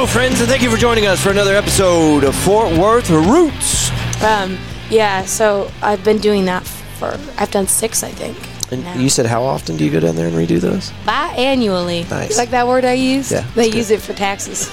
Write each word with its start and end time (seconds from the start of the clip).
Hello, 0.00 0.10
friends, 0.10 0.40
and 0.40 0.48
thank 0.48 0.62
you 0.62 0.70
for 0.70 0.78
joining 0.78 1.04
us 1.04 1.22
for 1.22 1.28
another 1.28 1.54
episode 1.54 2.24
of 2.24 2.34
Fort 2.34 2.72
Worth 2.72 3.10
Roots. 3.10 3.90
Um, 4.22 4.56
yeah, 4.88 5.26
so 5.26 5.70
I've 5.82 6.02
been 6.02 6.16
doing 6.16 6.46
that 6.46 6.64
for, 6.64 7.18
I've 7.36 7.50
done 7.50 7.66
six, 7.66 8.02
I 8.02 8.08
think. 8.08 8.38
And 8.72 8.82
now. 8.82 8.94
you 8.94 9.10
said, 9.10 9.26
how 9.26 9.42
often 9.42 9.76
do 9.76 9.84
you 9.84 9.90
go 9.90 10.00
down 10.00 10.16
there 10.16 10.26
and 10.26 10.34
redo 10.34 10.58
those? 10.58 10.90
Biannually. 11.04 12.08
Nice. 12.08 12.30
You 12.30 12.38
like 12.38 12.48
that 12.48 12.66
word 12.66 12.86
I 12.86 12.94
use? 12.94 13.30
Yeah, 13.30 13.46
They 13.54 13.70
use 13.70 13.90
it 13.90 14.00
for 14.00 14.14
taxes. 14.14 14.70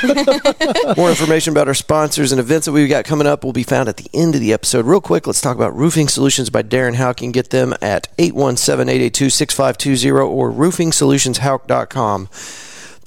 More 0.96 1.10
information 1.10 1.52
about 1.52 1.66
our 1.66 1.74
sponsors 1.74 2.30
and 2.30 2.38
events 2.38 2.66
that 2.66 2.72
we've 2.72 2.88
got 2.88 3.04
coming 3.04 3.26
up 3.26 3.42
will 3.42 3.52
be 3.52 3.64
found 3.64 3.88
at 3.88 3.96
the 3.96 4.08
end 4.14 4.36
of 4.36 4.40
the 4.40 4.52
episode. 4.52 4.86
Real 4.86 5.00
quick, 5.00 5.26
let's 5.26 5.40
talk 5.40 5.56
about 5.56 5.74
Roofing 5.74 6.06
Solutions 6.06 6.50
by 6.50 6.62
Darren 6.62 6.94
Houck. 6.94 7.20
You 7.20 7.24
can 7.24 7.32
get 7.32 7.50
them 7.50 7.74
at 7.82 8.16
817-882-6520 8.18 10.30
or 10.30 10.52
roofingsolutionshouk.com. 10.52 12.28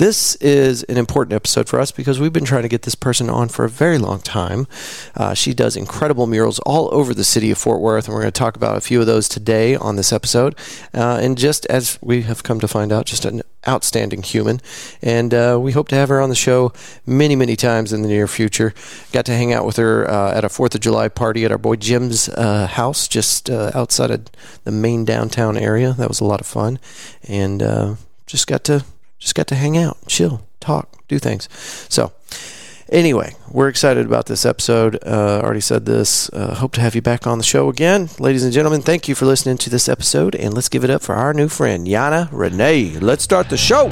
This 0.01 0.35
is 0.37 0.81
an 0.85 0.97
important 0.97 1.33
episode 1.33 1.69
for 1.69 1.79
us 1.79 1.91
because 1.91 2.19
we've 2.19 2.33
been 2.33 2.43
trying 2.43 2.63
to 2.63 2.67
get 2.67 2.81
this 2.81 2.95
person 2.95 3.29
on 3.29 3.49
for 3.49 3.65
a 3.65 3.69
very 3.69 3.99
long 3.99 4.19
time. 4.19 4.65
Uh, 5.15 5.35
she 5.35 5.53
does 5.53 5.77
incredible 5.77 6.25
murals 6.25 6.57
all 6.61 6.91
over 6.91 7.13
the 7.13 7.23
city 7.23 7.51
of 7.51 7.59
Fort 7.59 7.81
Worth, 7.81 8.07
and 8.07 8.15
we're 8.15 8.21
going 8.21 8.33
to 8.33 8.39
talk 8.39 8.55
about 8.55 8.77
a 8.77 8.81
few 8.81 8.99
of 8.99 9.05
those 9.05 9.29
today 9.29 9.75
on 9.75 9.97
this 9.97 10.11
episode. 10.11 10.55
Uh, 10.91 11.19
and 11.21 11.37
just 11.37 11.67
as 11.67 11.99
we 12.01 12.23
have 12.23 12.41
come 12.41 12.59
to 12.61 12.67
find 12.67 12.91
out, 12.91 13.05
just 13.05 13.25
an 13.25 13.43
outstanding 13.67 14.23
human. 14.23 14.59
And 15.03 15.35
uh, 15.35 15.59
we 15.61 15.71
hope 15.71 15.87
to 15.89 15.95
have 15.95 16.09
her 16.09 16.19
on 16.19 16.29
the 16.29 16.35
show 16.35 16.73
many, 17.05 17.35
many 17.35 17.55
times 17.55 17.93
in 17.93 18.01
the 18.01 18.07
near 18.07 18.27
future. 18.27 18.73
Got 19.11 19.27
to 19.27 19.33
hang 19.33 19.53
out 19.53 19.67
with 19.67 19.75
her 19.75 20.09
uh, 20.09 20.33
at 20.33 20.43
a 20.43 20.47
4th 20.47 20.73
of 20.73 20.81
July 20.81 21.09
party 21.09 21.45
at 21.45 21.51
our 21.51 21.59
boy 21.59 21.75
Jim's 21.75 22.27
uh, 22.27 22.65
house 22.65 23.07
just 23.07 23.51
uh, 23.51 23.69
outside 23.75 24.09
of 24.09 24.25
the 24.63 24.71
main 24.71 25.05
downtown 25.05 25.57
area. 25.57 25.93
That 25.93 26.07
was 26.07 26.19
a 26.19 26.25
lot 26.25 26.41
of 26.41 26.47
fun. 26.47 26.79
And 27.27 27.99
just 28.25 28.47
got 28.47 28.63
to 28.63 28.83
just 29.21 29.35
got 29.35 29.47
to 29.47 29.55
hang 29.55 29.77
out, 29.77 29.97
chill, 30.07 30.41
talk, 30.59 31.07
do 31.07 31.19
things. 31.19 31.47
So, 31.89 32.11
anyway, 32.89 33.35
we're 33.49 33.69
excited 33.69 34.05
about 34.05 34.25
this 34.25 34.45
episode. 34.45 34.97
Uh, 35.05 35.39
already 35.43 35.61
said 35.61 35.85
this. 35.85 36.29
Uh, 36.33 36.55
hope 36.55 36.73
to 36.73 36.81
have 36.81 36.95
you 36.95 37.01
back 37.01 37.27
on 37.27 37.37
the 37.37 37.43
show 37.43 37.69
again. 37.69 38.09
Ladies 38.19 38.43
and 38.43 38.51
gentlemen, 38.51 38.81
thank 38.81 39.07
you 39.07 39.15
for 39.15 39.25
listening 39.25 39.57
to 39.59 39.69
this 39.69 39.87
episode. 39.87 40.35
And 40.35 40.53
let's 40.53 40.69
give 40.69 40.83
it 40.83 40.89
up 40.89 41.03
for 41.03 41.15
our 41.15 41.33
new 41.33 41.47
friend, 41.47 41.87
Jana 41.87 42.29
Renee. 42.31 42.97
Let's 42.99 43.23
start 43.23 43.49
the 43.49 43.57
show. 43.57 43.89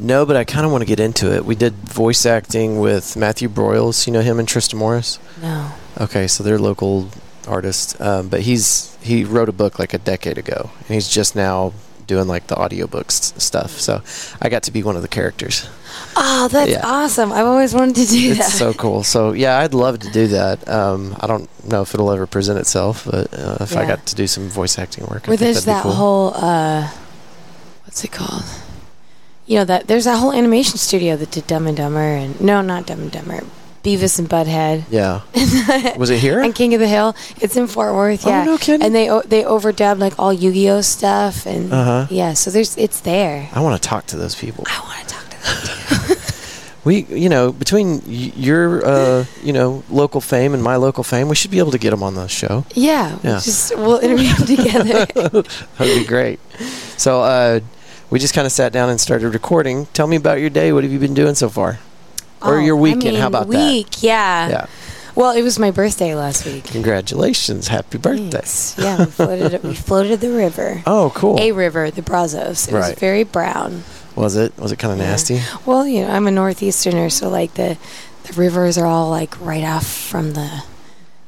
No, 0.00 0.24
but 0.24 0.34
I 0.36 0.44
kind 0.44 0.64
of 0.64 0.72
want 0.72 0.82
to 0.82 0.86
get 0.86 0.98
into 0.98 1.32
it. 1.34 1.44
We 1.44 1.54
did 1.54 1.74
voice 1.74 2.24
acting 2.26 2.80
with 2.80 3.16
Matthew 3.16 3.48
Broyles. 3.48 4.06
You 4.06 4.12
know 4.14 4.22
him 4.22 4.38
and 4.38 4.48
Trista 4.48 4.74
Morris? 4.74 5.18
No. 5.42 5.70
Okay, 6.00 6.26
so 6.26 6.42
they're 6.42 6.58
local 6.58 7.08
artists, 7.46 8.00
um, 8.00 8.28
but 8.28 8.40
he's 8.42 8.96
he 9.02 9.24
wrote 9.24 9.48
a 9.48 9.52
book 9.52 9.78
like 9.78 9.92
a 9.94 9.98
decade 9.98 10.38
ago, 10.38 10.70
and 10.78 10.88
he's 10.88 11.08
just 11.08 11.36
now 11.36 11.72
doing 12.06 12.26
like 12.26 12.46
the 12.48 12.54
audiobooks 12.56 13.38
stuff. 13.40 13.70
So 13.72 14.02
I 14.42 14.48
got 14.48 14.62
to 14.64 14.72
be 14.72 14.82
one 14.82 14.96
of 14.96 15.02
the 15.02 15.08
characters. 15.08 15.68
Oh, 16.16 16.48
that's 16.48 16.70
Yeah. 16.70 16.80
awesome. 16.84 17.30
I've 17.32 17.46
always 17.46 17.72
wanted 17.74 17.96
to 17.96 18.06
do 18.06 18.34
that. 18.34 18.46
It's 18.46 18.54
so 18.54 18.72
cool. 18.74 19.02
So 19.14 19.32
yeah, 19.32 19.58
I'd 19.58 19.74
love 19.74 19.98
to 20.00 20.10
do 20.10 20.28
that. 20.28 20.66
Um, 20.68 21.14
I 21.20 21.26
don't 21.26 21.48
know 21.68 21.82
if 21.82 21.94
it'll 21.94 22.10
ever 22.10 22.26
present 22.26 22.58
itself, 22.58 23.06
but 23.10 23.32
uh, 23.32 23.58
if 23.60 23.76
I 23.76 23.86
got 23.86 24.06
to 24.06 24.14
do 24.14 24.26
some 24.26 24.48
voice 24.48 24.78
acting 24.78 25.06
work, 25.06 25.24
I 25.24 25.36
think 25.36 25.40
there's 25.40 25.64
that'd 25.64 25.80
be 25.80 25.82
cool. 25.82 25.92
whole, 25.92 26.34
uh, 26.34 26.88
what's 27.84 28.02
it 28.04 28.12
called? 28.12 28.44
You 29.50 29.56
know, 29.58 29.64
that 29.64 29.88
there's 29.88 30.04
that 30.04 30.18
whole 30.22 30.32
animation 30.32 30.78
studio 30.78 31.16
that 31.16 31.32
did 31.32 31.46
Dumb 31.48 31.66
and 31.66 31.76
Dumber 31.76 31.98
and, 32.22 32.40
no, 32.40 32.62
not 32.62 32.86
Dumb 32.86 33.00
and 33.00 33.10
Dumber, 33.10 33.40
Beavis 33.82 34.20
and 34.20 34.28
Butthead. 34.30 34.84
yeah. 34.90 35.22
Was 35.98 36.10
it 36.10 36.20
here? 36.20 36.38
and 36.40 36.54
King 36.54 36.72
of 36.74 36.78
the 36.78 36.86
Hill. 36.86 37.16
It's 37.40 37.56
in 37.56 37.66
Fort 37.66 37.92
Worth, 37.94 38.24
Oh, 38.28 38.44
no 38.44 38.56
kidding. 38.58 38.86
And 38.86 38.94
they 38.94 39.10
o- 39.10 39.22
they 39.26 39.42
overdubbed 39.42 39.98
like 39.98 40.14
all 40.20 40.32
Yu-Gi-Oh 40.32 40.82
stuff, 40.82 41.46
and 41.46 41.72
Uh-huh. 41.72 42.06
yeah. 42.10 42.34
So 42.34 42.52
there's 42.52 42.76
it's 42.78 43.00
there. 43.00 43.48
I 43.52 43.58
want 43.60 43.74
to 43.82 43.88
talk 43.88 44.06
to 44.12 44.16
those 44.16 44.36
people. 44.36 44.62
I 44.68 44.78
want 44.86 45.08
to 45.08 45.14
talk 45.14 45.24
to 45.30 45.36
them. 46.14 46.16
We, 46.82 47.04
you 47.10 47.28
know, 47.28 47.52
between 47.52 48.00
y- 48.06 48.32
your, 48.36 48.80
uh, 48.86 49.24
you 49.44 49.52
know, 49.52 49.82
local 49.90 50.22
fame 50.22 50.54
and 50.54 50.62
my 50.62 50.76
local 50.76 51.04
fame, 51.04 51.28
we 51.28 51.34
should 51.36 51.50
be 51.50 51.58
able 51.58 51.72
to 51.72 51.78
get 51.78 51.90
them 51.90 52.02
on 52.02 52.14
the 52.14 52.26
show. 52.28 52.64
yeah, 52.74 53.18
Yeah. 53.22 53.38
Just 53.44 53.76
we'll 53.76 53.98
interview 53.98 54.32
them 54.32 54.46
together. 54.46 55.04
That'd 55.76 55.98
be 55.98 56.06
great. 56.06 56.40
So, 56.96 57.20
uh, 57.20 57.60
we 58.10 58.18
just 58.18 58.34
kind 58.34 58.46
of 58.46 58.52
sat 58.52 58.72
down 58.72 58.90
and 58.90 59.00
started 59.00 59.30
recording. 59.32 59.86
Tell 59.92 60.06
me 60.06 60.16
about 60.16 60.40
your 60.40 60.50
day. 60.50 60.72
What 60.72 60.82
have 60.84 60.92
you 60.92 60.98
been 60.98 61.14
doing 61.14 61.34
so 61.34 61.48
far? 61.48 61.78
Or 62.42 62.56
Oh, 62.56 62.58
your 62.58 62.76
I 62.76 62.80
weekend? 62.80 63.16
How 63.16 63.24
mean, 63.28 63.34
about 63.34 63.46
week? 63.48 64.02
Yeah. 64.02 64.48
Yeah. 64.48 64.66
Well, 65.14 65.32
it 65.36 65.42
was 65.42 65.58
my 65.58 65.70
birthday 65.70 66.14
last 66.14 66.46
week. 66.46 66.64
Congratulations. 66.64 67.68
Happy 67.68 67.98
birthday. 67.98 68.30
Thanks. 68.30 68.76
Yeah, 68.78 68.98
we 68.98 69.04
floated. 69.06 69.62
we 69.62 69.74
floated 69.74 70.20
the 70.20 70.30
river. 70.30 70.82
Oh, 70.86 71.12
cool. 71.14 71.38
A 71.38 71.52
river, 71.52 71.90
the 71.90 72.00
Brazos. 72.02 72.68
It 72.68 72.72
Right. 72.74 72.90
was 72.90 72.98
very 72.98 73.24
brown. 73.24 73.82
Was 74.16 74.36
it? 74.36 74.56
Was 74.58 74.72
it 74.72 74.78
kind 74.78 74.92
of 74.92 74.98
Yeah. 74.98 75.10
nasty? 75.10 75.40
Well, 75.66 75.86
you 75.86 76.02
know, 76.02 76.10
I'm 76.10 76.26
a 76.26 76.30
northeasterner, 76.30 77.10
so 77.10 77.28
like 77.28 77.54
the 77.54 77.76
the 78.24 78.32
rivers 78.34 78.76
are 78.78 78.86
all 78.86 79.10
like 79.10 79.34
right 79.40 79.64
off 79.64 79.86
from 79.86 80.32
the 80.34 80.62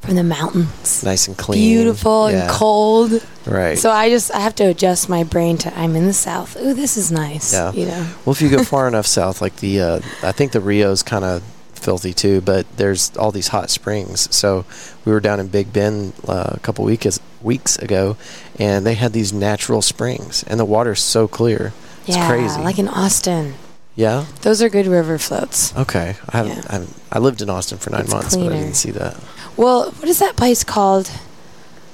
from 0.03 0.15
the 0.15 0.23
mountains. 0.23 1.03
Nice 1.03 1.27
and 1.27 1.37
clean. 1.37 1.59
Beautiful 1.61 2.29
Yeah. 2.29 2.41
and 2.43 2.49
cold. 2.51 3.25
Right. 3.45 3.77
So 3.77 3.89
I 3.89 4.09
just 4.09 4.31
I 4.31 4.39
have 4.39 4.55
to 4.55 4.65
adjust 4.65 5.09
my 5.09 5.23
brain 5.23 5.57
to 5.59 5.77
I'm 5.77 5.95
in 5.95 6.05
the 6.05 6.13
south. 6.13 6.57
Ooh, 6.57 6.73
this 6.73 6.97
is 6.97 7.11
nice. 7.11 7.53
Yeah. 7.53 7.71
You 7.71 7.85
know. 7.87 8.07
well, 8.25 8.33
if 8.33 8.41
you 8.41 8.49
go 8.49 8.63
far 8.75 8.87
enough 8.87 9.05
south, 9.05 9.41
like 9.41 9.57
the, 9.57 9.81
uh, 9.81 9.99
I 10.21 10.31
think 10.31 10.51
the 10.51 10.61
Rio's 10.61 11.03
kind 11.03 11.23
of 11.23 11.41
filthy 11.73 12.13
too, 12.13 12.41
but 12.41 12.65
there's 12.77 13.15
all 13.17 13.31
these 13.31 13.49
hot 13.49 13.69
springs. 13.69 14.33
So 14.35 14.65
we 15.05 15.11
were 15.11 15.19
down 15.19 15.39
in 15.39 15.47
Big 15.47 15.71
Bend 15.73 16.13
uh, 16.27 16.51
a 16.53 16.59
couple 16.59 16.85
weeks 16.85 17.19
weeks 17.41 17.77
ago, 17.77 18.15
and 18.59 18.85
they 18.85 18.93
had 18.95 19.13
these 19.13 19.33
natural 19.33 19.81
springs, 19.81 20.43
and 20.43 20.59
the 20.59 20.65
water's 20.65 21.01
so 21.01 21.27
clear. 21.27 21.73
It's 22.07 22.17
yeah, 22.17 22.27
crazy. 22.29 22.61
like 22.61 22.79
in 22.79 22.87
Austin. 22.87 23.53
Yeah. 23.95 24.25
Those 24.41 24.61
are 24.61 24.69
good 24.69 24.87
river 24.87 25.17
floats. 25.19 25.75
Okay. 25.77 26.15
I 26.29 26.37
haven't. 26.37 26.57
Yeah. 26.57 26.63
I, 26.69 26.73
haven't 26.73 26.93
I 27.11 27.19
lived 27.19 27.41
in 27.41 27.49
Austin 27.49 27.77
for 27.77 27.91
nine 27.91 28.01
It's 28.01 28.11
months, 28.11 28.35
but 28.35 28.51
I 28.51 28.57
didn't 28.57 28.73
see 28.75 28.91
that. 28.91 29.15
Well, 29.57 29.91
what 29.91 30.09
is 30.09 30.19
that 30.19 30.35
place 30.35 30.63
called? 30.63 31.11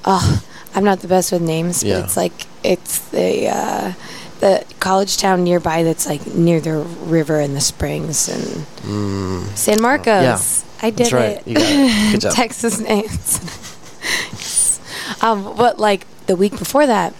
Oh, 0.05 0.41
I'm 0.75 0.83
not 0.83 0.99
the 1.01 1.07
best 1.07 1.31
with 1.31 1.41
names, 1.41 1.83
Yeah. 1.83 1.95
but 1.99 2.05
it's 2.05 2.17
like 2.17 2.33
it's 2.63 2.99
the 3.09 3.49
uh, 3.49 3.93
the 4.39 4.63
college 4.79 5.17
town 5.17 5.43
nearby 5.43 5.83
that's 5.83 6.07
like 6.07 6.25
near 6.27 6.61
the 6.61 6.77
river 6.77 7.39
and 7.39 7.55
the 7.55 7.61
springs 7.61 8.29
and 8.29 8.65
Mm, 8.87 9.57
San 9.57 9.81
Marcos. 9.81 10.23
Yeah, 10.23 10.87
I 10.87 10.89
did 10.91 11.11
right. 11.11 11.43
it. 11.45 11.47
It. 11.47 12.11
Good 12.13 12.21
job. 12.21 12.33
Texas 12.33 12.79
names. 12.79 13.39
um, 15.21 15.55
but 15.57 15.79
like 15.79 16.05
the 16.27 16.35
week 16.35 16.57
before 16.57 16.87
that, 16.87 17.13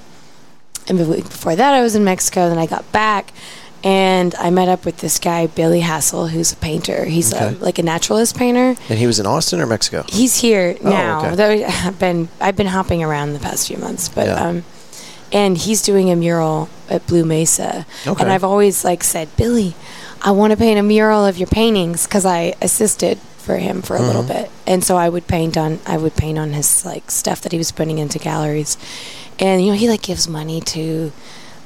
and 0.88 0.97
the 0.97 1.06
week 1.06 1.25
before 1.25 1.56
that, 1.56 1.73
I 1.73 1.81
was 1.81 1.95
in 1.95 2.03
Mexico. 2.03 2.47
Then 2.50 2.57
I 2.57 2.66
got 2.66 2.89
back, 2.94 3.33
and 3.84 4.35
I 4.35 4.50
met 4.50 4.67
up 4.67 4.85
with 4.85 4.97
this 4.97 5.19
guy 5.19 5.47
Billy 5.47 5.81
Hassell, 5.81 6.29
who's 6.29 6.51
a 6.51 6.56
painter. 6.57 7.06
He's 7.06 7.34
Okay. 7.34 7.56
a, 7.59 7.63
like 7.63 7.79
a 7.79 7.84
naturalist 7.84 8.35
painter. 8.38 8.75
and 8.90 9.00
he 9.00 9.07
was 9.07 9.19
in 9.19 9.25
Austin 9.25 9.62
or 9.62 9.66
Mexico? 9.66 10.03
He's 10.09 10.38
here 10.38 10.75
Oh, 10.84 10.90
now. 10.90 11.19
okay. 11.25 11.35
Though 11.35 11.66
I've 11.88 12.00
been 12.00 12.28
I've 12.41 12.56
been 12.56 12.68
hopping 12.68 13.03
around 13.03 13.34
the 13.34 13.39
past 13.39 13.68
few 13.68 13.78
months, 13.78 14.09
but 14.09 14.28
Yeah. 14.28 14.35
um, 14.47 14.63
and 15.31 15.57
he's 15.57 15.81
doing 15.84 16.09
a 16.09 16.16
mural 16.16 16.69
at 16.89 17.06
Blue 17.07 17.23
Mesa, 17.23 17.85
Okay. 18.07 18.23
and 18.23 18.31
I've 18.31 18.44
always 18.44 18.84
like 18.84 19.03
said, 19.03 19.28
Billy, 19.38 19.75
I 20.23 20.31
want 20.31 20.51
to 20.51 20.57
paint 20.57 20.79
a 20.79 20.84
mural 20.84 21.25
of 21.25 21.38
your 21.38 21.47
paintings 21.47 22.06
because 22.07 22.25
I 22.25 22.56
assisted 22.62 23.19
for 23.38 23.57
him 23.57 23.81
for 23.81 23.95
a 23.95 24.01
little 24.01 24.23
Mhm. 24.23 24.28
bit, 24.28 24.51
and 24.68 24.84
so 24.84 24.97
I 24.97 25.07
would 25.07 25.28
paint 25.28 25.56
on 25.56 25.79
I 25.85 25.97
would 25.97 26.16
paint 26.16 26.38
on 26.39 26.53
his 26.53 26.84
like 26.84 27.09
stuff 27.12 27.41
that 27.41 27.51
he 27.51 27.57
was 27.57 27.72
putting 27.72 27.97
into 28.00 28.19
galleries, 28.19 28.75
and 29.39 29.63
you 29.63 29.71
know 29.71 29.77
he 29.77 29.88
like 29.88 30.01
gives 30.01 30.27
money 30.27 30.59
to. 30.62 31.12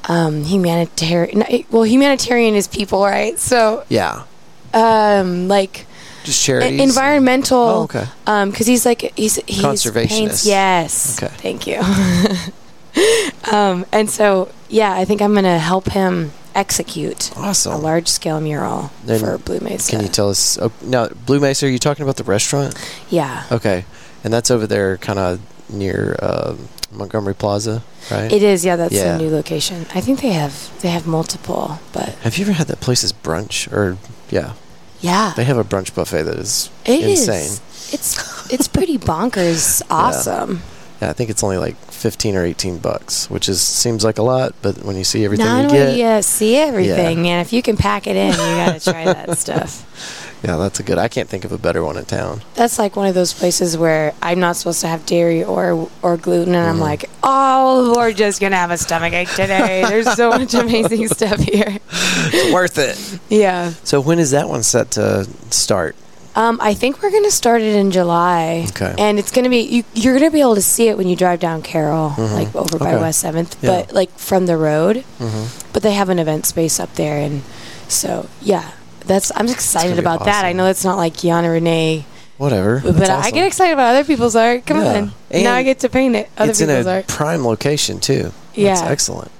Um, 0.10 0.44
humanitarian. 0.44 1.44
Well, 1.72 1.84
humanitarian 1.86 2.56
is 2.56 2.68
people, 2.68 3.04
right? 3.04 3.40
So, 3.40 3.84
Yeah. 3.90 4.24
um, 4.74 5.48
like 5.48 5.86
Just 6.26 6.44
charities. 6.44 6.82
environmental 6.82 7.58
Oh, 7.58 7.84
okay. 7.84 8.06
um, 8.28 8.50
because 8.52 8.68
he's 8.68 8.86
like 8.86 9.14
he's 9.16 9.36
he's 9.48 9.62
Conservationist. 9.64 10.08
paints- 10.10 10.46
Yes. 10.46 11.22
Okay. 11.24 11.34
Thank 11.38 11.68
you. 11.68 11.80
um, 13.52 13.86
and 13.92 14.10
so 14.10 14.50
yeah, 14.70 14.94
I 14.94 15.06
think 15.06 15.22
I'm 15.22 15.34
gonna 15.34 15.60
help 15.60 15.90
him 15.90 16.32
execute 16.56 17.32
awesome. 17.36 17.74
a 17.74 17.78
large 17.78 18.08
scale 18.08 18.40
mural 18.40 18.92
Then 19.06 19.20
for 19.20 19.38
Blue 19.38 19.60
Mesa. 19.60 19.90
Can 19.92 20.02
you 20.02 20.08
tell 20.08 20.30
us? 20.30 20.58
Oh, 20.62 20.72
now, 20.84 21.08
Blue 21.08 21.40
Mesa. 21.40 21.66
Are 21.66 21.70
you 21.70 21.80
talking 21.80 22.04
about 22.04 22.18
the 22.18 22.24
restaurant? 22.24 22.76
yeah. 23.10 23.44
Okay, 23.52 23.86
and 24.24 24.34
that's 24.34 24.52
over 24.52 24.68
there, 24.68 24.98
kind 24.98 25.20
of 25.20 25.40
near 25.70 26.18
um 26.22 26.68
Montgomery 26.94 27.34
Plaza, 27.36 27.84
right? 28.12 28.31
It 28.31 28.44
is, 28.44 28.63
yeah. 28.66 28.75
That's 28.75 28.94
Yeah. 28.94 29.16
a 29.16 29.18
new 29.18 29.30
location. 29.30 29.86
I 29.94 30.01
think 30.01 30.22
they 30.22 30.31
have 30.31 30.69
they 30.81 30.90
have 30.90 31.06
multiple, 31.07 31.80
but 31.92 32.10
Have 32.24 32.38
you 32.38 32.45
ever 32.45 32.54
had 32.54 32.68
that 32.68 32.80
place's 32.80 33.12
brunch? 33.13 33.72
Or 33.72 33.98
yeah, 34.30 34.54
yeah, 35.01 35.34
they 35.36 35.44
have 35.44 35.57
a 35.57 35.63
brunch 35.63 35.94
buffet 35.94 36.24
that 36.24 36.38
is 36.38 36.69
it 36.86 37.01
is. 37.01 37.28
insane. 37.28 37.60
It's 37.92 38.51
it's 38.51 38.68
pretty 38.68 38.98
bonkers. 39.12 39.81
Awesome. 39.90 40.62
Yeah, 41.01 41.10
I 41.10 41.13
think 41.13 41.30
it's 41.30 41.44
only 41.44 41.57
like 41.57 41.75
15 41.92 42.36
or 42.38 42.45
18 42.45 42.78
bucks, 42.78 43.30
which 43.30 43.50
is 43.50 43.60
seems 43.62 44.06
like 44.06 44.18
a 44.19 44.24
lot, 44.24 44.54
but 44.62 44.84
when 44.86 44.96
you 44.96 45.04
see 45.04 45.25
everything 45.25 45.46
Not 45.48 45.63
you 45.66 45.69
get, 45.69 45.98
you 45.98 46.22
see 46.22 46.56
everything, 46.56 47.22
man. 47.24 47.39
If 47.42 47.51
you 47.51 47.62
can 47.62 47.75
pack 47.75 48.07
it 48.07 48.16
in, 48.16 48.31
you 48.31 48.38
got 48.38 48.80
to 48.80 48.92
try 48.92 49.04
that 49.06 49.38
stuff. 49.46 49.84
Yeah, 50.44 50.57
that's 50.57 50.80
a 50.80 50.84
good. 50.84 50.98
I 50.98 51.07
can't 51.07 51.30
think 51.30 51.45
of 51.45 51.51
a 51.51 51.57
better 51.57 51.84
one 51.84 51.98
in 51.98 52.06
town. 52.06 52.42
That's 52.56 52.78
like 52.78 52.95
one 52.95 53.07
of 53.07 53.16
those 53.16 53.34
places 53.34 53.78
where 53.78 54.13
I'm 54.22 54.40
not 54.40 54.56
supposed 54.57 54.81
to 54.81 54.88
have 54.88 55.06
dairy 55.06 55.44
or 55.44 55.90
or 56.01 56.18
gluten, 56.18 56.54
and 56.56 56.66
I'm 56.68 56.74
Mm-hmm. 56.75 56.81
like, 56.84 57.10
oh, 57.24 57.94
we're 57.98 58.13
just 58.13 58.42
gonna 58.42 58.56
have 58.57 58.72
a 58.72 58.78
stomachache 58.78 59.30
today. 59.30 59.84
There's 59.88 60.12
so 60.13 60.30
much 60.30 60.54
amazing 60.54 61.07
stuff 61.07 61.40
here. 61.40 61.78
It's 61.92 62.54
worth 62.54 62.78
it. 62.78 63.19
Yeah. 63.30 63.72
So 63.84 64.01
when 64.01 64.19
is 64.19 64.31
that 64.31 64.50
one 64.50 64.63
set 64.63 64.92
to 64.92 65.25
start? 65.50 65.95
Um, 66.36 66.57
I 66.62 66.74
think 66.74 67.01
we're 67.04 67.12
gonna 67.12 67.30
start 67.30 67.62
it 67.62 67.75
in 67.75 67.92
July. 67.92 68.66
Okay. 68.69 68.96
And 68.98 69.19
it's 69.19 69.30
gonna 69.31 69.50
be 69.50 69.60
you, 69.60 69.84
you're 69.94 70.16
gonna 70.18 70.31
be 70.31 70.42
able 70.42 70.56
to 70.56 70.63
see 70.63 70.88
it 70.89 70.98
when 70.98 71.07
you 71.07 71.16
drive 71.16 71.39
down 71.39 71.62
Carroll, 71.62 72.10
like 72.18 72.54
over 72.56 72.80
by 72.80 72.86
Mm-hmm. 72.86 72.96
Okay. 72.96 73.01
West 73.01 73.19
Seventh, 73.19 73.56
Yeah. 73.63 73.69
but 73.84 73.94
like 73.94 74.10
from 74.18 74.48
the 74.48 74.57
road. 74.57 75.04
Mm-hmm. 75.19 75.69
But 75.74 75.84
they 75.84 75.94
have 75.94 76.10
an 76.10 76.18
event 76.19 76.46
space 76.48 76.80
up 76.80 76.94
there, 76.96 77.18
and 77.19 77.44
so 77.88 78.28
yeah, 78.42 78.72
that's 79.06 79.32
I'm 79.36 79.48
excited 79.48 80.00
about 80.00 80.26
that. 80.26 80.46
I 80.46 80.54
know 80.54 80.68
it's 80.68 80.84
not 80.84 80.98
like 80.98 81.16
Jana 81.18 81.50
Renee, 81.50 82.06
Whatever. 82.38 82.82
but 82.84 82.96
That's 82.98 83.28
I 83.28 83.32
get 83.32 83.46
excited 83.48 83.74
about 83.74 83.96
other 83.96 84.04
people's 84.04 84.36
art. 84.36 84.66
Come 84.66 84.78
Yeah. 84.82 84.94
on, 85.02 85.12
And 85.32 85.44
now 85.44 85.54
I 85.56 85.64
get 85.64 85.80
to 85.80 85.90
paint 85.90 86.16
it. 86.16 86.30
Other 86.38 86.52
it's 86.52 86.62
in 86.62 86.68
people's 86.70 86.86
a 86.88 86.92
art. 86.96 87.08
prime 87.08 87.46
location 87.46 88.00
too. 88.00 88.24
That's 88.56 88.82
Yeah. 88.82 88.86
excellent. 88.88 89.32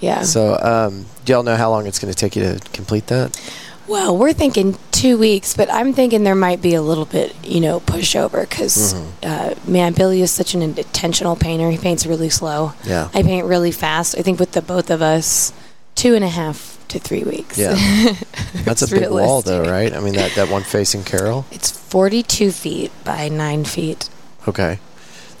Yeah. 0.00 0.22
So, 0.22 0.58
um, 0.60 1.06
do 1.24 1.32
y'all 1.32 1.42
know 1.42 1.56
how 1.56 1.70
long 1.70 1.86
it's 1.86 1.98
going 1.98 2.12
to 2.12 2.18
take 2.18 2.36
you 2.36 2.42
to 2.42 2.60
complete 2.72 3.06
that? 3.06 3.40
Well, 3.86 4.16
we're 4.16 4.32
thinking 4.32 4.76
two 4.92 5.16
weeks, 5.18 5.54
but 5.54 5.70
I'm 5.72 5.92
thinking 5.92 6.24
there 6.24 6.34
might 6.34 6.62
be 6.62 6.74
a 6.74 6.80
little 6.82 7.04
bit, 7.04 7.34
you 7.44 7.60
know, 7.60 7.80
pushover 7.80 8.48
because, 8.48 8.94
Mm-hmm. 8.94 9.06
uh, 9.24 9.54
man, 9.70 9.92
Billy 9.92 10.22
is 10.22 10.30
such 10.30 10.54
an 10.54 10.62
intentional 10.62 11.36
painter. 11.36 11.70
He 11.70 11.76
paints 11.78 12.06
really 12.06 12.30
slow. 12.30 12.72
Yeah. 12.84 13.08
I 13.14 13.22
paint 13.22 13.46
really 13.46 13.72
fast. 13.72 14.14
I 14.18 14.22
think 14.22 14.40
with 14.40 14.52
the 14.52 14.62
both 14.62 14.90
of 14.90 15.00
us, 15.02 15.52
two 15.94 16.14
and 16.14 16.24
a 16.24 16.28
half 16.28 16.73
to 16.94 16.98
three 16.98 17.22
weeks. 17.24 17.58
Yeah. 17.58 17.74
That's 18.64 18.80
a 18.82 18.86
It's 18.86 18.90
big 18.92 19.10
wall, 19.10 19.42
though, 19.42 19.62
right? 19.62 19.92
I 19.92 20.00
mean, 20.00 20.14
that, 20.14 20.32
that 20.36 20.48
one 20.48 20.62
facing 20.62 21.04
Carroll. 21.04 21.44
It's 21.50 21.70
42 21.70 22.50
feet 22.50 22.90
by 23.04 23.28
nine 23.28 23.64
feet. 23.64 24.08
Okay. 24.48 24.78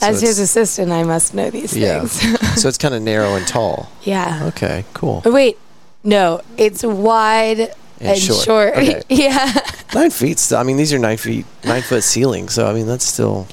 So 0.00 0.08
As 0.08 0.20
his 0.20 0.38
assistant, 0.38 0.92
I 0.92 1.02
must 1.04 1.32
know 1.34 1.50
these 1.50 1.74
Yeah. 1.76 2.04
things. 2.04 2.60
so 2.62 2.68
it's 2.68 2.78
kind 2.78 2.94
of 2.94 3.02
narrow 3.02 3.34
and 3.36 3.46
tall. 3.46 3.88
yeah. 4.02 4.44
Okay, 4.48 4.84
cool. 4.92 5.22
Oh, 5.24 5.32
wait, 5.32 5.56
no, 6.02 6.42
it's 6.58 6.82
wide 6.82 7.72
and, 8.00 8.18
short. 8.18 8.44
short. 8.44 8.76
Okay. 8.76 9.02
yeah. 9.08 9.52
Nine 9.94 10.10
feet. 10.10 10.38
Still, 10.38 10.58
I 10.58 10.62
mean, 10.64 10.76
these 10.76 10.92
are 10.92 10.98
nine 10.98 11.16
feet, 11.16 11.46
nine 11.64 11.80
foot 11.82 12.02
ceiling. 12.02 12.48
So 12.50 12.66
I 12.66 12.74
mean, 12.74 12.86
that's 12.86 13.04
still 13.06 13.46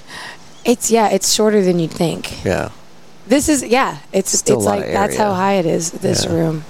It's, 0.66 0.90
yeah, 0.92 1.10
it's 1.10 1.32
shorter 1.32 1.64
than 1.64 1.80
you'd 1.80 1.92
think. 1.92 2.44
yeah, 2.44 2.70
This 3.28 3.48
is 3.48 3.64
yeah. 3.64 4.00
It's 4.12 4.32
Still 4.38 4.58
it's 4.58 4.66
like 4.66 4.86
that's 4.92 5.16
how 5.16 5.34
high 5.34 5.54
it 5.54 5.66
is. 5.66 5.92
This 5.92 6.26
Yeah. 6.26 6.34
room. 6.34 6.66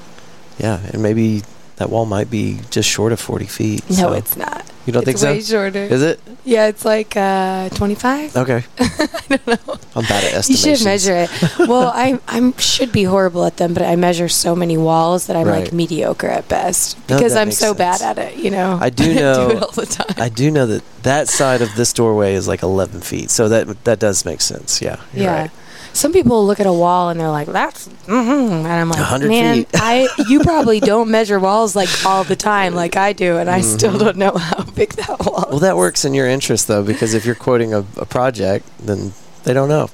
Yeah, 0.61 0.79
and 0.93 1.01
maybe 1.01 1.41
that 1.77 1.89
wall 1.89 2.05
might 2.05 2.29
be 2.29 2.59
just 2.69 2.87
short 2.87 3.11
of 3.11 3.19
forty 3.19 3.47
feet. 3.47 3.81
No, 3.89 3.95
so- 3.95 4.13
it's 4.13 4.37
not. 4.37 4.63
you 4.85 4.93
don't 4.93 5.07
it's 5.07 5.21
think 5.21 5.33
way 5.35 5.41
so? 5.41 5.53
shorter. 5.55 5.83
Is 5.95 6.01
it 6.01 6.19
Yeah, 6.45 6.67
it's 6.67 6.85
like 6.85 7.17
uh, 7.17 7.69
twenty 7.69 7.95
five. 7.95 8.35
okay? 8.37 8.63
I 8.79 9.19
don't 9.29 9.47
know. 9.47 9.75
I'm 9.95 10.05
bad 10.05 10.23
at 10.23 10.33
estimations. 10.33 10.49
You 10.49 10.75
should 10.77 10.85
measure 10.85 11.15
it. 11.25 11.29
well, 11.67 11.91
I 12.05 12.19
I 12.27 12.53
should 12.57 12.91
be 12.91 13.03
horrible 13.03 13.45
at 13.45 13.57
them, 13.57 13.73
but 13.73 13.83
I 13.83 13.95
measure 13.95 14.29
so 14.29 14.55
many 14.55 14.77
walls 14.77 15.25
that 15.27 15.35
I'm 15.35 15.47
Right. 15.47 15.63
like 15.65 15.73
mediocre 15.73 16.27
at 16.29 16.47
best 16.47 16.97
because 17.07 17.33
that 17.33 17.41
I'm 17.41 17.51
so 17.51 17.73
bad 17.73 18.01
at 18.01 18.17
it. 18.17 18.37
You 18.37 18.51
know, 18.51 18.77
I 18.81 18.89
do 18.89 19.13
know- 19.21 19.49
do 19.49 19.57
it 19.57 19.63
all 19.63 19.71
the 19.71 19.85
time. 19.85 20.15
I 20.17 20.29
do 20.29 20.49
know 20.51 20.65
that 20.67 20.83
that 21.03 21.29
side 21.29 21.61
of 21.61 21.69
this 21.75 21.93
doorway 21.93 22.33
is 22.35 22.47
like 22.47 22.61
11 22.63 23.01
feet, 23.01 23.29
so 23.31 23.49
that 23.49 23.83
that 23.85 23.99
does 23.99 24.25
make 24.25 24.41
sense. 24.41 24.81
Yeah, 24.81 24.97
you're 25.13 25.25
yeah. 25.25 25.41
right. 25.41 25.51
Some 25.93 26.13
people 26.13 26.45
look 26.45 26.59
at 26.59 26.65
a 26.65 26.73
wall 26.73 27.09
and 27.09 27.19
they're 27.19 27.29
like, 27.29 27.47
"That's," 27.47 27.87
mm-hmm. 27.87 28.65
and 28.65 28.67
I'm 28.67 28.89
like, 28.89 28.99
100 28.99 29.27
"Man. 29.27 29.65
I 29.73 30.07
you 30.29 30.39
probably 30.41 30.79
don't 30.79 31.09
measure 31.11 31.39
walls 31.39 31.75
like 31.75 31.89
all 32.05 32.23
the 32.23 32.35
time 32.35 32.75
like 32.75 32.95
I 32.95 33.13
do, 33.13 33.37
and 33.37 33.49
I 33.49 33.61
still 33.61 33.97
don't 33.97 34.17
know 34.17 34.31
how 34.37 34.63
big 34.63 34.93
that 34.93 35.09
wall." 35.09 35.17
Mm-hmm. 35.17 35.51
Well, 35.51 35.59
that 35.59 35.75
works 35.77 36.05
in 36.05 36.13
your 36.13 36.27
interest 36.27 36.67
though, 36.67 36.83
because 36.83 37.13
if 37.13 37.25
you're 37.25 37.35
quoting 37.35 37.73
a, 37.73 37.85
a 37.97 38.05
project, 38.05 38.65
then 38.79 39.13
they 39.43 39.53
don't 39.53 39.69
know. 39.69 39.89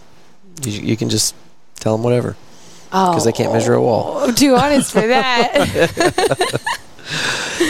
You, 0.64 0.82
you 0.82 0.98
can 0.98 1.10
just 1.10 1.36
tell 1.80 1.96
them 1.96 2.04
whatever. 2.04 2.36
'cause 2.92 3.26
they 3.26 3.32
can't 3.34 3.52
measure 3.52 3.74
a 3.74 3.82
wall. 3.82 4.20
I'm 4.20 4.34
too 4.34 4.56
honest 4.56 4.92
for 4.94 5.06
that. 5.06 6.62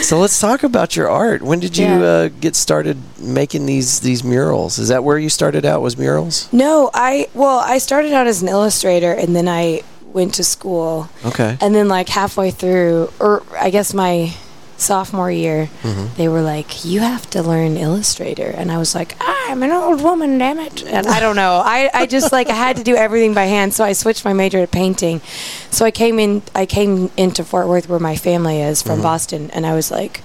So 0.02 0.18
let's 0.18 0.38
talk 0.40 0.62
about 0.62 0.96
your 0.96 1.08
art. 1.08 1.42
When 1.42 1.60
did 1.60 1.76
you 1.76 1.86
Yeah. 1.86 2.02
uh, 2.02 2.28
get 2.40 2.56
started 2.56 2.96
making 3.18 3.66
these 3.66 4.00
these 4.00 4.22
murals? 4.24 4.78
Is 4.78 4.88
that 4.88 5.02
where 5.04 5.18
you 5.18 5.28
started 5.28 5.64
out? 5.64 5.80
Was 5.82 5.96
murals? 5.96 6.48
no, 6.52 6.90
I 6.94 7.28
well, 7.34 7.58
I 7.58 7.78
started 7.78 8.12
out 8.12 8.26
as 8.26 8.42
an 8.42 8.48
illustrator, 8.48 9.12
and 9.12 9.34
then 9.36 9.48
I 9.48 9.82
went 10.12 10.34
to 10.34 10.44
school, 10.44 11.08
Okay. 11.24 11.56
and 11.60 11.74
then 11.74 11.88
like 11.88 12.08
halfway 12.08 12.50
through, 12.50 13.10
or 13.20 13.42
I 13.60 13.70
guess 13.70 13.92
my 13.94 14.32
sophomore 14.78 15.30
year, 15.30 15.68
Mm-hmm. 15.82 16.14
they 16.16 16.28
were 16.28 16.40
like, 16.40 16.84
"You 16.84 17.00
have 17.00 17.28
to 17.30 17.42
learn 17.42 17.76
Illustrator," 17.76 18.46
and 18.56 18.72
I 18.72 18.78
was 18.78 18.94
like, 18.94 19.16
"I'm 19.20 19.62
an 19.62 19.70
old 19.72 20.00
woman, 20.02 20.38
damn 20.38 20.58
it!" 20.58 20.84
And 20.86 21.06
I 21.06 21.20
don't 21.20 21.36
know. 21.36 21.60
I, 21.64 21.90
I 21.92 22.06
just 22.06 22.32
like 22.32 22.48
I 22.48 22.54
had 22.54 22.76
to 22.76 22.82
do 22.84 22.94
everything 22.96 23.34
by 23.34 23.44
hand, 23.44 23.74
so 23.74 23.84
I 23.84 23.92
switched 23.92 24.24
my 24.24 24.32
major 24.32 24.60
to 24.60 24.66
painting. 24.70 25.20
So 25.70 25.84
I 25.84 25.90
came 25.90 26.18
in. 26.18 26.42
I 26.54 26.64
came 26.66 27.10
into 27.16 27.44
Fort 27.44 27.68
Worth, 27.68 27.88
where 27.88 27.98
my 27.98 28.16
family 28.16 28.60
is 28.60 28.78
Mm-hmm. 28.82 28.88
from 28.88 29.02
Boston, 29.02 29.50
and 29.52 29.66
I 29.66 29.74
was 29.74 29.90
like, 29.90 30.22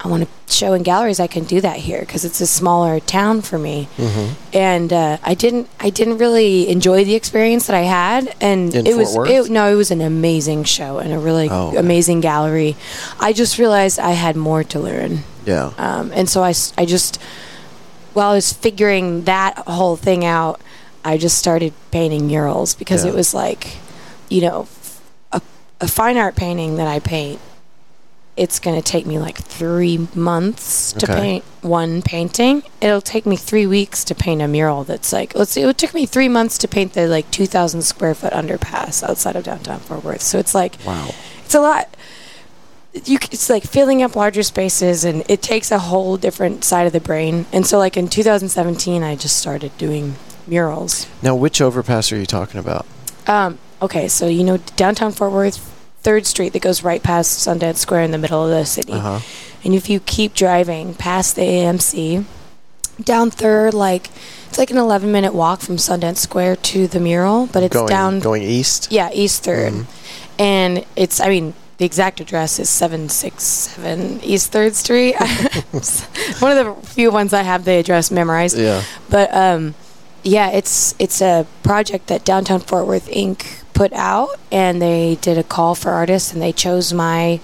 "I 0.00 0.08
want 0.08 0.22
to 0.24 0.52
show 0.52 0.72
in 0.74 0.82
galleries. 0.82 1.20
I 1.20 1.26
can 1.26 1.44
do 1.44 1.60
that 1.60 1.76
here 1.78 2.00
because 2.00 2.24
it's 2.24 2.40
a 2.40 2.46
smaller 2.46 3.00
town 3.00 3.42
for 3.42 3.58
me." 3.58 3.88
Mm-hmm. 3.96 4.32
And 4.56 4.92
uh, 4.92 5.18
I 5.22 5.34
didn't. 5.34 5.68
I 5.80 5.90
didn't 5.90 6.18
really 6.18 6.68
enjoy 6.68 7.04
the 7.04 7.14
experience 7.14 7.66
that 7.66 7.76
I 7.76 7.82
had, 7.82 8.34
and 8.40 8.74
In 8.74 8.86
it 8.86 8.96
was. 8.96 9.16
It, 9.16 9.50
no, 9.50 9.70
it 9.70 9.74
was 9.74 9.90
an 9.90 10.00
amazing 10.00 10.64
show 10.64 10.98
and 10.98 11.12
a 11.12 11.18
really 11.18 11.48
Oh, 11.50 11.68
okay. 11.68 11.76
amazing 11.78 12.20
gallery. 12.20 12.76
I 13.20 13.32
just 13.32 13.58
realized 13.58 13.98
I 13.98 14.10
had 14.12 14.36
more 14.36 14.64
to 14.64 14.78
learn. 14.80 15.24
Yeah. 15.46 15.72
Um, 15.78 16.10
and 16.14 16.28
so 16.28 16.42
I 16.42 16.54
I 16.78 16.84
just, 16.86 17.20
while 18.14 18.30
I 18.30 18.34
was 18.34 18.52
figuring 18.52 19.24
that 19.24 19.58
whole 19.66 19.96
thing 19.96 20.24
out, 20.24 20.60
I 21.04 21.18
just 21.18 21.36
started 21.38 21.72
painting 21.90 22.26
murals 22.26 22.74
because 22.74 23.04
Yeah. 23.04 23.10
it 23.10 23.14
was 23.14 23.34
like, 23.34 23.76
you 24.30 24.40
know, 24.40 24.68
a, 25.32 25.42
a 25.82 25.86
fine 25.88 26.16
art 26.16 26.34
painting 26.34 26.76
that 26.76 26.88
I 26.88 26.98
paint, 27.00 27.40
it's 28.36 28.58
going 28.58 28.74
to 28.76 28.82
take 28.82 29.06
me 29.06 29.18
like 29.18 29.38
three 29.38 30.08
months 30.14 30.92
to 30.94 31.06
Okay. 31.10 31.20
paint 31.20 31.44
one 31.62 32.02
painting. 32.02 32.62
It'll 32.80 33.00
take 33.00 33.26
me 33.26 33.36
three 33.36 33.66
weeks 33.66 34.02
to 34.04 34.14
paint 34.14 34.42
a 34.42 34.48
mural 34.48 34.82
that's 34.84 35.12
like, 35.12 35.34
let's 35.36 35.52
see, 35.52 35.62
it 35.62 35.78
took 35.78 35.94
me 35.94 36.04
three 36.04 36.28
months 36.28 36.58
to 36.58 36.68
paint 36.68 36.94
the 36.94 37.06
like 37.06 37.30
2,000 37.30 37.82
square 37.82 38.14
foot 38.14 38.32
underpass 38.32 39.02
outside 39.08 39.36
of 39.36 39.44
downtown 39.44 39.78
Fort 39.80 40.02
Worth. 40.02 40.22
So 40.22 40.38
it's 40.38 40.54
like, 40.54 40.76
Wow. 40.84 41.10
it's 41.44 41.54
a 41.54 41.60
lot 41.60 41.94
you 43.06 43.18
it's 43.32 43.50
like 43.50 43.64
filling 43.64 44.04
up 44.04 44.14
larger 44.14 44.44
spaces 44.44 45.04
and 45.04 45.24
it 45.28 45.42
takes 45.42 45.72
a 45.72 45.80
whole 45.80 46.16
different 46.16 46.62
side 46.62 46.86
of 46.86 46.92
the 46.92 47.00
brain 47.00 47.44
and 47.52 47.66
so 47.66 47.76
like 47.76 47.96
in 47.96 48.06
2017 48.06 49.02
i 49.02 49.16
just 49.16 49.36
started 49.36 49.76
doing 49.78 50.14
murals 50.46 51.08
Now, 51.20 51.34
which 51.34 51.60
overpass 51.60 52.12
are 52.12 52.16
you 52.16 52.24
talking 52.24 52.60
about? 52.60 52.86
um, 53.26 53.58
okay 53.82 54.06
so 54.06 54.28
you 54.28 54.44
know 54.44 54.58
downtown 54.76 55.10
fort 55.10 55.32
worth 55.32 55.73
third 56.04 56.26
street 56.26 56.52
that 56.52 56.62
goes 56.62 56.84
right 56.84 57.02
past 57.02 57.44
sundance 57.46 57.78
square 57.78 58.02
in 58.02 58.10
the 58.12 58.18
middle 58.18 58.44
of 58.44 58.50
the 58.50 58.64
city 58.64 58.92
Uh 58.92 59.00
huh. 59.00 59.20
and 59.64 59.74
if 59.74 59.88
you 59.90 59.98
keep 60.00 60.34
driving 60.34 60.94
past 60.94 61.34
the 61.34 61.42
amc 61.42 62.24
down 63.02 63.30
third 63.30 63.74
like 63.74 64.10
it's 64.48 64.58
like 64.58 64.70
an 64.70 64.78
11 64.78 65.10
minute 65.10 65.34
walk 65.34 65.60
from 65.60 65.76
sundance 65.76 66.18
square 66.18 66.54
to 66.56 66.86
the 66.86 67.00
mural 67.00 67.46
but 67.52 67.62
it's 67.64 67.74
Going 67.74 67.88
down 67.88 68.20
going 68.20 68.42
east. 68.42 68.92
Yeah, 68.92 69.10
East 69.12 69.42
3rd 69.44 69.72
Mhm. 69.72 69.86
And 70.38 70.84
it's, 70.96 71.20
I 71.20 71.28
mean, 71.28 71.54
the 71.78 71.84
exact 71.84 72.20
address 72.20 72.58
is 72.58 72.68
767 72.68 74.20
East 74.22 74.52
3rd 74.52 74.74
Street. 74.74 75.14
One 76.40 76.56
of 76.56 76.58
the 76.66 76.86
few 76.88 77.10
ones 77.10 77.32
I 77.32 77.42
have 77.42 77.64
the 77.64 77.72
address 77.72 78.10
memorized. 78.10 78.56
Yeah. 78.58 78.82
But 79.10 79.34
um, 79.34 79.74
yeah, 80.22 80.50
it's 80.50 80.94
it's 80.98 81.20
a 81.20 81.46
project 81.62 82.06
that 82.08 82.24
Downtown 82.24 82.60
Fort 82.60 82.86
Worth 82.86 83.08
Inc. 83.10 83.62
put 83.74 83.92
out, 83.92 84.30
and 84.50 84.80
they 84.80 85.16
did 85.20 85.36
a 85.36 85.42
call 85.42 85.74
for 85.74 85.90
artists, 85.90 86.32
and 86.32 86.40
they 86.40 86.52
chose 86.52 86.92
my 86.92 87.40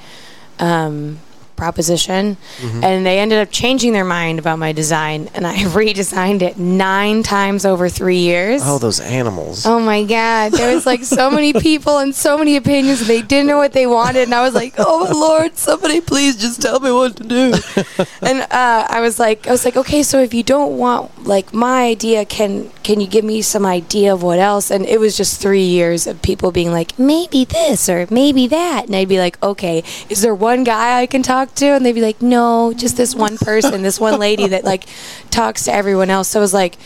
um, 0.58 1.18
proposition, 1.60 2.36
Mm-hmm. 2.60 2.84
and 2.84 3.06
they 3.06 3.18
ended 3.20 3.38
up 3.44 3.50
changing 3.50 3.92
their 3.92 4.04
mind 4.04 4.38
about 4.38 4.58
my 4.58 4.72
design, 4.72 5.28
and 5.34 5.46
I 5.46 5.56
redesigned 5.80 6.42
it 6.42 6.58
nine 6.58 7.22
times 7.22 7.64
over 7.64 7.88
three 7.88 8.18
years. 8.30 8.62
Oh, 8.64 8.78
those 8.78 9.00
animals. 9.00 9.66
Oh 9.66 9.78
my 9.92 10.02
god, 10.04 10.52
there 10.52 10.74
was 10.74 10.84
like 10.86 11.04
so 11.04 11.30
many 11.30 11.52
people 11.68 11.98
and 11.98 12.14
so 12.14 12.36
many 12.38 12.56
opinions 12.56 13.00
and 13.02 13.08
they 13.10 13.22
didn't 13.22 13.46
know 13.46 13.58
what 13.64 13.72
they 13.72 13.86
wanted 13.86 14.24
and 14.28 14.34
I 14.34 14.42
was 14.42 14.54
like, 14.54 14.74
"Oh 14.78 15.04
my 15.04 15.12
lord, 15.26 15.56
somebody 15.56 16.00
please 16.00 16.34
just 16.40 16.60
tell 16.62 16.80
me 16.80 16.90
what 16.92 17.16
to 17.16 17.24
do." 17.24 17.44
and 18.28 18.38
uh, 18.50 18.80
I 18.96 19.00
was 19.00 19.18
like 19.18 19.46
I 19.46 19.50
was 19.52 19.64
like, 19.64 19.76
"Okay, 19.76 20.02
so 20.02 20.16
if 20.20 20.32
you 20.34 20.42
don't 20.42 20.76
want 20.78 21.04
like 21.34 21.52
my 21.52 21.84
idea, 21.94 22.24
can 22.24 22.70
can 22.82 23.00
you 23.02 23.06
give 23.06 23.24
me 23.24 23.42
some 23.42 23.64
idea 23.66 24.12
of 24.14 24.22
what 24.22 24.38
else?" 24.38 24.70
And 24.70 24.84
it 24.86 24.98
was 25.00 25.16
just 25.16 25.40
3 25.40 25.62
years 25.62 26.06
of 26.06 26.20
people 26.22 26.50
being 26.52 26.72
like, 26.72 26.98
"Maybe 26.98 27.44
this 27.44 27.88
or 27.88 28.06
maybe 28.10 28.46
that." 28.48 28.86
And 28.86 28.94
I'd 28.96 29.08
be 29.16 29.18
like, 29.26 29.36
"Okay, 29.42 29.82
is 30.08 30.20
there 30.22 30.34
one 30.34 30.64
guy 30.64 31.00
I 31.02 31.06
can 31.06 31.22
talk 31.22 31.49
to?" 31.56 31.66
And 31.66 31.84
they'd 31.84 31.92
be 31.92 32.00
like, 32.02 32.20
"No, 32.22 32.72
just 32.74 32.96
this 32.96 33.14
one 33.14 33.36
person, 33.38 33.82
this 33.82 33.98
one 34.00 34.18
lady 34.18 34.46
that 34.48 34.64
like 34.64 34.84
talks 35.30 35.64
to 35.64 35.72
everyone 35.72 36.10
else." 36.10 36.28
So 36.28 36.40
it 36.40 36.42
was 36.42 36.54
like 36.54 36.76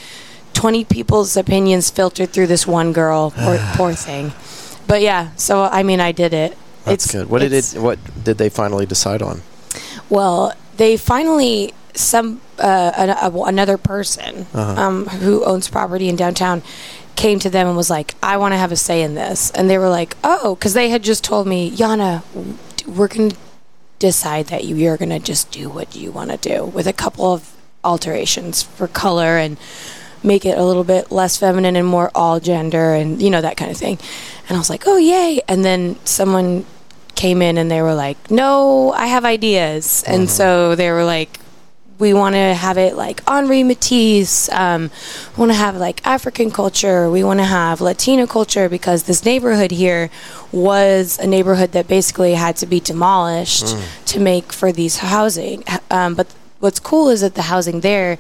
20 0.55 0.85
people's 0.85 1.37
opinions 1.37 1.91
filtered 1.91 2.31
through 2.31 2.47
this 2.47 2.67
one 2.67 2.93
girl. 2.93 3.33
Poor, 3.37 3.59
poor 3.75 3.93
thing. 3.93 4.33
But 4.87 5.01
yeah, 5.03 5.31
so 5.37 5.63
I 5.65 5.83
mean, 5.83 6.01
I 6.01 6.13
did 6.13 6.33
it. 6.33 6.57
That's 6.85 7.11
good. 7.11 7.31
What 7.31 7.41
did 7.41 7.53
it? 7.53 7.75
What 7.79 7.99
did 8.25 8.37
they 8.39 8.49
finally 8.51 8.85
decide 8.87 9.23
on? 9.23 9.41
Well, 10.11 10.53
they 10.77 10.97
finally 10.97 11.73
some 11.95 12.41
uh, 12.59 12.93
an, 12.97 13.11
a, 13.11 13.31
another 13.45 13.79
person 13.79 14.47
Uh-huh. 14.53 14.81
um, 14.83 15.07
who 15.07 15.45
owns 15.45 15.69
property 15.69 16.09
in 16.09 16.17
downtown 16.17 16.63
came 17.17 17.39
to 17.39 17.49
them 17.49 17.67
and 17.69 17.77
was 17.77 17.89
like, 17.89 18.15
"I 18.23 18.37
want 18.37 18.53
to 18.53 18.59
have 18.59 18.71
a 18.73 18.77
say 18.77 19.03
in 19.03 19.15
this," 19.15 19.51
and 19.53 19.71
they 19.71 19.79
were 19.79 19.89
like, 19.89 20.17
"Oh," 20.23 20.55
because 20.57 20.75
they 20.75 20.91
had 20.91 21.03
just 21.03 21.25
told 21.25 21.47
me, 21.47 21.71
"Jana, 21.75 22.23
we're 22.87 23.09
going 23.09 23.31
to 23.31 23.37
decide 23.99 24.47
that 24.47 24.65
you, 24.65 24.77
you're 24.77 24.97
going 24.97 25.11
to 25.11 25.19
just 25.19 25.51
do 25.51 25.69
what 25.69 25.95
you 25.95 26.11
want 26.11 26.31
to 26.31 26.37
do 26.37 26.65
with 26.65 26.87
a 26.87 26.93
couple 26.93 27.33
of 27.33 27.55
alterations 27.83 28.63
for 28.63 28.89
color 28.89 29.39
and." 29.39 29.57
make 30.27 30.47
it 30.47 30.57
a 30.57 30.65
little 30.65 30.85
bit 30.85 31.13
less 31.13 31.37
feminine 31.37 31.77
and 31.77 31.87
more 31.87 32.11
all 32.15 32.41
gender 32.41 32.95
and 32.95 33.21
you 33.21 33.29
know 33.29 33.43
that 33.43 33.59
kind 33.59 33.71
of 33.71 33.77
thing. 33.77 33.99
And 34.49 34.57
i 34.57 34.59
was 34.59 34.71
like 34.71 34.85
oh 34.87 34.97
yay. 34.97 35.43
And 35.47 35.63
then 35.63 35.97
someone 36.07 36.65
came 37.15 37.43
in 37.43 37.59
and 37.59 37.71
they 37.71 37.83
were 37.83 37.95
like 37.95 38.31
no 38.31 38.91
i 38.93 39.07
have 39.07 39.27
ideas. 39.27 40.03
And 40.07 40.23
mm-hmm. 40.23 40.31
so 40.31 40.75
they 40.75 40.91
were 40.91 41.05
like 41.05 41.39
we 41.99 42.13
want 42.13 42.35
to 42.35 42.55
have 42.55 42.77
it 42.79 42.97
like 42.97 43.23
Henri 43.29 43.63
Matisse. 43.63 44.49
Um, 44.51 44.91
we 45.37 45.41
want 45.41 45.53
to 45.53 45.57
have 45.57 45.77
like 45.77 46.05
African 46.07 46.51
culture. 46.51 47.11
We 47.11 47.23
want 47.25 47.41
to 47.41 47.45
have 47.47 47.81
Latino 47.81 48.27
culture 48.27 48.69
because 48.69 49.05
this 49.05 49.25
neighborhood 49.25 49.71
here 49.71 50.11
was 50.53 51.19
a 51.19 51.27
neighborhood 51.27 51.73
that 51.73 51.87
basically 51.89 52.35
had 52.35 52.57
to 52.57 52.67
be 52.67 52.81
demolished 52.81 53.77
to 54.07 54.21
make 54.21 54.53
for 54.53 54.73
these 54.73 54.99
housing. 54.99 55.65
Um, 55.91 56.15
but 56.15 56.35
what's 56.61 56.81
cool 56.81 57.09
is 57.11 57.21
that 57.21 57.35
the 57.35 57.43
housing 57.43 57.81
there 57.81 58.19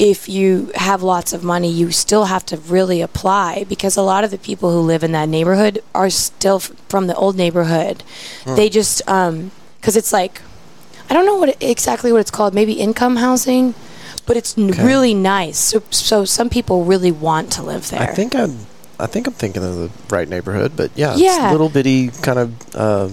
if 0.00 0.28
you 0.28 0.72
have 0.74 1.04
lots 1.04 1.32
of 1.32 1.44
money, 1.44 1.70
you 1.70 1.92
still 1.92 2.24
have 2.24 2.44
to 2.46 2.56
really 2.56 3.00
apply 3.00 3.64
because 3.68 3.96
a 3.96 4.02
lot 4.02 4.24
of 4.24 4.32
the 4.32 4.38
people 4.38 4.72
who 4.72 4.80
live 4.80 5.04
in 5.04 5.12
that 5.12 5.28
neighborhood 5.28 5.78
are 5.94 6.10
still 6.10 6.56
f- 6.56 6.72
from 6.88 7.06
the 7.06 7.14
old 7.14 7.36
neighborhood. 7.36 8.02
They 8.44 8.68
just 8.68 9.02
because 9.06 9.96
it's 9.96 10.12
like 10.12 10.42
I 11.10 11.14
don't 11.14 11.26
know 11.26 11.36
what 11.36 11.48
it, 11.50 11.56
exactly 11.60 12.12
what 12.12 12.20
it's 12.20 12.30
called, 12.30 12.54
maybe 12.54 12.74
income 12.74 13.16
housing, 13.16 13.74
but 14.26 14.36
it's 14.36 14.56
n 14.58 14.70
Okay. 14.70 14.84
really 14.84 15.14
nice. 15.14 15.58
So, 15.58 15.82
so 15.90 16.24
some 16.24 16.48
people 16.50 16.84
really 16.84 17.12
want 17.12 17.50
to 17.52 17.62
live 17.62 17.88
there. 17.90 18.00
I 18.02 18.06
think 18.14 18.34
I'm. 18.34 18.66
I 19.00 19.06
think 19.06 19.28
I'm 19.28 19.32
thinking 19.32 19.62
of 19.62 19.76
the 19.76 19.90
right 20.10 20.28
neighborhood, 20.28 20.72
but 20.76 20.90
yeah, 20.96 21.14
Yeah. 21.16 21.44
it's 21.44 21.52
little 21.52 21.68
bitty 21.68 22.08
kind 22.20 22.38
of 22.38 22.48
uh, 22.74 23.08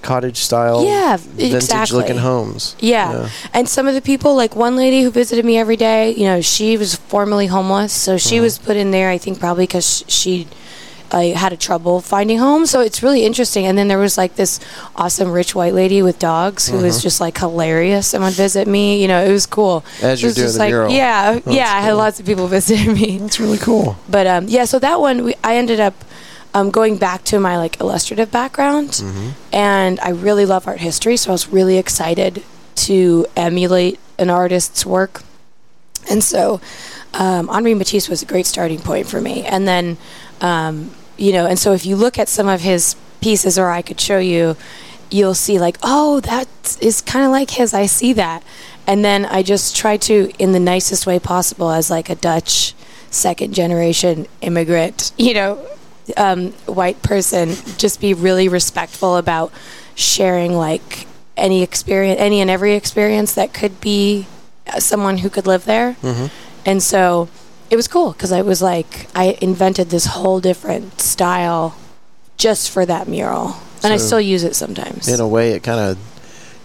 cottage 0.00 0.38
style, 0.38 0.84
Yeah, 0.84 1.18
vintage 1.18 1.54
exactly. 1.54 1.98
looking 1.98 2.16
homes. 2.18 2.74
Yeah. 2.80 3.28
And 3.52 3.68
some 3.68 3.86
of 3.86 3.94
the 3.94 4.00
people, 4.00 4.34
like 4.34 4.56
one 4.56 4.76
lady 4.76 5.02
who 5.02 5.10
visited 5.10 5.44
me 5.44 5.58
every 5.58 5.76
day, 5.76 6.12
you 6.12 6.24
know, 6.24 6.40
she 6.40 6.76
was 6.78 6.94
formerly 6.96 7.46
homeless. 7.48 7.92
So 7.92 8.16
she 8.16 8.40
was 8.40 8.56
put 8.58 8.76
in 8.76 8.92
there, 8.92 9.10
I 9.10 9.18
think, 9.18 9.38
probably 9.38 9.64
because 9.66 10.04
she 10.08 10.46
uh, 11.10 11.32
had 11.34 11.52
a 11.52 11.56
trouble 11.56 12.00
finding 12.00 12.38
homes. 12.38 12.70
So 12.70 12.80
it's 12.80 13.02
really 13.02 13.24
interesting. 13.24 13.66
And 13.66 13.76
then 13.78 13.88
there 13.88 13.98
was 13.98 14.16
like 14.18 14.36
this 14.36 14.58
awesome 14.96 15.30
rich 15.30 15.54
white 15.54 15.74
lady 15.74 16.02
with 16.02 16.18
dogs 16.18 16.68
who 16.68 16.78
was 16.78 17.02
just 17.02 17.20
like 17.20 17.38
hilarious 17.38 18.14
and 18.14 18.24
would 18.24 18.32
visit 18.34 18.66
me. 18.66 19.00
You 19.00 19.08
know, 19.08 19.22
it 19.24 19.30
was 19.30 19.46
cool. 19.46 19.84
As 20.02 20.22
you're 20.22 20.32
doing 20.32 20.44
just 20.46 20.54
the 20.54 20.60
like, 20.60 20.70
mural. 20.70 20.92
Yeah. 20.92 21.40
Yeah. 21.46 21.72
I 21.72 21.80
had 21.80 21.90
cool. 21.90 21.98
lots 21.98 22.20
of 22.20 22.26
people 22.26 22.46
visiting 22.58 22.94
me. 22.94 23.18
That's 23.18 23.38
really 23.38 23.58
cool. 23.58 23.96
But 24.08 24.26
um, 24.26 24.48
yeah, 24.48 24.64
so 24.64 24.78
that 24.80 25.00
one, 25.00 25.24
we, 25.24 25.34
I 25.44 25.56
ended 25.56 25.80
up 25.80 25.94
um, 26.54 26.70
going 26.70 26.96
back 26.98 27.24
to 27.24 27.38
my 27.40 27.56
like 27.58 27.80
illustrative 27.80 28.30
background, 28.30 28.90
Mm-hmm. 28.90 29.30
and 29.52 29.98
I 30.00 30.10
really 30.10 30.46
love 30.46 30.68
art 30.68 30.78
history, 30.78 31.16
so 31.16 31.30
I 31.30 31.34
was 31.34 31.48
really 31.48 31.78
excited 31.78 32.44
to 32.76 33.26
emulate 33.36 33.98
an 34.20 34.30
artist's 34.30 34.86
work. 34.86 35.22
And 36.08 36.22
so, 36.22 36.60
um, 37.14 37.48
Henri 37.48 37.74
Matisse 37.74 38.08
was 38.08 38.22
a 38.22 38.26
great 38.26 38.46
starting 38.46 38.78
point 38.78 39.08
for 39.08 39.20
me. 39.20 39.42
And 39.44 39.66
then, 39.66 39.96
um, 40.44 40.90
you 41.16 41.32
know, 41.32 41.46
and 41.46 41.58
so 41.58 41.72
if 41.72 41.86
you 41.86 41.96
look 41.96 42.18
at 42.18 42.28
some 42.28 42.48
of 42.48 42.60
his 42.60 42.96
pieces, 43.22 43.58
or 43.58 43.70
I 43.70 43.80
could 43.80 43.98
show 43.98 44.18
you, 44.18 44.56
you'll 45.10 45.34
see 45.34 45.58
like, 45.58 45.78
oh, 45.82 46.20
that 46.20 46.76
is 46.82 47.00
kind 47.00 47.24
of 47.24 47.30
like 47.30 47.50
his. 47.50 47.72
I 47.72 47.86
see 47.86 48.12
that. 48.12 48.42
And 48.86 49.02
then 49.02 49.24
I 49.24 49.42
just 49.42 49.74
try 49.74 49.96
to, 49.96 50.30
in 50.38 50.52
the 50.52 50.60
nicest 50.60 51.06
way 51.06 51.18
possible, 51.18 51.70
as 51.70 51.90
like 51.90 52.10
a 52.10 52.14
Dutch 52.14 52.74
second 53.10 53.54
generation 53.54 54.26
immigrant, 54.42 55.12
you 55.18 55.32
know, 55.32 55.66
um, 56.18 56.52
white 56.66 57.02
person, 57.02 57.54
just 57.78 57.98
be 57.98 58.12
really 58.12 58.46
respectful 58.46 59.16
about 59.16 59.50
sharing 59.94 60.52
like 60.52 61.06
any 61.38 61.62
experience, 61.62 62.20
any 62.20 62.42
and 62.42 62.50
every 62.50 62.74
experience 62.74 63.34
that 63.34 63.54
could 63.54 63.80
be 63.80 64.26
uh, 64.66 64.78
someone 64.78 65.18
who 65.18 65.30
could 65.30 65.46
live 65.46 65.64
there. 65.64 65.96
And 66.66 66.82
so 66.82 67.30
it 67.74 67.76
was 67.76 67.88
cool 67.88 68.12
because 68.12 68.30
I 68.30 68.42
was 68.42 68.62
like, 68.62 69.08
I 69.16 69.36
invented 69.40 69.90
this 69.90 70.06
whole 70.06 70.38
different 70.40 71.00
style 71.00 71.74
just 72.36 72.70
for 72.70 72.86
that 72.86 73.08
mural. 73.08 73.56
And 73.82 73.92
I 73.92 73.96
still 73.98 74.20
use 74.20 74.44
it 74.44 74.54
sometimes. 74.54 75.08
In 75.08 75.18
a 75.20 75.26
way, 75.26 75.50
it 75.52 75.62
kind 75.64 75.80
of 75.80 75.98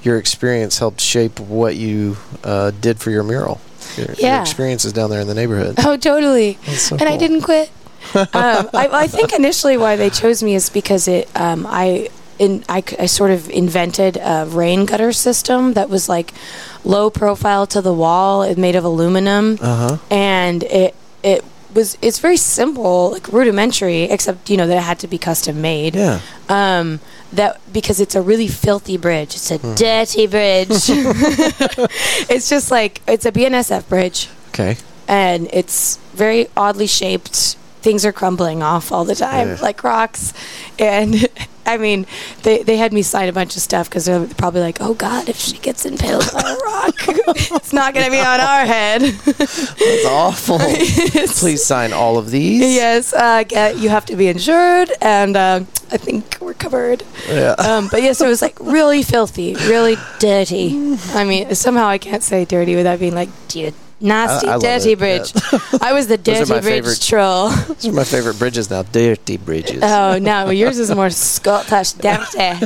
your 0.04 0.18
experience 0.20 0.78
helped 0.78 1.02
shape 1.02 1.40
what 1.40 1.76
you 1.76 2.16
uh, 2.44 2.72
did 2.80 3.00
for 3.00 3.10
your 3.10 3.24
mural. 3.24 3.60
Your, 3.98 4.06
your 4.06 4.16
Yeah. 4.20 4.42
experiences 4.42 4.94
down 4.94 5.10
there 5.10 5.20
in 5.20 5.28
the 5.28 5.34
neighborhood. 5.34 5.76
Oh, 5.80 5.98
totally. 5.98 6.60
So 6.68 6.96
and 6.96 7.10
I 7.10 7.18
didn't 7.18 7.42
quit. 7.42 7.72
um, 8.16 8.70
I, 8.74 8.88
I 9.04 9.08
think 9.08 9.34
initially 9.34 9.76
why 9.78 9.96
they 9.96 10.12
chose 10.12 10.44
me 10.44 10.54
is 10.54 10.70
because 10.70 11.08
it. 11.08 11.28
Um, 11.36 11.66
I. 11.68 12.10
In, 12.38 12.64
I, 12.70 12.82
I 12.98 13.06
sort 13.08 13.32
of 13.32 13.50
invented 13.50 14.16
a 14.16 14.46
rain 14.48 14.86
gutter 14.86 15.12
system 15.12 15.74
that 15.74 15.90
was 15.90 16.08
like 16.08 16.34
low 16.86 17.10
profile 17.10 17.68
to 17.68 17.82
the 17.82 17.94
wall. 17.94 18.44
It 18.44 18.58
made 18.58 18.78
of 18.78 18.86
aluminum, 18.86 19.58
Uh 19.62 19.76
huh. 19.76 19.98
and 20.10 20.64
it 20.64 20.96
it 21.24 21.44
was 21.74 21.98
it's 22.02 22.20
very 22.20 22.38
simple, 22.38 23.12
like 23.12 23.28
rudimentary, 23.28 24.04
except 24.04 24.50
you 24.50 24.58
know 24.58 24.68
that 24.68 24.78
it 24.78 24.84
had 24.84 25.00
to 25.00 25.08
be 25.08 25.18
custom 25.18 25.62
made. 25.62 25.96
Yeah. 25.96 26.20
Um, 26.50 27.00
that 27.34 27.62
because 27.72 28.00
it's 28.00 28.16
a 28.16 28.22
really 28.22 28.48
filthy 28.48 28.98
bridge. 28.98 29.36
It's 29.36 29.52
a 29.52 29.58
Hmm. 29.58 29.76
dirty 29.76 30.26
bridge. 30.28 30.70
it's 32.30 32.50
just 32.50 32.72
like 32.72 33.02
it's 33.08 33.26
a 33.26 33.32
BNSF 33.32 33.88
bridge 33.88 34.30
Okay. 34.50 34.78
and 35.08 35.48
it's 35.54 35.98
very 36.14 36.48
oddly 36.58 36.88
shaped. 36.88 37.56
Things 37.82 38.06
are 38.06 38.12
crumbling 38.12 38.62
off 38.62 38.92
all 38.92 39.06
the 39.06 39.16
time, 39.16 39.52
Ugh. 39.52 39.62
like 39.62 39.84
rocks. 39.84 40.34
And 40.78 41.28
I 41.66 41.78
mean, 41.78 42.08
they, 42.44 42.64
they 42.64 42.78
had 42.78 42.92
me 42.94 43.04
sign 43.04 43.30
a 43.30 43.34
bunch 43.34 43.56
of 43.56 43.62
stuff 43.62 43.88
because 43.90 44.06
they're 44.06 44.26
probably 44.26 44.62
like, 44.62 44.82
oh 44.82 44.96
God, 44.96 45.30
if 45.30 45.38
she 45.38 45.58
gets 45.60 45.86
impaled 45.86 46.28
by 46.34 46.42
a 46.42 46.56
rock, 46.66 46.96
it's 47.56 47.72
not 47.74 47.94
going 47.94 48.06
to 48.06 48.12
be 48.12 48.20
on 48.20 48.40
our 48.40 48.66
head. 48.66 49.02
That's 49.02 50.06
awful. 50.08 50.58
Please 51.40 51.64
sign 51.64 51.94
all 51.94 52.18
of 52.18 52.32
these. 52.32 52.62
yes, 52.62 53.14
uh, 53.14 53.44
get, 53.44 53.78
you 53.78 53.90
have 53.90 54.06
to 54.08 54.16
be 54.16 54.28
insured, 54.30 54.92
and 55.00 55.38
uh, 55.38 55.60
I 55.92 55.98
think 55.98 56.38
we're 56.42 56.56
covered. 56.56 57.04
Yeah. 57.28 57.52
Um, 57.60 57.88
but 57.92 58.02
yes, 58.02 58.20
it 58.20 58.28
was 58.28 58.42
like 58.42 58.60
really 58.60 59.04
filthy, 59.04 59.54
really 59.56 59.96
dirty. 60.18 60.98
I 61.14 61.24
mean, 61.24 61.54
somehow 61.54 61.86
I 61.88 62.00
can't 62.00 62.24
say 62.24 62.46
dirty 62.46 62.76
without 62.76 63.00
being 63.00 63.14
like, 63.14 63.30
"Dude, 63.48 63.76
nasty, 64.00 64.48
I- 64.48 64.56
I 64.56 64.60
dirty 64.60 64.96
bridge. 64.96 65.32
I 65.82 65.94
was 65.94 66.08
the 66.08 66.18
dirty 66.24 66.46
bridge 66.46 66.64
favorite. 66.64 67.02
troll. 67.02 67.50
Those 67.50 67.88
are 67.88 67.92
my 67.92 68.04
favorite 68.04 68.40
bridges 68.40 68.70
now. 68.70 68.84
Dirty 68.84 69.38
bridges. 69.38 69.82
Oh 69.84 70.18
no, 70.20 70.50
yours 70.50 70.80
is 70.80 70.94
more 70.94 71.10
Scottish, 71.10 71.94
dirty. 71.94 72.66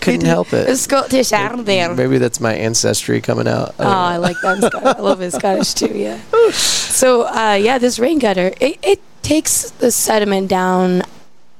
Couldn't 0.00 0.24
help 0.26 0.52
it. 0.52 0.76
Scottish 0.76 1.30
there. 1.30 1.92
Maybe 1.94 2.18
that's 2.18 2.40
my 2.40 2.54
ancestry 2.54 3.20
coming 3.20 3.48
out. 3.48 3.74
I 3.78 3.84
Oh, 3.84 3.88
know. 3.88 3.90
I 3.92 4.16
like 4.18 4.36
that. 4.42 4.72
I 4.74 5.00
love 5.00 5.20
it 5.20 5.32
Scottish 5.32 5.74
too. 5.74 5.88
Yeah. 5.96 6.20
So 6.52 7.22
uh, 7.26 7.54
yeah, 7.60 7.78
this 7.78 7.98
rain 7.98 8.18
gutter 8.20 8.52
it, 8.60 8.78
it 8.82 9.00
takes 9.22 9.70
the 9.70 9.90
sediment 9.90 10.48
down. 10.48 11.02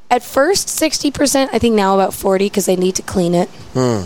At 0.09 0.23
first, 0.23 0.69
sixty 0.69 1.11
percent. 1.11 1.51
I 1.53 1.59
think 1.59 1.75
now 1.75 1.95
about 1.95 2.15
forty 2.15 2.47
because 2.47 2.67
they 2.67 2.77
need 2.77 2.95
to 2.97 3.03
clean 3.03 3.35
it. 3.35 3.49
Hmm. 3.75 4.03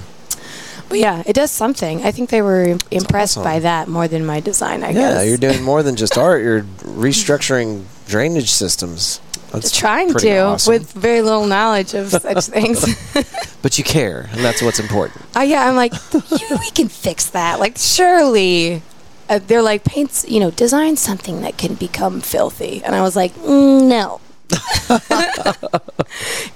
But 0.90 0.98
yeah, 0.98 1.22
it 1.24 1.32
does 1.34 1.52
something. 1.52 2.02
I 2.02 2.10
think 2.10 2.30
they 2.30 2.42
were 2.42 2.76
impressed 2.90 3.38
awesome. 3.38 3.44
by 3.44 3.60
that 3.60 3.86
more 3.88 4.08
than 4.08 4.26
my 4.26 4.40
design. 4.40 4.82
I 4.82 4.88
Yeah, 4.88 4.92
guess. 4.94 5.14
Yeah, 5.14 5.22
you're 5.22 5.38
doing 5.38 5.62
more 5.62 5.84
than 5.84 5.94
just 5.94 6.18
art. 6.18 6.42
You're 6.42 6.62
restructuring 6.82 7.84
drainage 8.08 8.50
systems. 8.50 9.20
That's 9.52 9.76
trying 9.76 10.12
to 10.14 10.38
awesome. 10.38 10.72
with 10.72 10.92
very 10.92 11.22
little 11.22 11.46
knowledge 11.46 11.94
of 11.94 12.10
such 12.10 12.44
things. 12.56 12.84
but 13.62 13.78
you 13.78 13.84
care, 13.84 14.28
and 14.32 14.44
that's 14.44 14.62
what's 14.62 14.80
important. 14.80 15.22
Uh, 15.36 15.40
yeah, 15.40 15.68
I'm 15.68 15.76
like, 15.76 15.92
you, 16.12 16.56
we 16.58 16.70
can 16.72 16.88
fix 16.88 17.30
that. 17.30 17.60
Like, 17.60 17.74
surely. 17.78 18.82
Uh, 19.28 19.38
they're 19.46 19.62
like, 19.62 19.84
paints, 19.84 20.28
you 20.28 20.40
know, 20.40 20.50
design 20.50 20.96
something 20.96 21.42
that 21.42 21.56
can 21.56 21.74
become 21.74 22.20
filthy. 22.20 22.82
And 22.84 22.96
I 22.96 23.02
was 23.02 23.14
like, 23.14 23.32
mm, 23.36 23.86
no. 23.88 24.20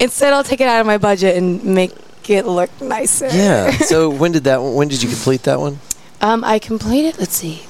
Instead, 0.00 0.32
I'll 0.32 0.42
take 0.42 0.60
it 0.60 0.66
out 0.66 0.80
of 0.80 0.86
my 0.86 0.98
budget 0.98 1.36
and 1.36 1.62
make 1.64 1.92
it 2.30 2.46
look 2.46 2.70
nicer. 2.80 3.28
Yeah. 3.28 3.70
So 3.70 4.08
when 4.10 4.32
did 4.32 4.44
that? 4.44 4.58
When 4.62 4.88
did 4.88 5.02
you 5.02 5.08
complete 5.08 5.42
that 5.44 5.60
one? 5.60 5.78
Um, 6.20 6.42
I 6.44 6.58
completed, 6.58 7.18
let's 7.18 7.34
see. 7.36 7.64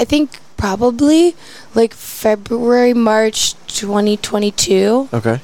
I 0.00 0.04
think 0.04 0.38
probably 0.56 1.34
like 1.74 1.92
February, 1.94 2.94
March 2.94 3.54
2022, 3.68 5.08
Okay. 5.12 5.40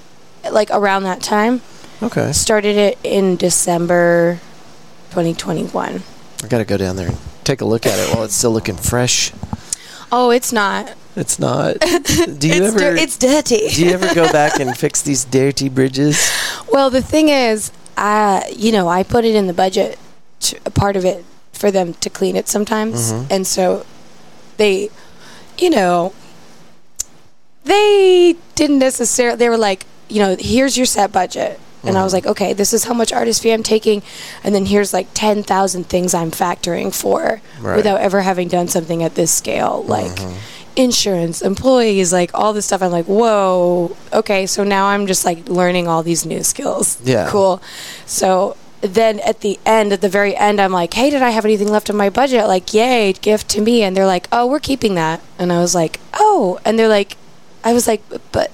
like 0.50 0.70
around 0.70 1.02
that 1.04 1.22
time. 1.22 1.60
Okay. 2.02 2.32
Started 2.32 2.76
it 2.76 2.98
in 3.02 3.36
December 3.36 4.40
2021. 5.10 6.02
I 6.42 6.46
got 6.48 6.58
to 6.58 6.64
go 6.64 6.76
down 6.76 6.96
there 6.96 7.08
and 7.08 7.18
take 7.44 7.60
a 7.60 7.64
look 7.64 7.86
at 7.86 7.98
it 7.98 8.14
while 8.14 8.24
it's 8.24 8.34
still 8.34 8.52
looking 8.52 8.76
fresh. 8.76 9.32
Oh, 10.12 10.30
it's 10.30 10.52
not. 10.52 10.94
It's 11.16 11.38
not. 11.38 11.78
Do 11.80 11.86
you 11.88 12.54
it's, 12.54 12.66
ever? 12.66 12.78
dir- 12.78 12.96
it's 12.96 13.16
dirty. 13.18 13.68
do 13.68 13.84
you 13.86 13.90
ever 13.92 14.12
go 14.14 14.30
back 14.32 14.58
and 14.60 14.76
fix 14.76 15.02
these 15.02 15.24
dirty 15.24 15.68
bridges? 15.68 16.18
Well, 16.74 16.90
the 16.90 17.00
thing 17.02 17.28
is, 17.28 17.70
I 17.96 18.52
you 18.56 18.72
know 18.72 18.88
I 18.88 19.04
put 19.04 19.24
it 19.24 19.36
in 19.36 19.46
the 19.46 19.52
budget, 19.54 19.96
to, 20.40 20.58
a 20.66 20.70
part 20.70 20.96
of 20.96 21.04
it 21.04 21.24
for 21.52 21.70
them 21.70 21.94
to 21.94 22.10
clean 22.10 22.34
it 22.34 22.48
sometimes, 22.48 23.12
Mhm. 23.12 23.26
and 23.30 23.46
so 23.46 23.86
they, 24.56 24.90
you 25.56 25.70
know, 25.70 26.12
they 27.64 28.34
didn't 28.56 28.80
necessarily. 28.80 29.36
They 29.36 29.48
were 29.48 29.56
like, 29.56 29.86
you 30.08 30.18
know, 30.18 30.34
here's 30.36 30.76
your 30.76 30.86
set 30.86 31.12
budget. 31.12 31.60
And 31.84 31.96
I 31.98 32.02
was 32.02 32.12
Mhm. 32.12 32.16
like, 32.16 32.26
okay, 32.26 32.52
this 32.54 32.72
is 32.72 32.84
how 32.84 32.94
much 32.94 33.12
artist 33.12 33.42
fee 33.42 33.52
I'm 33.52 33.62
taking, 33.62 34.02
and 34.42 34.52
then 34.54 34.66
here's 34.66 34.92
like 34.92 35.06
ten 35.14 35.44
thousand 35.44 35.88
things 35.88 36.12
I'm 36.12 36.32
factoring 36.32 36.92
for 36.92 37.40
Right. 37.60 37.76
without 37.76 38.00
ever 38.00 38.22
having 38.22 38.48
done 38.48 38.66
something 38.66 39.02
at 39.04 39.14
this 39.14 39.30
scale, 39.30 39.84
like 39.86 40.18
insurance, 40.76 41.42
employees, 41.42 42.12
like 42.12 42.30
all 42.34 42.52
this 42.52 42.66
stuff. 42.66 42.82
I'm 42.82 42.90
like, 42.90 43.06
whoa, 43.06 43.96
okay. 44.12 44.46
So 44.46 44.64
now 44.64 44.86
I'm 44.86 45.06
just 45.06 45.24
like 45.24 45.48
learning 45.48 45.88
all 45.88 46.02
these 46.02 46.26
new 46.26 46.42
skills. 46.42 47.00
Yeah. 47.02 47.28
Cool. 47.28 47.62
So 48.06 48.56
then 48.80 49.20
at 49.20 49.40
the 49.40 49.58
end, 49.64 49.92
at 49.92 50.00
the 50.00 50.08
very 50.08 50.36
end, 50.36 50.60
I'm 50.60 50.72
like, 50.72 50.94
hey, 50.94 51.10
did 51.10 51.22
I 51.22 51.30
have 51.30 51.44
anything 51.44 51.68
left 51.68 51.88
in 51.88 51.96
my 51.96 52.10
budget? 52.10 52.46
Like, 52.46 52.74
yay, 52.74 53.12
gift 53.12 53.48
to 53.50 53.60
me. 53.60 53.82
And 53.82 53.96
they're 53.96 54.06
like, 54.06 54.28
oh, 54.30 54.46
we're 54.46 54.60
keeping 54.60 54.94
that. 54.96 55.20
And 55.38 55.52
I 55.52 55.58
was 55.58 55.74
like, 55.74 56.00
oh. 56.12 56.58
And 56.64 56.78
they're 56.78 56.88
like, 56.88 57.16
I 57.62 57.72
was 57.72 57.86
like, 57.86 58.02
but 58.32 58.50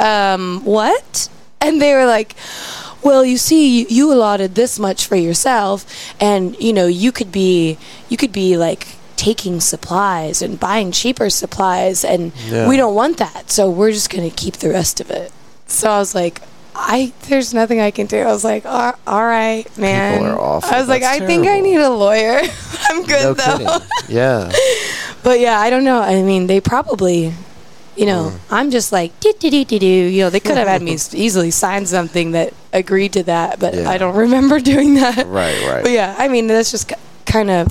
um, 0.00 0.64
what? 0.64 1.28
And 1.60 1.80
they 1.80 1.94
were 1.94 2.06
like, 2.06 2.36
well, 3.02 3.24
you 3.24 3.36
see, 3.36 3.80
you, 3.80 3.86
you 3.88 4.12
allotted 4.12 4.54
this 4.54 4.78
much 4.78 5.06
for 5.06 5.16
yourself, 5.16 5.84
and 6.20 6.58
you 6.58 6.72
know, 6.72 6.86
you 6.86 7.12
could 7.12 7.30
be, 7.30 7.76
you 8.08 8.16
could 8.16 8.32
be 8.32 8.56
like 8.56 8.86
taking 9.16 9.60
supplies 9.60 10.42
and 10.42 10.58
buying 10.58 10.92
cheaper 10.92 11.30
supplies, 11.30 12.04
and 12.04 12.32
Yeah. 12.48 12.68
we 12.68 12.76
don't 12.76 12.94
want 12.94 13.16
that. 13.18 13.50
So 13.50 13.70
we're 13.70 13.92
just 13.92 14.10
gonna 14.10 14.30
keep 14.30 14.56
the 14.56 14.70
rest 14.70 15.00
of 15.00 15.10
it. 15.10 15.32
So 15.66 15.90
I 15.90 15.98
was 15.98 16.14
like. 16.14 16.40
I 16.76 17.12
there's 17.28 17.54
nothing 17.54 17.78
I 17.80 17.92
can 17.92 18.06
do. 18.08 18.18
I 18.18 18.32
was 18.32 18.42
like, 18.42 18.66
all, 18.66 18.94
all 19.06 19.22
right, 19.24 19.64
man. 19.78 20.18
People 20.18 20.32
are 20.32 20.40
awful. 20.40 20.74
I 20.74 20.80
was 20.80 20.88
like, 20.88 21.02
That's 21.02 21.20
I 21.22 21.24
think 21.24 21.46
I 21.46 21.60
need 21.60 21.76
a 21.78 21.88
lawyer. 21.88 22.40
I'm 22.90 23.04
good 23.04 23.22
no 23.22 23.34
though. 23.34 23.58
kidding. 23.78 23.88
Yeah. 24.16 24.50
But 25.22 25.38
yeah, 25.38 25.60
I 25.60 25.70
don't 25.70 25.84
know. 25.84 26.00
I 26.02 26.20
mean, 26.24 26.48
they 26.48 26.60
probably, 26.60 27.32
you 27.94 28.06
know, 28.06 28.32
Mm. 28.34 28.38
I'm 28.50 28.70
just 28.72 28.90
like, 28.90 29.18
do, 29.20 29.32
do, 29.38 29.50
do, 29.52 29.64
do, 29.64 29.78
do. 29.78 29.86
You 29.86 30.24
know, 30.24 30.30
they 30.30 30.40
could 30.40 30.56
have 30.56 30.66
had 30.66 30.82
me 30.82 30.94
easily 31.12 31.52
sign 31.52 31.86
something 31.86 32.32
that 32.32 32.52
agreed 32.72 33.12
to 33.12 33.22
that, 33.22 33.60
but 33.60 33.74
Yeah. 33.74 33.88
I 33.88 33.96
don't 33.96 34.16
remember 34.16 34.58
doing 34.58 34.94
that. 34.96 35.28
Right. 35.28 35.56
Right. 35.70 35.82
But 35.84 35.92
yeah, 35.92 36.16
I 36.18 36.26
mean, 36.26 36.48
that's 36.48 36.72
just 36.72 36.92
kind 37.24 37.50
of, 37.50 37.68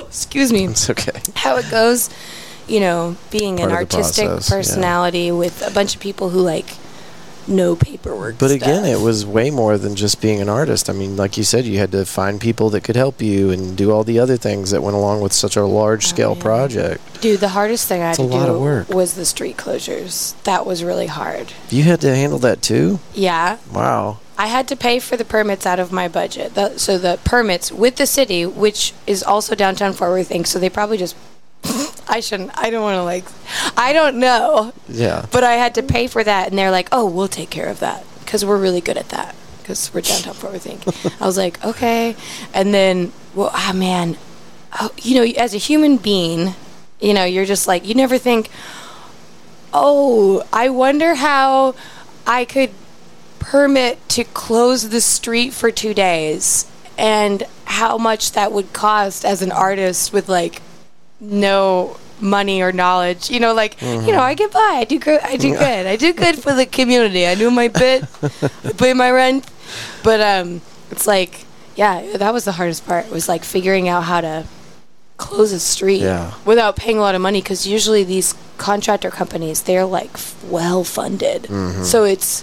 excuse 0.00 0.52
me, 0.52 0.66
It's 0.66 0.88
okay. 0.90 1.20
how 1.34 1.56
it 1.56 1.70
goes. 1.70 2.10
You 2.68 2.78
know, 2.80 3.16
being 3.30 3.58
an 3.60 3.70
Part 3.70 3.88
the 3.90 3.96
artistic 3.96 4.26
process, 4.28 4.48
yeah. 4.50 4.56
personality 4.56 5.32
with 5.32 5.66
a 5.66 5.72
bunch 5.72 5.94
of 5.96 6.00
people 6.00 6.30
who 6.30 6.40
like 6.40 6.76
know 7.48 7.74
paperwork. 7.74 8.38
But 8.38 8.52
again, 8.52 8.84
it 8.84 9.00
was 9.00 9.26
way 9.26 9.50
more 9.50 9.76
than 9.76 9.96
just 9.96 10.20
being 10.20 10.40
an 10.40 10.48
artist. 10.48 10.88
I 10.88 10.92
mean, 10.92 11.16
like 11.16 11.36
you 11.36 11.42
said, 11.42 11.64
you 11.64 11.78
had 11.78 11.90
to 11.90 12.04
find 12.04 12.40
people 12.40 12.70
that 12.70 12.84
could 12.84 12.94
help 12.94 13.20
you 13.20 13.50
and 13.50 13.76
do 13.76 13.90
all 13.90 14.04
the 14.04 14.20
other 14.20 14.36
things 14.36 14.70
that 14.70 14.82
went 14.84 14.94
along 14.94 15.20
with 15.20 15.32
such 15.32 15.56
a 15.56 15.64
large 15.64 16.06
scale 16.06 16.32
Oh, 16.32 16.34
yeah. 16.36 16.42
project. 16.42 17.20
Dude, 17.20 17.40
the 17.40 17.48
hardest 17.48 17.88
thing 17.88 18.02
I 18.02 18.04
had 18.04 18.10
It's 18.10 18.18
to 18.18 18.22
lot 18.24 18.46
do 18.46 18.52
of 18.54 18.60
work. 18.60 18.88
was 18.90 19.14
the 19.14 19.24
street 19.24 19.56
closures. 19.56 20.40
That 20.44 20.64
was 20.64 20.84
really 20.84 21.08
hard. 21.08 21.52
You 21.70 21.82
had 21.84 22.00
to 22.02 22.14
handle 22.14 22.38
that 22.40 22.62
too? 22.62 23.00
Yeah, 23.14 23.56
Wow. 23.72 24.18
I 24.40 24.46
had 24.46 24.68
to 24.68 24.76
pay 24.76 25.00
for 25.00 25.18
the 25.18 25.24
permits 25.26 25.66
out 25.66 25.78
of 25.78 25.92
my 25.92 26.08
budget. 26.08 26.54
The, 26.54 26.78
so 26.78 26.96
the 26.96 27.18
permits 27.24 27.70
with 27.70 27.96
the 27.96 28.06
city, 28.06 28.46
which 28.46 28.94
is 29.06 29.22
also 29.22 29.54
downtown 29.54 29.92
Fort 29.92 30.12
Worth, 30.12 30.30
Inc. 30.30 30.46
So 30.46 30.58
they 30.58 30.70
probably 30.70 30.96
just. 30.96 31.14
I 32.08 32.20
shouldn't. 32.20 32.50
I 32.58 32.70
don't 32.70 32.82
want 32.82 32.96
to 32.96 33.02
like. 33.04 33.24
I 33.76 33.92
don't 33.92 34.16
know, 34.18 34.72
Yeah. 34.88 35.26
but 35.30 35.44
I 35.44 35.52
had 35.56 35.74
to 35.74 35.82
pay 35.82 36.06
for 36.06 36.24
that, 36.24 36.48
and 36.48 36.58
they're 36.58 36.70
like, 36.70 36.88
"Oh, 36.90 37.04
we'll 37.04 37.28
take 37.28 37.50
care 37.50 37.68
of 37.68 37.80
that 37.80 38.02
because 38.20 38.42
we're 38.42 38.56
really 38.56 38.80
good 38.80 38.96
at 38.96 39.10
that 39.10 39.34
because 39.58 39.92
we're 39.92 40.00
downtown 40.00 40.32
Fort 40.32 40.54
Worth, 40.54 40.64
Inc." 40.66 41.14
I 41.20 41.26
was 41.26 41.36
like, 41.36 41.62
"Okay," 41.62 42.16
and 42.54 42.72
then, 42.72 43.12
well, 43.34 43.50
ah, 43.52 43.72
man, 43.74 44.16
oh, 44.80 44.90
you 45.02 45.16
know, 45.16 45.24
as 45.38 45.52
a 45.54 45.58
human 45.58 45.98
being, 45.98 46.54
you 46.98 47.12
know, 47.12 47.24
you're 47.24 47.44
just 47.44 47.68
like 47.68 47.86
you 47.86 47.94
never 47.94 48.16
think, 48.16 48.48
"Oh, 49.74 50.42
I 50.50 50.70
wonder 50.70 51.14
how 51.14 51.74
I 52.26 52.46
could 52.46 52.70
permit 53.40 54.08
to 54.10 54.22
close 54.24 54.90
the 54.90 55.00
street 55.00 55.52
for 55.52 55.70
two 55.72 55.92
days 55.94 56.70
and 56.96 57.42
how 57.64 57.98
much 57.98 58.32
that 58.32 58.52
would 58.52 58.72
cost 58.72 59.24
as 59.24 59.42
an 59.42 59.50
artist 59.50 60.12
with 60.12 60.28
like 60.28 60.62
no 61.20 61.96
money 62.20 62.60
or 62.62 62.70
knowledge. 62.72 63.30
You 63.30 63.40
know 63.40 63.54
like 63.54 63.80
you 63.80 64.12
know 64.12 64.20
i 64.20 64.34
get 64.34 64.52
by. 64.52 64.74
I 64.76 64.84
do 64.84 64.98
good 64.98 65.20
i 65.22 65.36
do 65.36 65.52
good. 65.56 65.86
I 65.86 65.96
do 65.96 66.12
good 66.12 66.36
for 66.36 66.52
the 66.54 66.66
community. 66.66 67.26
I 67.26 67.34
do 67.34 67.50
my 67.50 67.68
bit 67.68 68.04
I 68.22 68.72
pay 68.78 68.92
my 68.94 69.10
rent. 69.10 69.50
But 70.04 70.20
um 70.20 70.60
it's 70.90 71.06
like 71.06 71.44
yeah 71.76 72.16
that 72.18 72.32
was 72.32 72.44
the 72.44 72.52
hardest 72.52 72.86
part 72.86 73.10
was 73.10 73.28
like 73.28 73.42
figuring 73.44 73.88
out 73.88 74.02
how 74.04 74.20
to 74.20 74.44
close 75.16 75.52
a 75.52 75.60
street 75.60 76.00
Yeah. 76.00 76.32
without 76.46 76.76
paying 76.76 76.96
a 76.98 77.00
lot 77.00 77.14
of 77.14 77.20
money 77.20 77.40
because 77.42 77.66
usually 77.66 78.04
these 78.04 78.34
contractor 78.58 79.10
companies 79.10 79.62
they're 79.62 79.84
like 79.84 80.10
well 80.48 80.82
funded 80.84 81.42
Mm-hmm. 81.44 81.84
so 81.84 82.04
it's 82.04 82.42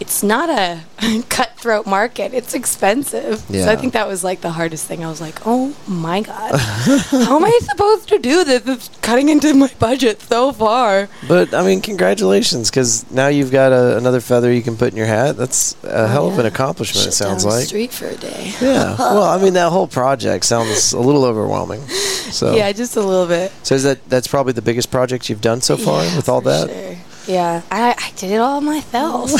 it's 0.00 0.22
not 0.22 0.48
a 0.48 0.80
cutthroat 1.28 1.86
market 1.86 2.32
it's 2.34 2.54
expensive 2.54 3.44
Yeah. 3.48 3.64
so 3.64 3.72
i 3.72 3.76
think 3.76 3.92
that 3.94 4.06
was 4.06 4.22
like 4.22 4.40
the 4.40 4.50
hardest 4.52 4.86
thing 4.86 5.04
i 5.04 5.08
was 5.08 5.20
like 5.20 5.38
oh 5.46 5.74
my 5.86 6.20
god 6.22 6.54
how 7.10 7.36
am 7.36 7.44
i 7.44 7.58
supposed 7.62 8.08
to 8.10 8.18
do 8.18 8.44
this 8.44 8.66
it's 8.66 8.90
cutting 9.02 9.28
into 9.28 9.52
my 9.54 9.70
budget 9.78 10.20
so 10.22 10.52
far 10.52 11.08
But 11.26 11.52
I 11.54 11.62
mean, 11.64 11.80
congratulations, 11.80 12.70
because 12.70 13.10
now 13.10 13.28
you've 13.28 13.50
got 13.50 13.72
a, 13.72 13.96
another 13.96 14.20
feather 14.20 14.52
you 14.52 14.62
can 14.62 14.76
put 14.76 14.92
in 14.92 14.96
your 14.96 15.06
hat. 15.06 15.36
That's 15.36 15.74
a 15.84 16.04
oh, 16.04 16.06
hell 16.06 16.26
of 16.28 16.38
an 16.38 16.44
Oh, 16.44 16.48
accomplishment. 16.48 17.04
Shut 17.04 17.12
it 17.12 17.16
sounds 17.16 17.44
like. 17.44 17.66
street 17.66 17.92
for 17.92 18.06
a 18.08 18.16
day 18.16 18.52
Yeah. 18.60 18.96
Well, 18.98 19.22
I 19.24 19.38
mean, 19.42 19.54
that 19.54 19.70
whole 19.70 19.88
project 19.88 20.44
sounds 20.44 20.92
a 20.92 21.00
little 21.00 21.24
overwhelming. 21.24 21.80
So, 22.30 22.54
yeah 22.54 22.70
just 22.72 22.96
a 22.96 23.00
little 23.00 23.26
bit 23.26 23.50
so 23.62 23.74
is 23.74 23.82
that 23.84 23.98
that's 24.08 24.28
probably 24.28 24.52
the 24.52 24.62
biggest 24.62 24.90
project 24.90 25.28
you've 25.28 25.40
done 25.40 25.60
so 25.60 25.76
far 25.76 26.04
Yeah, 26.04 26.16
with 26.16 26.28
all 26.28 26.40
that? 26.42 26.68
sure. 26.70 26.96
Yeah, 27.34 27.62
I, 27.70 27.94
I 27.98 28.10
did 28.16 28.30
it 28.30 28.38
all 28.40 28.60
myself. 28.60 29.30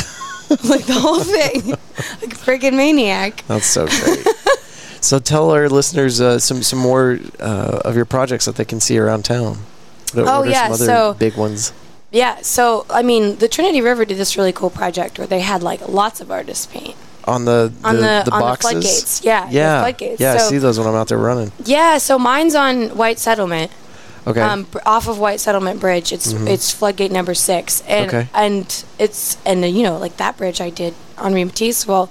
like 0.64 0.84
the 0.86 0.94
whole 0.94 1.20
thing. 1.20 1.68
like 2.20 2.32
a 2.32 2.36
freaking 2.36 2.74
maniac. 2.76 3.44
That's 3.48 3.66
so 3.66 3.86
great. 3.86 4.26
so 5.00 5.18
tell 5.18 5.50
our 5.50 5.68
listeners 5.68 6.20
uh, 6.20 6.38
some 6.38 6.62
some 6.62 6.78
more 6.78 7.18
uh, 7.40 7.80
of 7.84 7.96
your 7.96 8.04
projects 8.04 8.44
that 8.46 8.56
they 8.56 8.64
can 8.64 8.80
see 8.80 8.98
around 8.98 9.24
town. 9.24 9.58
What, 10.14 10.26
Oh, 10.26 10.40
what 10.40 10.48
are 10.48 10.50
yeah, 10.50 10.64
some 10.64 10.72
other 10.74 10.84
so- 10.86 11.14
big 11.18 11.36
ones? 11.36 11.72
Yeah, 12.10 12.38
so, 12.40 12.86
I 12.88 13.02
mean, 13.02 13.36
the 13.36 13.48
Trinity 13.48 13.82
River 13.82 14.06
did 14.06 14.16
this 14.16 14.34
really 14.34 14.52
cool 14.52 14.70
project 14.70 15.18
where 15.18 15.26
they 15.26 15.40
had 15.40 15.62
like 15.62 15.86
lots 15.86 16.22
of 16.22 16.30
artists 16.30 16.64
paint 16.64 16.96
On 17.26 17.44
the 17.44 17.70
the, 17.82 17.86
on 17.88 17.96
the, 17.96 18.22
the 18.24 18.30
on 18.32 18.40
boxes? 18.40 18.62
the 18.62 18.80
floodgates. 18.80 19.24
Yeah, 19.24 19.46
the 19.46 19.52
Yeah, 19.52 19.80
floodgates. 19.82 20.18
yeah, 20.18 20.32
I 20.32 20.36
so, 20.38 20.48
see 20.48 20.56
those 20.56 20.78
when 20.78 20.88
I'm 20.88 20.94
out 20.94 21.08
there 21.08 21.18
running. 21.18 21.52
Yeah, 21.66 21.98
so 21.98 22.18
mine's 22.18 22.54
on 22.54 22.96
White 22.96 23.18
Settlement. 23.18 23.70
Okay, 24.28 24.40
um, 24.40 24.66
off 24.84 25.08
of 25.08 25.18
White 25.18 25.40
Settlement 25.40 25.80
Bridge. 25.80 26.12
It's 26.12 26.32
it's 26.32 26.70
floodgate 26.70 27.10
number 27.10 27.34
six, 27.34 27.82
and 27.88 28.08
Okay. 28.08 28.28
and 28.34 28.84
it's 28.98 29.36
and 29.46 29.64
you 29.64 29.82
know 29.82 29.96
like 29.96 30.16
that 30.18 30.36
bridge 30.36 30.60
I 30.60 30.70
did 30.70 30.94
on 31.16 31.32
Matisse. 31.34 31.86
Well, 31.86 32.10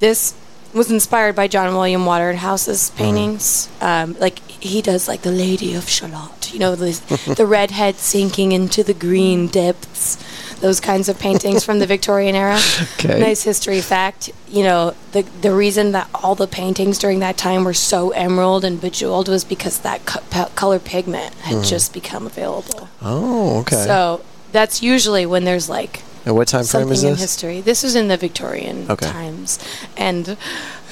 this 0.00 0.34
was 0.72 0.90
inspired 0.90 1.36
by 1.36 1.46
John 1.46 1.72
William 1.74 2.04
Waterhouse's 2.04 2.90
paintings. 2.90 3.68
Um, 3.80 4.16
like 4.18 4.40
he 4.50 4.82
does 4.82 5.06
like 5.06 5.22
the 5.22 5.30
Lady 5.30 5.74
of 5.74 5.88
Shalott, 5.88 6.52
you 6.52 6.58
know, 6.58 6.74
the 6.74 7.34
the 7.36 7.46
redhead 7.46 7.96
sinking 7.96 8.50
into 8.52 8.82
the 8.82 8.94
green 8.94 9.46
depths. 9.46 10.18
Those 10.64 10.80
kinds 10.80 11.10
of 11.10 11.18
paintings 11.18 11.62
from 11.62 11.78
the 11.78 11.86
Victorian 11.86 12.34
era. 12.34 12.58
Okay. 12.98 13.20
Nice 13.20 13.42
history 13.42 13.82
fact. 13.82 14.30
You 14.48 14.62
know, 14.68 14.94
the 15.12 15.22
the 15.42 15.52
reason 15.52 15.92
that 15.92 16.08
all 16.14 16.34
the 16.34 16.46
paintings 16.46 16.98
during 16.98 17.18
that 17.20 17.36
time 17.36 17.64
were 17.64 17.74
so 17.74 18.10
emerald 18.12 18.64
and 18.64 18.80
bejeweled 18.80 19.28
was 19.28 19.44
because 19.44 19.76
that 19.80 20.06
co- 20.06 20.22
pe- 20.30 20.48
color 20.54 20.78
pigment 20.78 21.34
had 21.48 21.62
just 21.64 21.92
become 21.92 22.24
available. 22.26 22.88
oh, 23.02 23.60
okay. 23.60 23.84
So 23.84 24.24
that's 24.52 24.82
usually 24.82 25.26
when 25.26 25.44
there's 25.44 25.68
like 25.68 26.00
and 26.24 26.34
what 26.34 26.48
time 26.48 26.64
frame 26.64 26.88
something 26.88 26.92
is 26.96 27.04
in 27.04 27.16
history. 27.16 27.60
This 27.60 27.82
was 27.82 27.94
in 27.94 28.08
the 28.08 28.16
Victorian 28.16 28.86
Okay. 28.90 29.06
times, 29.06 29.58
and 29.98 30.38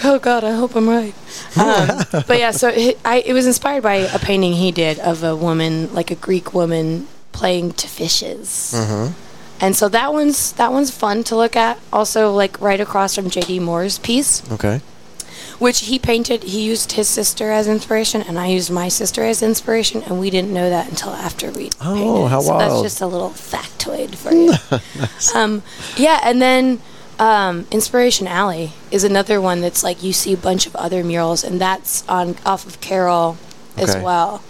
oh 0.04 0.18
god, 0.18 0.44
I 0.44 0.52
hope 0.52 0.76
I'm 0.76 0.88
right. 0.88 1.14
Um, 1.56 2.04
but 2.28 2.38
yeah, 2.38 2.50
so 2.52 2.68
it, 2.68 2.98
I, 3.06 3.16
it 3.24 3.32
was 3.32 3.46
inspired 3.46 3.82
by 3.82 3.96
a 4.12 4.18
painting 4.18 4.52
he 4.52 4.70
did 4.70 4.98
of 4.98 5.24
a 5.24 5.34
woman, 5.34 5.88
like 5.94 6.10
a 6.10 6.18
Greek 6.28 6.52
woman, 6.52 7.08
playing 7.32 7.72
to 7.80 7.86
fishes. 7.88 8.74
Mm-hmm. 8.76 9.12
And 9.62 9.76
so 9.76 9.88
that 9.90 10.12
one's 10.12 10.52
that 10.54 10.72
one's 10.72 10.90
fun 10.90 11.22
to 11.24 11.36
look 11.36 11.54
at. 11.56 11.78
Also, 11.92 12.32
like 12.32 12.60
right 12.60 12.80
across 12.80 13.14
from 13.14 13.30
J.D. 13.30 13.60
Moore's 13.60 13.98
piece, 14.00 14.42
Okay. 14.50 14.80
which 15.60 15.80
he 15.86 15.98
painted. 16.00 16.42
He 16.42 16.62
used 16.64 16.92
his 16.92 17.08
sister 17.08 17.52
as 17.52 17.68
inspiration, 17.68 18.22
and 18.22 18.38
I 18.40 18.48
used 18.48 18.70
my 18.72 18.88
sister 18.88 19.22
as 19.22 19.40
inspiration, 19.40 20.02
and 20.02 20.18
we 20.18 20.30
didn't 20.30 20.52
know 20.52 20.68
that 20.68 20.88
until 20.90 21.10
after 21.10 21.52
we. 21.52 21.70
Oh, 21.80 21.94
painted. 21.94 22.28
how 22.30 22.40
so 22.40 22.58
That's 22.58 22.82
just 22.82 23.00
a 23.00 23.06
little 23.06 23.30
factoid 23.30 24.16
for 24.16 24.32
you. 24.34 24.52
um, 25.40 25.62
yeah, 25.96 26.18
and 26.24 26.42
then 26.42 26.80
um, 27.20 27.66
Inspiration 27.70 28.26
Alley 28.26 28.72
is 28.90 29.04
another 29.04 29.40
one 29.40 29.60
that's 29.60 29.84
like 29.84 30.02
you 30.02 30.12
see 30.12 30.32
a 30.32 30.36
bunch 30.36 30.66
of 30.66 30.74
other 30.74 31.04
murals, 31.04 31.44
and 31.44 31.60
that's 31.60 32.02
on 32.08 32.34
off 32.44 32.66
of 32.66 32.80
Carroll 32.80 33.36
as 33.76 33.94
well, 33.96 34.42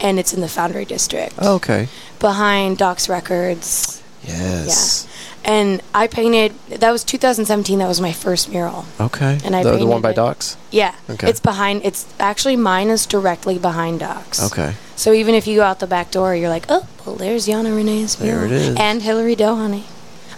and 0.00 0.18
it's 0.18 0.34
in 0.34 0.40
the 0.40 0.48
Foundry 0.48 0.84
District 0.84 1.32
Oh, 1.38 1.54
okay. 1.54 1.86
behind 2.18 2.78
Docs 2.78 3.08
Records. 3.08 3.95
Yes. 4.26 5.08
And 5.44 5.80
I 5.94 6.08
painted. 6.08 6.58
That 6.68 6.90
was 6.90 7.04
2017. 7.04 7.78
That 7.78 7.86
was 7.86 8.00
my 8.00 8.12
first 8.12 8.48
mural. 8.48 8.84
Okay. 9.00 9.38
And 9.44 9.54
I 9.54 9.62
the, 9.62 9.76
the 9.76 9.86
one 9.86 10.02
by 10.02 10.10
it. 10.10 10.16
Docs? 10.16 10.56
Yeah. 10.72 10.94
Okay. 11.08 11.28
It's 11.30 11.40
behind. 11.40 11.82
It's 11.84 12.06
actually 12.18 12.56
mine 12.56 12.88
is 12.88 13.06
directly 13.06 13.58
behind 13.58 14.00
Docs. 14.00 14.52
Okay. 14.52 14.74
So 14.96 15.12
even 15.12 15.34
if 15.34 15.46
you 15.46 15.56
go 15.56 15.62
out 15.62 15.78
the 15.78 15.86
back 15.86 16.10
door, 16.10 16.34
you're 16.34 16.48
like, 16.48 16.66
oh, 16.68 16.88
well, 17.04 17.14
there's 17.16 17.46
Jana 17.46 17.72
Renee's 17.74 18.16
There 18.16 18.32
mural. 18.40 18.52
it 18.52 18.52
is. 18.52 18.76
And 18.76 19.02
Hillary 19.02 19.36
Doe 19.36 19.54
Honey. 19.54 19.84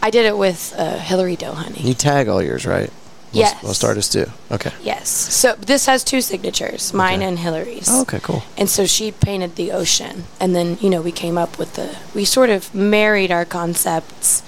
I 0.02 0.10
did 0.10 0.26
it 0.26 0.36
with 0.36 0.74
uh, 0.76 0.98
Hillary 0.98 1.36
Doe 1.36 1.54
Honey. 1.54 1.80
You 1.80 1.94
tag 1.94 2.28
all 2.28 2.42
yours, 2.42 2.66
right? 2.66 2.90
Yes. 3.32 3.62
Most 3.62 3.84
artists 3.84 4.12
do. 4.12 4.26
Okay. 4.50 4.72
Yes. 4.82 5.08
So 5.08 5.54
this 5.54 5.86
has 5.86 6.02
two 6.02 6.20
signatures, 6.20 6.92
mine 6.94 7.18
Okay. 7.20 7.28
and 7.28 7.38
Hillary's. 7.38 7.88
Oh, 7.90 8.02
okay, 8.02 8.20
cool. 8.22 8.42
And 8.56 8.68
so 8.70 8.86
she 8.86 9.12
painted 9.12 9.56
the 9.56 9.70
ocean, 9.72 10.24
and 10.40 10.54
then 10.56 10.78
you 10.80 10.88
know 10.90 11.02
we 11.02 11.12
came 11.12 11.36
up 11.36 11.58
with 11.58 11.74
the 11.74 11.96
we 12.14 12.24
sort 12.24 12.48
of 12.50 12.74
married 12.74 13.30
our 13.30 13.44
concepts, 13.44 14.42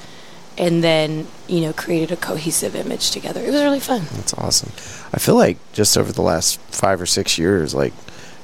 and 0.57 0.83
then 0.83 1.27
you 1.47 1.61
know 1.61 1.73
created 1.73 2.11
a 2.11 2.17
cohesive 2.17 2.75
image 2.75 3.11
together. 3.11 3.41
It 3.43 3.53
was 3.53 3.63
really 3.63 3.81
fun. 3.81 4.03
That's 4.15 4.35
awesome. 4.35 4.71
I 5.13 5.19
feel 5.19 5.37
like 5.37 5.59
just 5.73 5.99
over 5.99 6.13
the 6.13 6.23
last 6.23 6.59
five 6.71 7.01
or 7.01 7.07
six 7.07 7.37
years, 7.39 7.75
like 7.75 7.93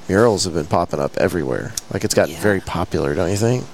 murals 0.08 0.44
have 0.44 0.54
been 0.54 0.66
popping 0.66 1.00
up 1.00 1.16
everywhere. 1.16 1.72
Like 1.92 2.04
it's 2.04 2.14
gotten 2.14 2.34
Yeah. 2.34 2.40
very 2.42 2.60
popular, 2.60 3.14
don't 3.14 3.30
you 3.30 3.36
think? 3.36 3.64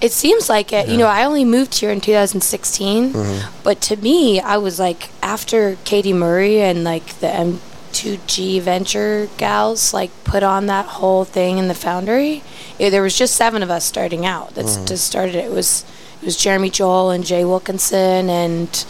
It 0.00 0.12
seems 0.12 0.48
like 0.48 0.72
it. 0.72 0.88
You 0.88 0.96
know, 0.96 1.06
I 1.06 1.24
only 1.24 1.44
moved 1.44 1.74
here 1.78 1.90
in 1.90 2.00
2016, 2.00 3.12
Mhm. 3.12 3.42
but 3.62 3.80
to 3.82 3.96
me, 3.96 4.40
I 4.40 4.56
was 4.56 4.78
like 4.78 5.10
after 5.22 5.76
Katie 5.84 6.12
Murray 6.14 6.62
and 6.62 6.84
like 6.84 7.20
the 7.20 7.28
M2G 7.28 8.60
Venture 8.60 9.28
gals 9.36 9.92
like 9.92 10.10
put 10.24 10.42
on 10.42 10.66
that 10.66 10.86
whole 10.86 11.24
thing 11.24 11.58
in 11.58 11.68
the 11.68 11.74
Foundry. 11.74 12.42
It, 12.78 12.90
there 12.90 13.02
was 13.02 13.16
just 13.16 13.34
seven 13.36 13.62
of 13.62 13.70
us 13.70 13.84
starting 13.84 14.24
out. 14.24 14.54
That's 14.54 14.76
Mhm. 14.78 14.86
just 14.88 15.04
started. 15.06 15.34
It 15.34 15.50
was 15.52 15.84
it 16.22 16.26
was 16.26 16.36
Jeremy 16.36 16.70
Joel 16.70 17.10
and 17.10 17.24
Jay 17.24 17.44
Wilkinson 17.44 18.30
and 18.30 18.84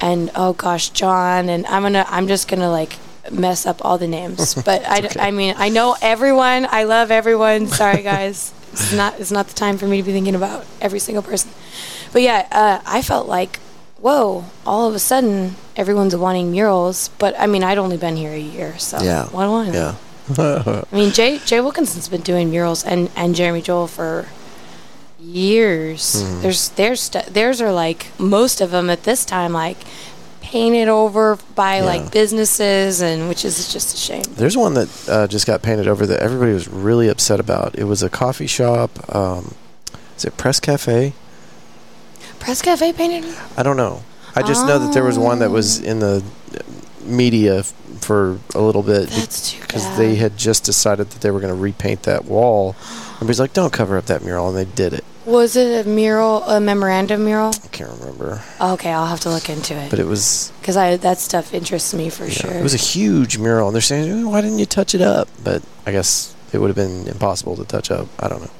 and 0.00 0.30
oh 0.34 0.52
gosh, 0.52 0.90
John 0.90 1.48
and 1.48 1.66
I'm 1.68 1.82
gonna 1.82 2.06
I'm 2.10 2.26
just 2.28 2.48
gonna 2.48 2.70
like 2.70 2.98
mess 3.30 3.66
up 3.66 3.82
all 3.84 3.96
the 3.98 4.08
names, 4.08 4.54
but 4.64 4.82
I, 4.88 4.98
okay. 4.98 5.20
I 5.20 5.30
mean 5.30 5.54
I 5.56 5.68
know 5.70 5.96
everyone. 6.02 6.66
I 6.70 6.84
love 6.84 7.10
everyone. 7.10 7.68
Sorry 7.68 8.02
guys, 8.02 8.52
it's 8.72 8.92
not 8.92 9.18
it's 9.20 9.30
not 9.30 9.48
the 9.48 9.54
time 9.54 9.78
for 9.78 9.86
me 9.86 9.96
to 9.98 10.02
be 10.02 10.12
thinking 10.12 10.34
about 10.34 10.64
every 10.80 10.98
single 10.98 11.22
person. 11.22 11.50
But 12.12 12.22
yeah, 12.22 12.46
uh, 12.52 12.80
I 12.86 13.02
felt 13.02 13.26
like 13.28 13.58
whoa, 13.98 14.44
all 14.66 14.88
of 14.88 14.94
a 14.94 14.98
sudden 14.98 15.56
everyone's 15.76 16.16
wanting 16.16 16.50
murals. 16.50 17.10
But 17.18 17.34
I 17.38 17.46
mean 17.46 17.62
I'd 17.62 17.78
only 17.78 17.96
been 17.96 18.16
here 18.16 18.32
a 18.32 18.38
year, 18.38 18.78
so 18.78 18.98
Yeah. 19.02 19.26
what 19.26 19.44
do 19.44 19.52
I 19.54 19.68
know? 19.70 19.96
Yeah. 20.38 20.84
I 20.90 20.94
mean, 20.94 21.10
Jay 21.12 21.38
Jay 21.44 21.60
Wilkinson's 21.60 22.08
been 22.08 22.20
doing 22.22 22.50
murals 22.50 22.84
and, 22.84 23.10
and 23.16 23.34
Jeremy 23.34 23.62
Joel 23.62 23.88
for 23.88 24.26
years. 25.18 26.22
Mhm. 26.22 26.42
There's 26.42 26.68
there's 26.70 27.00
st- 27.02 27.26
theirs 27.34 27.60
are 27.60 27.72
like 27.72 28.06
most 28.18 28.60
of 28.60 28.70
them 28.70 28.88
at 28.90 29.02
this 29.04 29.24
time 29.24 29.52
like 29.52 29.78
painted 30.40 30.88
over 30.88 31.38
by 31.54 31.76
Yeah. 31.78 31.84
like 31.84 32.10
businesses 32.12 33.00
and 33.00 33.28
which 33.28 33.44
is 33.44 33.72
just 33.72 33.94
a 33.94 33.96
shame. 33.96 34.24
There's 34.36 34.56
one 34.56 34.74
that 34.74 34.88
uh, 35.08 35.26
just 35.26 35.46
got 35.46 35.62
painted 35.62 35.86
over 35.88 36.06
that 36.06 36.20
everybody 36.20 36.52
was 36.52 36.68
really 36.68 37.08
upset 37.08 37.40
about. 37.40 37.74
It 37.78 37.84
was 37.84 38.02
a 38.02 38.10
coffee 38.10 38.46
shop. 38.46 38.90
Um, 39.14 39.54
is 40.16 40.24
it 40.24 40.36
Press 40.36 40.60
Cafe? 40.60 41.12
Press 42.38 42.62
Cafe 42.62 42.92
painted. 42.92 43.32
I 43.56 43.62
don't 43.62 43.76
know. 43.76 44.02
I 44.34 44.42
just 44.42 44.66
know 44.66 44.78
that 44.78 44.94
there 44.94 45.04
was 45.04 45.18
one 45.18 45.40
that 45.40 45.50
was 45.50 45.80
Oh. 45.80 45.84
in 45.84 45.98
the 46.00 46.22
media 47.04 47.64
for 48.00 48.38
a 48.54 48.60
little 48.60 48.82
bit 48.82 49.08
because 49.10 49.96
they 49.98 50.14
had 50.14 50.36
just 50.38 50.64
decided 50.64 51.10
that 51.10 51.20
they 51.20 51.30
were 51.30 51.40
going 51.40 51.52
to 51.52 51.58
repaint 51.60 52.04
that 52.04 52.24
wall. 52.24 52.74
Everybody's 53.16 53.40
like, 53.40 53.52
"Don't 53.52 53.72
cover 53.72 53.98
up 53.98 54.06
that 54.06 54.24
mural," 54.24 54.48
and 54.48 54.56
they 54.56 54.64
did 54.64 54.92
it. 54.94 55.04
Was 55.26 55.54
it 55.54 55.86
a 55.86 55.88
mural, 55.88 56.42
a 56.44 56.60
memorandum 56.60 57.24
mural? 57.24 57.52
I 57.62 57.68
can't 57.68 57.90
remember, 58.00 58.42
Okay, 58.60 58.90
I'll 58.90 59.06
have 59.06 59.20
to 59.20 59.30
look 59.30 59.48
into 59.50 59.74
it 59.74 59.90
but 59.90 59.98
it 59.98 60.06
was 60.06 60.50
because 60.60 60.76
I 60.76 60.96
that 60.96 61.18
stuff 61.18 61.52
interests 61.52 61.92
me 61.94 62.08
for 62.08 62.24
yeah, 62.24 62.30
sure. 62.30 62.52
it 62.52 62.62
was 62.62 62.74
a 62.74 62.78
huge 62.78 63.36
mural, 63.38 63.68
and 63.68 63.74
they're 63.74 63.82
saying, 63.82 64.26
"Why 64.30 64.40
didn't 64.40 64.58
you 64.58 64.66
touch 64.66 64.94
it 64.94 65.02
up?" 65.02 65.28
But 65.44 65.62
I 65.86 65.92
guess 65.92 66.34
it 66.52 66.58
would 66.58 66.68
have 66.68 66.76
been 66.76 67.06
impossible 67.06 67.54
to 67.56 67.64
touch 67.64 67.90
up. 67.90 68.06
I 68.18 68.28
don't 68.28 68.42
know. 68.42 68.50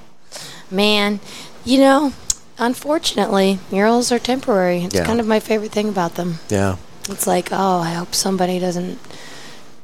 Man, 0.70 1.20
you 1.64 1.78
know, 1.80 2.12
unfortunately, 2.58 3.58
murals 3.72 4.12
are 4.12 4.18
temporary. 4.18 4.84
It's 4.84 4.94
Yeah. 4.94 5.04
kind 5.04 5.18
of 5.20 5.26
my 5.26 5.40
favorite 5.40 5.72
thing 5.72 5.88
about 5.88 6.14
them. 6.16 6.38
Yeah, 6.50 6.76
It's 7.08 7.26
like, 7.26 7.48
oh, 7.52 7.78
I 7.80 7.94
hope 7.94 8.14
somebody 8.14 8.58
doesn't 8.60 8.98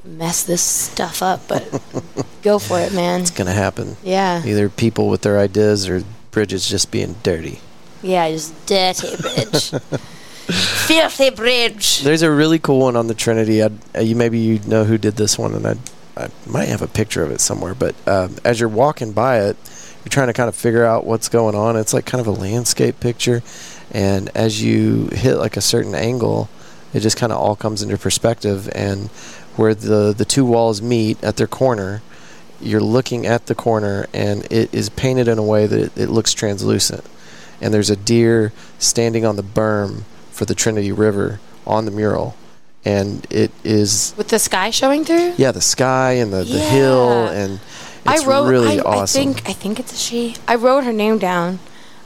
mess 0.04 0.42
this 0.44 0.62
stuff 0.62 1.22
up, 1.22 1.40
but 1.48 1.64
go 2.42 2.58
for 2.60 2.78
it, 2.78 2.92
man. 2.92 3.22
it's 3.22 3.30
gonna 3.30 3.52
happen. 3.52 3.96
Yeah. 4.04 4.44
Either 4.44 4.68
people 4.68 5.08
with 5.08 5.22
their 5.22 5.38
ideas 5.40 5.88
or 5.88 6.04
bridges 6.36 6.68
just 6.68 6.90
being 6.90 7.16
dirty. 7.22 7.60
Yeah, 8.02 8.28
just 8.28 8.66
dirty 8.66 9.16
bridge. 9.16 9.70
Filthy 10.86 11.30
bridge. 11.30 12.02
There's 12.02 12.20
a 12.20 12.30
really 12.30 12.58
cool 12.58 12.80
one 12.80 12.94
on 12.94 13.06
the 13.06 13.14
Trinity. 13.14 13.62
I'd, 13.62 13.72
uh, 13.96 14.00
you 14.00 14.14
maybe 14.14 14.38
you 14.38 14.60
know 14.66 14.84
who 14.84 14.98
did 14.98 15.16
this 15.16 15.38
one, 15.38 15.54
and 15.54 15.66
I 15.66 15.76
I 16.14 16.28
might 16.46 16.68
have 16.68 16.82
a 16.82 16.88
picture 16.88 17.22
of 17.22 17.30
it 17.30 17.40
somewhere. 17.40 17.74
But 17.74 17.94
um, 18.06 18.36
as 18.44 18.60
you're 18.60 18.68
walking 18.68 19.12
by 19.12 19.40
it, 19.40 19.56
you're 20.04 20.10
trying 20.10 20.26
to 20.26 20.34
kind 20.34 20.50
of 20.50 20.54
figure 20.54 20.84
out 20.84 21.06
what's 21.06 21.30
going 21.30 21.54
on. 21.54 21.74
It's 21.74 21.94
like 21.94 22.04
kind 22.04 22.20
of 22.20 22.26
a 22.26 22.38
landscape 22.38 23.00
picture, 23.00 23.42
and 23.90 24.28
as 24.34 24.62
you 24.62 25.08
hit 25.12 25.36
like 25.36 25.56
a 25.56 25.62
certain 25.62 25.94
angle, 25.94 26.50
it 26.92 27.00
just 27.00 27.16
kind 27.16 27.32
of 27.32 27.38
all 27.38 27.56
comes 27.56 27.80
into 27.80 27.96
perspective. 27.96 28.68
And 28.74 29.08
where 29.56 29.74
the 29.74 30.12
the 30.12 30.26
two 30.26 30.44
walls 30.44 30.82
meet 30.82 31.24
at 31.24 31.38
their 31.38 31.46
corner, 31.46 32.02
you're 32.60 32.80
looking 32.80 33.26
at 33.26 33.46
the 33.46 33.54
corner, 33.54 34.06
and 34.14 34.44
it 34.50 34.72
is 34.74 34.88
painted 34.88 35.28
in 35.28 35.38
a 35.38 35.42
way 35.42 35.66
that 35.66 35.78
it, 35.78 35.92
it 35.96 36.08
looks 36.08 36.32
translucent. 36.34 37.04
And 37.60 37.72
there's 37.72 37.90
a 37.90 37.96
deer 37.96 38.52
standing 38.78 39.24
on 39.24 39.36
the 39.36 39.42
berm 39.42 40.02
for 40.30 40.44
the 40.44 40.54
Trinity 40.54 40.92
River 40.92 41.40
on 41.66 41.84
the 41.84 41.90
mural, 41.90 42.36
and 42.84 43.26
it 43.30 43.50
is 43.64 44.14
With 44.16 44.28
the 44.28 44.38
sky 44.38 44.70
showing 44.70 45.04
through? 45.04 45.34
yeah 45.36 45.50
the 45.52 45.60
sky 45.62 46.12
and 46.12 46.32
the, 46.32 46.44
the 46.44 46.60
hill 46.60 47.26
and 47.28 47.58
it's 48.08 48.22
I 48.22 48.26
wrote. 48.28 48.48
really 48.48 48.78
I, 48.78 48.82
awesome. 48.84 49.30
I 49.30 49.32
think. 49.32 49.48
I 49.48 49.52
think 49.52 49.80
it's 49.80 49.92
a 49.92 49.96
she. 49.96 50.36
I 50.46 50.54
wrote 50.54 50.84
her 50.84 50.92
name 50.92 51.18
down, 51.18 51.58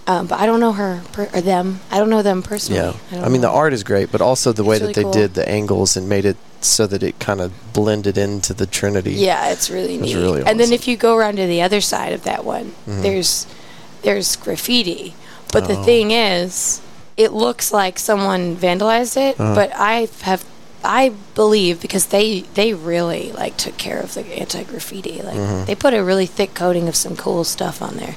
um, 0.07 0.27
but 0.27 0.41
I 0.41 0.47
don't 0.47 0.61
know 0.61 0.73
her 0.73 1.03
per, 1.13 1.29
or 1.33 1.41
them. 1.41 1.81
I 1.91 1.99
don't 1.99 2.11
know 2.11 2.23
them 2.23 2.43
personally. 2.43 2.81
yeah, 2.81 2.95
don't 3.11 3.25
I, 3.25 3.29
mean 3.29 3.41
the 3.43 3.51
art 3.51 3.73
is 3.73 3.85
great, 3.85 4.11
but 4.11 4.21
also 4.21 4.53
the 4.53 4.65
way 4.65 4.77
It's 4.77 4.87
that 4.87 4.95
they 4.95 5.03
cool. 5.03 5.13
did 5.13 5.35
the 5.35 5.49
angles 5.49 5.97
and 5.97 6.09
made 6.09 6.25
it 6.25 6.37
so 6.61 6.87
that 6.87 7.03
it 7.03 7.19
kind 7.19 7.41
of 7.41 7.53
blended 7.73 8.19
into 8.19 8.53
the 8.55 8.67
Trinity. 8.67 9.13
Yeah, 9.15 9.51
it's 9.51 9.71
really 9.71 9.95
It's 9.95 10.03
neat. 10.03 10.15
really 10.17 10.43
And 10.45 10.59
then 10.61 10.73
if 10.73 10.87
you 10.89 10.97
go 10.97 11.17
around 11.17 11.37
to 11.37 11.47
the 11.47 11.63
other 11.63 11.81
side 11.81 12.13
of 12.13 12.25
that 12.25 12.45
one, 12.45 12.73
Mhm. 12.89 13.03
there's 13.03 13.47
there's 14.03 14.37
graffiti. 14.37 15.15
But 15.53 15.69
the 15.69 15.77
Oh. 15.79 15.83
thing 15.85 16.11
is, 16.11 16.81
it 17.17 17.33
looks 17.33 17.73
like 17.73 17.99
someone 17.99 18.57
vandalized 18.57 19.17
it, 19.17 19.39
Uh-huh. 19.39 19.55
but 19.55 19.71
I 19.77 20.09
have 20.23 20.45
I 20.83 21.13
believe 21.35 21.81
because 21.81 22.07
they 22.07 22.45
they 22.55 22.73
really 22.73 23.33
like 23.37 23.57
took 23.59 23.77
care 23.77 24.01
of 24.01 24.15
the 24.15 24.23
anti 24.39 24.63
graffiti. 24.65 25.21
Like 25.23 25.37
Mhm. 25.37 25.67
they 25.67 25.75
put 25.75 25.93
a 25.93 26.03
really 26.03 26.27
thick 26.27 26.55
coating 26.55 26.89
of 26.89 26.97
some 26.97 27.17
cool 27.17 27.45
stuff 27.45 27.83
on 27.83 27.97
there. 27.97 28.17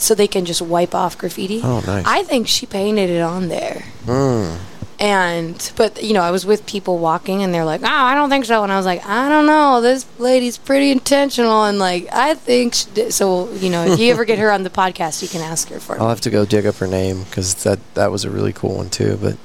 So 0.00 0.14
they 0.14 0.28
can 0.28 0.44
just 0.44 0.62
wipe 0.62 0.94
off 0.94 1.16
graffiti. 1.18 1.60
Oh, 1.62 1.80
nice. 1.86 2.04
I 2.06 2.22
think 2.22 2.48
she 2.48 2.66
painted 2.66 3.10
it 3.10 3.20
on 3.20 3.48
there. 3.48 3.84
Mm. 4.04 4.58
And 4.98 5.72
but 5.76 6.02
you 6.02 6.14
know, 6.14 6.22
I 6.22 6.30
was 6.30 6.46
with 6.46 6.64
people 6.64 6.98
walking, 6.98 7.42
and 7.42 7.52
they're 7.52 7.66
like, 7.66 7.82
"Oh, 7.82 7.86
I 7.86 8.14
don't 8.14 8.30
think 8.30 8.46
so." 8.46 8.62
And 8.62 8.72
I 8.72 8.78
was 8.78 8.86
like, 8.86 9.04
"I 9.06 9.28
don't 9.28 9.44
know. 9.44 9.82
This 9.82 10.06
lady's 10.18 10.56
pretty 10.56 10.90
intentional, 10.90 11.64
and 11.64 11.78
like, 11.78 12.08
I 12.12 12.34
think." 12.34 12.74
She 12.74 12.86
did. 12.94 13.12
So 13.12 13.52
you 13.52 13.68
know, 13.68 13.84
if 13.84 14.00
you 14.00 14.10
ever 14.10 14.24
get 14.24 14.38
her 14.38 14.50
on 14.50 14.62
the 14.62 14.70
podcast, 14.70 15.20
you 15.20 15.28
can 15.28 15.42
ask 15.42 15.68
her 15.68 15.80
for 15.80 15.96
it. 15.96 16.00
I'll 16.00 16.08
have 16.08 16.22
to 16.22 16.30
go 16.30 16.46
dig 16.46 16.64
up 16.64 16.76
her 16.76 16.86
name 16.86 17.24
because 17.24 17.62
that 17.64 17.78
that 17.92 18.10
was 18.10 18.24
a 18.24 18.30
really 18.30 18.54
cool 18.54 18.76
one 18.76 18.88
too. 18.88 19.18
But 19.20 19.36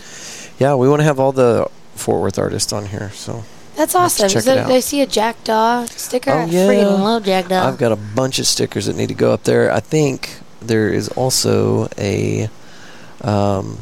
yeah, 0.58 0.76
we 0.76 0.88
want 0.88 1.02
to 1.02 1.04
have 1.04 1.20
all 1.20 1.34
the 1.34 1.70
Fort 1.96 2.22
Worth 2.22 2.40
artists 2.40 2.72
on 2.72 2.86
here. 2.86 3.10
So 3.14 3.44
That's 3.82 3.96
I'll 3.96 4.04
have 4.04 4.16
to 4.18 4.24
awesome. 4.26 4.30
check 4.30 4.38
Is 4.38 4.48
it 4.48 4.58
out. 4.60 4.72
I 4.72 4.80
see 4.80 5.02
a 5.02 5.08
jackdaw 5.08 5.86
sticker. 5.86 6.30
Oh, 6.30 6.38
I 6.38 6.46
yeah. 6.46 6.68
freaking 6.68 7.00
love 7.00 7.26
jackdaw. 7.26 7.68
I've 7.68 7.80
got 7.80 7.92
a 7.92 7.96
bunch 7.96 8.38
of 8.38 8.46
stickers 8.46 8.86
that 8.86 8.96
need 8.96 9.08
to 9.08 9.16
go 9.16 9.34
up 9.34 9.44
there. 9.44 9.72
I 9.72 9.80
think 9.80 10.38
there 10.62 10.90
is 10.90 11.10
also 11.10 11.90
a 11.98 12.48
um, 13.22 13.80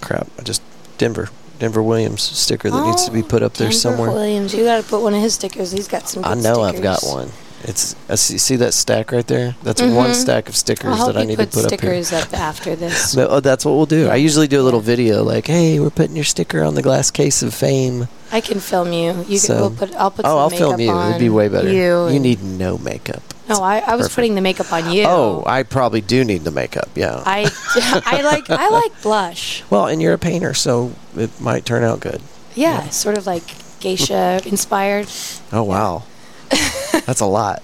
crap. 0.00 0.26
I 0.38 0.42
just 0.42 0.62
Denver 0.96 1.28
Denver 1.58 1.82
Williams 1.82 2.22
sticker 2.22 2.70
that 2.70 2.86
needs 2.86 3.04
to 3.04 3.10
be 3.10 3.20
Oh, 3.20 3.24
put 3.24 3.42
up 3.42 3.52
there 3.54 3.68
Denver 3.68 3.78
somewhere. 3.78 4.10
Williams, 4.10 4.54
you 4.54 4.64
got 4.64 4.82
to 4.82 4.88
put 4.88 5.02
one 5.02 5.12
of 5.12 5.20
his 5.20 5.34
stickers. 5.34 5.70
He's 5.70 5.86
got 5.86 6.08
some. 6.08 6.24
I 6.24 6.32
know 6.32 6.62
I've 6.62 6.80
got 6.80 7.02
one. 7.02 7.30
It's 7.64 7.96
I 8.08 8.14
see, 8.16 8.38
see 8.38 8.56
that 8.56 8.74
stack 8.74 9.10
right 9.12 9.26
there. 9.26 9.54
That's 9.62 9.80
one 9.82 10.10
Mhm. 10.10 10.14
stack 10.14 10.48
of 10.48 10.54
stickers 10.56 10.98
that 11.06 11.16
I 11.16 11.24
need 11.24 11.38
put 11.38 11.50
to 11.52 11.62
put 11.62 11.72
up 11.72 11.80
here. 11.80 12.02
stickers 12.02 12.12
up, 12.12 12.32
after 12.38 12.76
this. 12.76 13.16
No, 13.16 13.26
oh, 13.28 13.40
that's 13.40 13.64
what 13.64 13.72
we'll 13.72 13.86
do. 13.86 14.08
I 14.08 14.16
usually 14.16 14.46
do 14.46 14.60
a 14.60 14.62
little 14.64 14.80
video 14.80 15.24
like, 15.24 15.46
"Hey, 15.46 15.80
we're 15.80 15.90
putting 15.90 16.14
your 16.16 16.24
sticker 16.24 16.62
on 16.62 16.74
the 16.74 16.82
glass 16.82 17.10
case 17.10 17.42
of 17.42 17.54
fame." 17.54 18.08
I 18.30 18.40
can 18.40 18.60
film 18.60 18.92
you. 18.92 19.24
You 19.28 19.38
So- 19.38 19.52
can. 19.54 19.60
We'll 19.62 19.70
put. 19.70 19.94
I'll 19.96 20.10
put. 20.10 20.26
oh, 20.26 20.38
I'll 20.38 20.50
film 20.50 20.78
you. 20.80 20.96
It'd 20.96 21.18
be 21.18 21.28
way 21.30 21.48
better. 21.48 21.72
You. 21.72 22.08
You 22.08 22.20
need 22.20 22.42
no 22.44 22.78
makeup. 22.78 23.22
No, 23.48 23.62
I, 23.62 23.78
I 23.78 23.94
was 23.94 24.06
Perfect. 24.06 24.14
putting 24.16 24.34
the 24.34 24.40
makeup 24.40 24.72
on 24.72 24.90
you. 24.92 25.04
Oh, 25.06 25.42
I 25.46 25.62
probably 25.62 26.00
do 26.00 26.24
need 26.24 26.42
the 26.44 26.50
makeup. 26.50 26.88
Yeah. 26.96 27.22
I, 27.24 27.48
I 28.04 28.20
like 28.22 28.50
I 28.50 28.68
like 28.68 29.00
blush. 29.02 29.62
well, 29.70 29.86
and 29.86 30.02
you're 30.02 30.14
a 30.14 30.18
painter, 30.18 30.52
so 30.52 30.92
it 31.16 31.30
might 31.40 31.64
turn 31.64 31.84
out 31.84 32.00
good. 32.00 32.20
Yeah, 32.54 32.82
Yeah. 32.84 32.88
sort 32.90 33.16
of 33.16 33.26
like 33.26 33.44
geisha 33.80 34.40
inspired. 34.44 35.06
Oh 35.52 35.62
wow. 35.62 36.02
That's 37.06 37.20
a 37.20 37.26
lot. 37.26 37.62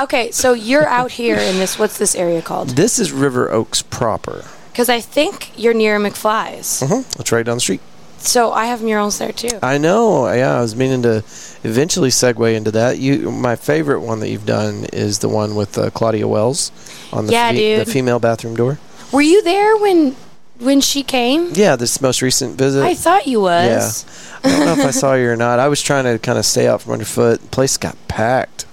Okay, 0.00 0.30
so 0.30 0.52
you're 0.52 0.86
out 0.86 1.12
here 1.12 1.36
in 1.36 1.58
this. 1.58 1.78
What's 1.78 1.98
this 1.98 2.14
area 2.14 2.42
called? 2.42 2.70
This 2.70 2.98
is 2.98 3.12
River 3.12 3.50
Oaks 3.50 3.82
proper. 3.82 4.44
Because 4.72 4.88
I 4.88 5.00
think 5.00 5.52
you're 5.56 5.74
near 5.74 5.98
McFly's. 6.00 6.80
hmm 6.80 7.02
It's 7.20 7.30
right 7.30 7.44
down 7.46 7.56
the 7.58 7.60
street. 7.60 7.80
So 8.18 8.52
I 8.52 8.66
have 8.66 8.82
murals 8.82 9.18
there 9.18 9.32
too. 9.32 9.58
I 9.62 9.76
know. 9.78 10.26
Yeah, 10.32 10.56
I 10.58 10.60
was 10.62 10.74
meaning 10.74 11.02
to 11.02 11.18
eventually 11.62 12.08
segue 12.08 12.54
into 12.56 12.70
that. 12.72 12.98
You, 12.98 13.30
my 13.30 13.54
favorite 13.54 14.00
one 14.00 14.20
that 14.20 14.30
you've 14.30 14.46
done 14.46 14.86
is 14.92 15.18
the 15.18 15.28
one 15.28 15.54
with 15.54 15.76
uh, 15.76 15.90
Claudia 15.90 16.26
Wells 16.26 16.72
on 17.12 17.26
the, 17.26 17.32
Yeah, 17.32 17.52
dude. 17.52 17.86
the 17.86 17.90
female 17.90 18.18
bathroom 18.18 18.56
door. 18.56 18.78
Were 19.12 19.20
you 19.22 19.42
there 19.42 19.76
when 19.76 20.16
when 20.58 20.80
she 20.80 21.02
came? 21.02 21.50
Yeah, 21.54 21.76
this 21.76 22.00
most 22.00 22.22
recent 22.22 22.56
visit. 22.56 22.84
I 22.84 22.94
thought 22.94 23.26
you 23.26 23.40
was. 23.40 24.04
yeah. 24.04 24.48
I 24.48 24.56
don't 24.56 24.66
know 24.66 24.72
if 24.82 24.88
I 24.88 24.90
saw 24.90 25.14
you 25.14 25.28
or 25.30 25.36
not. 25.36 25.58
I 25.58 25.68
was 25.68 25.80
trying 25.82 26.04
to 26.04 26.18
kind 26.18 26.38
of 26.38 26.44
stay 26.44 26.66
out 26.66 26.82
from 26.82 26.92
underfoot. 26.92 27.40
The 27.40 27.48
place 27.48 27.76
got 27.76 27.96
packed. 28.08 28.66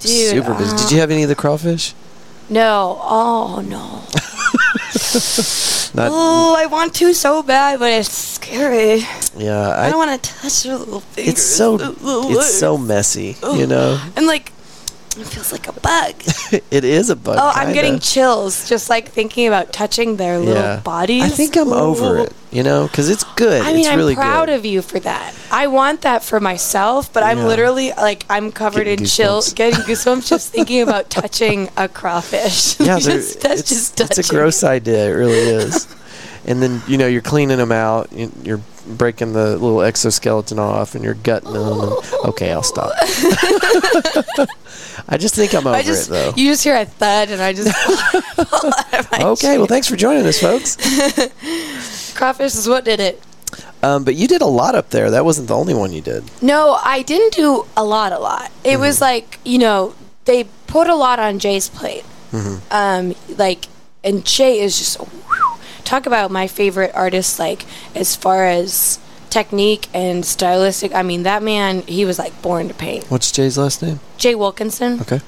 Dude, 0.00 0.10
Super 0.30 0.54
busy. 0.54 0.74
uh, 0.74 0.78
Did 0.78 0.92
you 0.92 1.00
have 1.00 1.10
any 1.10 1.22
of 1.22 1.28
the 1.28 1.34
crawfish? 1.34 1.94
No. 2.48 2.98
Oh 3.02 3.60
no. 3.66 4.04
Not. 5.94 6.10
Oh, 6.12 6.54
I 6.56 6.66
want 6.66 6.94
to 6.96 7.14
so 7.14 7.42
bad, 7.42 7.78
but 7.78 7.90
it's 7.90 8.10
scary. 8.10 8.98
yeah, 9.36 9.68
I, 9.70 9.86
I, 9.86 9.90
don't 9.90 9.98
want 9.98 10.22
to 10.22 10.30
touch 10.30 10.64
her 10.64 10.76
little 10.76 11.00
fingers. 11.00 11.34
it's 11.34 11.42
so 11.42 11.78
it's 11.80 12.58
so 12.58 12.76
messy. 12.78 13.36
You 13.42 13.66
know, 13.66 13.98
And 14.16 14.26
like, 14.26 14.52
it 15.20 15.26
feels 15.26 15.52
like 15.52 15.68
a 15.68 15.72
bug. 15.72 16.14
it 16.70 16.84
is 16.84 17.10
a 17.10 17.16
bug. 17.16 17.36
oh, 17.40 17.52
I'm 17.54 17.72
getting 17.72 17.98
chills 17.98 18.68
just 18.68 18.88
like 18.88 19.08
thinking 19.08 19.46
about 19.46 19.72
touching 19.72 20.16
their 20.16 20.38
little 20.38 20.62
Yeah. 20.62 20.80
bodies. 20.80 21.24
I 21.24 21.28
think 21.28 21.56
I'm 21.56 21.72
over 21.72 22.18
it. 22.18 22.32
You 22.50 22.62
know, 22.62 22.86
because 22.86 23.10
it's 23.10 23.24
good. 23.34 23.60
I 23.60 23.68
mean, 23.72 23.80
it's 23.80 23.88
I'm 23.88 23.98
really 23.98 24.14
proud 24.14 24.46
good. 24.46 24.54
of 24.54 24.64
you 24.64 24.80
for 24.80 24.98
that. 25.00 25.34
I 25.52 25.66
want 25.66 26.00
that 26.02 26.24
for 26.24 26.40
myself, 26.40 27.12
but 27.12 27.22
I'm 27.22 27.40
literally 27.44 27.90
like 27.92 28.24
I'm 28.30 28.52
covered 28.52 28.84
Getting 28.84 29.00
in 29.00 29.04
chills, 29.06 29.52
getting 29.52 29.80
goosebumps 29.80 30.28
just 30.30 30.50
thinking 30.54 30.80
about 30.80 31.10
touching 31.10 31.68
a 31.76 31.88
crawfish. 31.88 32.80
Yeah, 32.80 32.98
Just- 33.00 33.40
that's 33.42 33.60
it's, 33.60 33.68
just 33.70 34.00
it's 34.00 34.18
a 34.30 34.32
gross 34.32 34.64
idea. 34.64 35.10
It 35.10 35.12
really 35.12 35.36
is. 35.38 35.86
And 36.48 36.60
then 36.60 36.82
you 36.88 36.96
know 36.98 37.06
you're 37.06 37.22
cleaning 37.22 37.58
them 37.58 37.70
out. 37.70 38.10
you- 38.12 38.32
You're 38.42 38.60
breaking 38.88 39.34
the 39.34 39.50
little 39.58 39.82
exoskeleton 39.82 40.58
off, 40.58 40.94
and 40.96 41.04
you're 41.04 41.14
gutting 41.14 41.52
them. 41.52 41.80
And, 41.80 41.92
okay, 42.24 42.50
I'll 42.50 42.62
stop. 42.64 42.90
I 45.10 45.16
just 45.18 45.34
think 45.34 45.54
I'm 45.54 45.66
over 45.66 45.76
I 45.76 45.82
just 45.82 46.08
it 46.08 46.10
though. 46.12 46.32
you 46.36 46.50
just 46.50 46.64
hear 46.64 46.76
a 46.76 46.84
thud, 46.84 47.30
and 47.30 47.40
I 47.40 47.52
just 47.52 47.74
fall 47.76 48.72
out 48.74 48.94
of 49.00 49.10
my 49.12 49.22
Okay, 49.30 49.58
well, 49.58 49.66
thanks 49.66 49.86
for 49.88 49.96
joining 49.96 50.26
us, 50.26 50.40
folks. 50.40 50.76
crawfish 52.16 52.54
is 52.54 52.68
what 52.68 52.84
did 52.84 53.00
it. 53.00 53.22
Um, 53.82 54.04
but 54.04 54.14
you 54.16 54.26
did 54.26 54.42
a 54.42 54.46
lot 54.46 54.74
up 54.74 54.90
there. 54.90 55.10
That 55.12 55.24
wasn't 55.24 55.48
the 55.48 55.56
only 55.56 55.72
one 55.74 55.92
you 55.92 56.00
did. 56.00 56.24
No, 56.42 56.78
I 56.82 57.02
didn't 57.02 57.32
do 57.34 57.64
a 57.76 57.84
lot. 57.84 58.12
A 58.12 58.18
lot. 58.18 58.50
It 58.64 58.72
Mm-hmm. 58.72 58.80
was 58.82 59.00
like 59.00 59.38
you 59.44 59.58
know 59.58 59.94
they 60.24 60.44
put 60.66 60.88
a 60.88 60.94
lot 60.94 61.18
on 61.20 61.38
Jay's 61.38 61.68
plate. 61.68 62.04
Mm-hmm. 62.32 62.56
Um, 62.70 63.14
like, 63.38 63.66
and 64.04 64.24
Jay 64.26 64.60
is 64.60 64.76
just 64.78 64.96
whew, 64.98 65.27
talk 65.88 66.06
about 66.06 66.30
my 66.30 66.46
favorite 66.46 66.92
artist. 66.94 67.38
Like 67.38 67.64
as 67.94 68.14
far 68.14 68.46
as 68.46 68.98
technique 69.30 69.88
and 69.94 70.24
stylistic, 70.24 70.94
I 70.94 71.02
mean 71.02 71.22
that 71.24 71.42
man 71.42 71.82
he 71.82 72.04
was 72.04 72.18
like 72.18 72.40
born 72.42 72.68
to 72.68 72.74
paint. 72.74 73.04
What's 73.10 73.30
Jay's 73.32 73.58
last 73.58 73.82
name? 73.82 74.00
Jay 74.18 74.34
Wilkinson. 74.34 75.00
Okay. 75.00 75.20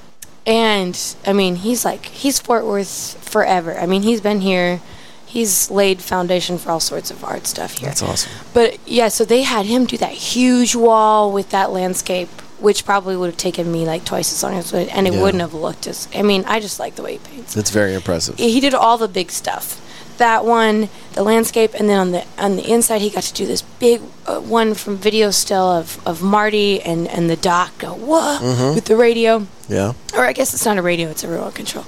And 0.46 0.98
I 1.26 1.32
mean, 1.32 1.56
he's 1.56 1.84
like 1.84 2.06
he's 2.06 2.38
Fort 2.38 2.64
Worth 2.64 3.16
forever. 3.28 3.78
I 3.78 3.86
mean, 3.86 4.02
he's 4.02 4.20
been 4.20 4.40
here. 4.40 4.80
He's 5.26 5.70
laid 5.70 6.00
foundation 6.02 6.58
for 6.58 6.70
all 6.72 6.80
sorts 6.80 7.10
of 7.12 7.22
art 7.22 7.46
stuff 7.46 7.78
here. 7.78 7.88
That's 7.88 8.02
awesome. 8.02 8.32
But 8.52 8.78
yeah, 8.84 9.08
so 9.08 9.24
they 9.24 9.42
had 9.42 9.66
him 9.66 9.84
do 9.86 9.96
that 9.98 10.10
huge 10.12 10.74
wall 10.74 11.30
with 11.30 11.50
that 11.50 11.70
landscape, 11.70 12.28
which 12.58 12.84
probably 12.84 13.16
would 13.16 13.26
have 13.26 13.36
taken 13.36 13.70
me 13.70 13.84
like 13.86 14.04
twice 14.04 14.32
as 14.32 14.42
long 14.42 14.54
as 14.54 14.72
it, 14.72 14.88
and 14.96 15.06
it 15.06 15.12
Yeah. 15.14 15.22
wouldn't 15.22 15.40
have 15.42 15.54
looked 15.54 15.86
as. 15.86 16.08
I 16.14 16.22
mean, 16.22 16.42
I 16.48 16.58
just 16.58 16.80
like 16.80 16.96
the 16.96 17.02
way 17.02 17.12
he 17.12 17.18
paints. 17.18 17.56
It's 17.56 17.70
very 17.70 17.94
impressive. 17.94 18.36
He 18.38 18.58
did 18.58 18.74
all 18.74 18.98
the 18.98 19.06
big 19.06 19.30
stuff. 19.30 19.80
That 20.20 20.44
one, 20.44 20.88
the 21.14 21.22
landscape, 21.22 21.72
and 21.78 21.88
then 21.88 21.98
on 21.98 22.10
the 22.12 22.22
on 22.38 22.56
the 22.56 22.66
inside, 22.70 23.00
he 23.00 23.08
got 23.08 23.22
to 23.24 23.32
do 23.32 23.46
this 23.46 23.62
big 23.80 24.02
uh, 24.26 24.38
one 24.40 24.74
from 24.74 24.96
video 24.98 25.30
still 25.32 25.64
of, 25.80 25.98
of 26.06 26.20
Marty 26.22 26.80
and, 26.82 27.08
and 27.08 27.30
the 27.30 27.36
doc 27.36 27.70
go 27.78 27.94
whoa 27.94 28.36
Mm-hmm. 28.38 28.74
with 28.74 28.84
the 28.84 28.96
radio 28.96 29.46
Yeah. 29.68 29.94
or 30.14 30.26
I 30.26 30.32
guess 30.34 30.52
it's 30.54 30.66
not 30.66 30.76
a 30.76 30.82
radio; 30.82 31.08
it's 31.08 31.24
a 31.24 31.28
remote 31.28 31.54
control. 31.54 31.86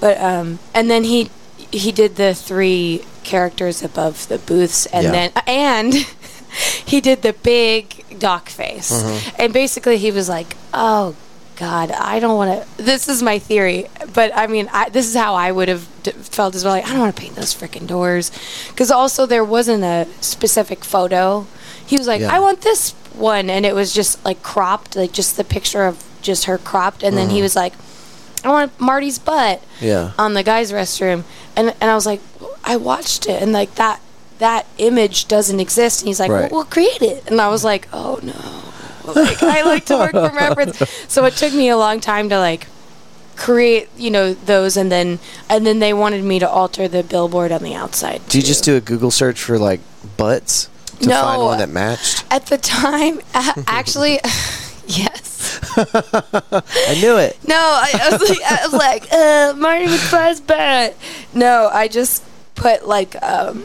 But 0.00 0.18
um, 0.20 0.58
and 0.74 0.90
then 0.90 1.04
he 1.04 1.30
he 1.70 1.92
did 1.92 2.16
the 2.16 2.34
three 2.34 3.04
characters 3.22 3.82
above 3.82 4.26
the 4.26 4.38
booths, 4.38 4.86
and 4.86 5.04
Yeah. 5.04 5.12
then 5.12 5.30
and 5.46 5.94
he 6.84 7.00
did 7.00 7.22
the 7.22 7.32
big 7.32 7.84
doc 8.18 8.48
face, 8.48 8.90
Mm-hmm. 8.90 9.36
and 9.38 9.52
basically 9.52 9.98
he 9.98 10.10
was 10.10 10.28
like, 10.28 10.56
"Oh 10.74 11.14
God, 11.56 11.90
I 11.90 12.18
don't 12.20 12.36
want 12.36 12.50
to." 12.76 12.82
This 12.82 13.08
is 13.08 13.22
my 13.22 13.38
theory, 13.38 13.86
but 14.12 14.32
I 14.34 14.46
mean, 14.46 14.68
I, 14.72 14.88
this 14.88 15.06
is 15.08 15.14
how 15.14 15.34
I 15.34 15.52
would 15.52 15.68
have 15.68 15.86
d- 16.02 16.10
felt 16.12 16.54
as 16.54 16.64
well. 16.64 16.74
Like, 16.74 16.86
I 16.86 16.90
don't 16.90 17.00
want 17.00 17.14
to 17.16 17.20
paint 17.22 17.34
those 17.36 17.54
freaking 17.54 17.86
doors, 17.86 18.30
because 18.68 18.90
also 18.90 19.26
there 19.26 19.44
wasn't 19.44 19.84
a 19.84 20.06
specific 20.20 20.84
photo. 20.84 21.46
He 21.86 21.96
was 21.96 22.06
like, 22.06 22.20
Yeah. 22.20 22.34
"I 22.34 22.40
want 22.40 22.62
this 22.62 22.92
one," 23.14 23.50
and 23.50 23.64
it 23.66 23.74
was 23.74 23.92
just 23.92 24.24
like 24.24 24.42
cropped, 24.42 24.96
like 24.96 25.12
just 25.12 25.36
the 25.36 25.44
picture 25.44 25.84
of 25.84 26.02
just 26.22 26.44
her 26.46 26.58
cropped, 26.58 27.02
and 27.02 27.16
then 27.16 27.26
Mm-hmm. 27.28 27.36
he 27.36 27.42
was 27.42 27.54
like, 27.56 27.74
"I 28.44 28.48
want 28.48 28.78
Marty's 28.80 29.18
butt." 29.18 29.60
Yeah. 29.80 30.12
on 30.18 30.34
the 30.34 30.42
guys' 30.42 30.72
restroom, 30.72 31.24
and 31.56 31.74
and 31.80 31.90
I 31.90 31.94
was 31.94 32.06
like, 32.06 32.20
I 32.64 32.76
watched 32.76 33.26
it, 33.28 33.42
and 33.42 33.52
like 33.52 33.74
that 33.76 34.00
that 34.38 34.66
image 34.78 35.28
doesn't 35.28 35.60
exist. 35.60 36.00
And 36.00 36.08
he's 36.08 36.18
like, 36.18 36.30
Right. 36.30 36.50
well, 36.50 36.62
we'll 36.62 36.64
create 36.64 37.02
it, 37.02 37.24
and 37.28 37.40
I 37.40 37.48
was 37.48 37.62
like, 37.62 37.86
oh 37.92 38.18
no, 38.22 38.32
like 39.14 39.42
I 39.42 39.62
like 39.62 39.84
to 39.86 39.96
work 39.96 40.12
from 40.12 40.36
reference, 40.36 40.78
so 41.08 41.24
it 41.24 41.34
took 41.36 41.52
me 41.52 41.68
a 41.68 41.76
long 41.76 42.00
time 42.00 42.28
to 42.28 42.38
like 42.38 42.66
create 43.34 43.88
you 43.96 44.10
know 44.10 44.34
those 44.34 44.76
and 44.76 44.92
then 44.92 45.18
and 45.48 45.64
then 45.66 45.78
they 45.78 45.92
wanted 45.94 46.22
me 46.22 46.38
to 46.38 46.48
alter 46.48 46.86
the 46.86 47.02
billboard 47.02 47.50
on 47.50 47.62
the 47.62 47.74
outside 47.74 48.20
Do 48.28 48.38
you 48.38 48.42
too. 48.42 48.48
just 48.48 48.62
do 48.64 48.76
a 48.76 48.80
Google 48.80 49.10
search 49.10 49.40
for 49.42 49.58
like 49.58 49.80
butts 50.16 50.68
to 51.00 51.08
No. 51.08 51.22
find 51.22 51.42
one 51.42 51.58
that 51.58 51.70
matched? 51.70 52.24
at 52.30 52.46
the 52.46 52.58
time 52.58 53.20
actually 53.66 54.20
yes 54.86 55.30
I 55.76 56.98
knew 57.00 57.16
it. 57.18 57.36
No, 57.46 57.56
I, 57.56 57.90
I 58.00 58.16
was 58.16 58.28
like, 58.28 58.42
I 58.42 58.64
was 58.64 58.72
like, 58.72 59.12
uh, 59.12 59.54
Marty 59.56 59.86
McFly's 59.86 60.40
butt. 60.40 60.96
No, 61.34 61.68
I 61.72 61.88
just 61.88 62.22
put 62.54 62.86
like 62.86 63.20
um, 63.22 63.64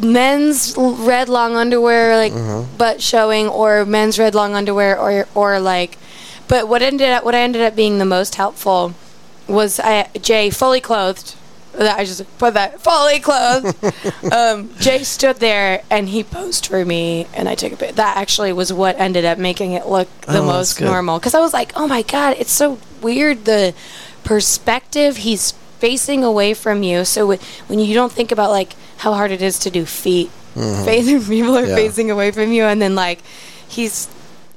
men's 0.00 0.74
red 0.76 1.28
long 1.28 1.56
underwear, 1.56 2.16
like 2.16 2.32
Mm-hmm. 2.32 2.76
butt 2.76 3.02
showing, 3.02 3.48
or 3.48 3.84
men's 3.84 4.18
red 4.18 4.34
long 4.34 4.54
underwear, 4.54 4.98
or 4.98 5.26
or 5.34 5.60
like. 5.60 5.98
But 6.48 6.68
what 6.68 6.82
ended 6.82 7.10
up, 7.10 7.24
what 7.24 7.34
I 7.34 7.40
ended 7.40 7.62
up 7.62 7.74
being 7.76 7.98
the 7.98 8.04
most 8.04 8.34
helpful 8.34 8.94
was 9.48 9.80
I, 9.80 10.08
Jay 10.20 10.50
fully 10.50 10.80
clothed. 10.80 11.34
That 11.72 11.98
I 11.98 12.04
just 12.04 12.22
put 12.36 12.52
that 12.52 12.82
fully 12.82 13.18
clothed. 13.18 13.74
um, 14.32 14.68
Jay 14.78 15.02
stood 15.04 15.36
there 15.36 15.82
and 15.90 16.06
he 16.10 16.22
posed 16.22 16.66
for 16.66 16.84
me, 16.84 17.26
and 17.32 17.48
I 17.48 17.54
took 17.54 17.72
a 17.72 17.76
bit. 17.76 17.96
That 17.96 18.18
actually 18.18 18.52
was 18.52 18.72
what 18.74 19.00
ended 19.00 19.24
up 19.24 19.38
making 19.38 19.72
it 19.72 19.86
look 19.86 20.08
the 20.22 20.40
Oh, 20.40 20.44
most 20.46 20.80
normal. 20.82 21.18
Because 21.18 21.34
I 21.34 21.40
was 21.40 21.54
like, 21.54 21.72
oh 21.74 21.86
my 21.88 22.02
god, 22.02 22.36
it's 22.38 22.52
so 22.52 22.78
weird 23.00 23.46
the 23.46 23.72
perspective 24.22 25.18
he's 25.18 25.52
facing 25.82 26.22
away 26.24 26.54
from 26.54 26.82
you. 26.82 27.04
So 27.04 27.20
wh- 27.32 27.40
when 27.68 27.78
you 27.80 27.92
don't 27.94 28.12
think 28.12 28.30
about 28.32 28.50
like 28.50 28.72
how 28.98 29.12
hard 29.12 29.30
it 29.32 29.42
is 29.42 29.58
to 29.64 29.70
do 29.70 29.84
feet, 29.84 30.30
facing 30.54 31.20
people 31.24 31.56
are 31.58 31.62
Mm-hmm. 31.62 31.70
Yeah. 31.70 31.76
facing 31.76 32.10
away 32.10 32.30
from 32.30 32.52
you, 32.52 32.64
and 32.64 32.80
then 32.80 32.94
like 32.94 33.18
he's 33.68 34.08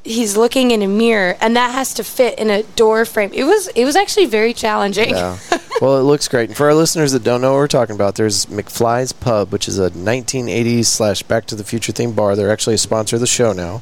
he's 0.04 0.38
looking 0.38 0.70
in 0.72 0.82
a 0.84 0.88
mirror, 0.88 1.36
and 1.42 1.56
that 1.56 1.72
has 1.74 1.94
to 1.96 2.04
fit 2.04 2.38
in 2.38 2.50
a 2.52 2.62
door 2.76 3.06
frame. 3.06 3.32
It 3.34 3.44
was 3.46 3.68
it 3.70 3.86
was 3.86 3.96
actually 3.96 4.28
very 4.28 4.54
challenging. 4.54 5.10
Yeah. 5.10 5.38
well, 5.82 5.98
it 5.98 6.04
looks 6.04 6.28
great. 6.28 6.50
And 6.50 6.56
for 6.58 6.68
our 6.68 6.76
listeners 6.76 7.12
that 7.14 7.24
don't 7.24 7.42
know 7.42 7.52
what 7.54 7.58
we're 7.58 7.68
talking 7.80 7.96
about, 7.96 8.16
there's 8.16 8.46
McFly's 8.46 9.14
Pub, 9.14 9.52
which 9.52 9.68
is 9.68 9.80
a 9.80 9.90
1980s 9.92 10.86
slash 10.86 11.24
Back 11.24 11.46
to 11.48 11.56
the 11.56 11.64
Future 11.64 11.92
themed 11.92 12.16
bar. 12.16 12.36
They're 12.36 12.52
actually 12.52 12.76
a 12.76 12.84
sponsor 12.90 13.16
of 13.16 13.22
the 13.22 13.28
show 13.40 13.52
now. 13.54 13.82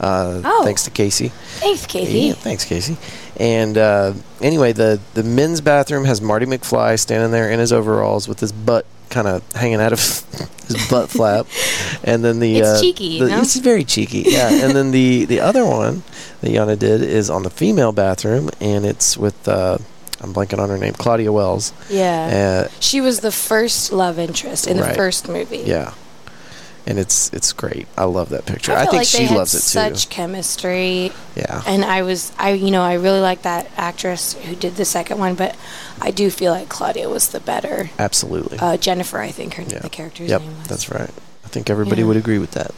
Uh, 0.00 0.42
Oh. 0.44 0.64
Thanks 0.64 0.82
to 0.84 0.90
Casey. 0.90 1.28
Thanks, 1.62 1.86
Casey. 1.86 2.18
Yeah, 2.18 2.32
thanks, 2.34 2.64
Casey. 2.64 2.96
And 3.38 3.78
uh, 3.78 4.14
anyway, 4.40 4.72
the 4.72 5.00
the 5.14 5.22
men's 5.22 5.60
bathroom 5.60 6.04
has 6.04 6.20
Marty 6.20 6.46
McFly 6.46 6.98
standing 6.98 7.30
there 7.30 7.50
in 7.50 7.58
his 7.58 7.72
overalls 7.72 8.28
with 8.28 8.40
his 8.40 8.52
butt 8.52 8.84
kind 9.08 9.26
of 9.28 9.42
hanging 9.52 9.80
out 9.80 9.92
of 9.92 9.98
his 10.66 10.88
butt 10.88 11.10
flap, 11.10 11.46
and 12.04 12.24
then 12.24 12.38
the 12.40 12.58
It's 12.58 12.68
uh, 12.68 12.80
cheeky, 12.80 13.18
the- 13.18 13.28
no? 13.28 13.40
It's 13.40 13.56
very 13.56 13.84
cheeky, 13.84 14.24
yeah. 14.26 14.50
and 14.50 14.74
then 14.76 14.90
the 14.90 15.24
the 15.32 15.40
other 15.40 15.64
one 15.66 16.02
that 16.40 16.50
Jana 16.52 16.76
did 16.76 17.02
is 17.02 17.28
on 17.30 17.42
the 17.42 17.50
female 17.50 17.92
bathroom, 17.92 18.50
and 18.60 18.84
it's 18.86 19.16
with 19.16 19.48
uh, 19.48 19.78
I'm 20.20 20.32
blanking 20.32 20.58
on 20.60 20.68
her 20.68 20.78
name, 20.78 20.92
Claudia 20.92 21.32
Wells. 21.32 21.72
Yeah. 21.90 22.66
Uh, 22.68 22.70
she 22.80 23.00
was 23.00 23.20
the 23.20 23.32
first 23.32 23.92
love 23.92 24.18
interest 24.18 24.66
in 24.66 24.76
the 24.76 24.92
first 24.94 25.26
movie. 25.28 25.58
yeah, 25.66 25.94
and 26.86 26.98
it's 26.98 27.32
it's 27.32 27.52
great. 27.52 27.86
I 27.96 28.04
love 28.04 28.30
that 28.30 28.46
picture. 28.46 28.72
I, 28.72 28.82
I, 28.82 28.84
think 28.86 28.92
like 28.94 29.06
she 29.06 29.28
loves 29.28 29.54
it 29.54 29.58
too. 29.58 29.62
such 29.94 30.08
chemistry, 30.10 31.12
Yeah. 31.36 31.62
and 31.66 31.84
I 31.84 32.02
was, 32.02 32.32
I 32.38 32.50
you 32.52 32.70
know, 32.70 32.82
I 32.82 32.94
really 32.94 33.20
like 33.20 33.42
that 33.42 33.70
actress 33.76 34.34
who 34.34 34.56
did 34.56 34.76
the 34.76 34.84
second 34.84 35.18
one, 35.18 35.34
but 35.34 35.56
I 36.00 36.10
do 36.10 36.30
feel 36.30 36.52
like 36.52 36.68
Claudia 36.68 37.08
was 37.08 37.28
the 37.28 37.40
better. 37.40 37.90
Absolutely. 37.98 38.58
Uh, 38.58 38.76
Jennifer, 38.76 39.18
I 39.18 39.30
think 39.30 39.54
her 39.54 39.62
yeah. 39.62 39.78
the 39.80 39.90
character's 39.90 40.30
yep, 40.30 40.40
name 40.42 40.58
was. 40.58 40.68
that's 40.68 40.90
right. 40.90 41.10
I 41.44 41.48
think 41.48 41.70
everybody 41.70 42.02
Yeah. 42.02 42.08
would 42.08 42.16
agree 42.16 42.38
with 42.38 42.52
that. 42.52 42.72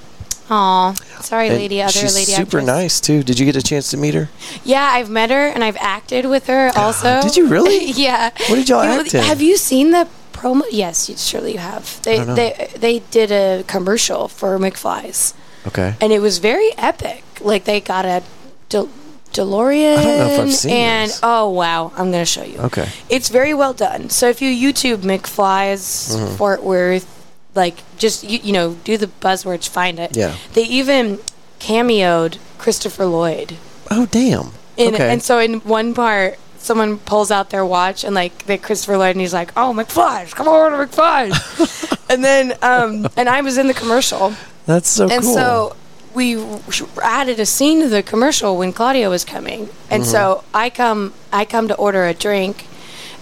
Aw, 0.50 0.92
sorry, 1.22 1.48
And 1.48 1.56
lady. 1.56 1.80
Other 1.80 1.90
she's 1.92 2.14
lady 2.14 2.32
super 2.32 2.58
actress. 2.58 2.66
nice 2.66 3.00
too. 3.00 3.22
Did 3.22 3.38
you 3.38 3.46
get 3.46 3.56
a 3.56 3.62
chance 3.62 3.90
to 3.92 3.96
meet 3.96 4.12
her? 4.12 4.28
Yeah, 4.62 4.82
I've 4.82 5.08
met 5.08 5.30
her 5.30 5.46
and 5.48 5.64
I've 5.64 5.78
acted 5.78 6.26
with 6.26 6.48
her 6.48 6.70
also. 6.76 7.22
Did 7.22 7.34
you 7.36 7.46
really? 7.46 7.86
yeah. 7.92 8.28
What 8.48 8.56
did 8.56 8.68
y'all 8.68 8.82
You 8.84 8.90
know, 8.90 9.00
act 9.00 9.14
in? 9.14 9.22
Have 9.22 9.40
you 9.40 9.56
seen 9.56 9.92
the 9.92 10.06
promo? 10.44 10.62
Yes, 10.70 11.08
you, 11.08 11.16
surely 11.16 11.52
you 11.52 11.58
have. 11.58 12.00
They 12.02 12.16
don't 12.16 12.26
know. 12.28 12.34
they 12.34 12.70
they 12.76 12.98
did 13.10 13.30
a 13.32 13.64
commercial 13.66 14.28
for 14.28 14.58
McFly's, 14.58 15.34
Okay. 15.66 15.94
and 16.00 16.12
it 16.12 16.20
was 16.20 16.38
very 16.38 16.70
epic. 16.76 17.22
Like 17.40 17.64
they 17.64 17.80
got 17.80 18.04
a 18.04 18.22
De- 18.68 18.88
DeLorean. 19.32 19.96
I 19.98 20.02
don't 20.04 20.18
know 20.18 20.34
if 20.34 20.40
I've 20.40 20.54
seen 20.54 20.70
and 20.72 21.10
this. 21.10 21.20
oh 21.22 21.50
wow, 21.50 21.90
I'm 21.96 22.10
gonna 22.12 22.24
show 22.26 22.44
you. 22.44 22.58
Okay. 22.58 22.88
It's 23.08 23.28
very 23.28 23.54
well 23.54 23.72
done. 23.74 24.10
So 24.10 24.28
if 24.28 24.40
you 24.42 24.50
YouTube 24.50 24.98
McFly's 24.98 26.14
Mm-hmm. 26.14 26.36
Fort 26.36 26.62
Worth, 26.62 27.06
like 27.54 27.76
just 27.98 28.22
you, 28.24 28.38
you 28.42 28.52
know 28.52 28.74
do 28.84 28.96
the 28.96 29.08
buzzwords, 29.08 29.68
find 29.68 29.98
it. 29.98 30.16
Yeah. 30.16 30.36
They 30.52 30.62
even 30.64 31.18
cameoed 31.60 32.38
Christopher 32.58 33.06
Lloyd. 33.06 33.56
Oh 33.90 34.06
damn. 34.06 34.52
In, 34.76 34.94
okay. 34.94 35.10
And 35.12 35.22
so 35.22 35.38
in 35.38 35.60
one 35.60 35.94
part, 35.94 36.38
someone 36.64 36.98
pulls 36.98 37.30
out 37.30 37.50
their 37.50 37.64
watch 37.64 38.04
and 38.04 38.14
like 38.14 38.46
they 38.46 38.58
Christopher 38.58 38.96
Lloyd 38.98 39.12
and 39.14 39.20
he's 39.20 39.34
like, 39.34 39.52
"Oh, 39.56 39.72
McFly's, 39.76 40.32
come 40.34 40.48
on, 40.48 40.72
McFly's," 40.72 41.96
and 42.10 42.24
then 42.24 42.54
um, 42.62 43.06
and 43.16 43.28
I 43.28 43.40
was 43.42 43.58
in 43.58 43.66
the 43.68 43.74
commercial, 43.74 44.34
That's 44.66 44.88
so 44.88 45.08
and 45.08 45.22
cool. 45.22 45.34
so 45.34 45.76
we 46.14 46.42
added 47.02 47.38
a 47.40 47.46
scene 47.46 47.80
to 47.82 47.88
the 47.88 48.02
commercial 48.02 48.56
when 48.56 48.72
Claudia 48.72 49.08
was 49.10 49.24
coming, 49.24 49.68
and 49.90 50.02
Mm-hmm. 50.02 50.10
so 50.10 50.44
I 50.54 50.70
come 50.70 51.12
I 51.32 51.44
come 51.44 51.68
to 51.68 51.74
order 51.76 52.06
a 52.06 52.14
drink. 52.14 52.66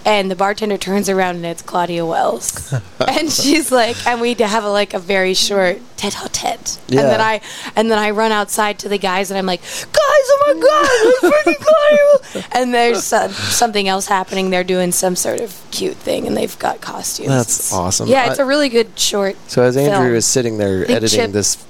And 0.05 0.29
the 0.29 0.35
bartender 0.35 0.77
turns 0.79 1.09
around 1.09 1.37
and 1.37 1.47
it's 1.47 1.63
Claudia 1.63 2.05
Wells, 2.05 2.75
and 3.07 3.31
she's 3.31 3.71
like, 3.71 3.97
and 4.05 4.21
we 4.21 4.35
have 4.35 4.65
a, 4.65 4.69
like 4.69 4.95
a 4.95 4.99
very 4.99 5.33
short 5.33 5.79
tete-a-tete, 6.03 6.79
Yeah. 6.89 7.01
and 7.01 7.09
then 7.11 7.21
I 7.21 7.41
and 7.77 7.91
then 7.91 7.99
I 7.99 8.11
run 8.11 8.33
outside 8.33 8.79
to 8.81 8.89
the 8.89 8.99
guys 8.99 9.31
and 9.31 9.39
I'm 9.39 9.47
like, 9.47 9.61
guys, 9.63 9.93
oh 9.95 10.39
my 10.47 10.53
god, 10.61 10.87
it's 11.05 11.59
freaking! 11.59 12.35
Wells." 12.35 12.47
And 12.53 12.75
there's 12.75 13.13
uh, 13.13 13.29
something 13.29 13.87
else 13.89 14.07
happening. 14.07 14.51
They're 14.51 14.65
doing 14.65 14.91
some 14.93 15.15
sort 15.17 15.41
of 15.41 15.61
cute 15.71 15.97
thing, 15.97 16.27
and 16.27 16.37
they've 16.37 16.59
got 16.59 16.81
costumes. 16.81 17.29
That's 17.29 17.59
It's- 17.59 17.73
awesome. 17.73 18.09
Yeah, 18.09 18.31
it's 18.31 18.41
I- 18.41 18.43
a 18.43 18.47
really 18.47 18.69
good 18.69 18.99
short. 18.99 19.37
so 19.49 19.63
as 19.63 19.77
Andrew 19.77 20.07
film. 20.07 20.15
is 20.17 20.27
sitting 20.27 20.59
there 20.59 20.91
editing 20.91 21.21
Chip 21.21 21.33
this 21.33 21.65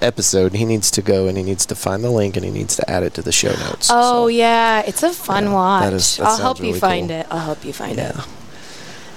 episode, 0.00 0.52
he 0.54 0.64
needs 0.64 0.90
to 0.92 1.02
go 1.02 1.26
and 1.28 1.36
he 1.36 1.42
needs 1.42 1.66
to 1.66 1.74
find 1.74 2.02
the 2.04 2.10
link 2.10 2.36
and 2.36 2.44
he 2.44 2.50
needs 2.52 2.76
to 2.76 2.88
add 2.90 3.02
it 3.02 3.14
to 3.14 3.22
the 3.22 3.32
show 3.32 3.50
notes. 3.50 3.88
Oh 3.90 4.24
So, 4.24 4.28
yeah, 4.28 4.80
it's 4.86 5.02
a 5.02 5.12
fun 5.12 5.44
Yeah, 5.44 5.52
watch. 5.54 5.82
that 5.84 5.92
is- 5.92 6.16
that 6.18 6.26
I'll 6.26 6.36
help 6.38 6.60
you 6.60 6.74
find 6.74 7.08
cool. 7.08 7.18
it. 7.20 7.26
I'll 7.30 7.38
help 7.40 7.64
you 7.64 7.72
find 7.72 7.96
yeah. 7.96 8.10
it. 8.10 8.16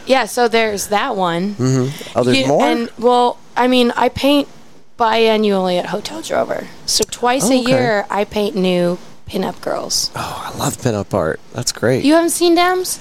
Yeah, 0.07 0.25
so 0.25 0.47
there's 0.47 0.87
that 0.87 1.15
one. 1.15 1.53
Mm-hmm. 1.55 2.17
Oh, 2.17 2.23
there's 2.23 2.37
You- 2.39 2.47
more. 2.47 2.65
And 2.65 2.89
well, 2.97 3.37
I 3.55 3.67
mean, 3.67 3.91
I 3.95 4.09
paint 4.09 4.47
biannually 4.99 5.79
at 5.79 5.87
Hotel 5.87 6.21
Drover. 6.21 6.67
So 6.85 7.03
twice 7.09 7.45
Oh, 7.49 7.53
a 7.53 7.61
okay. 7.61 7.71
year, 7.71 8.05
I 8.09 8.25
paint 8.25 8.55
new 8.55 8.99
pinup 9.27 9.61
girls. 9.61 10.11
oh, 10.15 10.51
I 10.53 10.57
love 10.57 10.77
pinup 10.77 11.13
art. 11.13 11.39
That's 11.53 11.71
great. 11.71 12.03
You 12.03 12.13
haven't 12.15 12.31
seen 12.31 12.55
Dams? 12.55 12.99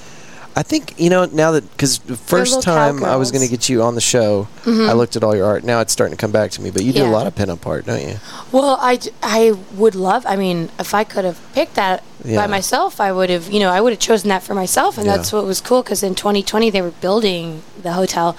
I 0.57 0.63
think 0.65 0.95
you 0.99 1.09
know 1.09 1.25
now 1.27 1.53
that 1.53 1.71
because 1.71 2.01
the 2.01 2.17
first 2.17 2.63
time 2.63 3.05
I 3.05 3.15
was 3.15 3.31
going 3.31 3.45
to 3.45 3.49
get 3.49 3.69
you 3.69 3.81
on 3.83 3.95
the 3.95 4.01
show, 4.01 4.49
I 4.67 4.93
looked 4.93 5.15
at 5.15 5.23
all 5.23 5.37
your 5.37 5.47
art. 5.47 5.63
Now 5.63 5.81
it's 5.81 5.93
starting 5.93 6.17
to 6.17 6.21
come 6.21 6.33
back 6.33 6.51
to 6.53 6.63
me. 6.63 6.71
But 6.73 6.83
you 6.83 6.93
do 6.93 7.01
a 7.01 7.05
Mm-hmm. 7.05 7.13
Lot 7.13 7.27
of 7.29 7.35
pinup 7.37 7.65
art, 7.65 7.87
don't 7.87 8.03
you? 8.03 8.17
Well, 8.51 8.77
I, 8.81 8.99
I 9.23 9.53
would 9.75 9.95
love. 9.95 10.27
I 10.27 10.35
mean, 10.35 10.71
if 10.81 10.95
I 10.95 11.05
could 11.05 11.25
have 11.25 11.39
picked 11.55 11.75
that 11.77 12.03
Yeah. 12.25 12.41
by 12.43 12.49
myself, 12.49 13.01
I 13.01 13.13
would 13.13 13.31
have. 13.31 13.53
You 13.53 13.61
know, 13.61 13.71
I 13.71 13.81
would 13.81 13.93
have 13.93 14.01
chosen 14.01 14.29
that 14.31 14.43
for 14.43 14.55
myself, 14.55 14.99
and 14.99 15.07
Yeah. 15.07 15.17
that's 15.17 15.33
what 15.33 15.45
was 15.45 15.61
cool. 15.61 15.83
Because 15.85 16.03
in 16.03 16.15
2020, 16.17 16.71
they 16.71 16.83
were 16.83 16.91
building 17.07 17.63
the 17.81 17.93
hotel, 17.93 18.37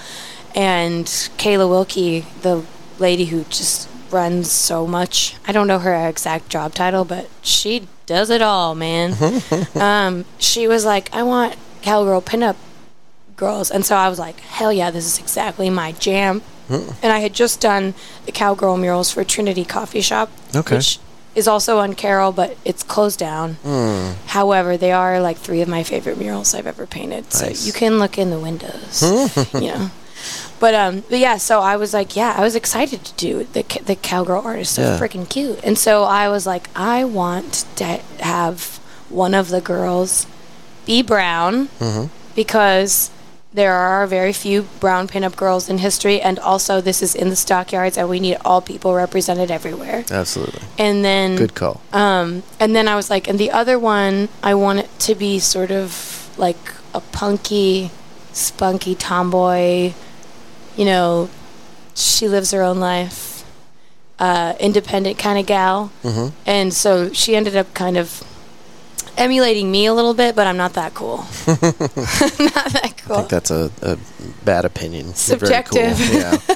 and 0.53 1.05
Kayla 1.37 1.69
Wilkie, 1.69 2.25
the 2.41 2.63
lady 2.99 3.25
who 3.25 3.43
just 3.45 3.89
runs 4.11 4.51
so 4.51 4.87
much. 4.87 5.35
I 5.47 5.51
don't 5.51 5.67
know 5.67 5.79
her 5.79 6.07
exact 6.07 6.49
job 6.49 6.73
title, 6.73 7.05
but 7.05 7.29
she 7.41 7.87
does 8.05 8.29
it 8.29 8.41
all, 8.41 8.75
man. 8.75 9.15
um, 9.75 10.25
she 10.37 10.67
was 10.67 10.85
like, 10.85 11.13
"I 11.13 11.23
want 11.23 11.55
cowgirl 11.81 12.21
pinup 12.21 12.55
girls," 13.35 13.69
and 13.71 13.85
so 13.85 13.95
I 13.95 14.09
was 14.09 14.19
like, 14.19 14.39
"Hell 14.39 14.73
yeah, 14.73 14.91
this 14.91 15.05
is 15.05 15.19
exactly 15.19 15.69
my 15.69 15.91
jam." 15.93 16.41
And 17.01 17.11
I 17.11 17.17
had 17.19 17.33
just 17.33 17.59
done 17.61 17.95
the 18.27 18.31
cowgirl 18.31 18.77
murals 18.77 19.09
for 19.11 19.23
Trinity 19.23 19.65
Coffee 19.65 20.01
Shop, 20.01 20.29
Okay. 20.55 20.75
which 20.77 20.99
is 21.33 21.47
also 21.47 21.79
on 21.79 21.93
Carroll, 21.95 22.31
but 22.31 22.57
it's 22.63 22.83
closed 22.83 23.17
down. 23.17 23.55
Hmm. 23.63 24.11
However, 24.27 24.77
they 24.77 24.91
are 24.91 25.19
like 25.19 25.37
three 25.37 25.61
of 25.61 25.67
my 25.67 25.81
favorite 25.81 26.19
murals 26.19 26.53
I've 26.53 26.67
ever 26.67 26.85
painted. 26.85 27.33
So 27.33 27.47
Nice. 27.47 27.65
you 27.65 27.73
can 27.73 27.97
look 27.97 28.19
in 28.19 28.29
the 28.29 28.39
windows, 28.39 29.01
you 29.55 29.61
know. 29.71 29.89
But 30.59 30.73
um, 30.75 31.03
but 31.09 31.19
yeah. 31.19 31.37
So 31.37 31.61
I 31.61 31.75
was 31.77 31.93
like, 31.93 32.15
yeah, 32.15 32.33
I 32.37 32.41
was 32.41 32.55
excited 32.55 33.03
to 33.05 33.13
do 33.15 33.43
the 33.53 33.63
the 33.85 33.95
cowgirl 33.95 34.41
art 34.45 34.59
is 34.59 34.69
so 34.69 34.81
Yeah. 34.81 34.99
freaking 34.99 35.27
cute, 35.29 35.59
and 35.63 35.77
so 35.77 36.03
I 36.03 36.27
was 36.29 36.45
like, 36.45 36.69
I 36.75 37.03
want 37.05 37.65
to 37.77 37.85
have 38.19 38.77
one 39.09 39.33
of 39.33 39.49
the 39.49 39.61
girls 39.61 40.25
be 40.85 41.01
brown 41.01 41.67
Mm-hmm. 41.79 42.05
because 42.35 43.09
there 43.51 43.73
are 43.73 44.05
very 44.05 44.31
few 44.33 44.61
brown 44.79 45.07
pinup 45.07 45.35
girls 45.35 45.69
in 45.69 45.79
history, 45.79 46.21
and 46.21 46.37
also 46.39 46.81
this 46.81 47.01
is 47.01 47.15
in 47.15 47.29
the 47.29 47.35
stockyards, 47.35 47.97
and 47.97 48.07
we 48.09 48.19
need 48.19 48.37
all 48.45 48.61
people 48.61 48.93
represented 48.93 49.49
everywhere. 49.49 50.03
Absolutely. 50.11 50.61
And 50.77 51.03
then 51.03 51.35
Good 51.35 51.55
call. 51.55 51.81
um, 51.93 52.43
and 52.59 52.75
then 52.75 52.87
I 52.87 52.95
was 52.95 53.09
like, 53.09 53.27
and 53.27 53.39
the 53.39 53.49
other 53.51 53.79
one, 53.79 54.29
I 54.43 54.53
want 54.53 54.79
it 54.79 54.89
to 55.07 55.15
be 55.15 55.39
sort 55.39 55.71
of 55.71 56.29
like 56.37 56.61
a 56.93 56.99
punky, 56.99 57.89
spunky 58.33 58.93
tomboy. 58.93 59.93
You 60.79 60.85
know, 60.85 61.29
she 61.93 62.27
lives 62.29 62.51
her 62.51 62.61
own 62.63 62.79
life, 62.79 63.43
uh, 64.17 64.53
independent 64.59 65.17
kind 65.19 65.37
of 65.37 65.45
gal. 65.45 65.87
hmm 66.03 66.29
And 66.45 66.73
so 66.73 67.11
she 67.13 67.35
ended 67.35 67.55
up 67.55 67.73
kind 67.73 67.97
of 67.97 68.23
emulating 69.17 69.69
me 69.71 69.85
a 69.87 69.93
little 69.93 70.13
bit, 70.13 70.35
but 70.35 70.47
I'm 70.47 70.55
not 70.57 70.73
that 70.73 70.93
cool. 70.93 71.17
not 71.47 72.69
that 72.77 72.93
cool. 73.03 73.15
I 73.17 73.19
think 73.19 73.29
that's 73.29 73.51
a, 73.51 73.69
a 73.81 73.97
bad 74.45 74.63
opinion. 74.65 75.07
Very 75.07 75.13
cool. 75.13 75.15
Subjective. 75.39 75.99
Yeah. 75.99 76.37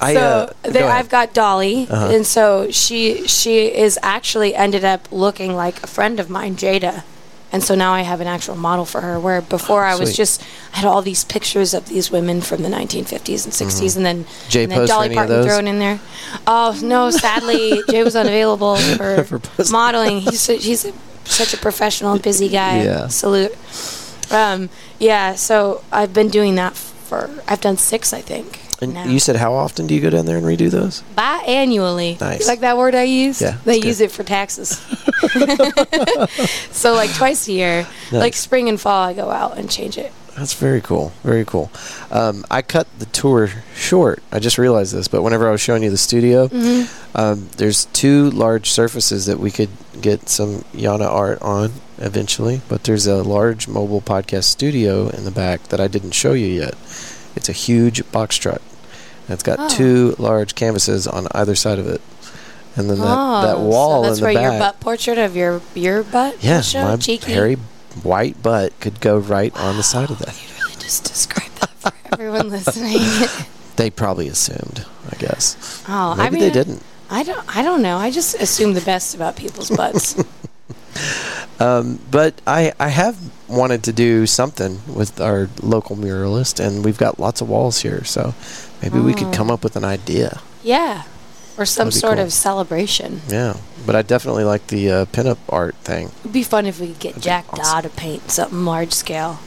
I, 0.00 0.14
so 0.14 0.20
uh, 0.20 0.46
go 0.64 0.70
there. 0.72 0.90
I've 0.90 1.08
got 1.08 1.34
Dolly, 1.34 1.86
Uh-huh. 1.88 2.10
and 2.14 2.26
so 2.26 2.70
she 2.70 3.28
she 3.28 3.66
is 3.86 3.98
actually 4.02 4.54
ended 4.54 4.84
up 4.84 5.06
looking 5.12 5.54
like 5.54 5.82
a 5.84 5.86
friend 5.86 6.18
of 6.18 6.28
mine, 6.28 6.56
Jada, 6.56 7.04
and 7.54 7.62
so 7.62 7.74
now 7.76 7.92
I 7.94 8.02
have 8.02 8.20
an 8.20 8.26
actual 8.26 8.56
model 8.56 8.84
for 8.84 9.00
her. 9.00 9.18
Where 9.20 9.40
before 9.40 9.84
I 9.84 9.94
was 9.94 10.08
sweet. 10.10 10.16
just 10.16 10.42
I 10.74 10.78
had 10.78 10.86
all 10.86 11.00
these 11.02 11.22
pictures 11.24 11.72
of 11.72 11.86
these 11.88 12.10
women 12.10 12.40
from 12.42 12.62
the 12.62 12.68
1950s 12.68 13.44
and 13.44 13.54
60s, 13.54 13.96
and 13.96 14.04
then 14.04 14.24
Mm-hmm. 14.24 14.50
Jay 14.50 14.62
and 14.64 14.72
then 14.72 14.78
post 14.80 14.92
for 14.92 14.96
Dolly 14.96 15.14
Parton 15.14 15.44
thrown 15.44 15.66
in 15.68 15.78
there. 15.78 16.00
Oh 16.46 16.78
no, 16.82 17.10
sadly 17.10 17.80
Jay 17.90 18.02
was 18.02 18.16
unavailable 18.16 18.76
for, 18.76 19.22
For 19.24 19.64
modeling. 19.70 20.18
He's 20.20 20.44
he's 20.46 20.84
a, 20.84 20.92
such 21.24 21.54
a 21.54 21.56
professional 21.56 22.12
and 22.14 22.22
busy 22.22 22.48
guy. 22.48 22.82
Yeah. 22.82 23.06
Salute. 23.06 23.52
Um, 24.32 24.68
yeah, 24.98 25.34
so 25.36 25.84
I've 25.92 26.12
been 26.12 26.28
doing 26.28 26.56
that 26.56 26.74
for 26.74 27.30
I've 27.46 27.60
done 27.60 27.76
six, 27.76 28.12
I 28.12 28.20
think. 28.20 28.58
And 28.82 28.92
now 28.94 29.04
you 29.04 29.18
said 29.20 29.36
how 29.36 29.54
often 29.54 29.86
do 29.86 29.94
you 29.94 30.00
go 30.00 30.10
down 30.10 30.26
there 30.26 30.36
and 30.36 30.44
redo 30.46 30.70
those? 30.70 31.02
biannually. 31.16 32.20
Nice. 32.20 32.40
You 32.40 32.46
like 32.46 32.60
that 32.60 32.76
word 32.76 32.94
I 32.94 33.04
use? 33.04 33.40
Yeah, 33.40 33.56
They 33.64 33.76
it's 33.76 33.86
use 33.86 34.00
it 34.00 34.10
for 34.10 34.24
taxes. 34.24 34.78
so 36.70 36.94
like 36.94 37.12
twice 37.14 37.48
a 37.48 37.52
year, 37.52 37.82
Nice. 38.10 38.12
like 38.12 38.34
spring 38.34 38.68
and 38.68 38.80
fall, 38.80 39.04
I 39.08 39.14
go 39.14 39.30
out 39.30 39.58
and 39.58 39.70
change 39.70 39.98
it. 39.98 40.12
That's 40.36 40.54
very 40.54 40.80
cool. 40.80 41.12
Very 41.22 41.44
cool. 41.44 41.70
Um, 42.10 42.44
I 42.50 42.60
cut 42.62 42.88
the 42.98 43.06
tour 43.06 43.50
short. 43.76 44.20
I 44.32 44.40
just 44.40 44.58
realized 44.58 44.92
this, 44.92 45.06
but 45.06 45.22
whenever 45.22 45.46
I 45.48 45.52
was 45.52 45.60
showing 45.60 45.84
you 45.84 45.90
the 45.90 45.96
studio, 45.96 46.48
Mm-hmm. 46.48 47.16
um, 47.16 47.48
there's 47.56 47.84
two 47.86 48.30
large 48.30 48.70
surfaces 48.70 49.26
that 49.26 49.38
we 49.38 49.52
could 49.52 49.68
get 50.00 50.28
some 50.28 50.64
Jana 50.76 51.04
art 51.06 51.40
on 51.40 51.74
eventually. 51.98 52.62
But 52.68 52.82
there's 52.82 53.06
a 53.06 53.22
large 53.22 53.68
mobile 53.68 54.00
podcast 54.00 54.44
studio 54.44 55.06
in 55.08 55.24
the 55.24 55.30
back 55.30 55.62
that 55.68 55.80
I 55.80 55.86
didn't 55.86 56.12
show 56.12 56.32
you 56.32 56.48
yet. 56.48 56.74
It's 57.36 57.48
a 57.48 57.52
huge 57.52 58.10
box 58.12 58.36
truck. 58.36 58.62
And 59.26 59.34
it's 59.34 59.42
got 59.42 59.58
Oh. 59.58 59.68
two 59.68 60.14
large 60.18 60.54
canvases 60.54 61.06
on 61.06 61.26
either 61.32 61.54
side 61.54 61.78
of 61.78 61.86
it, 61.88 62.00
and 62.76 62.90
then 62.90 62.98
that, 62.98 63.06
oh, 63.18 63.42
that 63.46 63.58
wall 63.60 64.02
so 64.04 64.08
that's 64.10 64.20
where 64.20 64.34
back. 64.34 64.42
your 64.42 64.58
butt 64.58 64.80
portrait 64.80 65.18
of 65.18 65.34
your 65.34 65.60
your 65.74 66.02
butt. 66.02 66.36
yeah, 66.42 66.62
my 66.74 66.96
cheeky. 66.96 67.32
hairy 67.32 67.56
white 68.02 68.42
butt 68.42 68.78
could 68.80 69.00
go 69.00 69.16
right 69.16 69.54
on 69.56 69.76
the 69.76 69.82
side 69.82 70.10
of 70.10 70.18
that. 70.18 70.34
You 70.42 70.48
really 70.62 70.74
just 70.76 71.04
described 71.04 71.56
that 71.60 71.70
for 71.78 71.92
everyone 72.12 72.50
listening. 72.50 72.98
They 73.76 73.90
probably 73.90 74.28
assumed, 74.28 74.84
I 75.10 75.16
guess. 75.16 75.82
oh, 75.88 76.14
Maybe 76.14 76.26
I 76.26 76.30
mean, 76.30 76.40
they 76.42 76.50
didn't. 76.50 76.80
I 77.10 77.24
don't. 77.24 77.56
I 77.56 77.62
don't 77.62 77.82
know. 77.82 77.96
I 77.96 78.10
just 78.12 78.36
assume 78.36 78.74
the 78.74 78.80
best 78.80 79.16
about 79.16 79.34
people's 79.34 79.68
butts. 79.70 80.14
Um, 81.60 82.00
but 82.10 82.34
I, 82.46 82.72
I 82.80 82.88
have 82.88 83.16
wanted 83.48 83.84
to 83.84 83.92
do 83.92 84.26
something 84.26 84.80
with 84.92 85.20
our 85.20 85.48
local 85.62 85.96
muralist, 85.96 86.58
and 86.64 86.84
we've 86.84 86.98
got 86.98 87.18
lots 87.20 87.40
of 87.40 87.48
walls 87.48 87.80
here, 87.82 88.02
so 88.04 88.34
maybe 88.82 88.98
we 88.98 89.14
could 89.14 89.28
Oh. 89.28 89.32
come 89.32 89.50
up 89.50 89.62
with 89.62 89.76
an 89.76 89.84
idea. 89.84 90.40
yeah, 90.62 91.04
or 91.56 91.64
some 91.64 91.90
sort 91.92 92.16
cool. 92.16 92.24
of 92.26 92.32
celebration. 92.32 93.20
Yeah, 93.28 93.56
but 93.86 93.94
I 93.94 94.02
definitely 94.02 94.42
like 94.44 94.66
the 94.66 94.90
uh, 94.90 95.04
pinup 95.06 95.38
art 95.48 95.76
thing. 95.76 96.10
It'd 96.20 96.32
be 96.32 96.42
fun 96.42 96.66
if 96.66 96.80
we 96.80 96.88
could 96.88 96.98
get 96.98 97.08
That'd 97.14 97.22
Jack 97.22 97.44
awesome. 97.52 97.64
Daw 97.64 97.80
to 97.82 97.88
paint 97.90 98.30
something 98.32 98.64
large 98.64 98.92
scale. 98.92 99.38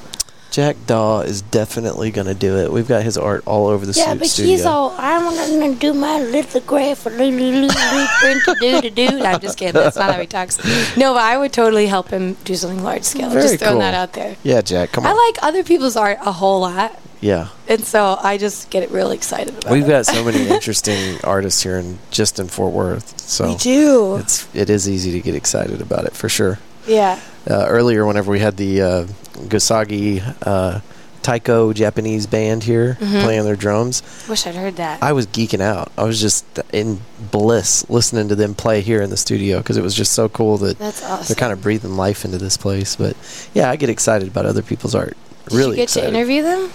Jack 0.51 0.75
Daw 0.87 1.19
is 1.21 1.41
definitely 1.41 2.09
going 2.09 2.27
to 2.27 2.33
do 2.33 2.57
it. 2.57 2.71
We've 2.71 2.87
got 2.87 3.03
his 3.03 3.17
art 3.17 3.43
all 3.45 3.67
over 3.67 3.85
the 3.85 3.93
Yeah, 3.93 4.15
but 4.15 4.27
studio. 4.27 4.51
he's 4.55 4.65
all, 4.65 4.95
I'm 4.97 5.21
going 5.59 5.73
to 5.73 5.79
do 5.79 5.93
my 5.93 6.19
lithograph 6.21 6.99
for 6.99 7.11
print 7.11 8.43
to 8.45 8.55
do 8.59 8.81
to 8.81 8.89
do. 8.89 9.23
I'm 9.23 9.39
just 9.39 9.57
kidding. 9.57 9.73
That's 9.73 9.97
not 9.97 10.13
how 10.13 10.19
he 10.19 10.27
talks. 10.27 10.57
No, 10.97 11.13
but 11.13 11.21
I 11.23 11.37
would 11.37 11.53
totally 11.53 11.87
help 11.87 12.09
him 12.09 12.33
do 12.43 12.55
something 12.55 12.83
large 12.83 13.03
scale. 13.03 13.29
Very 13.29 13.43
just 13.43 13.59
throwing 13.59 13.73
cool. 13.73 13.79
that 13.81 13.93
out 13.93 14.13
there. 14.13 14.35
yeah, 14.43 14.61
Jack, 14.61 14.91
come 14.91 15.05
on. 15.05 15.11
I 15.11 15.15
like 15.27 15.43
other 15.43 15.63
people's 15.63 15.95
art 15.95 16.17
a 16.21 16.31
whole 16.31 16.61
lot. 16.61 16.97
yeah. 17.21 17.49
And 17.67 17.83
so 17.83 18.17
I 18.21 18.37
just 18.37 18.69
get 18.69 18.89
really 18.91 19.15
excited 19.15 19.57
about. 19.57 19.71
We've 19.71 19.83
it. 19.83 19.87
got 19.89 20.05
so 20.05 20.23
many 20.23 20.47
interesting 20.49 21.17
artists 21.23 21.61
here 21.61 21.77
in 21.77 21.99
just 22.09 22.39
in 22.39 22.47
Fort 22.47 22.71
Worth. 22.73 23.19
So 23.19 23.49
We 23.49 23.55
do. 23.57 24.15
it's 24.17 24.47
it 24.55 24.69
is 24.69 24.87
easy 24.89 25.11
to 25.11 25.19
get 25.19 25.35
excited 25.35 25.81
about 25.81 26.05
it 26.05 26.13
for 26.13 26.29
sure. 26.29 26.59
Yeah. 26.87 27.19
Uh, 27.49 27.65
earlier, 27.67 28.05
whenever 28.05 28.31
we 28.31 28.39
had 28.39 28.57
the 28.57 28.81
uh, 28.81 29.03
Gosagi 29.47 30.21
uh, 30.45 30.79
Taiko 31.21 31.73
Japanese 31.73 32.25
band 32.27 32.63
here 32.63 32.97
Mm-hmm. 32.99 33.21
playing 33.21 33.43
their 33.43 33.55
drums, 33.55 34.01
Wish 34.29 34.47
I'd 34.47 34.55
heard 34.55 34.77
that. 34.77 35.03
I 35.03 35.11
was 35.13 35.27
geeking 35.27 35.61
out. 35.61 35.91
I 35.97 36.03
was 36.03 36.19
just 36.21 36.45
in 36.73 36.99
bliss 37.31 37.89
listening 37.89 38.29
to 38.29 38.35
them 38.35 38.55
play 38.55 38.81
here 38.81 39.01
in 39.01 39.09
the 39.09 39.17
studio 39.17 39.57
because 39.57 39.77
it 39.77 39.83
was 39.83 39.93
just 39.95 40.13
so 40.13 40.29
cool 40.29 40.57
that 40.59 40.77
That's 40.79 41.03
awesome. 41.03 41.25
they're 41.27 41.39
kind 41.39 41.53
of 41.53 41.61
breathing 41.61 41.95
life 41.97 42.23
into 42.25 42.37
this 42.37 42.57
place. 42.57 42.95
But 42.95 43.15
yeah, 43.53 43.69
I 43.69 43.75
get 43.75 43.89
excited 43.89 44.27
about 44.29 44.45
other 44.45 44.61
people's 44.61 44.95
art. 44.95 45.17
Did 45.49 45.55
really 45.57 45.69
you 45.71 45.75
get 45.77 45.83
excited. 45.83 46.11
to 46.11 46.17
interview 46.17 46.41
them? 46.43 46.71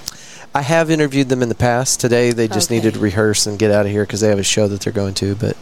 I 0.55 0.61
have 0.61 0.91
interviewed 0.91 1.31
them 1.31 1.43
in 1.43 1.49
the 1.49 1.55
past. 1.55 1.99
Today 2.01 2.31
they 2.33 2.47
just 2.47 2.69
Okay. 2.69 2.77
needed 2.77 2.95
to 2.95 3.01
rehearse 3.01 3.47
and 3.47 3.59
get 3.59 3.71
out 3.71 3.87
of 3.87 3.93
here 3.93 4.05
because 4.05 4.21
they 4.21 4.29
have 4.29 4.39
a 4.39 4.43
show 4.43 4.69
that 4.69 4.83
they're 4.83 4.93
going 4.93 5.15
to. 5.15 5.35
But 5.35 5.57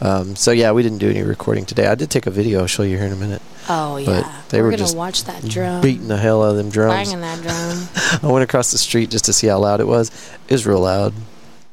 um, 0.00 0.36
so 0.36 0.50
yeah, 0.50 0.72
we 0.72 0.82
didn't 0.82 0.98
do 0.98 1.10
any 1.10 1.22
recording 1.22 1.64
today. 1.66 1.86
I 1.86 1.94
did 1.94 2.10
take 2.10 2.26
a 2.26 2.30
video. 2.30 2.60
I'll 2.60 2.66
show 2.66 2.82
you 2.82 2.96
here 2.96 3.06
in 3.06 3.12
a 3.12 3.16
minute. 3.16 3.42
Oh 3.68 4.02
But 4.04 4.24
yeah. 4.24 4.42
they 4.48 4.58
we're 4.58 4.64
were 4.64 4.70
gonna 4.70 4.78
just 4.82 4.96
watch 4.96 5.24
that 5.24 5.44
drum. 5.44 5.80
Beating 5.82 6.08
the 6.08 6.16
hell 6.16 6.42
out 6.42 6.50
of 6.52 6.56
them 6.56 6.70
drums. 6.70 7.08
Banging 7.10 7.20
that 7.20 7.40
drum. 7.42 8.20
I 8.30 8.32
went 8.32 8.42
across 8.44 8.70
the 8.72 8.78
street 8.78 9.10
just 9.10 9.26
to 9.26 9.32
see 9.32 9.46
how 9.46 9.58
loud 9.58 9.80
it 9.80 9.86
was. 9.86 10.10
It 10.48 10.52
was 10.54 10.66
real 10.66 10.80
loud. 10.80 11.12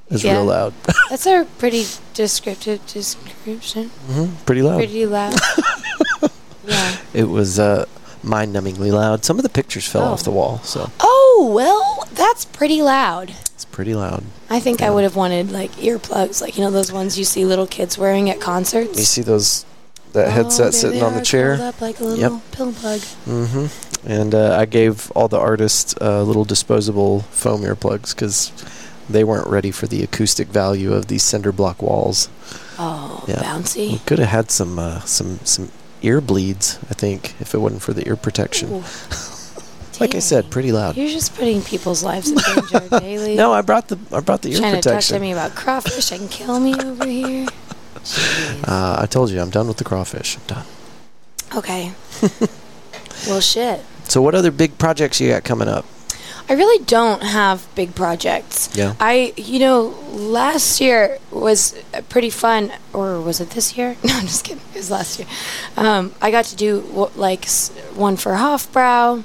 It 0.09 0.13
was 0.13 0.23
Yeah. 0.23 0.33
real 0.33 0.45
loud. 0.45 0.73
That's 1.09 1.25
a 1.25 1.45
pretty 1.57 1.85
descriptive 2.13 2.85
description. 2.87 3.89
hmm 4.07 4.35
Pretty 4.45 4.61
loud. 4.61 4.77
Pretty 4.77 5.05
loud. 5.05 5.33
yeah. 6.65 6.97
It 7.13 7.23
was 7.25 7.59
uh, 7.59 7.85
mind-numbingly 8.27 8.91
loud. 8.91 9.25
Some 9.25 9.37
of 9.37 9.43
the 9.43 9.49
pictures 9.49 9.87
fell 9.87 10.03
Oh. 10.03 10.11
off 10.13 10.23
the 10.23 10.31
wall, 10.31 10.59
so 10.63 10.91
Oh 10.99 11.51
well, 11.53 12.07
that's 12.13 12.45
pretty 12.45 12.81
loud. 12.81 13.31
it's 13.53 13.65
pretty 13.65 13.95
loud. 13.95 14.23
I 14.49 14.59
think 14.59 14.81
I 14.81 14.89
would 14.89 15.03
have 15.03 15.15
wanted 15.15 15.51
like 15.51 15.71
earplugs, 15.77 16.41
like 16.41 16.57
you 16.57 16.63
know 16.63 16.71
those 16.71 16.91
ones 16.91 17.17
you 17.17 17.25
see 17.25 17.45
little 17.45 17.67
kids 17.67 17.97
wearing 17.97 18.29
at 18.29 18.39
concerts. 18.41 18.97
You 18.99 19.05
see 19.05 19.21
those 19.21 19.65
that 20.13 20.27
Oh, 20.27 20.31
headset 20.31 20.71
there 20.71 20.81
sitting 20.81 21.03
on 21.03 21.13
the 21.15 21.21
chair? 21.21 21.53
up 21.61 21.81
like 21.81 21.99
a 21.99 22.03
little 22.03 22.41
pillow 22.51 22.71
plug. 22.71 22.99
Mm-hmm. 23.25 24.09
And 24.09 24.33
uh, 24.33 24.55
I 24.57 24.65
gave 24.65 25.11
all 25.11 25.27
the 25.27 25.39
artists 25.39 25.95
uh, 25.99 26.21
little 26.23 26.45
disposable 26.45 27.21
foam 27.31 27.61
earplugs 27.61 28.15
because 28.15 28.51
they 29.09 29.23
weren't 29.23 29.47
ready 29.47 29.71
for 29.71 29.85
the 29.87 30.03
acoustic 30.03 30.47
value 30.47 30.93
of 30.93 31.07
these 31.07 31.23
cinder 31.23 31.51
block 31.51 31.81
walls. 31.81 32.29
Oh, 32.79 33.23
Yeah. 33.27 33.41
bouncy. 33.43 33.91
We 33.93 33.99
could 33.99 34.19
have 34.19 34.29
had 34.29 34.51
some 34.51 34.79
uh, 34.79 35.01
some 35.01 35.39
some 35.43 35.71
ear 36.01 36.21
bleeds, 36.21 36.79
I 36.89 36.93
think, 36.93 37.35
if 37.39 37.53
it 37.53 37.59
wasn't 37.59 37.81
for 37.81 37.93
the 37.93 38.07
ear 38.07 38.15
protection. 38.15 38.83
Like 39.99 40.13
I 40.13 40.19
said, 40.19 40.51
pretty 40.51 40.71
loud. 40.71 40.95
You're 40.95 41.09
just 41.09 41.35
putting 41.35 41.61
people's 41.63 42.03
lives 42.03 42.29
in 42.29 42.37
danger 42.37 42.87
daily. 42.99 43.35
No, 43.35 43.51
I 43.51 43.61
brought 43.61 43.87
the 43.87 43.97
I 44.11 44.19
brought 44.19 44.43
the 44.43 44.51
ear 44.51 44.59
trying 44.59 44.79
to 44.79 44.89
talk 44.89 45.01
to 45.01 45.19
me 45.19 45.31
about 45.31 45.55
crawfish 45.55 46.11
and 46.11 46.29
kill 46.29 46.59
me 46.59 46.75
over 46.75 47.05
here. 47.05 47.47
Uh, 48.63 48.99
I 49.01 49.05
told 49.05 49.31
you 49.31 49.41
I'm 49.41 49.49
done 49.49 49.67
with 49.67 49.77
the 49.77 49.83
crawfish. 49.83 50.37
I'm 50.37 50.43
done. 50.47 50.65
okay. 51.55 51.91
well, 53.27 53.41
shit. 53.41 53.83
So, 54.05 54.21
what 54.21 54.33
other 54.33 54.49
big 54.49 54.77
projects 54.77 55.19
you 55.19 55.27
got 55.27 55.43
coming 55.43 55.67
up? 55.67 55.83
I 56.49 56.53
really 56.53 56.83
don't 56.85 57.21
have 57.23 57.67
big 57.75 57.93
projects. 57.93 58.69
Yeah. 58.73 58.93
I, 59.01 59.33
you 59.35 59.59
know, 59.59 59.95
last 60.11 60.79
year 60.79 61.17
was 61.29 61.75
pretty 62.09 62.29
fun, 62.29 62.71
or 62.93 63.19
was 63.19 63.41
it 63.41 63.49
this 63.51 63.75
year? 63.77 63.97
No, 64.03 64.13
I'm 64.15 64.27
just 64.27 64.45
kidding. 64.45 64.63
It 64.73 64.77
was 64.77 64.89
last 64.91 65.19
year. 65.19 65.27
Um, 65.75 66.13
I 66.21 66.31
got 66.31 66.45
to 66.45 66.55
do 66.55 67.09
like 67.15 67.45
one 67.95 68.15
for 68.15 68.31
Hofbrau 68.33 69.23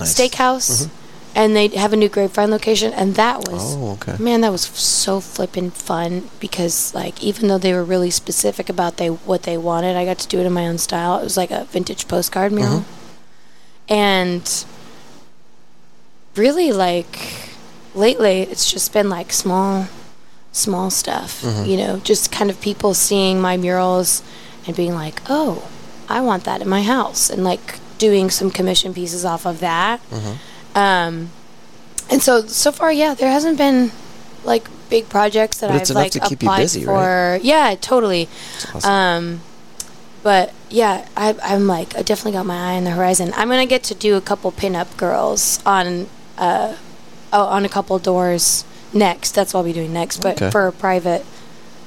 Nice. 0.00 0.14
Steakhouse, 0.14 0.86
Mhm. 0.86 0.90
and 1.34 1.54
they 1.56 1.68
have 1.68 1.92
a 1.92 1.96
new 1.96 2.08
Grapevine 2.08 2.50
location, 2.50 2.92
and 2.92 3.14
that 3.14 3.48
was 3.48 3.76
Oh, 3.76 3.90
okay. 4.00 4.16
man, 4.18 4.40
that 4.40 4.50
was 4.52 4.62
so 4.62 5.20
flippin' 5.20 5.70
fun 5.70 6.30
because 6.40 6.92
like 6.94 7.22
even 7.22 7.46
though 7.48 7.58
they 7.58 7.72
were 7.72 7.84
really 7.84 8.10
specific 8.10 8.68
about 8.68 8.96
they 8.96 9.08
what 9.10 9.42
they 9.44 9.56
wanted, 9.58 9.96
I 9.96 10.04
got 10.04 10.18
to 10.18 10.28
do 10.28 10.40
it 10.40 10.46
in 10.46 10.52
my 10.52 10.66
own 10.66 10.78
style. 10.78 11.18
It 11.18 11.24
was 11.24 11.36
like 11.36 11.50
a 11.52 11.64
vintage 11.70 12.08
postcard 12.08 12.50
mural, 12.52 12.84
and 13.88 14.64
really 16.38 16.72
like 16.72 17.18
lately 17.94 18.42
it's 18.42 18.70
just 18.70 18.92
been 18.92 19.08
like 19.08 19.32
small 19.32 19.86
small 20.52 20.90
stuff 20.90 21.44
you 21.66 21.76
know 21.76 21.98
just 22.00 22.32
kind 22.32 22.50
of 22.50 22.60
people 22.60 22.94
seeing 22.94 23.40
my 23.40 23.56
murals 23.56 24.22
and 24.66 24.76
being 24.76 24.94
like 24.94 25.20
oh 25.28 25.68
i 26.08 26.20
want 26.20 26.44
that 26.44 26.60
in 26.62 26.68
my 26.68 26.82
house 26.82 27.28
and 27.30 27.44
like 27.44 27.78
doing 27.98 28.30
some 28.30 28.50
commission 28.50 28.94
pieces 28.94 29.24
off 29.24 29.44
of 29.46 29.60
that 29.60 30.00
um 30.74 31.30
and 32.10 32.22
so 32.22 32.42
so 32.46 32.72
far 32.72 32.92
yeah 32.92 33.14
there 33.14 33.30
hasn't 33.30 33.58
been 33.58 33.90
like 34.44 34.68
big 34.88 35.08
projects 35.08 35.58
that 35.58 35.70
i've 35.70 35.90
like 35.90 36.12
to 36.12 36.20
keep 36.20 36.42
you 36.42 36.48
applied 36.48 36.62
busy, 36.62 36.84
for 36.84 37.32
right? 37.32 37.44
yeah 37.44 37.74
totally 37.80 38.28
awesome. 38.74 38.90
um, 38.90 39.40
but 40.22 40.52
yeah, 40.68 41.06
I, 41.16 41.36
I'm 41.42 41.66
like, 41.66 41.96
I 41.96 42.02
definitely 42.02 42.32
got 42.32 42.44
my 42.46 42.72
eye 42.72 42.76
on 42.76 42.84
the 42.84 42.90
horizon. 42.90 43.32
I'm 43.36 43.48
gonna 43.48 43.66
get 43.66 43.82
to 43.84 43.94
do 43.94 44.16
a 44.16 44.20
couple 44.20 44.50
pinup 44.52 44.96
girls 44.96 45.60
on, 45.64 46.08
uh, 46.38 46.74
on 47.32 47.64
a 47.64 47.68
couple 47.68 47.98
doors 47.98 48.64
next. 48.92 49.32
That's 49.32 49.52
what 49.52 49.60
I'll 49.60 49.64
be 49.66 49.72
doing 49.72 49.92
next. 49.92 50.18
But 50.22 50.36
Okay. 50.40 50.50
for 50.50 50.66
a 50.66 50.72
private, 50.72 51.24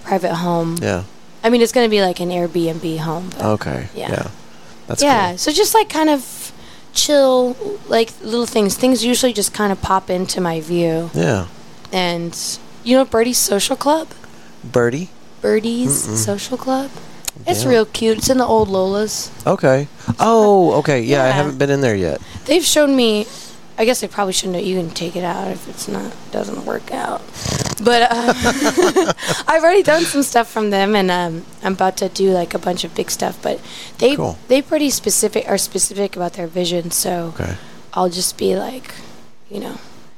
private 0.04 0.36
home. 0.36 0.78
yeah. 0.82 1.04
I 1.44 1.50
mean, 1.50 1.62
it's 1.62 1.72
gonna 1.72 1.90
be 1.90 2.02
like 2.02 2.20
an 2.20 2.30
Airbnb 2.30 3.00
home. 3.00 3.30
But 3.36 3.46
Okay. 3.58 3.88
Yeah. 3.96 4.12
Yeah. 4.12 4.28
That's 4.88 5.02
yeah. 5.02 5.30
cool. 5.30 5.38
So 5.40 5.52
just 5.52 5.74
like 5.74 5.90
kind 5.90 6.10
of 6.10 6.52
chill, 6.94 7.56
like 7.88 8.12
little 8.22 8.46
things. 8.46 8.76
Things 8.76 9.04
usually 9.04 9.34
just 9.34 9.54
kind 9.54 9.72
of 9.72 9.82
pop 9.82 10.10
into 10.10 10.40
my 10.42 10.60
view. 10.62 11.10
Yeah. 11.14 11.48
And 11.92 12.38
you 12.84 12.96
know, 12.98 13.06
Birdie's 13.06 13.38
Social 13.38 13.76
Club. 13.76 14.10
Birdie. 14.64 15.10
Birdie's 15.42 16.06
Mm-mm. 16.08 16.16
Social 16.18 16.58
Club. 16.58 16.92
It's 17.48 17.64
Yeah. 17.64 17.70
real 17.70 17.86
cute. 17.86 18.20
It's 18.20 18.30
in 18.30 18.38
the 18.38 18.46
old 18.46 18.70
Lola's. 18.70 19.32
Okay. 19.48 19.88
Oh, 20.20 20.74
okay. 20.80 21.02
Yeah, 21.02 21.24
I 21.24 21.30
haven't 21.30 21.58
been 21.58 21.70
in 21.72 21.82
there 21.82 21.96
yet. 21.96 22.22
They've 22.46 22.64
shown 22.66 22.96
me. 22.96 23.26
I 23.82 23.86
guess 23.86 24.00
they 24.02 24.08
probably 24.08 24.34
shouldn't. 24.34 24.64
You 24.64 24.78
can 24.80 24.92
take 24.92 25.16
it 25.16 25.24
out 25.24 25.48
if 25.48 25.68
it's 25.68 25.88
not 25.88 26.14
doesn't 26.32 26.66
work 26.68 26.92
out. 26.92 27.20
But 27.84 28.04
uh, 28.12 28.34
I've 29.48 29.64
already 29.64 29.82
done 29.82 30.04
some 30.04 30.22
stuff 30.22 30.48
from 30.48 30.70
them, 30.70 30.96
and 30.96 31.10
um, 31.10 31.44
I'm 31.64 31.74
about 31.74 31.98
to 31.98 32.08
do 32.10 32.32
like 32.32 32.54
a 32.54 32.60
bunch 32.60 32.84
of 32.84 32.94
big 32.94 33.10
stuff. 33.10 33.42
But 33.42 33.60
they 33.98 34.16
Cool. 34.16 34.38
they 34.50 34.62
pretty 34.62 34.92
specific 34.92 35.50
are 35.50 35.58
specific 35.58 36.16
about 36.16 36.34
their 36.34 36.46
vision. 36.46 36.92
So 36.92 37.34
Okay. 37.34 37.56
I'll 37.96 38.10
just 38.10 38.38
be 38.38 38.56
like, 38.56 38.94
you 39.50 39.60
know, 39.60 39.78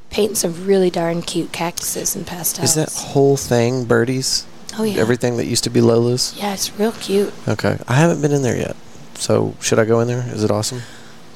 painting 0.09 0.35
some 0.35 0.65
really 0.67 0.89
darn 0.89 1.21
cute 1.21 1.53
cactuses 1.53 2.17
and 2.17 2.27
pastels. 2.27 2.69
Is 2.71 2.75
that 2.75 2.91
whole 2.91 3.37
thing 3.37 3.85
Birdie's? 3.85 4.45
oh 4.77 4.83
yeah 4.83 4.99
Everything 4.99 5.37
that 5.37 5.45
used 5.45 5.63
to 5.63 5.69
be 5.69 5.79
Lola's? 5.79 6.33
Yeah, 6.37 6.51
it's 6.53 6.77
real 6.77 6.91
cute. 6.91 7.31
Okay. 7.47 7.77
I 7.87 7.93
haven't 7.93 8.21
been 8.21 8.33
in 8.33 8.41
there 8.41 8.57
yet. 8.57 8.75
So, 9.15 9.55
should 9.61 9.79
I 9.79 9.85
go 9.85 10.01
in 10.01 10.07
there? 10.09 10.25
Is 10.33 10.43
it 10.43 10.51
awesome? 10.51 10.81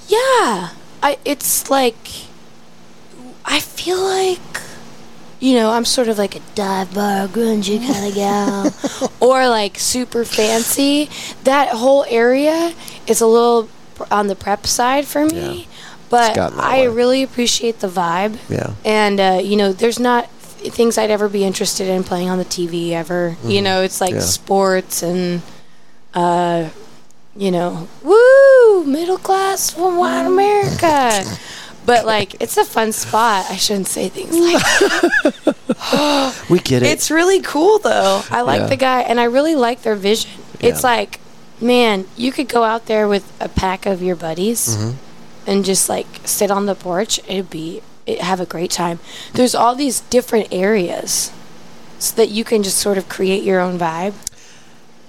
Yeah, 0.10 0.72
I. 1.04 1.18
It's 1.26 1.70
like 1.70 1.98
I 3.46 3.60
feel 3.60 4.00
like 4.02 4.62
you 5.40 5.54
know 5.56 5.72
I'm 5.72 5.86
sort 5.86 6.08
of 6.08 6.18
like 6.18 6.36
a 6.36 6.42
dive 6.56 6.94
bar 6.94 7.28
grungy 7.28 7.80
kind 7.86 8.08
of 8.08 8.14
gal, 8.16 8.74
or 9.20 9.48
like 9.48 9.78
super 9.80 10.26
fancy. 10.26 11.10
That 11.44 11.70
whole 11.70 12.06
area 12.10 12.74
is 13.08 13.22
a 13.22 13.28
little 13.28 13.70
on 14.12 14.28
the 14.28 14.36
prep 14.36 14.68
side 14.68 15.06
for 15.08 15.26
me, 15.26 15.62
Yeah. 15.62 15.66
but 16.10 16.38
I 16.38 16.82
way. 16.82 16.88
really 16.88 17.24
appreciate 17.24 17.80
the 17.80 17.88
vibe. 17.88 18.38
Yeah. 18.50 18.74
And 18.86 19.20
uh, 19.20 19.40
you 19.44 19.56
know, 19.56 19.72
there's 19.74 20.00
not 20.00 20.30
things 20.72 20.98
I'd 20.98 21.12
ever 21.12 21.30
be 21.30 21.44
interested 21.46 21.88
in 21.88 22.04
playing 22.04 22.30
on 22.30 22.38
the 22.40 22.46
TV 22.46 22.92
ever. 22.92 23.38
You 23.44 23.60
Mhm. 23.62 23.64
know, 23.64 23.82
it's 23.84 24.02
like 24.02 24.14
Yeah. 24.16 24.20
sports 24.22 25.02
and 25.04 25.42
uh, 26.14 26.70
you 27.36 27.52
know, 27.52 27.88
woo, 28.04 28.16
middle 28.86 29.18
class 29.18 29.72
from 29.72 29.98
white 29.98 30.26
America. 30.26 31.24
But 31.86 32.06
like, 32.06 32.36
it's 32.42 32.58
a 32.58 32.66
fun 32.66 32.92
spot. 32.92 33.46
I 33.50 33.56
shouldn't 33.56 33.88
say 33.88 34.10
things 34.10 34.36
like. 34.36 35.56
We 36.50 36.60
get 36.60 36.84
it. 36.84 36.88
It's 36.88 37.10
really 37.12 37.42
cool 37.42 37.80
though. 37.80 38.22
I 38.32 38.42
like 38.42 38.62
Yeah. 38.62 38.68
the 38.68 38.76
guy, 38.76 39.02
and 39.02 39.20
I 39.20 39.26
really 39.26 39.56
like 39.56 39.84
their 39.84 39.96
vision. 39.96 40.32
It's 40.60 40.84
like, 40.84 41.20
man, 41.62 42.06
you 42.18 42.32
could 42.32 42.50
go 42.50 42.64
out 42.64 42.88
there 42.88 43.08
with 43.08 43.24
a 43.40 43.48
pack 43.48 43.86
of 43.86 44.02
your 44.02 44.16
buddies 44.16 44.76
Mhm. 44.76 44.94
and 45.46 45.64
just 45.66 45.88
like 45.88 46.08
sit 46.26 46.50
on 46.52 46.66
the 46.66 46.76
porch. 46.76 47.20
It'd 47.28 47.50
be 47.50 47.82
it, 48.06 48.22
have 48.22 48.40
a 48.42 48.46
great 48.46 48.72
time. 48.72 49.00
There's 49.34 49.54
all 49.56 49.76
these 49.76 50.00
different 50.10 50.48
areas, 50.52 51.32
so 52.00 52.16
that 52.16 52.30
you 52.30 52.44
can 52.44 52.64
just 52.64 52.78
sort 52.78 52.98
of 52.98 53.08
create 53.10 53.44
your 53.44 53.60
own 53.60 53.78
vibe. 53.78 54.14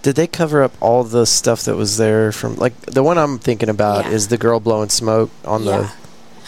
Did 0.02 0.14
they 0.16 0.26
cover 0.26 0.62
up 0.62 0.72
all 0.80 1.02
the 1.04 1.26
stuff 1.26 1.62
that 1.64 1.76
was 1.76 1.96
there 1.96 2.30
from 2.32 2.56
like 2.56 2.78
the 2.82 3.02
one 3.02 3.18
I'm 3.18 3.38
thinking 3.38 3.68
about 3.68 4.04
Yeah. 4.06 4.12
is 4.12 4.28
the 4.28 4.38
girl 4.38 4.60
blowing 4.60 4.88
smoke 4.90 5.30
on 5.44 5.64
Yeah. 5.64 5.78
the 5.78 5.90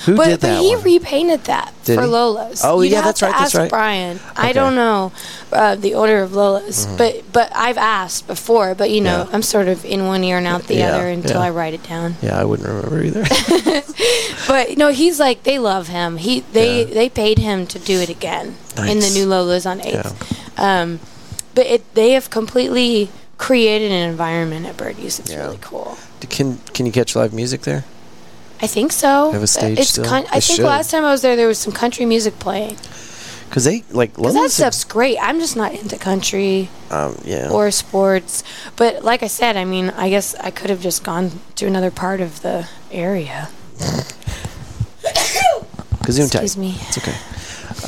Who 0.06 0.16
but, 0.16 0.24
did 0.24 0.40
but 0.40 0.46
that 0.46 0.60
he 0.62 0.74
one? 0.76 0.84
repainted 0.84 1.44
that 1.44 1.74
Did 1.84 1.96
for 1.96 2.02
he? 2.04 2.08
Lola's. 2.08 2.62
Oh, 2.64 2.80
You'd 2.80 2.92
yeah, 2.92 2.96
have 2.98 3.04
that's 3.06 3.18
to 3.20 3.26
right, 3.26 3.32
that's 3.38 3.54
Ask 3.54 3.58
right. 3.58 3.68
Brian. 3.70 4.20
I 4.34 4.44
Okay. 4.44 4.52
don't 4.54 4.74
know 4.74 5.12
uh, 5.52 5.74
the 5.74 5.92
order 5.94 6.22
of 6.22 6.32
Lola's, 6.32 6.86
Mm-hmm. 6.86 6.96
but 6.96 7.22
but 7.32 7.52
I've 7.54 7.76
asked 7.76 8.26
before. 8.26 8.74
But 8.74 8.90
you 8.90 9.02
know, 9.02 9.26
Yeah. 9.26 9.34
I'm 9.34 9.42
sort 9.42 9.68
of 9.68 9.84
in 9.84 10.06
one 10.06 10.24
ear 10.24 10.38
and 10.38 10.46
out 10.46 10.68
the 10.68 10.76
Yeah, 10.76 10.94
other 10.94 11.08
until 11.08 11.40
yeah. 11.40 11.46
I 11.48 11.50
write 11.50 11.74
it 11.74 11.82
down. 11.82 12.16
Yeah, 12.22 12.40
I 12.40 12.44
wouldn't 12.44 12.66
remember 12.68 13.02
either. 13.02 13.24
But 14.48 14.76
no, 14.78 14.88
he's 14.88 15.20
like 15.20 15.42
they 15.42 15.58
love 15.58 15.88
him. 15.88 16.16
He 16.16 16.40
they 16.52 16.84
Yeah. 16.84 16.94
they 16.94 17.08
paid 17.08 17.38
him 17.38 17.66
to 17.66 17.78
do 17.78 18.00
it 18.00 18.08
again 18.08 18.56
in 18.78 18.98
the 19.00 19.06
Nice. 19.10 19.14
new 19.14 19.26
Lola's 19.26 19.66
on 19.66 19.80
Eighth. 19.82 20.14
Um, 20.58 20.98
but 21.54 21.66
it 21.66 21.94
they 21.94 22.12
have 22.12 22.30
completely 22.30 23.10
created 23.40 23.90
an 23.90 24.08
environment 24.10 24.66
at 24.66 24.76
Birdie's. 24.76 25.18
It's 25.18 25.30
Yeah. 25.32 25.44
really 25.44 25.58
cool. 25.62 25.96
can 26.28 26.58
can 26.74 26.84
you 26.86 26.92
catch 26.92 27.16
live 27.16 27.32
music 27.32 27.62
there? 27.62 27.82
I 28.62 28.66
think 28.66 28.92
so. 28.92 29.32
Have 29.32 29.42
a 29.42 29.46
stage 29.46 29.78
it's 29.80 29.88
still? 29.90 30.04
Con- 30.04 30.26
I 30.30 30.40
think 30.40 30.56
should. 30.58 30.66
last 30.66 30.90
time 30.90 31.04
I 31.06 31.10
was 31.10 31.22
there, 31.22 31.34
there 31.36 31.48
was 31.48 31.58
some 31.58 31.72
country 31.72 32.04
music 32.04 32.38
playing. 32.38 32.76
Because 33.48 33.64
they 33.64 33.82
like 33.90 34.14
Because 34.14 34.34
that 34.34 34.50
stuff's 34.50 34.84
great. 34.84 35.16
I'm 35.18 35.40
just 35.40 35.56
not 35.56 35.72
into 35.72 35.96
country 35.96 36.68
Um, 36.90 37.16
yeah. 37.24 37.48
or 37.50 37.70
sports. 37.70 38.44
But 38.76 39.02
like 39.02 39.22
I 39.24 39.28
said, 39.28 39.56
I 39.56 39.64
mean, 39.64 39.88
I 39.96 40.10
guess 40.10 40.34
I 40.38 40.50
could 40.50 40.68
have 40.70 40.82
just 40.82 41.02
gone 41.02 41.40
to 41.56 41.66
another 41.66 41.90
part 41.90 42.20
of 42.20 42.42
the 42.42 42.68
area. 42.92 43.48
Excuse 46.06 46.56
me. 46.56 46.76
It's 46.88 46.98
okay. 46.98 47.16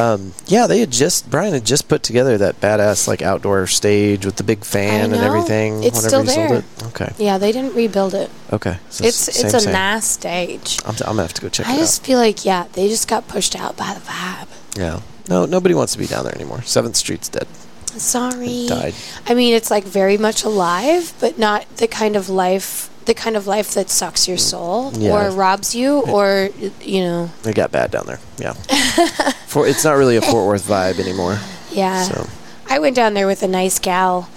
Um, 0.01 0.33
yeah, 0.47 0.67
they 0.67 0.81
had 0.81 0.91
just 0.91 1.31
Brian 1.31 1.53
had 1.53 1.65
just 1.65 1.89
put 1.89 2.03
together 2.03 2.39
that 2.39 2.61
badass 2.61 3.07
like 3.09 3.23
outdoor 3.23 3.67
stage 3.67 4.25
with 4.25 4.37
the 4.37 4.45
big 4.45 4.65
fan 4.65 5.13
and 5.13 5.23
everything. 5.23 5.83
It's 5.85 6.03
still 6.05 6.25
there. 6.25 6.55
it. 6.55 6.65
Okay. 6.85 7.13
Yeah, 7.19 7.39
they 7.39 7.53
didn't 7.53 7.75
rebuild 7.75 8.15
it. 8.15 8.31
Okay. 8.53 8.79
So 8.91 9.05
It's 9.05 9.17
same, 9.17 9.45
it's 9.47 9.55
a 9.55 9.61
same. 9.61 9.73
nice 9.73 10.05
stage. 10.07 10.79
I'm, 10.85 10.95
t- 10.95 11.05
I'm 11.05 11.13
gonna 11.13 11.23
have 11.23 11.35
to 11.35 11.43
go 11.43 11.49
check 11.49 11.67
I 11.69 11.75
it 11.75 11.79
just 11.79 12.05
feel 12.05 12.19
like 12.19 12.45
yeah, 12.45 12.67
they 12.73 12.89
just 12.89 13.09
got 13.09 13.29
pushed 13.29 13.55
out 13.57 13.77
by 13.77 13.95
the 13.95 14.01
vibe. 14.01 14.49
Yeah. 14.77 15.01
No, 15.29 15.47
nobody 15.47 15.75
wants 15.75 15.93
to 15.93 15.99
be 15.99 16.07
down 16.07 16.25
there 16.25 16.35
anymore. 16.35 16.63
Seventh 16.63 16.97
Street's 16.97 17.29
dead. 17.29 17.47
Sorry. 17.87 18.67
Died. 18.67 18.95
I 19.27 19.35
mean, 19.35 19.55
it's 19.55 19.71
like 19.71 19.85
very 19.85 20.17
much 20.17 20.45
alive, 20.45 21.13
but 21.21 21.39
not 21.39 21.77
the 21.77 21.87
kind 21.87 22.17
of 22.17 22.29
life 22.29 22.89
the 23.07 23.15
kind 23.15 23.37
of 23.37 23.47
life 23.47 23.75
that 23.75 23.91
sucks 23.91 24.27
your 24.29 24.39
soul 24.39 24.93
Yeah. 24.95 25.13
or 25.13 25.31
robs 25.31 25.75
you 25.75 26.01
or 26.03 26.51
you 26.81 27.01
know 27.03 27.31
It 27.45 27.55
got 27.55 27.71
bad 27.73 27.91
down 27.91 28.07
there. 28.07 28.21
Yeah. 28.39 28.53
For 29.47 29.67
it's 29.67 29.85
not 29.85 29.97
really 29.97 30.17
a 30.17 30.23
Fort 30.23 30.47
Worth 30.47 30.67
vibe 30.67 30.99
anymore. 31.01 31.39
yeah 31.71 32.05
So 32.05 32.27
i 32.69 32.79
went 32.79 32.97
down 32.97 33.15
there 33.15 33.27
with 33.27 33.43
a 33.43 33.49
nice 33.49 33.79
gal 33.79 34.29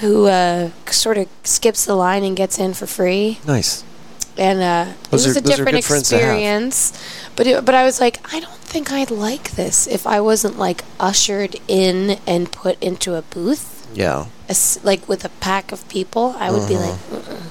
who 0.00 0.26
uh, 0.26 0.70
sort 0.90 1.18
of 1.18 1.26
skips 1.44 1.84
the 1.84 1.94
line 1.94 2.22
and 2.24 2.36
gets 2.36 2.58
in 2.58 2.74
for 2.74 2.86
free 2.86 3.38
nice. 3.46 3.82
and 4.36 4.60
uh, 4.60 4.92
it 5.04 5.12
was 5.12 5.26
are- 5.26 5.38
a 5.38 5.42
different 5.42 5.72
good 5.78 5.84
friends 5.84 6.08
to 6.10 6.16
have. 6.18 6.24
experience 6.36 6.92
but 7.36 7.46
it, 7.46 7.64
but 7.64 7.74
i 7.74 7.82
was 7.84 7.98
like 8.00 8.20
i 8.34 8.38
don't 8.40 8.60
think 8.72 8.92
i'd 8.92 9.10
like 9.10 9.52
this 9.52 9.86
if 9.86 10.06
i 10.06 10.20
wasn't 10.20 10.58
like 10.58 10.84
ushered 11.00 11.56
in 11.68 12.18
and 12.26 12.52
put 12.52 12.76
into 12.82 13.14
a 13.14 13.22
booth 13.22 13.86
Yeah. 13.94 14.26
as, 14.48 14.78
like 14.84 15.08
with 15.08 15.24
a 15.24 15.30
pack 15.40 15.72
of 15.72 15.88
people 15.88 16.34
i 16.38 16.50
would 16.50 16.68
be 16.68 16.76
like 16.76 16.98
Mm, 17.10 17.42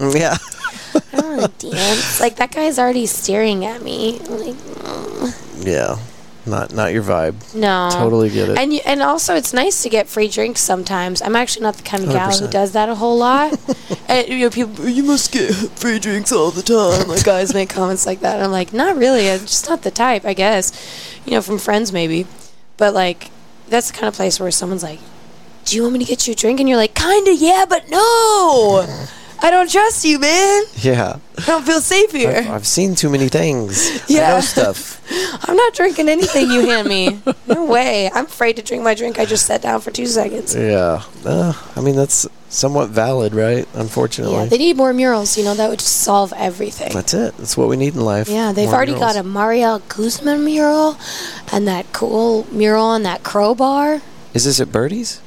Yeah. 0.00 0.36
I 1.12 1.20
don't 1.20 1.36
want 1.38 1.58
to 1.58 1.70
dance. 1.70 2.20
Like 2.20 2.36
that 2.36 2.52
guy's 2.52 2.78
already 2.78 3.06
staring 3.06 3.64
at 3.64 3.82
me. 3.82 4.18
Like, 4.20 4.54
mm, 4.54 5.64
Yeah. 5.66 5.98
Not 6.46 6.72
not 6.72 6.94
your 6.94 7.02
vibe. 7.02 7.34
no. 7.54 7.90
Totally 7.92 8.30
get 8.30 8.48
it. 8.48 8.56
And 8.56 8.72
you, 8.72 8.80
and 8.86 9.02
also, 9.02 9.34
it's 9.34 9.52
nice 9.52 9.82
to 9.82 9.90
get 9.90 10.08
free 10.08 10.28
drinks 10.28 10.62
sometimes. 10.62 11.20
I'm 11.20 11.36
actually 11.36 11.64
not 11.64 11.74
the 11.76 11.82
kind 11.82 12.04
of 12.04 12.08
gal 12.10 12.30
who 12.30 12.46
100%. 12.46 12.50
does 12.50 12.72
that 12.72 12.88
a 12.88 12.94
whole 12.94 13.18
lot. 13.18 13.52
and 14.08 14.26
you 14.28 14.38
know, 14.38 14.48
people, 14.48 14.88
you 14.88 15.02
must 15.02 15.30
get 15.30 15.52
free 15.52 15.98
drinks 15.98 16.32
all 16.32 16.50
the 16.50 16.62
time. 16.62 17.06
Like 17.06 17.22
guys 17.22 17.52
make 17.52 17.68
comments 17.68 18.06
like 18.06 18.20
that. 18.20 18.36
And 18.36 18.44
I'm 18.44 18.50
like, 18.50 18.72
not 18.72 18.96
really. 18.96 19.28
I'm 19.30 19.40
just 19.40 19.68
not 19.68 19.82
the 19.82 19.90
type. 19.90 20.24
I 20.24 20.32
guess, 20.32 20.72
you 21.26 21.32
know, 21.32 21.42
from 21.42 21.58
friends 21.58 21.92
maybe. 21.92 22.26
But 22.78 22.94
like, 22.94 23.30
that's 23.68 23.90
the 23.90 23.98
kind 23.98 24.08
of 24.08 24.14
place 24.14 24.40
where 24.40 24.50
someone's 24.50 24.82
like, 24.82 25.00
"Do 25.66 25.76
you 25.76 25.82
want 25.82 25.92
me 25.92 25.98
to 25.98 26.06
get 26.06 26.26
you 26.26 26.32
a 26.32 26.36
drink?" 26.36 26.60
And 26.60 26.66
you're 26.68 26.78
like, 26.78 26.94
"Kinda, 26.94 27.34
yeah, 27.34 27.66
but 27.68 27.90
no." 27.90 28.86
I 29.40 29.50
don't 29.50 29.70
trust 29.70 30.04
you, 30.04 30.18
man. 30.18 30.64
yeah. 30.76 31.18
I 31.38 31.42
don't 31.46 31.64
feel 31.64 31.80
safe 31.80 32.10
here. 32.12 32.30
I've, 32.38 32.50
I've 32.50 32.66
seen 32.66 32.94
too 32.96 33.08
many 33.08 33.28
things. 33.28 33.88
I 33.88 34.04
Yeah. 34.08 34.28
know 34.34 34.40
stuff. 34.40 35.00
I'm 35.48 35.56
not 35.56 35.74
drinking 35.74 36.08
anything 36.08 36.50
you 36.50 36.68
hand 36.68 36.88
me. 36.88 37.20
No 37.46 37.64
way. 37.76 38.10
I'm 38.12 38.26
afraid 38.26 38.56
to 38.56 38.62
drink 38.62 38.82
my 38.82 38.94
drink 38.94 39.18
I 39.18 39.24
just 39.24 39.46
sat 39.46 39.62
down 39.62 39.80
for 39.80 39.90
two 39.92 40.06
seconds. 40.06 40.54
Yeah. 40.54 41.02
Uh, 41.24 41.52
I 41.76 41.80
mean, 41.80 41.94
that's 41.94 42.26
somewhat 42.48 42.90
valid, 42.90 43.32
right? 43.34 43.66
Unfortunately. 43.74 44.34
Yeah, 44.34 44.44
they 44.46 44.58
need 44.58 44.76
more 44.76 44.92
murals. 44.92 45.38
You 45.38 45.44
know, 45.44 45.54
that 45.54 45.70
would 45.70 45.78
just 45.78 45.98
solve 45.98 46.32
everything. 46.36 46.92
that's 46.92 47.14
it. 47.14 47.36
That's 47.38 47.56
what 47.56 47.68
we 47.68 47.76
need 47.76 47.94
in 47.94 48.00
life. 48.00 48.28
Yeah, 48.28 48.50
they've 48.52 48.66
More 48.66 48.74
already 48.76 48.92
murals. 48.92 49.14
got 49.14 49.24
a 49.24 49.26
Mariel 49.26 49.78
Guzman 49.88 50.44
mural 50.44 50.98
and 51.52 51.66
that 51.68 51.92
cool 51.92 52.46
mural 52.50 52.84
on 52.86 53.04
that 53.04 53.22
crowbar. 53.22 54.02
Is 54.34 54.44
this 54.44 54.60
at 54.60 54.72
Birdie's? 54.72 55.20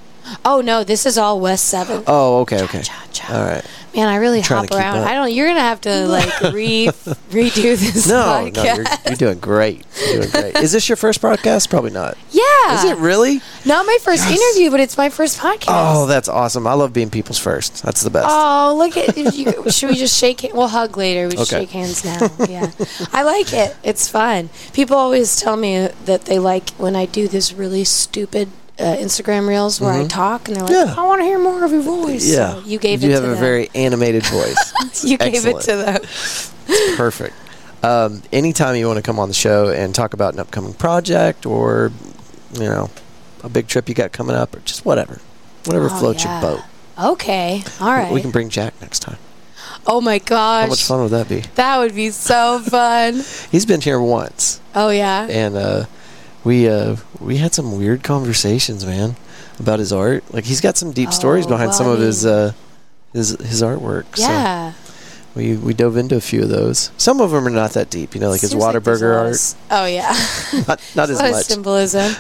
Oh 0.46 0.62
no, 0.62 0.84
this 0.84 1.06
is 1.06 1.18
all 1.18 1.40
West 1.40 1.66
Seventh. 1.66 2.06
Oh, 2.08 2.40
okay, 2.42 2.62
okay. 2.64 2.82
Cha, 2.82 3.06
cha. 3.12 3.34
All 3.34 3.44
right. 3.46 3.66
Man, 3.96 4.08
I 4.08 4.16
really 4.18 4.40
hop 4.40 4.72
around. 4.72 5.00
I 5.00 5.14
don't. 5.16 5.34
You're 5.34 5.48
gonna 5.50 5.60
have 5.60 5.82
to 5.82 6.08
like 6.08 6.42
re 6.54 6.88
redo 7.30 7.78
this 7.78 8.08
No, 8.08 8.16
podcast. 8.24 8.56
no, 8.56 8.64
you're, 8.64 8.86
you're 9.08 9.16
doing 9.18 9.40
great. 9.40 9.86
You're 10.00 10.20
doing 10.22 10.32
great. 10.32 10.56
Is 10.58 10.72
this 10.72 10.88
your 10.88 10.96
first 10.96 11.22
podcast? 11.22 11.70
Probably 11.70 11.92
not. 11.92 12.18
yeah. 12.32 12.76
Is 12.76 12.86
it 12.86 12.98
really? 12.98 13.42
Not 13.66 13.86
my 13.86 13.98
first 14.02 14.24
Yes. 14.30 14.40
interview, 14.56 14.72
but 14.72 14.80
it's 14.80 14.98
my 14.98 15.10
first 15.10 15.40
podcast. 15.40 15.66
Oh, 15.68 16.06
that's 16.06 16.30
awesome. 16.30 16.66
I 16.68 16.74
love 16.74 16.94
being 16.94 17.10
people's 17.10 17.38
first. 17.40 17.84
That's 17.84 18.02
the 18.02 18.10
best. 18.10 18.28
Oh, 18.30 18.76
look 18.78 18.96
at 18.96 19.18
you. 19.36 19.70
Should 19.70 19.90
we 19.90 19.96
just 19.98 20.18
shake 20.18 20.42
hands? 20.42 20.54
We'll 20.54 20.68
hug 20.70 20.96
later. 20.96 21.26
We 21.28 21.32
should 21.32 21.42
Okay. 21.42 21.60
shake 21.62 21.72
hands 21.72 22.06
now. 22.06 22.30
Yeah. 22.48 22.72
I 23.12 23.24
like 23.24 23.52
it. 23.52 23.76
It's 23.84 24.08
fun. 24.08 24.50
People 24.72 24.96
always 24.96 25.36
tell 25.36 25.58
me 25.58 25.90
that 26.06 26.26
they 26.26 26.40
like 26.40 26.70
when 26.72 26.96
I 26.96 27.06
do 27.08 27.28
this 27.28 27.52
really 27.52 27.84
stupid 27.84 28.50
uh, 28.82 28.98
Instagram 28.98 29.48
reels 29.48 29.80
where 29.80 29.92
I 29.94 30.08
talk 30.08 30.48
and 30.48 30.58
they're 30.58 30.64
like, 30.64 30.74
Mm-hmm. 30.74 30.90
Yeah. 30.98 31.04
I 31.04 31.08
want 31.08 31.20
to 31.22 31.26
hear 31.26 31.40
more 31.40 31.64
of 31.64 31.72
your 31.72 31.82
voice. 31.82 32.28
yeah. 32.34 32.54
So 32.56 32.60
you 32.66 32.80
gave 32.80 33.04
you 33.04 33.10
it 33.10 33.14
have 33.14 33.22
to 33.24 33.28
a 33.28 33.32
them. 33.32 33.40
very 33.40 33.70
animated 33.76 34.26
voice. 34.26 35.04
you 35.04 35.18
gave 35.18 35.46
it 35.46 35.62
to 35.62 35.76
them. 35.76 36.02
Perfect. 36.98 37.36
Um, 37.84 38.22
anytime 38.32 38.76
you 38.76 38.86
want 38.88 38.98
to 38.98 39.02
come 39.04 39.20
on 39.20 39.28
the 39.28 39.34
show 39.34 39.70
and 39.70 39.94
talk 39.96 40.14
about 40.14 40.34
an 40.34 40.40
upcoming 40.40 40.74
project 40.74 41.46
or, 41.46 41.92
you 42.54 42.60
know, 42.62 42.90
a 43.44 43.50
big 43.50 43.68
trip 43.68 43.90
you 43.90 43.96
got 43.96 44.12
coming 44.12 44.36
up 44.36 44.56
or 44.56 44.60
just 44.60 44.86
whatever. 44.86 45.20
Whatever 45.66 45.88
Oh, 45.92 46.00
floats 46.00 46.24
yeah. 46.24 46.42
your 46.42 46.52
boat. 46.58 46.64
Okay. 47.14 47.64
All 47.80 47.88
right. 47.92 48.12
We 48.12 48.22
can 48.22 48.32
bring 48.32 48.50
Jack 48.50 48.74
next 48.82 49.00
time. 49.00 49.18
oh 49.88 50.00
my 50.02 50.20
gosh. 50.20 50.64
How 50.66 50.70
much 50.70 50.84
fun 50.84 51.02
would 51.02 51.12
that 51.12 51.28
be? 51.28 51.42
That 51.56 51.80
would 51.80 51.96
be 51.96 52.12
so 52.12 52.60
fun. 52.60 53.24
He's 53.52 53.66
been 53.66 53.82
here 53.82 54.00
once. 54.00 54.62
oh 54.76 54.90
yeah. 54.90 55.26
and 55.30 55.56
uh, 55.56 55.86
we 56.44 56.68
uh, 56.70 56.96
we 57.20 57.38
had 57.38 57.54
some 57.54 57.78
weird 57.78 58.04
conversations, 58.04 58.86
man, 58.86 59.16
about 59.60 59.80
his 59.80 59.92
art. 59.94 60.24
Like 60.34 60.46
he's 60.46 60.62
got 60.62 60.78
some 60.78 60.92
deep 60.92 61.14
stories 61.14 61.46
Oh, 61.46 61.50
behind 61.50 61.70
well, 61.70 61.78
some 61.78 61.88
I 61.88 61.94
of 61.94 62.00
his 62.00 62.26
uh, 62.26 62.54
his 63.14 63.30
his 63.32 63.62
artwork. 63.62 64.06
Yeah. 64.18 64.74
So 64.74 64.78
we 65.36 65.56
we 65.56 65.74
dove 65.74 65.96
into 65.98 66.16
a 66.16 66.22
few 66.22 66.44
of 66.44 66.50
those. 66.50 66.92
Some 66.98 67.22
of 67.22 67.32
them 67.32 67.48
are 67.48 67.52
not 67.52 67.72
that 67.72 67.90
deep, 67.90 68.16
you 68.16 68.22
know, 68.22 68.30
like 68.30 68.42
his 68.42 68.52
Seems 68.52 68.64
like 68.64 68.76
a 68.76 68.80
Whataburger 68.82 69.12
of 69.14 69.28
art. 69.28 69.56
Oh 69.72 69.86
yeah. 69.86 70.12
Not 70.68 70.82
not 70.96 71.10
as 71.10 71.20
a 71.20 71.24
lot 71.24 71.26
of 71.26 71.32
much. 71.32 71.46
symbolism. 71.46 72.14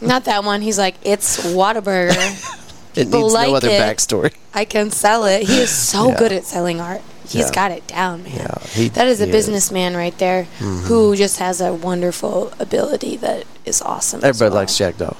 Not 0.06 0.24
that 0.24 0.44
one. 0.44 0.60
He's 0.60 0.76
like, 0.78 0.96
it's 1.02 1.38
Whataburger. 1.54 2.50
It 2.96 3.06
people 3.06 3.22
needs 3.22 3.34
like 3.34 3.48
no 3.48 3.56
other 3.56 3.70
it. 3.70 3.80
backstory. 3.80 4.32
I 4.54 4.64
can 4.64 4.92
sell 4.92 5.24
it. 5.24 5.48
He 5.48 5.58
is 5.58 5.68
so 5.70 6.10
Yeah. 6.10 6.16
good 6.16 6.30
at 6.30 6.44
selling 6.44 6.80
art. 6.80 7.02
He's 7.24 7.46
Yeah. 7.46 7.50
got 7.52 7.70
it 7.72 7.86
down, 7.86 8.22
man. 8.24 8.32
Yeah, 8.36 8.58
he- 8.72 8.88
that 8.90 9.06
is 9.08 9.20
a 9.20 9.26
businessman 9.26 9.96
right 9.96 10.16
there 10.18 10.46
Mm-hmm. 10.58 10.86
who 10.86 11.16
just 11.16 11.38
has 11.38 11.60
a 11.60 11.72
wonderful 11.72 12.52
ability 12.60 13.16
that 13.18 13.44
is 13.64 13.80
awesome. 13.82 14.20
Everybody 14.22 14.50
well. 14.50 14.60
likes 14.62 14.76
Jack 14.76 14.98
Doe. 14.98 15.16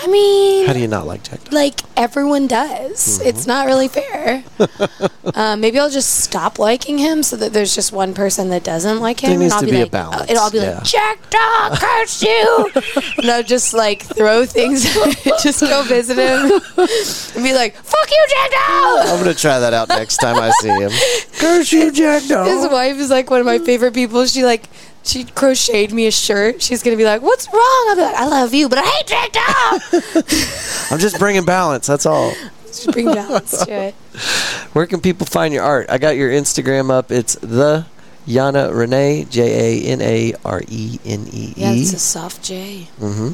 I 0.00 0.06
mean, 0.06 0.66
How 0.66 0.72
do 0.72 0.78
you 0.78 0.86
not 0.86 1.06
like 1.06 1.24
Jack 1.24 1.52
like 1.52 1.80
everyone 1.96 2.46
does. 2.46 3.18
Mm-hmm. 3.18 3.28
It's 3.28 3.46
not 3.46 3.66
really 3.66 3.88
fair. 3.88 4.44
um, 5.34 5.60
maybe 5.60 5.78
I'll 5.78 5.90
just 5.90 6.20
stop 6.20 6.58
liking 6.60 6.98
him 6.98 7.24
so 7.24 7.36
that 7.36 7.52
there's 7.52 7.74
just 7.74 7.92
one 7.92 8.14
person 8.14 8.48
that 8.50 8.62
doesn't 8.62 9.00
like 9.00 9.20
him. 9.20 9.30
There 9.30 9.38
needs 9.40 9.52
and 9.52 9.54
I'll 9.54 9.60
to 9.60 9.66
be 9.66 9.72
be 9.72 9.78
a 9.78 9.82
like, 9.82 9.90
balance, 9.90 10.30
and 10.30 10.38
I'll 10.38 10.50
be 10.52 10.58
yeah. 10.58 10.76
like, 10.76 10.84
Jack 10.84 11.30
Dog, 11.30 11.78
curse 11.78 12.22
you! 12.22 12.70
and 13.18 13.30
I'll 13.30 13.42
just 13.42 13.74
like 13.74 14.02
throw 14.02 14.46
things, 14.46 14.84
just 15.42 15.60
go 15.60 15.82
visit 15.82 16.16
him, 16.16 16.52
and 16.76 17.44
be 17.44 17.52
like, 17.52 17.74
fuck 17.74 18.10
you, 18.10 18.26
Jack 18.30 18.50
Dog! 18.52 19.08
I'm 19.08 19.18
gonna 19.18 19.34
try 19.34 19.58
that 19.58 19.74
out 19.74 19.88
next 19.88 20.18
time 20.18 20.36
I 20.36 20.50
see 20.60 20.68
him. 20.68 20.92
Curse 21.40 21.72
you, 21.72 21.90
Jack 21.90 22.22
His 22.22 22.68
wife 22.68 22.98
is 22.98 23.10
like 23.10 23.30
one 23.30 23.40
of 23.40 23.46
my 23.46 23.58
favorite 23.58 23.94
people. 23.94 24.24
She 24.26 24.44
like 24.44 24.68
she 25.04 25.24
crocheted 25.24 25.92
me 25.92 26.06
a 26.06 26.10
shirt. 26.10 26.60
She's 26.62 26.82
gonna 26.82 26.96
be 26.96 27.04
like, 27.04 27.22
"What's 27.22 27.46
wrong?" 27.52 27.86
I'll 27.88 27.96
be 27.96 28.02
like, 28.02 28.14
"I 28.16 28.26
love 28.26 28.52
you, 28.54 28.68
but 28.68 28.78
I 28.78 28.82
hate 28.82 29.32
Dog." 29.32 30.04
I'm 30.90 30.98
just 30.98 31.18
bringing 31.18 31.44
balance. 31.44 31.86
That's 31.86 32.06
all. 32.06 32.32
Just 32.66 32.90
bring 32.92 33.06
balance 33.06 33.64
to 33.64 33.72
it. 33.72 33.94
Where 34.74 34.86
can 34.86 35.00
people 35.00 35.26
find 35.26 35.54
your 35.54 35.64
art? 35.64 35.86
I 35.90 35.98
got 35.98 36.16
your 36.16 36.30
Instagram 36.30 36.90
up. 36.90 37.10
It's 37.10 37.34
the 37.36 37.86
Jana 38.26 38.72
Renee 38.72 39.26
J 39.30 39.86
A 39.86 39.92
N 39.92 40.00
A 40.02 40.34
R 40.44 40.62
E 40.68 40.98
N 41.04 41.26
E 41.32 41.54
Yeah, 41.56 41.72
E. 41.72 41.80
it's 41.80 41.94
a 41.94 41.98
soft 41.98 42.42
J. 42.42 42.88
Mm-hmm. 43.00 43.30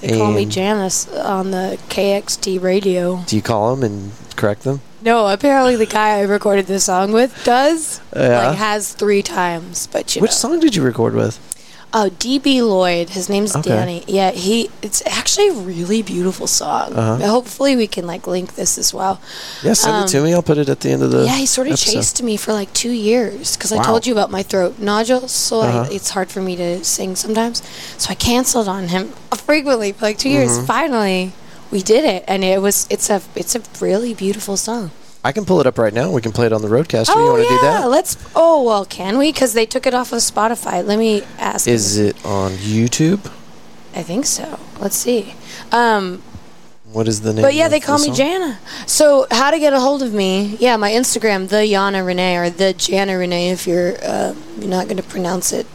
They 0.00 0.16
call 0.16 0.30
me 0.32 0.44
Janice 0.46 1.08
on 1.08 1.50
the 1.50 1.76
KXT 1.88 2.62
radio. 2.62 3.22
Do 3.26 3.34
you 3.34 3.42
call 3.42 3.74
them 3.74 3.82
and 3.82 4.12
correct 4.36 4.62
them? 4.62 4.80
No, 5.00 5.28
apparently 5.28 5.76
the 5.76 5.86
guy 5.86 6.18
I 6.18 6.22
recorded 6.22 6.66
this 6.66 6.84
song 6.84 7.12
with 7.12 7.32
does. 7.44 8.00
Yeah. 8.16 8.48
Like 8.48 8.58
has 8.58 8.92
three 8.94 9.22
times, 9.22 9.86
but 9.86 10.14
you 10.16 10.22
Which 10.22 10.30
know. 10.32 10.36
song 10.36 10.60
did 10.60 10.74
you 10.74 10.82
record 10.82 11.14
with? 11.14 11.38
Oh, 11.94 12.10
DB 12.18 12.60
Lloyd. 12.60 13.08
His 13.10 13.30
name's 13.30 13.56
Okay. 13.56 13.70
Danny. 13.70 14.04
Yeah, 14.06 14.32
he. 14.32 14.68
It's 14.82 15.02
actually 15.06 15.48
a 15.48 15.52
really 15.54 16.02
beautiful 16.02 16.46
song. 16.46 16.92
Uh-huh. 16.92 17.26
Hopefully, 17.26 17.76
we 17.76 17.86
can 17.86 18.06
like 18.06 18.26
link 18.26 18.56
this 18.56 18.76
as 18.76 18.92
well. 18.92 19.22
Yeah, 19.62 19.72
send 19.72 20.04
it 20.04 20.08
to 20.08 20.20
me. 20.22 20.34
I'll 20.34 20.42
put 20.42 20.58
it 20.58 20.68
at 20.68 20.80
the 20.80 20.90
end 20.90 21.02
of 21.02 21.12
the. 21.12 21.20
Um, 21.20 21.26
yeah, 21.26 21.36
he 21.36 21.46
sort 21.46 21.66
of 21.68 21.72
episode. 21.74 21.92
chased 21.92 22.22
me 22.22 22.36
for 22.36 22.52
like 22.52 22.70
two 22.74 22.90
years 22.90 23.56
because 23.56 23.72
I 23.72 23.82
told 23.82 24.06
you 24.06 24.12
about 24.12 24.30
my 24.30 24.42
throat 24.42 24.78
nodules, 24.78 25.30
so 25.32 25.60
Uh-huh. 25.62 25.86
I, 25.88 25.94
it's 25.94 26.10
hard 26.10 26.28
for 26.30 26.42
me 26.42 26.56
to 26.56 26.84
sing 26.84 27.16
sometimes. 27.16 27.62
So 27.96 28.10
I 28.10 28.14
canceled 28.16 28.68
on 28.68 28.88
him 28.88 29.08
frequently 29.34 29.92
for 29.92 30.04
like 30.04 30.18
2 30.18 30.28
Mm-hmm. 30.28 30.36
years. 30.36 30.66
Finally, 30.66 31.32
we 31.70 31.82
did 31.82 32.04
it, 32.04 32.24
and 32.26 32.44
it 32.44 32.60
was 32.62 32.86
it's 32.90 33.10
a 33.10 33.22
it's 33.34 33.54
a 33.54 33.62
really 33.80 34.14
beautiful 34.14 34.56
song. 34.56 34.90
I 35.24 35.32
can 35.32 35.44
pull 35.44 35.60
it 35.60 35.66
up 35.66 35.78
right 35.78 35.92
now. 35.92 36.10
We 36.12 36.20
can 36.22 36.32
play 36.32 36.46
it 36.46 36.52
on 36.52 36.62
the 36.62 36.68
RodeCaster. 36.68 37.08
you 37.08 37.14
oh 37.16 37.32
want 37.32 37.38
to 37.38 37.54
yeah, 37.54 37.60
do 37.60 37.60
that? 37.62 37.88
let's. 37.90 38.16
Oh 38.34 38.62
well, 38.62 38.84
can 38.84 39.18
we? 39.18 39.32
Because 39.32 39.52
they 39.52 39.66
took 39.66 39.86
it 39.86 39.94
off 39.94 40.12
of 40.12 40.20
Spotify. 40.20 40.84
Let 40.84 40.98
me 40.98 41.22
ask. 41.38 41.66
Is 41.66 41.98
it 41.98 42.24
on 42.24 42.52
YouTube? 42.52 43.30
I 43.94 44.02
think 44.02 44.26
so. 44.26 44.58
Let's 44.80 44.96
see. 44.96 45.34
Um, 45.72 46.22
What 46.92 47.08
is 47.08 47.22
the 47.22 47.32
name? 47.32 47.42
But 47.42 47.54
yeah, 47.54 47.68
they 47.68 47.80
the 47.80 47.86
call 47.86 47.98
me 47.98 48.06
song? 48.06 48.14
Jana. 48.14 48.58
So 48.86 49.26
how 49.30 49.50
to 49.50 49.58
get 49.58 49.72
a 49.72 49.80
hold 49.80 50.02
of 50.02 50.14
me? 50.14 50.56
Yeah, 50.60 50.76
my 50.76 50.92
Instagram, 50.92 51.48
the 51.48 51.66
Jana 51.66 52.04
Renee, 52.04 52.36
or 52.36 52.48
the 52.50 52.72
Jana 52.72 53.18
Renee, 53.18 53.50
if 53.50 53.66
you're 53.66 53.96
uh, 54.02 54.34
you're 54.58 54.70
not 54.70 54.84
going 54.86 54.98
to 54.98 55.02
pronounce 55.02 55.52
it 55.52 55.66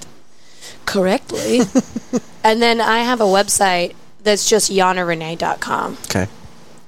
correctly. 0.85 1.61
and 2.43 2.61
then 2.61 2.79
I 2.79 2.99
have 2.99 3.19
a 3.19 3.25
website 3.25 3.93
that's 4.24 4.49
just 4.49 4.71
janarenee.com. 4.71 5.97
Okay. 6.05 6.28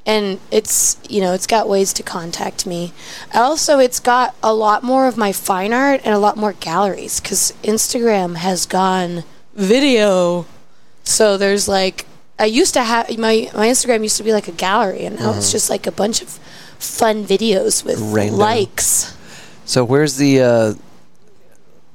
And 0.07 0.39
it's 0.51 0.97
you 1.09 1.19
know 1.19 1.33
it's 1.33 1.47
got 1.47 1.67
ways 1.67 1.91
to 1.93 2.03
contact 2.03 2.67
me. 2.67 2.93
Also, 3.33 3.79
it's 3.79 3.99
got 3.99 4.36
a 4.43 4.53
lot 4.53 4.83
more 4.83 5.07
of 5.07 5.17
my 5.17 5.31
fine 5.31 5.73
art 5.73 6.01
and 6.05 6.13
a 6.13 6.19
lot 6.19 6.38
more 6.38 6.53
galleries 6.53 7.19
because 7.19 7.53
Instagram 7.63 8.36
has 8.36 8.67
gone 8.67 9.23
video. 9.55 10.45
So 11.03 11.38
there's 11.38 11.67
like 11.67 12.05
I 12.38 12.45
used 12.45 12.75
to 12.75 12.83
have 12.83 13.09
my 13.17 13.49
my 13.55 13.67
Instagram 13.67 14.03
used 14.03 14.17
to 14.17 14.23
be 14.23 14.31
like 14.31 14.47
a 14.47 14.51
gallery, 14.51 15.05
and 15.05 15.19
now 15.19 15.36
it's 15.36 15.51
just 15.51 15.71
like 15.71 15.88
a 15.88 15.91
bunch 15.91 16.21
of 16.21 16.29
fun 16.77 17.25
videos 17.25 17.83
with 17.83 17.99
Random. 17.99 18.38
likes. 18.38 19.17
So 19.65 19.83
where's 19.83 20.17
the? 20.17 20.41
uh 20.41 20.73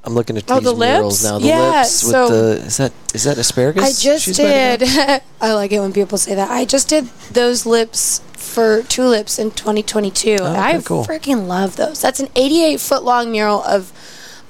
I'm 0.03 0.14
looking 0.14 0.36
at 0.38 0.51
Oh, 0.51 0.61
these 0.61 0.64
the 0.64 0.74
murals 0.76 1.22
lips? 1.22 1.24
now. 1.24 1.38
The 1.38 1.46
Yeah, 1.46 1.80
lips 1.80 2.03
with 2.05 2.12
so- 2.12 2.28
the 2.28 2.64
is 2.66 2.76
that 2.78 2.92
is 3.14 3.24
that 3.24 3.38
asparagus? 3.38 3.84
I 3.84 3.92
just 4.03 4.34
did. 4.34 4.82
I 5.40 5.53
like 5.53 5.72
it 5.72 5.80
when 5.80 5.92
people 5.92 6.16
say 6.18 6.34
that. 6.34 6.51
I 6.51 6.64
just 6.64 6.88
did 6.88 7.07
those 7.32 7.66
lips 7.66 8.22
for 8.34 8.82
tulips 8.84 9.38
in 9.38 9.51
2022. 9.51 10.38
Oh, 10.40 10.46
okay, 10.46 10.59
I 10.59 10.80
cool. 10.80 11.05
freaking 11.05 11.46
love 11.46 11.76
those. 11.76 12.01
That's 12.01 12.18
an 12.20 12.28
88 12.34 12.80
foot 12.80 13.03
long 13.05 13.30
mural 13.30 13.62
of 13.64 13.92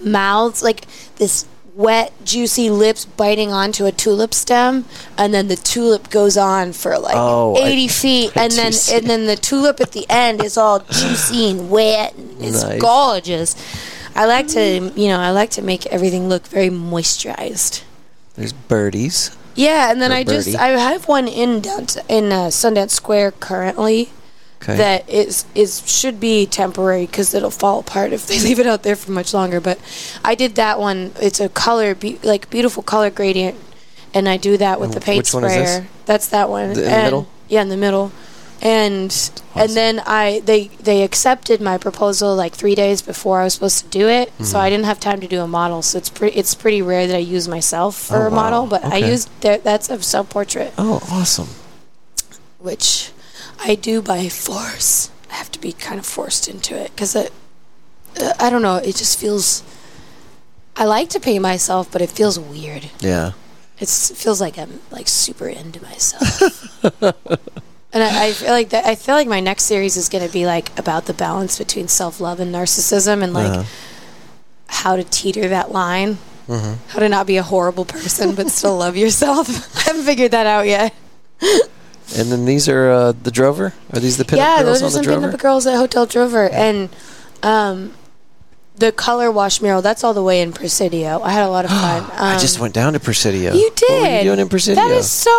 mouths, 0.00 0.62
like 0.62 0.86
this 1.16 1.46
wet, 1.74 2.12
juicy 2.24 2.68
lips 2.70 3.04
biting 3.04 3.50
onto 3.52 3.86
a 3.86 3.92
tulip 3.92 4.34
stem, 4.34 4.84
and 5.18 5.32
then 5.34 5.48
the 5.48 5.56
tulip 5.56 6.10
goes 6.10 6.36
on 6.36 6.72
for 6.72 6.96
like 6.98 7.14
Oh, 7.16 7.56
I- 7.56 7.66
80 7.68 7.88
feet, 8.02 8.36
I 8.36 8.44
and 8.44 8.52
then 8.52 8.72
and 8.92 9.06
then 9.10 9.26
the 9.26 9.36
tulip 9.36 9.80
at 9.80 9.92
the 9.92 10.06
end 10.08 10.44
is 10.44 10.56
all 10.56 10.78
juicy 10.78 11.50
and 11.50 11.68
wet. 11.70 12.14
And 12.14 12.36
it's 12.40 12.62
Nice. 12.62 12.80
gorgeous. 12.80 13.56
I 14.14 14.26
like 14.26 14.48
to, 14.48 14.92
you 14.96 15.08
know, 15.08 15.18
I 15.18 15.30
like 15.30 15.50
to 15.52 15.62
make 15.62 15.86
everything 15.86 16.28
look 16.28 16.46
very 16.46 16.68
moisturized. 16.68 17.82
There's 18.34 18.52
birdies. 18.52 19.36
Yeah, 19.54 19.90
and 19.90 20.00
then 20.00 20.12
I 20.12 20.24
just. 20.24 20.54
I 20.56 20.68
have 20.68 21.08
one 21.08 21.28
in 21.28 21.60
downtown, 21.60 22.04
in 22.08 22.32
uh, 22.32 22.46
Sundance 22.48 22.90
Square 22.90 23.32
currently 23.32 24.10
Okay. 24.62 24.76
that 24.76 25.08
is 25.08 25.46
is 25.54 25.82
should 25.90 26.20
be 26.20 26.44
temporary 26.44 27.06
because 27.06 27.32
it'll 27.32 27.50
fall 27.50 27.80
apart 27.80 28.12
if 28.12 28.26
they 28.26 28.38
leave 28.46 28.60
it 28.60 28.66
out 28.66 28.82
there 28.82 28.94
for 28.96 29.10
much 29.10 29.32
longer. 29.32 29.60
But 29.60 29.78
I 30.24 30.34
did 30.34 30.54
that 30.56 30.78
one. 30.78 31.12
It's 31.20 31.40
a 31.40 31.48
color 31.48 31.94
be- 31.94 32.18
like 32.22 32.50
beautiful 32.50 32.82
color 32.82 33.08
gradient, 33.10 33.56
and 34.14 34.28
I 34.28 34.36
do 34.36 34.56
that 34.58 34.78
with 34.78 34.90
And 34.90 35.00
the 35.00 35.04
paint 35.04 35.18
which 35.18 35.32
one 35.34 35.44
is 35.44 35.52
sprayer. 35.52 35.64
this? 35.80 35.88
That's 36.06 36.28
that 36.28 36.48
one. 36.50 36.74
The- 36.74 36.84
in 36.84 36.90
the 36.90 37.02
middle? 37.04 37.28
Yeah, 37.48 37.62
in 37.62 37.68
the 37.70 37.76
middle. 37.76 38.12
And 38.62 39.06
Awesome. 39.10 39.42
and 39.56 39.70
then 39.70 40.02
I 40.06 40.40
they 40.44 40.68
they 40.82 41.02
accepted 41.02 41.60
my 41.62 41.78
proposal 41.78 42.36
like 42.36 42.52
three 42.54 42.74
days 42.74 43.00
before 43.00 43.40
I 43.40 43.44
was 43.44 43.54
supposed 43.54 43.84
to 43.84 43.88
do 43.90 44.06
it, 44.08 44.28
Mm-hmm. 44.34 44.44
so 44.44 44.58
I 44.58 44.68
didn't 44.68 44.84
have 44.84 45.00
time 45.00 45.20
to 45.20 45.26
do 45.26 45.40
a 45.40 45.46
model. 45.48 45.80
So 45.82 45.96
it's 45.98 46.10
pretty 46.10 46.36
it's 46.36 46.54
pretty 46.54 46.82
rare 46.82 47.06
that 47.06 47.16
I 47.16 47.20
use 47.20 47.48
myself 47.48 47.96
for 47.96 48.24
Oh, 48.24 48.26
a 48.26 48.30
model, 48.30 48.62
wow. 48.64 48.68
but 48.70 48.84
I 48.84 48.98
Okay. 48.98 49.10
used 49.10 49.28
that 49.40 49.64
that's 49.64 49.88
a 49.88 50.02
self 50.02 50.28
portrait 50.28 50.74
oh, 50.76 51.00
awesome. 51.10 51.48
which 52.58 53.12
I 53.64 53.74
do 53.76 54.02
by 54.02 54.28
force. 54.28 55.10
I 55.30 55.34
have 55.34 55.50
to 55.52 55.60
be 55.60 55.72
kind 55.72 55.98
of 55.98 56.04
forced 56.06 56.48
into 56.48 56.74
it 56.76 56.90
because 56.94 57.14
it, 57.16 57.32
uh, 58.20 58.32
I 58.38 58.50
don't 58.50 58.62
know. 58.62 58.76
It 58.76 58.96
just 58.96 59.18
feels. 59.18 59.62
I 60.76 60.84
like 60.84 61.08
to 61.10 61.20
paint 61.20 61.42
myself, 61.42 61.90
but 61.90 62.02
it 62.02 62.10
feels 62.10 62.38
weird. 62.38 62.90
Yeah. 63.00 63.32
It's, 63.78 64.10
it 64.10 64.16
feels 64.18 64.40
like 64.40 64.58
I'm 64.58 64.80
like 64.90 65.08
super 65.08 65.48
into 65.48 65.80
myself. 65.82 66.82
and 67.92 68.02
I, 68.02 68.26
I 68.28 68.32
feel 68.32 68.50
like 68.52 68.70
that. 68.70 68.86
I 68.86 68.94
feel 68.94 69.14
like 69.14 69.28
my 69.28 69.40
next 69.40 69.64
series 69.64 69.96
is 69.96 70.08
going 70.08 70.26
to 70.26 70.32
be 70.32 70.46
like 70.46 70.76
about 70.78 71.06
the 71.06 71.14
balance 71.14 71.58
between 71.58 71.88
self 71.88 72.20
love 72.20 72.40
and 72.40 72.54
narcissism, 72.54 73.22
and 73.22 73.32
like 73.34 73.50
Uh-huh. 73.50 73.64
how 74.68 74.96
to 74.96 75.04
teeter 75.04 75.48
that 75.48 75.72
line. 75.72 76.18
Mhm. 76.48 76.76
How 76.88 76.98
to 77.00 77.08
not 77.08 77.26
be 77.26 77.36
a 77.36 77.42
horrible 77.44 77.84
person 77.84 78.34
but 78.34 78.50
still 78.50 78.76
love 78.76 78.96
yourself. 78.96 79.48
I 79.76 79.82
haven't 79.82 80.04
figured 80.04 80.32
that 80.32 80.46
out 80.46 80.66
yet. 80.66 80.92
And 82.16 82.30
then 82.32 82.44
these 82.44 82.68
are 82.68 82.90
uh, 82.90 83.12
the 83.22 83.30
Drover. 83.30 83.72
Are 83.92 84.00
these 84.00 84.16
the 84.16 84.24
pinup 84.24 84.36
yeah, 84.38 84.62
girls 84.62 84.80
those 84.80 84.96
are 84.96 85.02
some 85.04 85.20
the 85.22 85.28
pinup 85.28 85.38
girls 85.38 85.66
at 85.66 85.76
Hotel 85.76 86.06
Drover, 86.06 86.48
and 86.50 86.88
um, 87.44 87.92
the 88.80 88.90
color 88.92 89.30
wash 89.30 89.60
mural. 89.62 89.82
That's 89.82 90.02
all 90.02 90.14
the 90.14 90.22
way 90.22 90.40
in 90.40 90.52
Presidio. 90.52 91.20
I 91.22 91.30
had 91.32 91.44
a 91.44 91.50
lot 91.50 91.64
of 91.64 91.70
fun. 91.70 92.02
Um, 92.02 92.10
I 92.16 92.38
just 92.38 92.58
went 92.58 92.74
down 92.74 92.94
to 92.94 93.00
Presidio. 93.00 93.52
You 93.52 93.70
did. 93.76 93.88
What 93.90 94.00
were 94.10 94.16
you 94.16 94.22
doing 94.24 94.38
in 94.40 94.48
Presidio? 94.48 94.82
That 94.82 94.90
is 94.96 95.10
so 95.10 95.30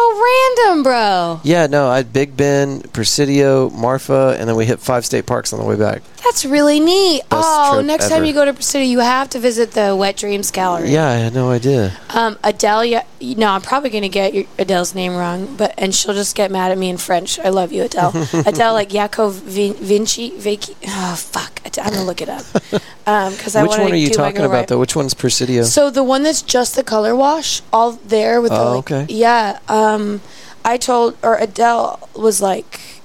random, 0.62 0.84
bro. 0.84 1.42
yeah, 1.44 1.68
no, 1.68 1.88
I 1.90 1.98
had 1.98 2.14
Big 2.14 2.38
Bend, 2.38 2.94
Presidio, 2.94 3.70
Marfa, 3.72 4.38
and 4.40 4.48
then 4.48 4.56
we 4.56 4.66
hit 4.66 4.80
five 4.80 5.06
state 5.06 5.26
parks 5.26 5.52
on 5.54 5.60
the 5.60 5.66
way 5.66 5.76
back. 5.76 6.04
That's 6.32 6.46
really 6.46 6.80
neat. 6.80 7.28
Best 7.28 7.44
oh, 7.46 7.74
trip 7.74 7.86
next 7.88 8.06
ever. 8.06 8.16
time 8.16 8.24
you 8.24 8.32
go 8.32 8.46
to 8.46 8.54
Presidio, 8.54 8.88
you 8.88 9.00
have 9.00 9.30
to 9.32 9.40
visit 9.40 9.72
the 9.72 9.94
Wet 9.94 10.16
Dreams 10.16 10.50
Gallery. 10.50 10.90
Yeah, 10.90 11.10
I 11.10 11.16
had 11.16 11.34
no 11.34 11.50
idea. 11.52 11.92
Um, 12.10 12.40
Adele. 12.42 12.86
Yeah, 12.86 13.04
no, 13.20 13.50
I'm 13.50 13.60
probably 13.62 13.90
gonna 13.90 14.08
get 14.08 14.34
your, 14.34 14.46
Adele's 14.58 14.96
name 14.96 15.14
wrong, 15.14 15.58
but 15.58 15.74
and 15.78 15.94
she'll 15.94 16.14
just 16.14 16.34
get 16.34 16.50
mad 16.50 16.72
at 16.72 16.78
me 16.78 16.90
in 16.90 16.96
French. 16.96 17.38
I 17.38 17.50
love 17.50 17.74
you, 17.74 17.84
Adele. 17.84 18.14
Adele, 18.46 18.72
like 18.72 18.88
Jaco 18.92 19.30
Vin- 19.30 19.74
Vinci, 19.74 20.30
Vicky. 20.38 20.74
Oh 20.88 21.16
fuck, 21.18 21.60
I'm 21.66 21.92
gonna 21.92 22.06
look 22.06 22.22
it 22.22 22.30
up 22.30 22.46
because 22.54 23.58
I 23.58 23.64
Which 23.64 23.72
one 23.72 23.92
are 23.92 23.96
you 23.96 24.10
talking 24.10 24.40
about, 24.40 24.52
right. 24.52 24.68
though? 24.70 24.80
Which 24.80 24.96
one's 24.96 25.14
Presidio? 25.14 25.64
So 25.64 25.90
the 25.90 26.02
one 26.04 26.24
that's 26.24 26.42
just 26.42 26.78
the 26.78 26.84
color 26.84 27.14
wash, 27.14 27.62
all 27.74 27.92
there 27.92 28.40
with 28.42 28.52
the 28.52 28.58
Oh, 28.58 28.76
like, 28.78 28.90
okay. 28.90 29.14
yeah. 29.14 29.60
Um, 29.68 30.22
I 30.64 30.78
told 30.78 31.18
or 31.24 31.36
Adele 31.36 32.08
was 32.16 32.42
like, 32.42 33.02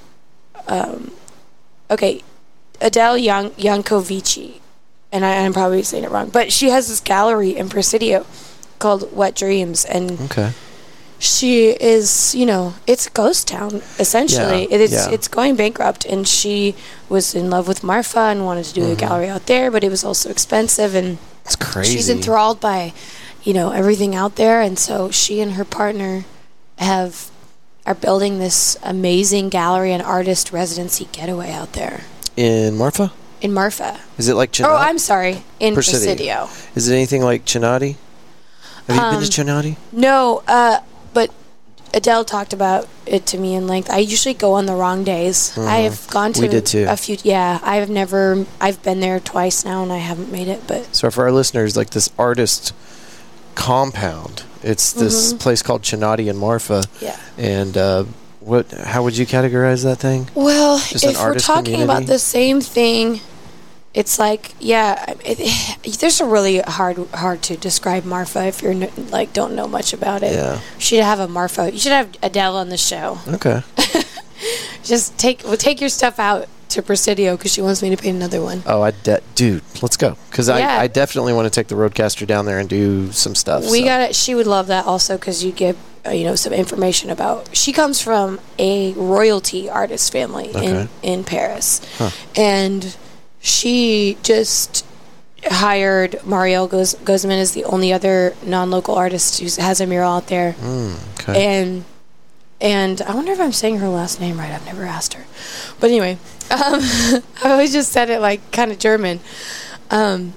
um, 0.68 1.10
okay, 1.90 2.22
Adele 2.80 3.18
Yan- 3.18 3.50
Yankovici, 3.52 4.60
and 5.12 5.24
I, 5.24 5.44
I'm 5.44 5.52
probably 5.52 5.82
saying 5.82 6.04
it 6.04 6.10
wrong, 6.10 6.28
but 6.30 6.52
she 6.52 6.70
has 6.70 6.88
this 6.88 7.00
gallery 7.00 7.56
in 7.56 7.68
Presidio 7.68 8.26
called 8.78 9.14
Wet 9.16 9.34
Dreams, 9.34 9.84
and 9.84 10.20
okay. 10.22 10.52
she 11.18 11.68
is, 11.70 12.34
you 12.34 12.44
know, 12.46 12.74
it's 12.86 13.06
a 13.06 13.10
ghost 13.10 13.48
town 13.48 13.82
essentially. 13.98 14.68
Yeah, 14.70 14.76
it's 14.78 14.92
yeah. 14.92 15.10
it's 15.10 15.28
going 15.28 15.56
bankrupt, 15.56 16.04
and 16.04 16.26
she 16.28 16.74
was 17.08 17.34
in 17.34 17.48
love 17.50 17.66
with 17.68 17.82
Marfa 17.82 18.18
and 18.30 18.44
wanted 18.44 18.64
to 18.66 18.74
do 18.74 18.82
Mm-hmm. 18.82 18.92
a 18.92 18.96
gallery 18.96 19.28
out 19.28 19.46
there, 19.46 19.70
but 19.70 19.82
it 19.84 19.88
was 19.90 20.04
also 20.04 20.28
expensive 20.30 20.94
and 20.94 21.18
It's 21.44 21.56
crazy. 21.56 21.96
she's 21.96 22.08
enthralled 22.10 22.60
by 22.60 22.92
you 23.42 23.54
know 23.54 23.70
everything 23.70 24.14
out 24.14 24.34
there 24.36 24.60
and 24.60 24.76
so 24.78 25.10
she 25.10 25.40
and 25.40 25.52
her 25.52 25.64
partner 25.64 26.24
have 26.78 27.30
are 27.86 27.94
building 27.94 28.38
this 28.40 28.76
amazing 28.82 29.48
gallery 29.48 29.92
and 29.92 30.02
artist 30.02 30.52
residency 30.52 31.08
getaway 31.12 31.52
out 31.52 31.72
there 31.74 32.00
in 32.36 32.76
Marfa? 32.76 33.12
in 33.42 33.52
Marfa. 33.52 34.00
Is 34.16 34.28
it 34.28 34.34
like 34.34 34.50
Chinati? 34.52 34.64
Oh, 34.68 34.76
I'm 34.76 34.98
sorry, 34.98 35.42
in 35.60 35.74
Presidio. 35.74 36.06
Presidio. 36.46 36.48
Is 36.74 36.88
it 36.88 36.94
anything 36.94 37.22
like 37.22 37.44
Chinati? 37.44 37.96
Have 38.86 38.96
you 38.96 39.02
Um, 39.02 39.14
been 39.20 39.28
to 39.28 39.30
Chinati? 39.42 39.76
No, 39.92 40.42
uh, 40.48 40.78
but 41.12 41.30
Adele 41.92 42.24
talked 42.24 42.52
about 42.54 42.88
it 43.04 43.26
to 43.26 43.38
me 43.38 43.54
in 43.54 43.66
length. 43.66 43.90
I 43.90 43.98
usually 43.98 44.34
go 44.34 44.54
on 44.54 44.64
the 44.66 44.74
wrong 44.74 45.04
days. 45.04 45.56
I 45.58 45.78
have 45.80 46.08
gone 46.08 46.32
to. 46.34 46.42
We 46.42 46.48
did 46.48 46.64
too. 46.66 46.86
a 46.88 46.96
few. 46.96 47.18
Yeah, 47.22 47.58
I've 47.62 47.90
never. 47.90 48.46
I've 48.60 48.82
been 48.82 49.00
there 49.00 49.20
twice 49.20 49.64
now, 49.64 49.82
and 49.82 49.92
I 49.92 49.98
haven't 49.98 50.32
made 50.32 50.48
it. 50.48 50.62
But 50.66 50.94
So 50.96 51.10
for 51.10 51.24
our 51.24 51.32
listeners, 51.32 51.76
like 51.76 51.90
this 51.90 52.08
artist 52.18 52.72
compound, 53.54 54.44
it's 54.62 54.92
this 54.92 55.28
Mm-hmm. 55.32 55.38
place 55.38 55.62
called 55.62 55.82
Chinati 55.82 56.28
in 56.28 56.36
Marfa. 56.36 56.84
yeah. 57.00 57.18
And 57.38 57.76
uh, 57.76 58.04
what? 58.46 58.70
How 58.70 59.02
would 59.02 59.16
you 59.18 59.26
categorize 59.26 59.82
that 59.82 59.98
thing? 59.98 60.30
Well, 60.34 60.78
Just 60.78 61.04
if 61.04 61.18
we're 61.18 61.34
talking 61.34 61.82
about 61.82 62.06
the 62.06 62.18
same 62.18 62.60
thing, 62.60 63.20
it's 63.92 64.18
like 64.18 64.54
yeah, 64.60 65.14
it, 65.24 65.98
there's 66.00 66.20
a 66.20 66.24
really 66.24 66.60
hard 66.60 66.98
hard 67.08 67.42
to 67.42 67.56
describe 67.56 68.04
Marfa 68.04 68.46
if 68.46 68.62
you're 68.62 68.72
n- 68.72 68.92
like 69.10 69.32
don't 69.32 69.56
know 69.56 69.66
much 69.66 69.92
about 69.92 70.22
it. 70.22 70.32
Yeah. 70.34 70.54
You 70.76 70.80
should 70.80 71.02
have 71.02 71.18
a 71.18 71.26
Marfa. 71.26 71.72
You 71.72 71.78
should 71.78 71.92
have 71.92 72.14
Adele 72.22 72.56
on 72.56 72.68
the 72.68 72.76
show. 72.76 73.18
Okay. 73.26 73.62
Just 74.84 75.18
take 75.18 75.42
well, 75.42 75.56
take 75.56 75.80
your 75.80 75.90
stuff 75.90 76.20
out 76.20 76.48
to 76.70 76.82
Presidio 76.82 77.36
because 77.36 77.52
she 77.52 77.62
wants 77.62 77.82
me 77.82 77.90
to 77.90 77.96
paint 77.96 78.16
another 78.16 78.42
one. 78.42 78.62
Oh, 78.66 78.82
I 78.82 78.90
de- 78.90 79.20
dude, 79.34 79.62
let's 79.82 79.96
go 79.96 80.16
because 80.30 80.48
Yeah. 80.48 80.56
I, 80.78 80.82
I 80.82 80.86
definitely 80.88 81.32
want 81.32 81.46
to 81.46 81.50
take 81.50 81.68
the 81.68 81.74
RodeCaster 81.74 82.26
down 82.26 82.46
there 82.46 82.58
and 82.58 82.68
do 82.68 83.12
some 83.12 83.34
stuff. 83.34 83.62
We 83.70 83.80
so. 83.80 83.84
got 83.86 84.00
it. 84.00 84.14
She 84.16 84.34
would 84.34 84.46
love 84.46 84.66
that 84.68 84.84
also 84.86 85.16
because 85.16 85.44
you 85.44 85.52
give 85.52 85.76
uh, 86.06 86.10
you 86.10 86.24
know 86.24 86.34
some 86.36 86.52
information 86.52 87.10
about. 87.10 87.54
She 87.56 87.72
comes 87.72 88.00
from 88.00 88.38
a 88.58 88.92
royalty 88.94 89.68
artist 89.70 90.12
family 90.12 90.50
Okay. 90.50 90.66
in 90.66 90.88
in 91.02 91.24
Paris, 91.24 91.80
and 92.36 92.96
she 93.40 94.18
just 94.22 94.84
hired 95.44 96.12
Marielle 96.24 96.68
Goz- 96.68 96.96
Guzman 97.04 97.38
as 97.38 97.52
the 97.52 97.64
only 97.64 97.92
other 97.92 98.34
non-local 98.44 98.94
artist 98.94 99.38
who 99.38 99.46
has 99.62 99.80
a 99.80 99.86
mural 99.86 100.12
out 100.12 100.26
there, 100.26 100.54
Mm, 100.60 101.20
okay. 101.20 101.44
and 101.60 101.84
and 102.60 103.00
I 103.02 103.14
wonder 103.14 103.32
if 103.32 103.40
I'm 103.40 103.52
saying 103.52 103.78
her 103.78 103.88
last 103.88 104.20
name 104.20 104.38
right. 104.38 104.50
I've 104.52 104.64
never 104.66 104.84
asked 104.84 105.14
her, 105.14 105.24
but 105.80 105.90
anyway, 105.90 106.18
um, 106.50 106.80
I 106.82 107.22
always 107.44 107.72
just 107.72 107.92
said 107.92 108.10
it 108.10 108.20
like 108.20 108.50
kind 108.52 108.70
of 108.72 108.78
German. 108.78 109.20
Um, 109.90 110.32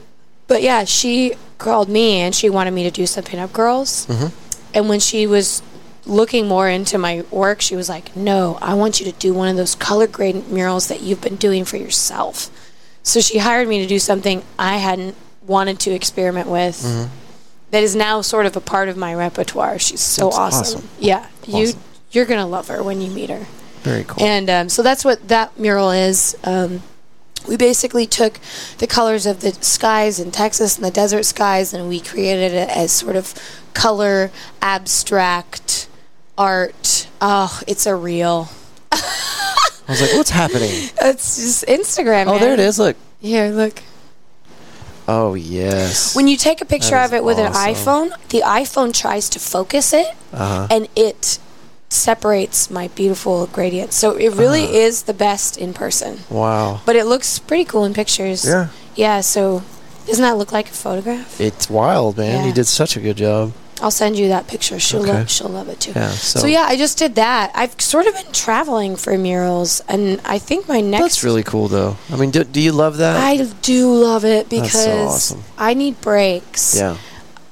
but 0.47 0.61
yeah, 0.61 0.84
she 0.84 1.34
called 1.57 1.89
me 1.89 2.20
and 2.22 2.34
she 2.34 2.49
wanted 2.49 2.72
me 2.72 2.84
to 2.84 2.91
do 2.91 3.05
some 3.05 3.24
pinup 3.24 3.51
girls. 3.53 4.05
Mhm. 4.07 4.32
And 4.74 4.89
when 4.89 4.99
she 4.99 5.26
was 5.28 5.61
looking 6.05 6.47
more 6.47 6.67
into 6.70 6.97
my 6.97 7.24
work, 7.32 7.61
she 7.61 7.76
was 7.76 7.89
like, 7.89 8.15
"No, 8.15 8.57
I 8.61 8.74
want 8.74 8.99
you 8.99 9.05
to 9.11 9.17
do 9.17 9.34
one 9.34 9.47
of 9.47 9.57
those 9.57 9.76
color 9.76 10.07
grade 10.07 10.47
murals 10.49 10.88
that 10.88 11.01
you've 11.01 11.22
been 11.22 11.36
doing 11.36 11.65
for 11.65 11.78
yourself." 11.78 12.49
So 13.03 13.22
she 13.22 13.38
hired 13.39 13.67
me 13.67 13.80
to 13.80 13.88
do 13.88 13.97
something 13.99 14.43
I 14.57 14.78
hadn't 14.78 15.15
wanted 15.45 15.80
to 15.82 15.91
experiment 15.91 16.47
with. 16.47 17.09
that 17.72 17.84
is 17.84 17.95
now 17.95 18.20
sort 18.22 18.47
of 18.47 18.55
a 18.57 18.59
part 18.61 18.89
of 18.89 18.97
my 18.97 19.13
repertoire. 19.13 19.78
She's 19.78 20.01
so 20.01 20.30
awesome. 20.32 20.59
awesome. 20.61 20.89
Yeah, 20.99 21.28
you 21.45 21.67
Awesome. 21.67 21.80
You're 22.12 22.26
gonna 22.26 22.47
love 22.47 22.68
her 22.68 22.82
when 22.84 23.01
you 23.01 23.10
meet 23.10 23.30
her. 23.30 23.45
Very 23.82 24.03
cool. 24.03 24.24
And 24.24 24.49
um, 24.49 24.70
so 24.70 24.84
that's 24.84 25.05
what 25.05 25.28
that 25.30 25.57
mural 25.57 25.91
is. 25.91 26.38
Um, 26.43 26.84
we 27.47 27.55
basically 27.55 28.05
took 28.05 28.39
the 28.80 28.88
colors 28.88 29.26
of 29.26 29.41
the 29.41 29.53
skies 29.53 30.20
in 30.20 30.32
Texas 30.32 30.76
and 30.76 30.86
the 30.86 30.91
desert 30.91 31.24
skies, 31.24 31.74
and 31.74 31.88
we 31.88 31.99
created 31.99 32.53
it 32.53 32.70
as 32.70 32.91
sort 32.91 33.16
of 33.16 33.34
color 33.74 34.32
abstract 34.62 35.88
art. 36.38 37.07
Oh, 37.22 37.62
it's 37.68 37.86
a 37.86 37.95
reel. 37.95 38.49
I 38.91 39.74
was 39.88 40.01
like, 40.01 40.14
what's 40.14 40.30
happening? 40.30 40.89
It's 41.01 41.38
just 41.38 41.66
Instagram. 41.66 42.28
Oh, 42.28 42.34
man. 42.34 42.41
there 42.41 42.53
it 42.53 42.60
is. 42.60 42.78
Look. 42.78 42.97
Here, 43.22 43.49
look. 43.49 43.82
Oh 45.07 45.34
yes. 45.34 46.16
When 46.16 46.28
you 46.28 46.38
take 46.38 46.62
a 46.62 46.66
picture 46.66 46.97
of 46.97 47.14
it 47.14 47.24
with 47.24 47.39
an 47.39 47.51
iPhone, 47.53 48.12
the 48.30 48.41
iPhone 48.41 48.93
tries 48.93 49.28
to 49.30 49.39
focus 49.39 49.91
it, 49.91 50.05
uh-huh. 50.32 50.68
and 50.70 50.88
it 50.95 51.39
separates 51.90 52.70
my 52.70 52.88
beautiful 52.90 53.48
gradient. 53.48 53.94
So 53.94 54.12
it 54.16 54.30
really 54.36 54.64
Uh-huh. 54.64 54.74
is 54.88 55.04
the 55.04 55.14
best 55.14 55.58
in 55.58 55.74
person. 55.74 56.20
Wow. 56.30 56.82
But 56.86 56.96
it 56.96 57.06
looks 57.06 57.40
pretty 57.40 57.66
cool 57.66 57.84
in 57.86 57.94
pictures. 57.94 58.46
Yeah. 58.46 58.68
Yeah, 58.96 59.22
so 59.22 59.64
doesn't 60.06 60.22
that 60.24 60.38
look 60.38 60.52
like 60.52 60.70
a 60.70 60.74
photograph? 60.74 61.40
It's 61.42 61.70
wild, 61.70 62.18
man. 62.18 62.42
Yeah. 62.42 62.46
You 62.48 62.54
did 62.54 62.68
such 62.68 62.96
a 62.96 63.00
good 63.00 63.18
job. 63.18 63.54
I'll 63.82 63.92
send 63.92 64.18
you 64.20 64.28
that 64.28 64.46
picture. 64.48 64.78
She'll 64.78 65.02
Okay. 65.04 65.14
love 65.14 65.30
she'll 65.32 65.48
love 65.48 65.70
it 65.70 65.80
too. 65.80 65.94
Yeah. 65.96 66.12
So, 66.12 66.42
So, 66.42 66.48
yeah, 66.48 66.66
I 66.68 66.76
just 66.76 66.98
did 66.98 67.16
that. 67.16 67.52
I've 67.56 67.80
sort 67.80 68.08
of 68.08 68.14
been 68.14 68.32
traveling 68.34 68.98
for 68.98 69.18
murals 69.18 69.82
and 69.88 70.20
I 70.26 70.38
think 70.38 70.68
my 70.68 70.82
next 70.82 71.02
that's 71.04 71.24
really 71.24 71.44
cool, 71.44 71.70
though. 71.70 71.96
I 72.12 72.18
mean, 72.18 72.30
do, 72.30 72.44
do 72.44 72.60
you 72.60 72.74
love 72.74 72.98
that? 72.98 73.16
I 73.16 73.38
do 73.62 73.94
love 73.96 74.26
it 74.26 74.50
because 74.50 74.72
so 74.84 75.08
awesome. 75.08 75.44
I 75.58 75.74
need 75.76 76.02
breaks. 76.02 76.76
yeah. 76.78 76.98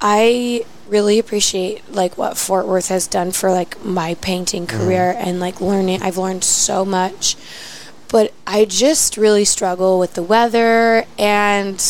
I 0.02 0.64
really 0.90 1.20
appreciate 1.20 1.90
like 1.94 2.18
what 2.18 2.38
Fort 2.38 2.68
Worth 2.68 2.90
has 2.90 3.08
done 3.08 3.32
for 3.32 3.52
like 3.52 3.84
my 3.84 4.16
painting 4.16 4.66
Mm-hmm. 4.68 4.78
career 4.86 5.16
and 5.18 5.40
like 5.40 5.60
learning. 5.62 6.02
I've 6.02 6.18
learned 6.18 6.44
so 6.44 6.84
much, 6.86 7.36
but 8.10 8.34
I 8.46 8.66
just 8.66 9.18
really 9.18 9.46
struggle 9.46 10.00
with 10.00 10.14
the 10.16 10.24
weather 10.24 11.06
and 11.18 11.84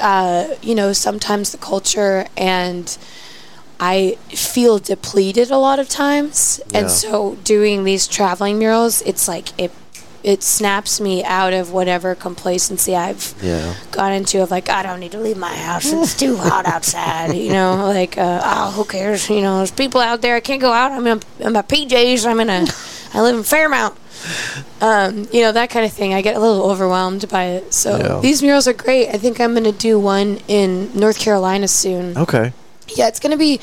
uh, 0.00 0.48
you 0.62 0.74
know 0.74 0.92
sometimes 0.92 1.52
the 1.52 1.58
culture 1.58 2.26
and. 2.36 2.96
I 3.82 4.18
feel 4.28 4.78
depleted 4.78 5.50
a 5.50 5.56
lot 5.56 5.78
of 5.78 5.88
times, 5.88 6.60
Yeah. 6.70 6.80
and 6.80 6.90
so 6.90 7.36
doing 7.44 7.84
these 7.84 8.06
traveling 8.06 8.58
murals, 8.58 9.00
it's 9.06 9.26
like 9.26 9.58
it 9.58 9.70
it 10.22 10.42
snaps 10.42 11.00
me 11.00 11.24
out 11.24 11.52
of 11.52 11.72
whatever 11.72 12.14
complacency 12.14 12.94
I've 12.94 13.34
Yeah. 13.42 13.74
got 13.90 14.12
into 14.12 14.42
of 14.42 14.50
like 14.50 14.68
I 14.68 14.82
don't 14.82 15.00
need 15.00 15.12
to 15.12 15.18
leave 15.20 15.36
my 15.38 15.54
house. 15.54 15.90
It's 15.92 16.14
too 16.14 16.36
hot 16.36 16.66
outside. 16.66 17.34
You 17.34 17.52
know, 17.52 17.76
like 17.94 18.18
uh, 18.18 18.40
oh, 18.44 18.70
who 18.72 18.84
cares? 18.84 19.28
You 19.30 19.40
know, 19.40 19.58
there's 19.58 19.70
people 19.70 20.00
out 20.00 20.20
there. 20.22 20.36
I 20.36 20.40
can't 20.40 20.60
go 20.60 20.72
out. 20.72 20.92
I'm 20.92 21.06
in, 21.06 21.20
in 21.40 21.52
my 21.52 21.62
PJs. 21.62 22.26
I'm 22.26 22.40
in 22.40 22.50
a. 22.50 22.66
I 23.14 23.22
live 23.22 23.36
in 23.36 23.42
Fairmount. 23.42 23.96
Um, 24.80 25.26
you 25.32 25.40
know 25.42 25.52
that 25.52 25.70
kind 25.70 25.84
of 25.86 25.92
thing. 25.92 26.14
I 26.14 26.22
get 26.22 26.36
a 26.36 26.40
little 26.40 26.70
overwhelmed 26.70 27.28
by 27.28 27.44
it. 27.44 27.72
So 27.74 27.96
Yeah. 27.98 28.20
these 28.20 28.42
murals 28.42 28.68
are 28.68 28.72
great. 28.74 29.08
I 29.08 29.18
think 29.18 29.40
I'm 29.40 29.54
gonna 29.54 29.72
do 29.72 29.98
one 29.98 30.40
in 30.48 30.90
North 30.98 31.18
Carolina 31.18 31.68
soon. 31.68 32.16
Okay. 32.16 32.52
Yeah, 32.96 33.06
it's 33.06 33.20
going 33.20 33.30
to 33.30 33.38
be 33.38 33.60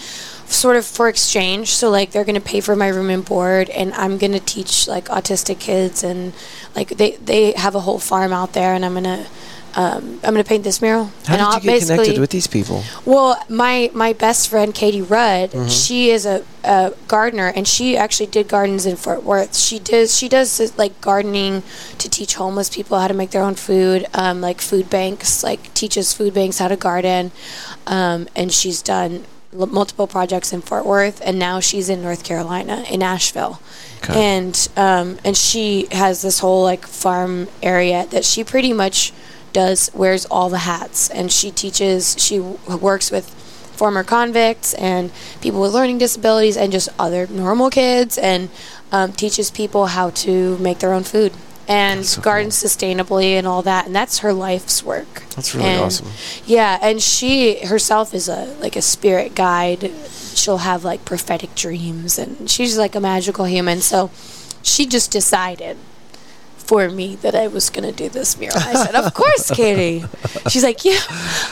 sort 0.48 0.76
of 0.78 0.86
for 0.86 1.08
exchange. 1.10 1.74
So 1.76 1.90
like 1.90 2.12
they're 2.12 2.24
going 2.26 2.36
to 2.36 2.42
pay 2.42 2.62
for 2.62 2.76
my 2.76 2.88
room 2.88 3.10
and 3.10 3.24
board 3.24 3.70
and 3.70 3.94
I'm 3.94 4.18
going 4.18 4.32
to 4.34 4.40
teach 4.40 4.88
like 4.88 5.06
autistic 5.06 5.60
kids 5.60 6.04
and 6.04 6.34
like 6.76 6.90
they 6.98 7.12
they 7.18 7.52
have 7.54 7.76
a 7.76 7.82
whole 7.82 8.00
farm 8.00 8.32
out 8.34 8.54
there 8.54 8.74
and 8.74 8.84
I'm 8.86 8.94
going 8.94 9.04
to 9.04 9.28
um, 9.76 10.20
I'm 10.24 10.34
going 10.34 10.44
to 10.44 10.44
paint 10.44 10.64
this 10.64 10.82
mural. 10.82 11.06
How 11.28 11.36
and 11.36 11.38
did 11.38 11.40
I'll 11.42 11.54
you 11.60 11.80
get 11.80 11.82
connected 11.88 12.18
with 12.18 12.32
these 12.32 12.48
people? 12.48 12.84
well, 13.06 13.40
my 13.48 13.92
my 13.94 14.12
best 14.14 14.50
friend 14.50 14.74
Katie 14.74 15.04
Rudd, 15.04 15.52
Mm-hmm. 15.52 15.68
she 15.68 16.10
is 16.10 16.26
a, 16.26 16.44
a 16.64 16.94
gardener, 17.08 17.52
and 17.56 17.68
she 17.68 17.96
actually 17.96 18.26
did 18.26 18.48
gardens 18.48 18.88
in 18.88 18.96
Fort 18.96 19.22
Worth. 19.24 19.56
She 19.56 19.78
does 19.78 20.18
she 20.18 20.28
does 20.30 20.76
like 20.80 21.00
gardening 21.00 21.62
to 22.00 22.10
teach 22.10 22.36
homeless 22.36 22.70
people 22.72 22.98
how 22.98 23.08
to 23.08 23.14
make 23.14 23.30
their 23.30 23.44
own 23.44 23.54
food, 23.54 24.08
um, 24.16 24.42
like 24.42 24.62
food 24.62 24.90
banks, 24.90 25.44
like 25.44 25.72
teaches 25.76 26.12
food 26.12 26.34
banks 26.34 26.58
how 26.58 26.70
to 26.70 26.76
garden, 26.76 27.32
um, 27.86 28.28
and 28.36 28.52
she's 28.52 28.82
done 28.82 29.26
multiple 29.54 30.08
projects 30.08 30.54
in 30.54 30.62
Fort 30.62 30.86
Worth, 30.86 31.22
and 31.24 31.40
now 31.40 31.60
she's 31.60 31.90
in 31.90 32.02
North 32.02 32.24
Carolina 32.24 32.84
in 32.90 33.02
Asheville. 33.02 33.62
Okay. 34.04 34.38
And 34.38 34.70
um, 34.78 35.18
and 35.24 35.36
she 35.36 35.88
has 35.92 36.22
this 36.22 36.40
whole 36.40 36.64
like 36.64 36.86
farm 36.86 37.48
area 37.64 38.06
that 38.08 38.26
she 38.26 38.44
pretty 38.44 38.74
much 38.74 39.14
does 39.54 39.90
wears 39.94 40.26
all 40.26 40.50
the 40.50 40.60
hats 40.60 41.10
and 41.10 41.32
she 41.32 41.50
teaches 41.50 42.16
she 42.20 42.38
w- 42.38 42.78
works 42.78 43.10
with 43.10 43.28
former 43.78 44.04
convicts 44.04 44.74
and 44.76 45.12
people 45.42 45.62
with 45.62 45.74
learning 45.74 45.98
disabilities 45.98 46.58
and 46.58 46.72
just 46.72 46.90
other 47.00 47.26
normal 47.28 47.70
kids 47.70 48.18
and 48.18 48.50
um, 48.92 49.12
teaches 49.14 49.50
people 49.50 49.88
how 49.88 50.10
to 50.10 50.58
make 50.58 50.80
their 50.80 50.94
own 50.94 51.04
food 51.04 51.32
and 51.68 52.06
so 52.06 52.22
garden 52.22 52.50
sustainably 52.50 53.32
and 53.38 53.46
all 53.46 53.62
that 53.62 53.86
and 53.86 53.96
that's 53.96 54.20
her 54.20 54.32
life's 54.34 54.84
work 54.84 55.24
That's 55.36 55.54
really 55.54 55.68
And- 55.70 55.82
awesome. 55.84 56.08
yeah 56.46 56.80
and 56.82 57.02
she 57.02 57.66
herself 57.66 58.14
is 58.14 58.30
a 58.30 58.56
like 58.62 58.76
a 58.76 58.82
spirit 58.82 59.36
guide 59.36 59.92
she'll 60.34 60.60
have 60.60 60.84
like 60.86 61.04
prophetic 61.06 61.56
dreams 61.56 62.18
and 62.18 62.50
she's 62.50 62.78
like 62.78 62.96
a 62.96 63.00
magical 63.02 63.46
human 63.46 63.82
so 63.82 64.10
she 64.64 64.86
just 64.86 65.12
decided 65.12 65.78
for 66.58 66.90
me 66.90 67.16
that 67.18 67.34
I 67.34 67.48
was 67.48 67.70
going 67.70 67.86
to 67.86 67.94
do 67.96 68.10
this 68.10 68.38
mural. 68.38 68.58
I 68.60 68.74
said, 68.74 68.94
"Of 68.94 69.14
course, 69.14 69.50
Katie." 69.52 70.04
She's 70.50 70.64
like, 70.66 70.84
"Yeah, 70.84 71.00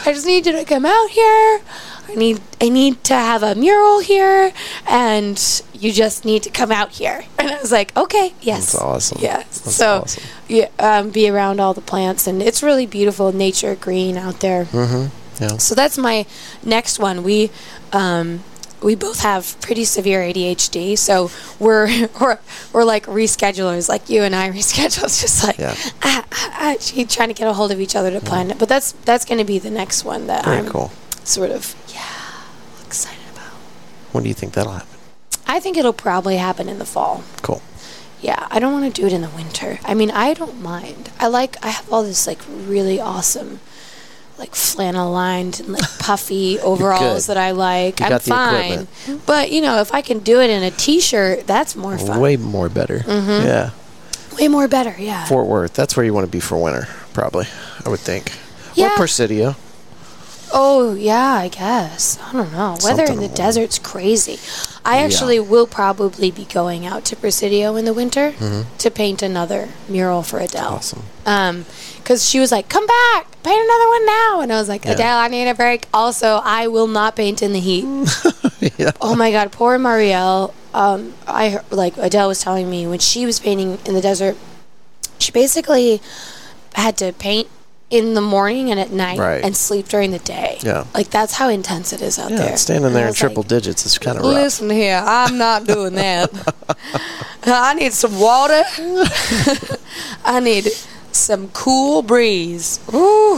I 0.05 0.11
just 0.13 0.25
need 0.25 0.45
you 0.45 0.51
to 0.51 0.65
come 0.65 0.85
out 0.85 1.09
here. 1.09 1.61
I 2.07 2.15
need 2.15 2.39
I 2.61 2.69
need 2.69 3.03
to 3.05 3.13
have 3.13 3.43
a 3.43 3.55
mural 3.55 3.99
here, 3.99 4.51
and 4.87 5.37
you 5.73 5.91
just 5.91 6.25
need 6.25 6.43
to 6.43 6.49
come 6.49 6.71
out 6.71 6.91
here." 6.91 7.23
And 7.39 7.51
I 7.53 7.59
was 7.61 7.71
like, 7.71 7.95
"Okay, 7.95 8.33
yes, 8.41 8.71
That's 8.71 8.81
awesome. 8.83 9.19
yeah." 9.21 9.37
That's 9.37 9.75
so, 9.75 10.01
awesome. 10.03 10.23
yeah, 10.47 10.69
um, 10.79 11.09
be 11.11 11.29
around 11.29 11.59
all 11.59 11.73
the 11.73 11.81
plants, 11.81 12.27
and 12.27 12.41
it's 12.41 12.63
really 12.63 12.85
beautiful, 12.87 13.31
nature 13.31 13.75
green 13.75 14.17
out 14.17 14.39
there. 14.39 14.65
Mm-hmm. 14.65 15.43
Yeah. 15.43 15.57
So 15.57 15.75
that's 15.75 15.97
my 15.97 16.25
next 16.63 16.97
one. 16.99 17.21
We 17.23 17.51
um, 17.93 18.43
we 18.81 18.95
both 18.95 19.19
have 19.21 19.59
pretty 19.61 19.83
severe 19.85 20.21
ADHD, 20.21 20.97
so 20.97 21.29
we're 21.59 22.07
we're, 22.21 22.39
we're 22.73 22.83
like 22.83 23.05
reschedulers, 23.05 23.89
like 23.89 24.09
you 24.09 24.23
and 24.23 24.35
I 24.35 24.49
reschedule. 24.59 25.03
It's 25.03 25.21
just 25.21 25.43
like 25.43 25.57
Yeah. 25.57 25.75
ah, 26.03 26.25
ah, 26.31 26.49
ah, 26.53 27.05
trying 27.09 27.27
to 27.29 27.33
get 27.33 27.47
a 27.47 27.53
hold 27.53 27.71
of 27.71 27.79
each 27.79 27.95
other 27.95 28.11
to 28.11 28.21
plan 28.21 28.49
it. 28.51 28.57
But 28.57 28.69
that's 28.69 28.93
that's 29.05 29.25
going 29.25 29.39
to 29.39 29.45
be 29.45 29.59
the 29.59 29.71
next 29.71 30.03
one 30.05 30.27
that 30.27 30.45
Very 30.45 30.57
I'm 30.59 30.67
cool. 30.69 30.91
sort 31.23 31.51
of 31.51 31.75
excited 32.95 33.23
about. 33.33 33.51
When 34.13 34.23
do 34.23 34.29
you 34.29 34.33
think 34.33 34.53
that'll 34.53 34.73
happen? 34.73 34.97
I 35.47 35.59
think 35.59 35.77
it'll 35.77 35.93
probably 35.93 36.37
happen 36.37 36.69
in 36.69 36.79
the 36.79 36.85
fall. 36.85 37.23
Cool. 37.41 37.61
Yeah, 38.21 38.47
I 38.49 38.59
don't 38.59 38.73
want 38.73 38.93
to 38.93 39.01
do 39.01 39.05
it 39.05 39.13
in 39.13 39.21
the 39.21 39.29
winter. 39.29 39.79
I 39.83 39.93
mean, 39.93 40.09
I 40.09 40.33
don't 40.33 40.61
mind. 40.61 41.11
I 41.19 41.27
like 41.27 41.63
I 41.63 41.69
have 41.69 41.91
all 41.91 42.03
this 42.03 42.25
like 42.25 42.39
really 42.47 42.99
awesome 42.99 43.59
like 44.37 44.53
flannel 44.53 45.11
lined 45.11 45.59
and 45.59 45.69
like 45.69 45.83
puffy 45.99 46.59
overalls 46.59 47.27
that 47.27 47.37
I 47.37 47.51
like. 47.51 47.99
You 47.99 48.07
I'm 48.07 48.19
fine. 48.19 48.71
equipment. 48.71 49.25
But, 49.25 49.51
you 49.51 49.61
know, 49.61 49.79
if 49.79 49.93
I 49.93 50.01
can 50.01 50.19
do 50.19 50.41
it 50.41 50.49
in 50.49 50.63
a 50.63 50.71
t-shirt, 50.71 51.47
that's 51.47 51.75
more 51.75 51.97
fun. 51.97 52.19
Way 52.19 52.37
more 52.37 52.69
better. 52.69 52.99
Mm-hmm. 52.99 53.45
Yeah. 53.45 53.69
Way 54.37 54.49
more 54.49 54.67
better, 54.67 54.93
yeah. 54.99 55.25
Fort 55.25 55.47
Worth. 55.47 55.73
That's 55.73 55.95
where 55.95 56.05
you 56.05 56.13
want 56.13 56.25
to 56.25 56.31
be 56.31 56.41
for 56.41 56.61
winter, 56.61 56.87
probably. 57.13 57.45
I 57.85 57.89
would 57.89 58.01
think. 58.01 58.33
Yeah. 58.73 58.93
Or 58.93 58.97
Presidio. 58.97 59.55
Oh 60.57 60.95
yeah, 60.95 61.33
I 61.33 61.49
guess. 61.49 62.17
I 62.23 62.31
don't 62.31 62.51
know. 62.53 62.77
Weather 62.81 63.03
in 63.03 63.17
the 63.17 63.25
along- 63.25 63.35
desert's 63.35 63.77
crazy. 63.77 64.39
I 64.85 64.99
actually 64.99 65.39
will 65.39 65.67
probably 65.67 66.31
be 66.31 66.45
going 66.45 66.85
out 66.85 67.03
to 67.05 67.15
Presidio 67.15 67.75
in 67.75 67.85
the 67.85 67.93
winter 67.93 68.33
to 68.77 68.91
paint 68.91 69.21
another 69.21 69.69
mural 69.89 70.23
for 70.23 70.39
Adele. 70.39 70.75
Awesome. 70.75 71.03
Um, 71.25 71.65
because 71.97 72.29
she 72.29 72.39
was 72.39 72.51
like, 72.51 72.69
"Come 72.69 72.85
back, 72.85 73.25
paint 73.43 73.61
another 73.65 73.87
one 73.89 74.05
now," 74.05 74.39
and 74.41 74.53
I 74.53 74.59
was 74.59 74.69
like. 74.69 74.85
"Adele, 74.85 75.17
I 75.17 75.27
need 75.27 75.49
a 75.49 75.55
break." 75.55 75.87
Also, 75.93 76.39
I 76.43 76.67
will 76.67 76.87
not 76.87 77.15
paint 77.15 77.41
in 77.41 77.51
the 77.51 77.59
heat. 77.59 77.83
yeah. 78.77 78.91
Oh 79.01 79.15
my 79.15 79.31
God, 79.31 79.51
poor 79.51 79.77
Marielle. 79.77 80.53
Um, 80.73 81.15
I 81.27 81.59
like 81.71 81.97
Adele 81.97 82.27
was 82.29 82.39
telling 82.41 82.69
me 82.69 82.85
when 82.87 82.99
she 82.99 83.25
was 83.25 83.39
painting 83.39 83.79
in 83.85 83.93
the 83.93 84.01
desert, 84.01 84.37
she 85.19 85.31
basically 85.31 85.99
had 86.75 86.95
to 86.97 87.11
paint 87.13 87.47
in 87.97 88.13
the 88.13 88.21
morning 88.21 88.71
and 88.71 88.79
at 88.79 88.91
night 88.91 89.17
Right. 89.17 89.43
and 89.43 89.55
sleep 89.55 89.87
during 89.87 90.11
the 90.11 90.19
day. 90.19 90.59
Yeah. 90.61 90.85
like 90.93 91.09
that's 91.09 91.33
how 91.33 91.49
intense 91.49 91.93
it 91.93 92.01
is 92.01 92.19
out 92.19 92.31
Yeah, 92.31 92.37
there. 92.37 92.57
standing 92.57 92.93
there 92.93 93.07
in 93.07 93.13
triple 93.13 93.43
like, 93.43 93.49
digits 93.49 93.85
is 93.85 93.97
kind 93.97 94.17
of 94.17 94.23
rough. 94.23 94.33
Listen 94.33 94.69
here, 94.69 95.01
I'm 95.03 95.37
not 95.37 95.65
doing 95.65 95.93
that. 95.95 96.29
I 97.45 97.73
need 97.75 97.93
some 97.93 98.19
water. 98.19 98.63
I 100.25 100.39
need 100.39 100.67
some 101.11 101.49
cool 101.49 102.01
breeze. 102.01 102.79
Ooh, 102.93 103.37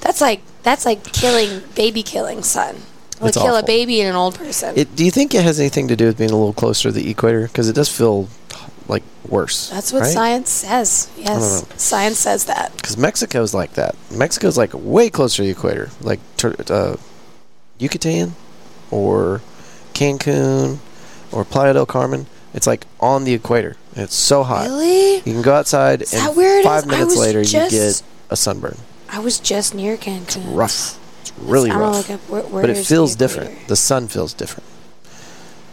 that's 0.00 0.20
like 0.20 0.42
that's 0.62 0.84
like 0.84 1.04
killing 1.12 1.62
baby 1.74 2.02
killing, 2.02 2.42
son. 2.42 2.76
Like 3.20 3.30
It's 3.30 3.38
kill 3.38 3.56
a 3.56 3.62
baby 3.62 4.00
and 4.00 4.10
an 4.10 4.16
old 4.16 4.34
person. 4.34 4.76
It, 4.78 4.96
do 4.96 5.04
you 5.04 5.10
think 5.10 5.34
it 5.34 5.42
has 5.42 5.60
anything 5.60 5.88
to 5.88 5.96
do 5.96 6.06
with 6.06 6.16
being 6.18 6.30
a 6.30 6.36
little 6.36 6.54
closer 6.54 6.88
to 6.88 6.92
the 6.92 7.10
equator? 7.10 7.42
Because 7.48 7.68
it 7.68 7.74
does 7.74 7.88
feel 7.94 8.28
like 8.88 9.02
worse. 9.28 9.70
That's 9.70 9.92
what 9.92 10.02
right? 10.02 10.12
science 10.12 10.50
says. 10.50 11.10
Yes, 11.16 11.64
science 11.80 12.18
says 12.18 12.46
that. 12.46 12.74
Because 12.76 12.96
Mexico's 12.96 13.54
like 13.54 13.74
that. 13.74 13.94
Mexico's 14.10 14.56
like 14.58 14.70
way 14.74 15.10
closer 15.10 15.36
to 15.38 15.42
the 15.44 15.50
equator, 15.50 15.90
like 16.00 16.20
uh, 16.70 16.96
Yucatan 17.78 18.34
or 18.90 19.40
Cancun 19.94 20.78
or 21.32 21.44
Playa 21.44 21.72
del 21.74 21.86
Carmen. 21.86 22.26
It's 22.52 22.66
like 22.66 22.86
on 22.98 23.24
the 23.24 23.34
equator. 23.34 23.76
It's 23.94 24.14
so 24.14 24.42
hot. 24.42 24.66
Really? 24.66 25.16
You 25.16 25.22
can 25.22 25.42
go 25.42 25.54
outside, 25.54 26.02
Is 26.02 26.12
and 26.12 26.22
that 26.26 26.36
where 26.36 26.60
it 26.60 26.64
five? 26.64 26.86
Minutes 26.86 27.16
later, 27.16 27.44
just- 27.44 27.72
you 27.72 27.78
get 27.78 28.02
a 28.30 28.36
sunburn. 28.36 28.76
I 29.08 29.18
was 29.18 29.40
just 29.40 29.74
near 29.74 29.96
Cancun. 29.96 30.56
Rough. 30.56 30.96
It's 31.22 31.32
really 31.38 31.70
I 31.70 31.74
don't 31.78 32.08
rough. 32.08 32.30
where, 32.30 32.42
where 32.42 32.62
but 32.62 32.70
it 32.70 32.86
feels 32.86 33.16
different. 33.16 33.66
The 33.68 33.74
sun 33.76 34.06
feels 34.08 34.32
different. 34.32 34.64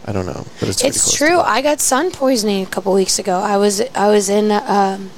I 0.08 0.12
don't 0.12 0.24
know, 0.24 0.46
but 0.58 0.68
it's 0.70 0.80
pretty 0.80 0.96
It's 0.96 1.12
true. 1.12 1.38
I 1.40 1.60
got 1.60 1.80
sun 1.80 2.10
poisoning 2.10 2.62
a 2.64 2.66
couple 2.74 2.94
weeks 2.94 3.18
ago. 3.18 3.40
I 3.40 3.56
was 3.58 3.82
I 3.94 4.08
was 4.08 4.30
in 4.30 4.50
um, 4.50 5.10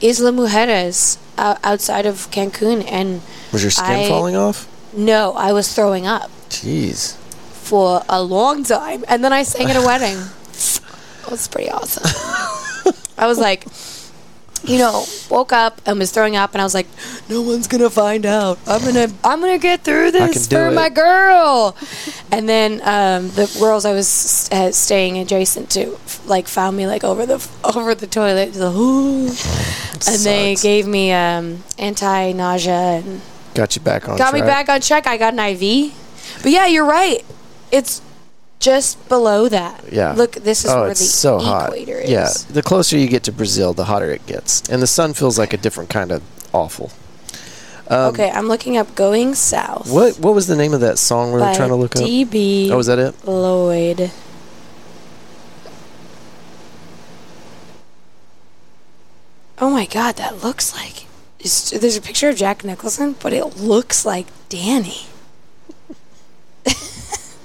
Isla 0.00 0.32
Mujeres 0.32 1.18
uh, 1.36 1.56
outside 1.62 2.06
of 2.06 2.30
Cancun, 2.30 2.80
and 2.90 3.20
Was 3.52 3.62
your 3.62 3.70
skin 3.70 4.00
I- 4.00 4.08
falling 4.08 4.36
off? 4.36 4.66
no, 4.96 5.32
I 5.36 5.52
was 5.52 5.66
throwing 5.74 6.06
up 6.06 6.30
Jeez. 6.48 7.16
for 7.52 8.02
a 8.08 8.22
long 8.22 8.64
time, 8.64 9.04
and 9.08 9.22
then 9.22 9.32
I 9.32 9.42
sang 9.44 9.68
at 9.70 9.76
a 9.76 9.82
wedding. 9.84 10.16
It 11.20 11.30
was 11.30 11.46
pretty 11.48 11.70
awesome. 11.70 12.02
I 13.18 13.26
was 13.28 13.38
like, 13.38 13.64
you 14.64 14.78
know, 14.78 15.04
woke 15.30 15.52
up 15.52 15.80
and 15.86 15.98
was 15.98 16.12
throwing 16.12 16.36
up, 16.36 16.52
and 16.52 16.60
I 16.60 16.64
was 16.64 16.74
like, 16.74 16.86
no 17.28 17.42
one's 17.42 17.66
gonna 17.66 17.90
find 17.90 18.26
out. 18.26 18.58
I'm 18.66 18.82
gonna, 18.84 19.08
I'm 19.24 19.40
gonna 19.40 19.58
get 19.58 19.82
through 19.82 20.10
this 20.10 20.46
for 20.46 20.68
it. 20.68 20.72
my 20.72 20.88
girl. 20.88 21.76
And 22.30 22.48
then 22.48 22.80
um, 22.84 23.30
the 23.30 23.54
girls 23.58 23.84
I 23.84 23.92
was 23.92 24.48
uh, 24.52 24.70
staying 24.72 25.18
adjacent 25.18 25.70
to, 25.70 25.98
like, 26.26 26.46
found 26.46 26.76
me 26.76 26.86
like 26.86 27.04
over 27.04 27.26
the 27.26 27.46
over 27.64 27.94
the 27.94 28.06
toilet, 28.06 28.52
the, 28.52 28.70
"Ooh." 28.70 29.28
and 30.06 30.20
they 30.22 30.54
gave 30.56 30.86
me 30.86 31.12
um, 31.12 31.62
anti 31.78 32.32
nausea 32.32 33.02
and 33.04 33.20
Got 33.54 33.74
you 33.74 33.82
back 33.82 34.08
on 34.08 34.16
got 34.16 34.32
me 34.32 34.40
back 34.40 34.68
on 34.68 34.80
track. 34.80 35.06
I 35.06 35.16
got 35.16 35.34
an 35.34 35.40
IV. 35.40 35.92
But 36.42 36.52
yeah, 36.52 36.66
you're 36.66 36.86
right. 36.86 37.24
It's 37.72 38.00
just 38.60 39.08
below 39.08 39.48
that. 39.48 39.84
Yeah. 39.90 40.12
Look, 40.12 40.32
this 40.32 40.64
is 40.64 40.70
oh, 40.70 40.82
where 40.82 40.90
it's 40.90 41.00
the 41.00 41.06
so 41.06 41.38
hot. 41.38 41.70
equator 41.70 41.98
is. 41.98 42.10
Yeah, 42.10 42.28
the 42.50 42.62
closer 42.62 42.96
you 42.96 43.08
get 43.08 43.24
to 43.24 43.32
Brazil, 43.32 43.72
the 43.72 43.86
hotter 43.86 44.12
it 44.12 44.24
gets, 44.26 44.68
and 44.68 44.80
the 44.80 44.86
sun 44.86 45.14
feels 45.14 45.38
like 45.38 45.52
a 45.52 45.56
different 45.56 45.90
kind 45.90 46.12
of 46.12 46.22
awful. 46.52 46.92
Um, 47.88 48.12
okay, 48.14 48.30
I'm 48.30 48.46
looking 48.46 48.76
up 48.76 48.94
"Going 48.94 49.34
South." 49.34 49.90
What 49.92 50.20
What 50.20 50.34
was 50.34 50.46
the 50.46 50.54
name 50.56 50.74
of 50.74 50.80
that 50.80 50.98
song 50.98 51.32
we 51.32 51.40
were 51.40 51.54
trying 51.54 51.70
to 51.70 51.74
look 51.74 51.96
up? 51.96 52.02
DB 52.02 52.70
Oh, 52.70 52.76
was 52.76 52.86
that 52.86 53.00
it? 53.00 53.26
Lloyd. 53.26 54.12
Oh 59.58 59.68
my 59.70 59.86
God, 59.86 60.16
that 60.16 60.42
looks 60.42 60.74
like. 60.74 61.06
There's 61.38 61.96
a 61.96 62.02
picture 62.02 62.28
of 62.28 62.36
Jack 62.36 62.64
Nicholson, 62.64 63.16
but 63.20 63.32
it 63.32 63.56
looks 63.56 64.04
like 64.06 64.26
Danny. 64.48 65.06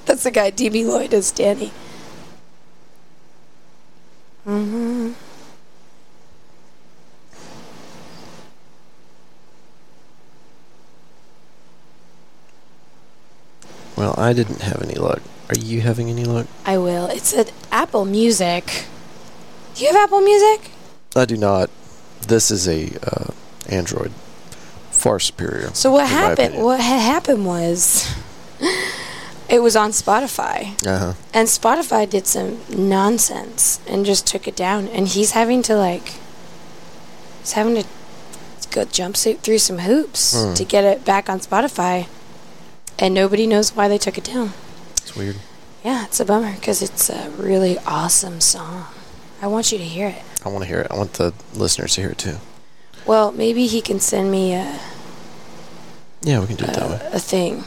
That's 0.05 0.23
the 0.23 0.31
guy. 0.31 0.51
DB 0.51 0.85
Lloyd 0.85 1.13
is 1.13 1.31
Danny. 1.31 1.71
hmm 4.43 5.11
Well, 13.95 14.13
I 14.17 14.33
didn't 14.33 14.61
have 14.61 14.81
any 14.81 14.95
luck. 14.95 15.21
Are 15.49 15.55
you 15.57 15.81
having 15.81 16.09
any 16.09 16.25
luck? 16.25 16.47
I 16.65 16.77
will. 16.77 17.07
It's 17.07 17.33
at 17.33 17.51
Apple 17.71 18.05
Music. 18.05 18.85
Do 19.75 19.83
you 19.85 19.91
have 19.93 20.03
Apple 20.03 20.21
Music? 20.21 20.71
I 21.15 21.25
do 21.25 21.37
not. 21.37 21.69
This 22.27 22.51
is 22.51 22.67
a 22.67 22.91
uh, 23.05 23.31
Android, 23.69 24.11
far 24.91 25.19
superior. 25.19 25.69
So 25.73 25.91
what 25.91 26.09
happened? 26.09 26.61
What 26.63 26.81
had 26.81 26.99
happened 26.99 27.45
was, 27.45 28.13
it 29.55 29.61
was 29.61 29.75
on 29.75 29.91
Spotify, 29.91 30.57
Uh 30.85 30.97
huh. 30.99 31.13
and 31.33 31.47
Spotify 31.47 32.09
did 32.09 32.27
some 32.27 32.59
nonsense 32.69 33.79
and 33.87 34.05
just 34.05 34.27
took 34.27 34.47
it 34.47 34.55
down. 34.55 34.87
And 34.89 35.07
he's 35.07 35.31
having 35.31 35.61
to 35.63 35.75
like, 35.75 36.13
he's 37.41 37.53
having 37.53 37.75
to 37.81 37.85
go 38.71 38.85
jumpsuit 38.85 39.39
through 39.39 39.59
some 39.59 39.79
hoops 39.79 40.33
Hmm. 40.35 40.53
to 40.53 40.63
get 40.65 40.83
it 40.83 41.05
back 41.05 41.29
on 41.29 41.39
Spotify, 41.39 42.07
and 42.99 43.13
nobody 43.13 43.47
knows 43.47 43.75
why 43.75 43.87
they 43.87 43.97
took 43.97 44.17
it 44.17 44.23
down. 44.25 44.53
It's 45.01 45.15
weird. 45.15 45.37
Yeah, 45.83 46.05
it's 46.05 46.19
a 46.19 46.25
bummer 46.25 46.53
because 46.55 46.81
it's 46.81 47.09
a 47.09 47.29
really 47.37 47.77
awesome 47.85 48.41
song. 48.41 48.85
I 49.41 49.47
want 49.47 49.71
you 49.71 49.77
to 49.77 49.83
hear 49.83 50.07
it. 50.07 50.21
I 50.45 50.49
want 50.49 50.63
to 50.63 50.67
hear 50.67 50.79
it. 50.81 50.87
I 50.91 50.95
want 50.97 51.13
the 51.13 51.33
listeners 51.53 51.93
to 51.95 52.01
hear 52.01 52.09
it 52.11 52.17
too. 52.17 52.37
Well, 53.05 53.31
maybe 53.31 53.67
he 53.67 53.81
can 53.81 53.99
send 53.99 54.31
me 54.31 54.53
a, 54.55 54.79
Yeah, 56.23 56.39
we 56.39 56.47
can 56.47 56.55
do 56.55 56.65
it 56.65 56.73
that 56.73 56.89
way. 56.89 56.99
a, 57.13 57.17
a 57.17 57.19
thing. 57.19 57.63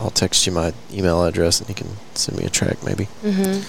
I'll 0.00 0.10
text 0.10 0.46
you 0.46 0.52
my 0.52 0.72
email 0.92 1.22
address 1.24 1.60
and 1.60 1.68
you 1.68 1.74
can 1.74 1.88
send 2.14 2.38
me 2.38 2.44
a 2.44 2.50
track 2.50 2.82
maybe. 2.82 3.04
hmm 3.22 3.60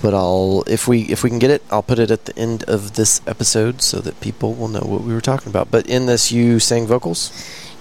But 0.00 0.14
I'll 0.14 0.64
if 0.66 0.88
we 0.88 1.02
if 1.02 1.22
we 1.22 1.30
can 1.30 1.38
get 1.38 1.50
it, 1.50 1.62
I'll 1.70 1.82
put 1.82 1.98
it 1.98 2.10
at 2.10 2.24
the 2.24 2.36
end 2.38 2.64
of 2.64 2.94
this 2.94 3.20
episode 3.26 3.82
so 3.82 4.00
that 4.00 4.20
people 4.20 4.54
will 4.54 4.68
know 4.68 4.80
what 4.80 5.02
we 5.02 5.12
were 5.12 5.20
talking 5.20 5.48
about. 5.50 5.70
But 5.70 5.86
in 5.86 6.06
this, 6.06 6.32
you 6.32 6.58
sang 6.58 6.86
vocals. 6.86 7.32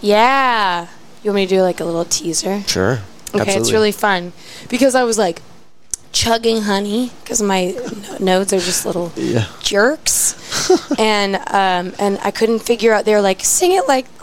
Yeah. 0.01 0.87
You 1.23 1.31
want 1.31 1.35
me 1.35 1.45
to 1.47 1.55
do 1.55 1.61
like 1.61 1.79
a 1.79 1.85
little 1.85 2.05
teaser? 2.05 2.61
Sure. 2.67 2.99
Okay, 3.35 3.55
it's 3.57 3.71
really 3.71 3.91
fun 3.91 4.31
because 4.69 4.95
I 4.95 5.03
was 5.03 5.17
like 5.17 5.41
chugging 6.11 6.61
honey 6.63 7.11
because 7.21 7.41
my 7.41 7.75
nodes 8.19 8.53
are 8.53 8.59
just 8.59 8.85
little 8.85 9.11
yeah. 9.15 9.45
jerks, 9.61 10.33
and 10.99 11.35
um, 11.35 11.93
and 11.99 12.17
I 12.23 12.31
couldn't 12.31 12.59
figure 12.59 12.93
out. 12.93 13.05
They 13.05 13.13
were 13.13 13.21
like, 13.21 13.43
"Sing 13.43 13.73
it 13.73 13.87
like 13.87 14.05
I 14.07 14.07
up 14.07 14.15
here," 14.15 14.16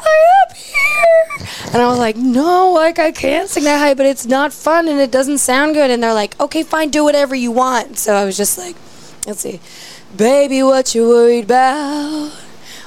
and 1.75 1.83
I 1.83 1.87
was 1.89 1.99
like, 1.99 2.16
"No, 2.16 2.72
like 2.72 2.99
I 2.99 3.12
can't 3.12 3.49
sing 3.51 3.64
that 3.64 3.79
high, 3.79 3.95
but 3.95 4.07
it's 4.07 4.25
not 4.27 4.53
fun 4.53 4.89
and 4.89 5.01
it 5.01 5.11
doesn't 5.11 5.39
sound 5.39 5.75
good." 5.75 5.91
And 5.91 6.03
they're 6.03 6.14
like, 6.14 6.39
"Okay, 6.41 6.62
fine, 6.62 6.89
do 6.91 7.05
whatever 7.05 7.35
you 7.35 7.51
want." 7.51 7.99
So 7.99 8.14
I 8.14 8.25
was 8.25 8.37
just 8.37 8.57
like, 8.57 8.77
"Let's 9.27 9.41
see, 9.41 9.61
baby, 10.16 10.62
what 10.62 10.95
you 10.95 11.09
worried 11.09 11.45
about? 11.45 12.33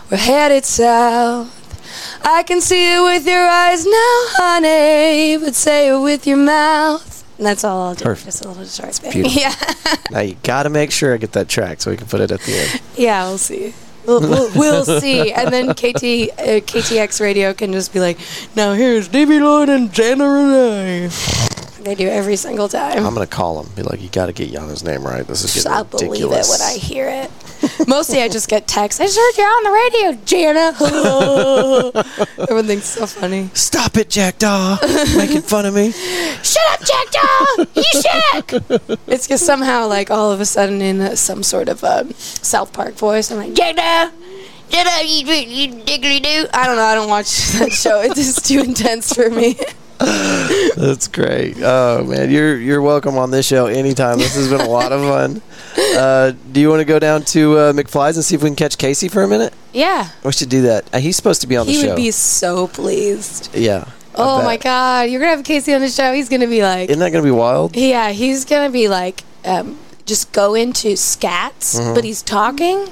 We're 0.09 0.17
headed 0.17 0.65
south." 0.65 1.53
I 2.23 2.43
can 2.43 2.61
see 2.61 2.95
it 2.95 3.01
with 3.01 3.25
your 3.27 3.47
eyes 3.47 3.85
now, 3.85 4.17
honey, 4.37 5.37
but 5.37 5.55
say 5.55 5.89
it 5.89 5.99
with 5.99 6.27
your 6.27 6.37
mouth. 6.37 7.23
And 7.37 7.45
that's 7.45 7.63
all 7.63 7.81
I'll 7.89 7.95
do. 7.95 8.03
Perfect. 8.03 8.25
Just 8.25 8.45
a 8.45 8.49
little 8.49 8.65
short. 8.65 8.99
Yeah. 9.15 9.53
Now 10.11 10.21
you 10.21 10.35
got 10.43 10.63
to 10.63 10.69
make 10.69 10.91
sure 10.91 11.13
I 11.13 11.17
get 11.17 11.33
that 11.33 11.47
track 11.47 11.81
so 11.81 11.91
we 11.91 11.97
can 11.97 12.07
put 12.07 12.19
it 12.21 12.31
at 12.31 12.41
the 12.41 12.53
end. 12.53 12.81
Yeah, 12.95 13.27
we'll 13.27 13.37
see. 13.37 13.73
We'll, 14.07 14.85
see. 14.85 15.33
And 15.33 15.51
then 15.51 15.73
KT, 15.73 16.31
uh, 16.39 16.61
KTX 16.63 17.19
radio 17.19 17.53
can 17.53 17.73
just 17.73 17.93
be 17.93 17.99
like, 17.99 18.17
now 18.55 18.73
here's 18.73 19.07
Davy 19.07 19.39
Lloyd 19.39 19.69
and 19.69 19.91
Jana 19.91 20.27
Renee. 20.27 21.09
They 21.81 21.95
do 21.95 22.07
every 22.07 22.37
single 22.37 22.67
time. 22.67 23.05
I'm 23.05 23.13
gonna 23.13 23.27
call 23.27 23.61
him. 23.61 23.71
Be 23.75 23.83
like, 23.83 24.01
you 24.01 24.09
got 24.09 24.25
to 24.27 24.33
get 24.33 24.51
Jana's 24.51 24.83
name 24.83 25.05
right. 25.05 25.25
This 25.25 25.43
is 25.43 25.53
getting 25.53 25.71
I'll 25.71 25.83
believe 25.83 26.23
it 26.23 26.29
when 26.29 26.61
I 26.61 26.77
hear 26.77 27.07
it. 27.07 27.31
Mostly 27.87 28.21
I 28.21 28.27
just 28.27 28.49
get 28.49 28.67
texts. 28.67 28.99
I 29.01 29.05
just 29.05 29.17
heard 29.17 29.37
you're 29.37 29.47
on 29.47 29.63
the 29.63 29.71
radio, 29.71 30.11
Jana. 30.25 30.73
Everyone 32.39 32.67
thinks 32.67 32.85
so 32.85 33.05
funny. 33.05 33.49
Stop 33.53 33.97
it, 33.97 34.09
Jackdaw! 34.09 34.77
Making 35.17 35.41
fun 35.41 35.65
of 35.65 35.73
me. 35.73 35.91
Shut 35.91 36.63
up, 36.71 36.79
Jackdaw! 36.85 37.65
You 37.75 38.01
shook! 38.01 38.99
It's 39.07 39.27
just 39.27 39.45
somehow 39.45 39.87
like 39.87 40.11
all 40.11 40.31
of 40.31 40.39
a 40.41 40.45
sudden 40.45 40.81
in 40.81 41.01
uh, 41.01 41.15
some 41.15 41.43
sort 41.43 41.69
of 41.69 41.83
um, 41.83 42.11
South 42.13 42.73
Park 42.73 42.95
voice. 42.95 43.31
I'm 43.31 43.37
like, 43.37 43.53
Jackdaw! 43.53 44.11
Up, 44.73 45.03
you, 45.03 45.25
you 45.25 45.73
diggly 45.83 46.21
do. 46.21 46.45
I 46.53 46.67
don't 46.67 46.75
know. 46.75 46.83
I 46.83 46.93
don't 46.93 47.09
watch 47.09 47.53
that 47.53 47.71
show. 47.71 48.01
It's 48.01 48.15
just 48.15 48.45
too 48.45 48.59
intense 48.59 49.13
for 49.13 49.29
me. 49.29 49.57
That's 50.75 51.07
great. 51.07 51.55
Oh 51.61 52.03
man, 52.03 52.29
you're 52.29 52.57
you're 52.57 52.81
welcome 52.81 53.17
on 53.17 53.31
this 53.31 53.45
show 53.47 53.65
anytime. 53.65 54.17
This 54.19 54.35
has 54.35 54.47
been 54.49 54.61
a 54.61 54.69
lot 54.69 54.91
of 54.91 55.01
fun. 55.01 55.41
Uh, 55.97 56.33
do 56.51 56.59
you 56.59 56.69
want 56.69 56.79
to 56.79 56.85
go 56.85 56.97
down 56.99 57.21
to 57.23 57.57
uh, 57.57 57.73
McFly's 57.73 58.17
and 58.17 58.23
see 58.25 58.33
if 58.35 58.41
we 58.43 58.49
can 58.49 58.55
catch 58.55 58.77
Casey 58.79 59.07
for 59.07 59.21
a 59.23 59.27
minute? 59.27 59.53
Yeah. 59.73 60.09
We 60.23 60.31
should 60.31 60.49
do 60.49 60.63
that. 60.63 60.91
Uh, 60.93 60.97
he's 60.99 61.15
supposed 61.15 61.41
to 61.41 61.47
be 61.47 61.55
on 61.57 61.65
the 61.67 61.73
show. 61.73 61.81
He 61.81 61.87
would 61.87 61.95
be 61.95 62.11
so 62.11 62.67
pleased. 62.67 63.55
yeah. 63.55 63.85
Oh 64.15 64.41
my 64.43 64.57
god, 64.57 65.09
you're 65.09 65.19
gonna 65.19 65.35
have 65.35 65.45
Casey 65.45 65.73
on 65.75 65.81
the 65.81 65.89
show. 65.89 66.13
He's 66.13 66.29
gonna 66.29 66.47
be 66.47 66.61
like, 66.63 66.89
Isn't 66.89 66.99
that 66.99 67.11
going 67.11 67.23
to 67.23 67.27
be 67.27 67.31
wild? 67.31 67.75
yeah, 67.75 68.09
he's 68.11 68.45
gonna 68.45 68.71
be 68.71 68.87
like, 68.87 69.23
um, 69.45 69.77
just 70.05 70.31
go 70.31 70.55
into 70.55 70.89
scats, 70.93 71.77
Mm-hmm. 71.79 71.93
but 71.93 72.03
he's 72.03 72.21
talking. 72.23 72.87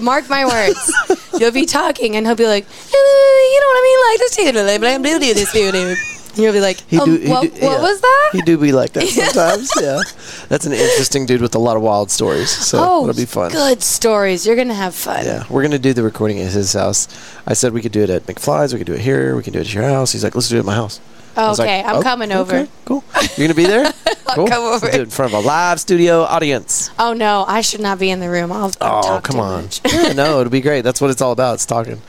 Mark 0.00 0.28
my 0.28 0.44
words. 0.44 0.92
You'll 1.38 1.50
be 1.52 1.66
talking, 1.66 2.16
and 2.16 2.26
he'll 2.26 2.36
be 2.36 2.46
like, 2.46 2.64
"Eh, 2.64 3.50
you 3.52 3.60
know 3.60 3.66
what 3.66 3.78
I 3.78 3.82
mean? 3.82 4.00
Like 4.10 4.18
this, 4.18 4.80
blah, 4.80 4.98
do 5.18 5.34
this, 5.34 5.52
do 5.52 5.72
this." 5.72 6.14
And 6.34 6.42
you'll 6.42 6.52
be 6.52 6.60
like, 6.60 6.80
He 6.88 6.98
um, 6.98 7.04
do- 7.08 7.18
he 7.20 7.28
what, 7.28 7.42
do- 7.42 7.48
what 7.50 7.60
yeah. 7.62 7.80
was 7.80 8.00
that? 8.00 8.30
He 8.32 8.42
do 8.42 8.58
be 8.58 8.72
like 8.72 8.92
that 8.94 9.06
sometimes. 9.08 9.70
yeah. 9.80 10.00
That's 10.48 10.66
an 10.66 10.72
interesting 10.72 11.26
dude 11.26 11.40
with 11.40 11.54
a 11.54 11.60
lot 11.60 11.76
of 11.76 11.82
wild 11.82 12.10
stories. 12.10 12.50
So 12.50 12.78
oh, 12.80 13.02
it'll 13.08 13.16
be 13.16 13.24
fun. 13.24 13.52
good 13.52 13.82
stories. 13.84 14.44
You're 14.44 14.56
gonna 14.56 14.74
have 14.74 14.96
fun. 14.96 15.24
Yeah, 15.24 15.44
we're 15.48 15.62
gonna 15.62 15.78
do 15.78 15.92
the 15.92 16.02
recording 16.02 16.40
at 16.40 16.50
his 16.52 16.72
house. 16.72 17.06
I 17.46 17.52
said 17.54 17.72
we 17.72 17.82
could 17.82 17.92
do 17.92 18.02
it 18.02 18.10
at 18.10 18.24
McFly's. 18.26 18.72
We 18.72 18.78
could 18.80 18.86
do 18.88 18.94
it 18.94 19.00
here. 19.00 19.36
We 19.36 19.44
can 19.44 19.52
do 19.52 19.60
it 19.60 19.66
at 19.68 19.74
your 19.74 19.84
house. 19.84 20.10
He's 20.10 20.24
like, 20.24 20.34
let's 20.34 20.48
do 20.48 20.56
it 20.56 20.60
at 20.60 20.64
my 20.64 20.74
house. 20.74 21.00
Was 21.36 21.58
like, 21.58 21.66
Okay, 21.68 21.82
I'm 21.82 21.96
"Oh, 21.96 22.02
coming 22.02 22.32
over. 22.32 22.56
okay, 22.56 22.70
cool. 22.84 23.04
You're 23.36 23.48
gonna 23.48 23.54
be 23.54 23.66
there. 23.66 23.92
cool. 24.34 24.46
come 24.46 24.62
over. 24.64 24.86
Let's 24.86 24.96
do 24.96 25.00
it 25.00 25.04
in 25.04 25.10
front 25.10 25.34
of 25.34 25.44
a 25.44 25.46
live 25.46 25.80
studio 25.80 26.22
audience. 26.22 26.90
Oh 26.98 27.12
no, 27.12 27.44
I 27.48 27.60
should 27.60 27.80
not 27.80 27.98
be 27.98 28.10
in 28.10 28.20
the 28.20 28.30
room. 28.30 28.52
I'll, 28.52 28.72
I'll 28.80 29.16
Oh, 29.16 29.20
come 29.20 29.40
on. 29.40 29.68
yeah, 29.92 30.12
no, 30.12 30.40
it'll 30.40 30.50
be 30.50 30.60
great. 30.60 30.82
That's 30.82 31.00
what 31.00 31.10
it's 31.10 31.20
all 31.22 31.32
about. 31.32 31.54
It's 31.54 31.66
talking. 31.66 32.00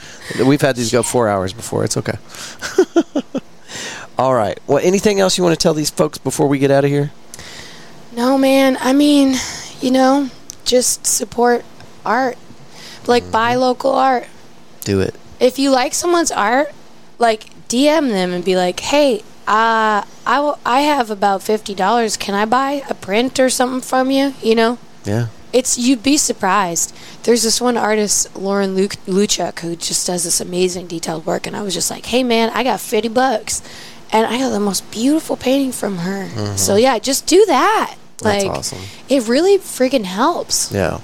We've 0.46 0.62
had 0.62 0.76
these 0.76 0.92
go 0.92 1.04
four 1.04 1.28
hours 1.28 1.54
before. 1.54 1.84
It's 1.84 1.98
okay. 1.98 2.18
all 4.18 4.34
right. 4.34 4.60
Well, 4.68 4.80
anything 4.84 5.20
else 5.20 5.38
you 5.38 5.44
want 5.44 5.58
to 5.58 5.62
tell 5.62 5.74
these 5.74 5.90
folks 5.90 6.18
before 6.18 6.48
we 6.48 6.60
get 6.60 6.72
out 6.72 6.86
of 6.86 6.92
here? 6.92 7.12
No, 8.16 8.38
man. 8.38 8.78
I 8.80 8.94
mean, 8.94 9.36
you 9.82 9.92
know, 9.92 10.30
just 10.64 11.06
support 11.06 11.66
art. 12.06 12.38
Like 13.08 13.24
Mm-hmm. 13.24 13.32
buy 13.32 13.56
local 13.56 13.92
art. 13.94 14.26
Do 14.82 15.00
it. 15.02 15.16
If 15.40 15.60
you 15.60 15.70
like 15.70 15.94
someone's 15.94 16.32
art, 16.32 16.72
like 17.20 17.46
DM 17.70 18.10
them 18.10 18.32
and 18.34 18.44
be 18.44 18.56
like, 18.56 18.80
"Hey, 18.80 19.24
uh, 19.48 20.04
I 20.26 20.40
will, 20.40 20.60
I 20.66 20.82
have 20.82 21.10
about 21.10 21.44
fifty 21.44 21.74
dollars. 21.76 22.18
Can 22.18 22.36
I 22.36 22.46
buy 22.46 22.84
a 22.90 22.94
print 22.94 23.40
or 23.40 23.50
something 23.50 23.82
from 23.82 24.12
you?" 24.12 24.34
You 24.42 24.56
know, 24.56 24.78
Yeah. 25.04 25.28
it's 25.54 25.78
you'd 25.78 26.04
be 26.04 26.18
surprised. 26.18 26.94
There's 27.24 27.44
this 27.44 27.60
one 27.62 27.78
artist, 27.78 28.36
Lauren 28.36 28.76
Luke, 28.76 28.96
Luchuk, 29.08 29.60
who 29.60 29.76
just 29.76 30.06
does 30.08 30.24
this 30.24 30.40
amazing 30.42 30.88
detailed 30.88 31.26
work, 31.26 31.48
and 31.48 31.56
I 31.56 31.62
was 31.64 31.74
just 31.74 31.90
like, 31.90 32.06
"Hey, 32.08 32.24
man, 32.24 32.52
I 32.54 32.64
got 32.64 32.80
fifty 32.80 33.10
bucks." 33.10 33.62
And 34.12 34.28
I 34.28 34.38
got 34.38 34.50
the 34.52 34.60
most 34.60 34.90
beautiful 34.92 35.36
painting 35.36 35.72
from 35.72 35.98
her. 35.98 36.30
So 36.58 36.76
yeah, 36.76 37.00
just 37.00 37.26
do 37.26 37.44
that. 37.48 37.96
Mm-hmm. 37.98 38.24
That's 38.24 38.44
Like, 38.46 38.58
awesome. 38.58 38.80
it 39.10 39.28
really 39.28 39.58
freaking 39.58 40.06
helps. 40.06 40.72
Yeah. 40.72 41.00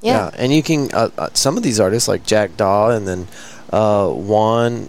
Yeah. 0.00 0.30
and 0.36 0.52
you 0.52 0.62
can 0.62 0.90
uh, 0.94 1.10
uh, 1.18 1.28
some 1.34 1.56
of 1.56 1.62
these 1.62 1.78
artists 1.78 2.08
like 2.08 2.24
Jack 2.24 2.56
Daw 2.56 2.88
and 2.90 3.06
then 3.06 3.28
uh, 3.70 4.08
Juan. 4.08 4.88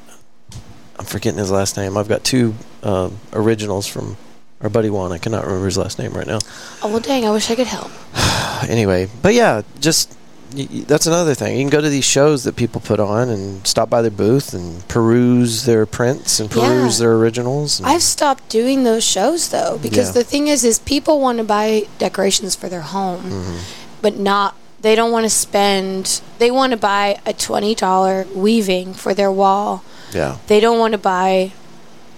I'm 0.99 1.05
forgetting 1.05 1.39
his 1.39 1.49
last 1.51 1.77
name. 1.77 1.97
I've 1.97 2.09
got 2.09 2.23
two 2.23 2.53
um, 2.83 3.17
originals 3.33 3.87
from 3.87 4.17
our 4.61 4.69
buddy 4.69 4.89
Juan. 4.89 5.11
I 5.13 5.17
cannot 5.17 5.45
remember 5.45 5.65
his 5.65 5.77
last 5.77 5.97
name 5.97 6.11
right 6.11 6.27
now. 6.27 6.39
Oh 6.83 6.89
well, 6.89 6.99
dang! 6.99 7.25
I 7.25 7.31
wish 7.31 7.49
I 7.49 7.55
could 7.55 7.67
help. 7.67 7.91
Anyway, 8.67 9.07
but 9.21 9.33
yeah, 9.33 9.61
just 9.79 10.13
y- 10.53 10.67
y- 10.69 10.83
that's 10.85 11.07
another 11.07 11.33
thing. 11.33 11.55
You 11.55 11.61
can 11.63 11.69
go 11.69 11.79
to 11.79 11.87
these 11.89 12.03
shows 12.03 12.43
that 12.43 12.57
people 12.57 12.81
put 12.81 12.99
on 12.99 13.29
and 13.29 13.65
stop 13.65 13.89
by 13.89 14.01
their 14.01 14.11
booth 14.11 14.53
and 14.53 14.85
peruse 14.89 15.63
their 15.63 15.85
prints 15.85 16.41
and 16.41 16.51
peruse 16.51 16.99
Yeah. 16.99 17.05
their 17.05 17.13
originals. 17.15 17.79
and- 17.79 17.87
I've 17.87 18.03
stopped 18.03 18.49
doing 18.49 18.83
those 18.83 19.05
shows 19.05 19.47
though 19.47 19.79
because 19.81 20.07
Yeah. 20.09 20.11
the 20.19 20.23
thing 20.25 20.47
is, 20.49 20.65
is 20.65 20.79
people 20.79 21.21
want 21.21 21.37
to 21.37 21.45
buy 21.45 21.87
decorations 21.99 22.53
for 22.53 22.67
their 22.67 22.81
home, 22.81 23.23
Mm-hmm. 23.31 23.57
but 24.01 24.17
not. 24.17 24.55
They 24.81 24.93
don't 24.95 25.13
want 25.13 25.23
to 25.23 25.29
spend. 25.29 26.19
They 26.39 26.51
want 26.51 26.71
to 26.71 26.77
buy 26.77 27.19
a 27.25 27.31
twenty 27.31 27.73
dollar 27.75 28.27
weaving 28.35 28.93
for 28.93 29.13
their 29.13 29.31
wall. 29.31 29.85
Yeah, 30.13 30.37
They 30.47 30.59
don't 30.59 30.79
want 30.79 30.91
to 30.93 30.97
buy 30.97 31.51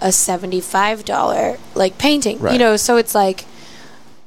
a 0.00 0.10
seventy 0.12 0.60
five 0.60 1.04
dollar 1.04 1.58
like 1.74 1.96
painting. 1.98 2.38
Right. 2.40 2.52
You 2.54 2.58
know, 2.58 2.76
so 2.76 2.96
it's 2.96 3.14
like, 3.14 3.44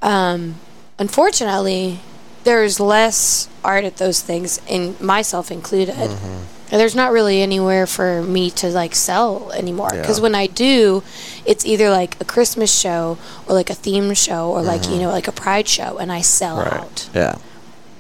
um, 0.01 0.55
unfortunately, 0.99 1.99
there's 2.43 2.80
less 2.80 3.47
art 3.63 3.84
at 3.86 3.97
those 3.97 4.22
things, 4.22 4.61
and 4.70 4.99
myself 5.01 5.51
included. 5.51 5.95
Mm-hmm. 5.95 6.43
And 6.72 6.82
there's 6.82 6.95
not 6.95 7.11
really 7.11 7.41
anywhere 7.41 7.86
for 7.86 8.24
me 8.24 8.49
to 8.51 8.68
like 8.70 8.95
sell 8.95 9.51
anymore 9.53 9.89
because 9.91 10.18
Yeah. 10.18 10.24
when 10.24 10.36
I 10.36 10.47
do, 10.47 11.03
it's 11.45 11.63
either 11.63 11.89
like 11.91 12.20
a 12.20 12.26
Christmas 12.26 12.74
show 12.74 13.20
or 13.47 13.53
like 13.53 13.70
a 13.70 13.76
theme 13.76 14.13
show 14.16 14.49
or 14.49 14.63
like 14.63 14.89
you 14.89 14.97
know 14.97 15.09
like 15.09 15.28
a 15.28 15.32
Pride 15.32 15.68
show, 15.68 15.97
and 15.99 16.11
I 16.11 16.22
sell 16.22 16.57
Mm-hmm. 16.57 16.70
right. 16.70 16.82
out. 16.82 17.09
Yeah, 17.13 17.36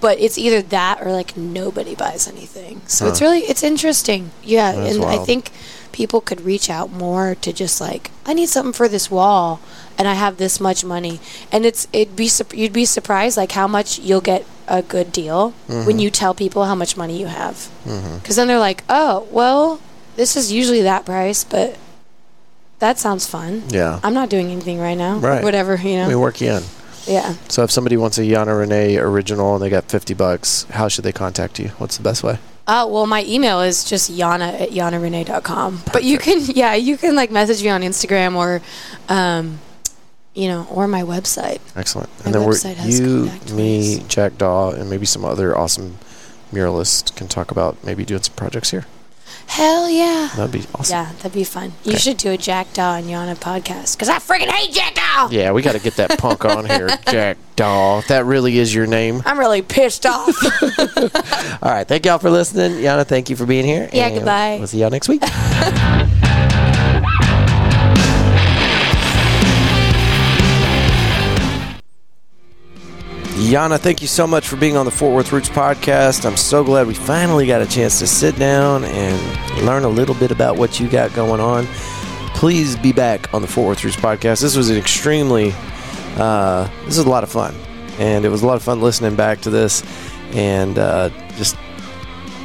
But 0.05 0.19
it's 0.25 0.37
either 0.37 0.61
that 0.77 0.95
or 1.01 1.09
like 1.19 1.35
nobody 1.35 1.95
buys 1.95 2.27
anything. 2.27 2.75
So 2.85 3.07
it's 3.09 3.21
really 3.25 3.41
it's 3.51 3.63
interesting. 3.63 4.21
Yeah, 4.43 4.71
That's 4.71 4.95
and 4.95 5.05
I 5.05 5.17
think 5.29 5.49
people 5.91 6.19
could 6.21 6.41
reach 6.41 6.69
out 6.69 6.91
more 6.91 7.33
to 7.45 7.49
just 7.63 7.81
like 7.81 8.11
I 8.29 8.33
need 8.39 8.49
something 8.49 8.73
for 8.81 8.87
this 8.87 9.09
wall, 9.09 9.59
and 9.97 10.05
I 10.07 10.13
have 10.13 10.37
this 10.37 10.59
much 10.59 10.85
money, 10.85 11.19
and 11.51 11.65
it's 11.65 11.87
it'd 11.91 12.15
be 12.15 12.29
you'd 12.53 12.73
be 12.83 12.85
surprised 12.85 13.35
like 13.37 13.53
how 13.53 13.67
much 13.67 13.97
you'll 14.07 14.21
get 14.33 14.45
a 14.67 14.81
good 14.81 15.11
deal 15.11 15.53
Mm-hmm. 15.67 15.85
when 15.87 15.97
you 15.99 16.09
tell 16.11 16.33
people 16.33 16.65
how 16.65 16.75
much 16.75 16.93
money 16.97 17.17
you 17.19 17.27
have, 17.41 17.55
because 18.21 18.35
then 18.37 18.47
they're 18.47 18.65
like, 18.69 18.83
oh 18.89 19.25
well, 19.31 19.79
this 20.17 20.35
is 20.37 20.51
usually 20.51 20.83
that 20.83 21.05
price, 21.05 21.43
but 21.43 21.77
that 22.79 22.99
sounds 22.99 23.25
fun. 23.25 23.63
yeah. 23.69 23.99
I'm 24.03 24.13
not 24.13 24.29
doing 24.29 24.51
anything 24.51 24.79
right 24.79 24.97
now. 24.97 25.17
Right. 25.17 25.43
Whatever 25.43 25.75
you 25.77 25.95
know. 25.97 26.07
We 26.07 26.15
work 26.15 26.41
you 26.41 26.51
in. 26.59 26.63
Yeah. 27.07 27.35
So 27.49 27.63
if 27.63 27.71
somebody 27.71 27.97
wants 27.97 28.17
a 28.17 28.27
Jana 28.27 28.55
Renee 28.55 28.97
original 28.97 29.55
and 29.55 29.63
they 29.63 29.69
got 29.69 29.85
50 29.85 30.13
bucks, 30.13 30.63
how 30.71 30.87
should 30.87 31.03
they 31.03 31.11
contact 31.11 31.59
you? 31.59 31.69
What's 31.77 31.97
the 31.97 32.03
best 32.03 32.23
way? 32.23 32.39
Uh, 32.67 32.87
well, 32.89 33.05
my 33.05 33.23
email 33.25 33.61
is 33.61 33.83
just 33.83 34.15
jana 34.15 34.45
at 34.47 34.69
janarenee.com. 34.69 35.83
But 35.93 36.03
you 36.03 36.17
can, 36.17 36.41
yeah, 36.55 36.73
you 36.73 36.97
can 36.97 37.15
like 37.15 37.31
message 37.31 37.61
me 37.63 37.69
on 37.69 37.81
Instagram 37.81 38.35
or, 38.35 38.61
um, 39.07 39.59
you 40.33 40.47
know, 40.47 40.67
or 40.71 40.87
my 40.87 41.03
website. 41.03 41.59
Excellent. 41.75 42.09
My 42.19 42.25
And 42.25 42.35
then 42.35 42.43
we're, 42.43 42.57
you, 42.87 43.55
me. 43.55 44.03
Jack 44.07 44.37
Daw, 44.37 44.71
and 44.71 44.89
maybe 44.89 45.05
some 45.05 45.23
other 45.23 45.55
awesome 45.55 45.97
muralists 46.51 47.15
can 47.15 47.27
talk 47.27 47.51
about 47.51 47.83
maybe 47.83 48.03
doing 48.03 48.23
some 48.23 48.35
projects 48.35 48.71
here. 48.71 48.85
Hell 49.47 49.89
yeah. 49.89 50.29
That'd 50.35 50.51
be 50.51 50.65
awesome. 50.73 50.93
Yeah, 50.93 51.11
that'd 51.17 51.31
be 51.33 51.43
fun. 51.43 51.73
You 51.83 51.91
Okay. 51.93 51.99
should 51.99 52.17
do 52.17 52.31
a 52.31 52.37
Jack 52.37 52.73
Daw 52.73 52.95
and 52.95 53.07
Jana 53.07 53.35
podcast 53.35 53.95
because 53.95 54.09
I 54.09 54.17
freaking 54.17 54.49
hate 54.49 54.73
Jack 54.73 54.95
Daw. 54.95 55.29
Yeah, 55.31 55.51
we 55.51 55.61
got 55.61 55.73
to 55.73 55.79
get 55.79 55.95
that 55.97 56.17
punk 56.19 56.43
on 56.45 56.65
here, 56.65 56.89
Jack 57.09 57.37
Daw. 57.55 57.99
If 57.99 58.07
that 58.07 58.25
really 58.25 58.57
is 58.57 58.73
your 58.73 58.87
name. 58.87 59.21
I'm 59.25 59.39
really 59.39 59.61
pissed 59.61 60.05
off. 60.05 60.29
All 61.63 61.71
right. 61.71 61.87
Thank 61.87 62.05
y'all 62.05 62.17
for 62.19 62.29
listening. 62.29 62.81
Jana, 62.81 63.05
thank 63.05 63.29
you 63.29 63.35
for 63.35 63.45
being 63.45 63.65
here. 63.65 63.89
Yeah, 63.93 64.07
and 64.07 64.15
goodbye. 64.15 64.55
We'll 64.57 64.67
see 64.67 64.79
y'all 64.81 64.89
next 64.89 65.07
week. 65.09 65.21
Jana, 73.37 73.77
thank 73.77 74.01
you 74.01 74.07
so 74.07 74.25
much 74.25 74.47
for 74.47 74.55
being 74.55 74.77
on 74.77 74.85
the 74.85 74.91
Fort 74.91 75.13
Worth 75.13 75.33
Roots 75.33 75.49
podcast. 75.49 76.25
I'm 76.25 76.37
so 76.37 76.63
glad 76.63 76.87
we 76.87 76.93
finally 76.93 77.45
got 77.45 77.61
a 77.61 77.65
chance 77.65 77.99
to 77.99 78.07
sit 78.07 78.37
down 78.37 78.85
and 78.85 79.65
learn 79.65 79.83
a 79.83 79.89
little 79.89 80.15
bit 80.15 80.31
about 80.31 80.55
what 80.55 80.79
you 80.79 80.87
got 80.87 81.13
going 81.13 81.41
on. 81.41 81.65
Please 82.33 82.77
be 82.77 82.93
back 82.93 83.33
on 83.33 83.41
the 83.41 83.47
Fort 83.47 83.67
Worth 83.67 83.83
Roots 83.83 83.97
podcast. 83.97 84.41
This 84.41 84.55
was 84.55 84.69
an 84.69 84.77
extremely, 84.77 85.51
uh, 86.15 86.69
this 86.85 86.97
is 86.97 87.05
a 87.05 87.09
lot 87.09 87.23
of 87.25 87.29
fun, 87.29 87.53
and 87.99 88.23
it 88.23 88.29
was 88.29 88.41
a 88.41 88.47
lot 88.47 88.55
of 88.55 88.63
fun 88.63 88.79
listening 88.79 89.17
back 89.17 89.41
to 89.41 89.49
this 89.49 89.83
and 90.33 90.79
uh, 90.79 91.09
just 91.35 91.57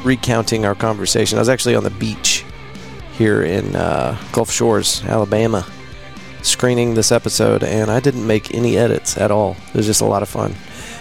recounting 0.03 0.65
our 0.65 0.75
conversation. 0.75 1.39
I 1.39 1.41
was 1.41 1.49
actually 1.49 1.77
on 1.77 1.85
the 1.85 1.91
beach 1.91 2.45
here 3.17 3.43
in 3.43 3.77
uh, 3.77 4.21
Gulf 4.33 4.51
Shores, 4.51 5.05
Alabama, 5.05 5.65
screening 6.43 6.95
this 6.95 7.13
episode, 7.13 7.63
and 7.63 7.93
I 7.93 8.01
didn't 8.01 8.27
make 8.27 8.53
any 8.55 8.77
edits 8.77 9.17
at 9.17 9.31
all. 9.31 9.57
It 9.69 9.75
was 9.75 9.87
just 9.87 10.01
a 10.01 10.07
lot 10.07 10.23
of 10.23 10.29
fun. 10.29 10.57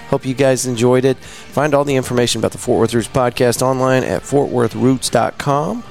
Hope 0.10 0.26
you 0.26 0.34
guys 0.34 0.66
enjoyed 0.66 1.06
it. 1.06 1.18
Find 1.18 1.74
all 1.74 1.86
the 1.86 1.96
information 1.96 2.40
about 2.40 2.52
the 2.52 2.58
Fort 2.58 2.80
Worth 2.80 2.94
Roots 2.94 3.08
podcast 3.08 3.62
online 3.62 4.04
at 4.04 4.24
fortworthroots.com. 4.24 5.84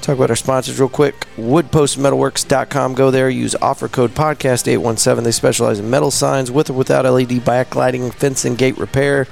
Talk 0.00 0.16
about 0.16 0.30
our 0.30 0.36
sponsors 0.36 0.80
real 0.80 0.88
quick. 0.88 1.26
Woodpostmetalworks.com. 1.36 2.94
Go 2.94 3.10
there. 3.10 3.28
Use 3.28 3.54
offer 3.56 3.86
code 3.86 4.12
podcast 4.12 4.66
817. 4.66 5.24
They 5.24 5.30
specialize 5.30 5.78
in 5.78 5.90
metal 5.90 6.10
signs 6.10 6.50
with 6.50 6.70
or 6.70 6.72
without 6.72 7.04
LED 7.04 7.40
backlighting, 7.40 8.14
fence 8.14 8.46
and 8.46 8.56
gate 8.56 8.78
repair, 8.78 9.26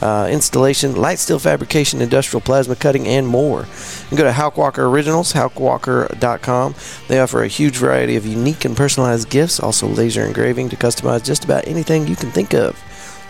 uh, 0.00 0.28
installation, 0.30 0.96
light 0.96 1.18
steel 1.18 1.38
fabrication, 1.38 2.00
industrial 2.00 2.40
plasma 2.40 2.76
cutting, 2.76 3.06
and 3.06 3.26
more. 3.26 3.66
Can 4.08 4.16
go 4.16 4.24
to 4.24 4.32
Hauk 4.32 4.56
Walker 4.56 4.86
Originals, 4.86 5.34
halkwalker.com. 5.34 6.74
They 7.08 7.18
offer 7.20 7.42
a 7.42 7.48
huge 7.48 7.76
variety 7.76 8.16
of 8.16 8.24
unique 8.24 8.64
and 8.64 8.76
personalized 8.76 9.28
gifts, 9.28 9.60
also 9.60 9.86
laser 9.86 10.24
engraving 10.24 10.70
to 10.70 10.76
customize 10.76 11.24
just 11.24 11.44
about 11.44 11.68
anything 11.68 12.06
you 12.06 12.16
can 12.16 12.30
think 12.30 12.54
of. 12.54 12.82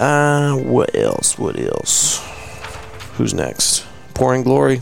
Uh, 0.00 0.56
what 0.56 0.92
else? 0.96 1.38
What 1.38 1.56
else? 1.56 2.20
Who's 3.14 3.32
next? 3.32 3.86
Pouring 4.14 4.42
Glory. 4.42 4.80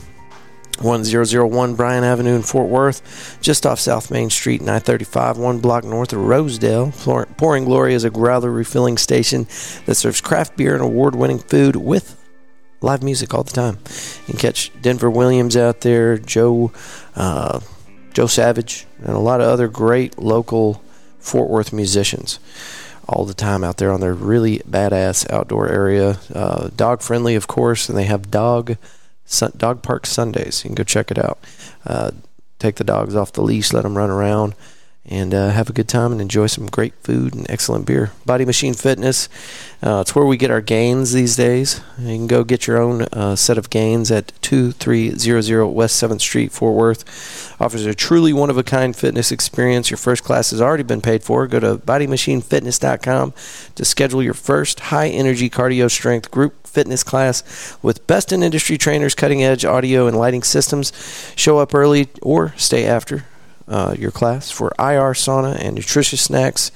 1001 0.80 1.74
Bryan 1.74 2.04
Avenue 2.04 2.34
in 2.34 2.42
Fort 2.42 2.68
Worth, 2.68 3.38
just 3.40 3.66
off 3.66 3.80
South 3.80 4.10
Main 4.10 4.30
Street 4.30 4.60
and 4.60 4.70
I 4.70 4.78
35, 4.78 5.38
one 5.38 5.58
block 5.60 5.84
north 5.84 6.12
of 6.12 6.20
Rosedale. 6.20 6.92
Pouring 7.36 7.64
Glory 7.64 7.94
is 7.94 8.04
a 8.04 8.10
growler 8.10 8.50
refilling 8.50 8.96
station 8.96 9.44
that 9.86 9.96
serves 9.96 10.20
craft 10.20 10.56
beer 10.56 10.74
and 10.74 10.82
award 10.82 11.14
winning 11.14 11.38
food 11.38 11.76
with 11.76 12.16
live 12.80 13.02
music 13.02 13.34
all 13.34 13.42
the 13.42 13.52
time. 13.52 13.78
You 14.26 14.32
can 14.32 14.38
catch 14.38 14.70
Denver 14.80 15.10
Williams 15.10 15.56
out 15.56 15.80
there, 15.80 16.18
Joe, 16.18 16.72
uh, 17.16 17.60
Joe 18.14 18.26
Savage, 18.26 18.86
and 18.98 19.10
a 19.14 19.18
lot 19.18 19.40
of 19.40 19.48
other 19.48 19.68
great 19.68 20.18
local 20.18 20.82
Fort 21.18 21.50
Worth 21.50 21.72
musicians 21.72 22.38
all 23.08 23.24
the 23.24 23.34
time 23.34 23.64
out 23.64 23.78
there 23.78 23.90
on 23.90 24.00
their 24.00 24.14
really 24.14 24.58
badass 24.60 25.28
outdoor 25.30 25.68
area. 25.68 26.18
Uh, 26.32 26.68
dog 26.76 27.00
friendly, 27.00 27.34
of 27.34 27.46
course, 27.46 27.88
and 27.88 27.96
they 27.96 28.04
have 28.04 28.30
dog 28.30 28.76
Dog 29.56 29.82
Park 29.82 30.06
Sundays. 30.06 30.64
You 30.64 30.68
can 30.68 30.74
go 30.74 30.84
check 30.84 31.10
it 31.10 31.18
out. 31.18 31.38
Uh, 31.84 32.12
take 32.58 32.76
the 32.76 32.84
dogs 32.84 33.14
off 33.14 33.32
the 33.32 33.42
leash, 33.42 33.72
let 33.72 33.82
them 33.82 33.96
run 33.96 34.10
around, 34.10 34.54
and 35.08 35.32
uh, 35.32 35.48
have 35.48 35.70
a 35.70 35.72
good 35.72 35.88
time 35.88 36.12
and 36.12 36.20
enjoy 36.20 36.46
some 36.46 36.66
great 36.66 36.92
food 37.02 37.34
and 37.34 37.50
excellent 37.50 37.86
beer. 37.86 38.12
Body 38.26 38.44
Machine 38.44 38.74
Fitness, 38.74 39.28
uh, 39.82 40.00
it's 40.02 40.14
where 40.14 40.26
we 40.26 40.36
get 40.36 40.50
our 40.50 40.60
gains 40.60 41.12
these 41.12 41.34
days. 41.34 41.80
You 41.98 42.16
can 42.16 42.26
go 42.26 42.44
get 42.44 42.66
your 42.66 42.76
own 42.76 43.02
uh, 43.12 43.34
set 43.34 43.56
of 43.56 43.70
gains 43.70 44.10
at 44.10 44.32
2300 44.42 45.66
West 45.66 46.02
7th 46.02 46.20
Street, 46.20 46.52
Fort 46.52 46.74
Worth. 46.74 47.60
Offers 47.60 47.86
a 47.86 47.94
truly 47.94 48.34
one 48.34 48.50
of 48.50 48.58
a 48.58 48.62
kind 48.62 48.94
fitness 48.94 49.32
experience. 49.32 49.90
Your 49.90 49.96
first 49.96 50.24
class 50.24 50.50
has 50.50 50.60
already 50.60 50.82
been 50.82 51.00
paid 51.00 51.24
for. 51.24 51.46
Go 51.46 51.60
to 51.60 51.78
bodymachinefitness.com 51.78 53.32
to 53.76 53.84
schedule 53.84 54.22
your 54.22 54.34
first 54.34 54.80
high 54.80 55.08
energy 55.08 55.48
cardio 55.48 55.90
strength 55.90 56.30
group 56.30 56.66
fitness 56.66 57.02
class 57.02 57.78
with 57.82 58.06
best 58.06 58.30
in 58.30 58.42
industry 58.42 58.76
trainers, 58.76 59.14
cutting 59.14 59.42
edge 59.42 59.64
audio 59.64 60.06
and 60.06 60.18
lighting 60.18 60.42
systems. 60.42 60.92
Show 61.34 61.58
up 61.58 61.74
early 61.74 62.08
or 62.20 62.52
stay 62.58 62.84
after 62.84 63.24
uh, 63.68 63.94
your 63.98 64.10
class 64.10 64.50
for 64.50 64.68
IR 64.78 65.12
sauna 65.14 65.56
and 65.60 65.74
nutritious 65.74 66.22
snacks 66.22 66.70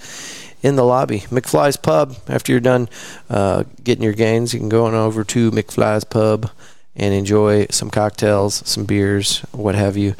in 0.62 0.76
the 0.76 0.84
lobby. 0.84 1.20
McFly's 1.20 1.76
Pub. 1.76 2.16
After 2.28 2.52
you're 2.52 2.60
done 2.60 2.88
uh, 3.28 3.64
getting 3.82 4.04
your 4.04 4.12
gains, 4.12 4.54
you 4.54 4.60
can 4.60 4.68
go 4.68 4.86
on 4.86 4.94
over 4.94 5.24
to 5.24 5.50
McFly's 5.50 6.04
Pub 6.04 6.50
and 6.94 7.14
enjoy 7.14 7.66
some 7.70 7.90
cocktails, 7.90 8.62
some 8.68 8.84
beers, 8.84 9.40
what 9.52 9.74
have 9.74 9.96
you. 9.96 10.14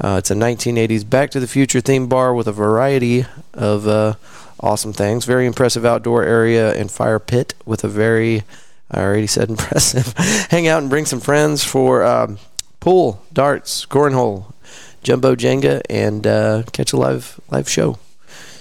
Uh, 0.00 0.16
it's 0.18 0.30
a 0.30 0.34
1980s 0.34 1.08
Back 1.08 1.30
to 1.30 1.40
the 1.40 1.48
Future 1.48 1.80
theme 1.80 2.08
bar 2.08 2.32
with 2.34 2.46
a 2.46 2.52
variety 2.52 3.26
of 3.52 3.86
uh, 3.86 4.14
awesome 4.60 4.92
things. 4.92 5.24
Very 5.24 5.46
impressive 5.46 5.84
outdoor 5.84 6.22
area 6.22 6.74
and 6.74 6.90
fire 6.90 7.18
pit 7.18 7.54
with 7.66 7.84
a 7.84 7.88
very, 7.88 8.44
I 8.90 9.00
already 9.00 9.26
said 9.26 9.48
impressive. 9.50 10.14
Hang 10.50 10.68
out 10.68 10.80
and 10.80 10.90
bring 10.90 11.06
some 11.06 11.20
friends 11.20 11.64
for 11.64 12.02
um, 12.04 12.38
pool, 12.80 13.22
darts, 13.32 13.84
cornhole, 13.86 14.52
Jumbo 15.02 15.34
Jenga 15.34 15.82
and 15.88 16.26
uh, 16.26 16.62
catch 16.72 16.92
a 16.92 16.96
live 16.96 17.40
live 17.50 17.68
show. 17.68 17.98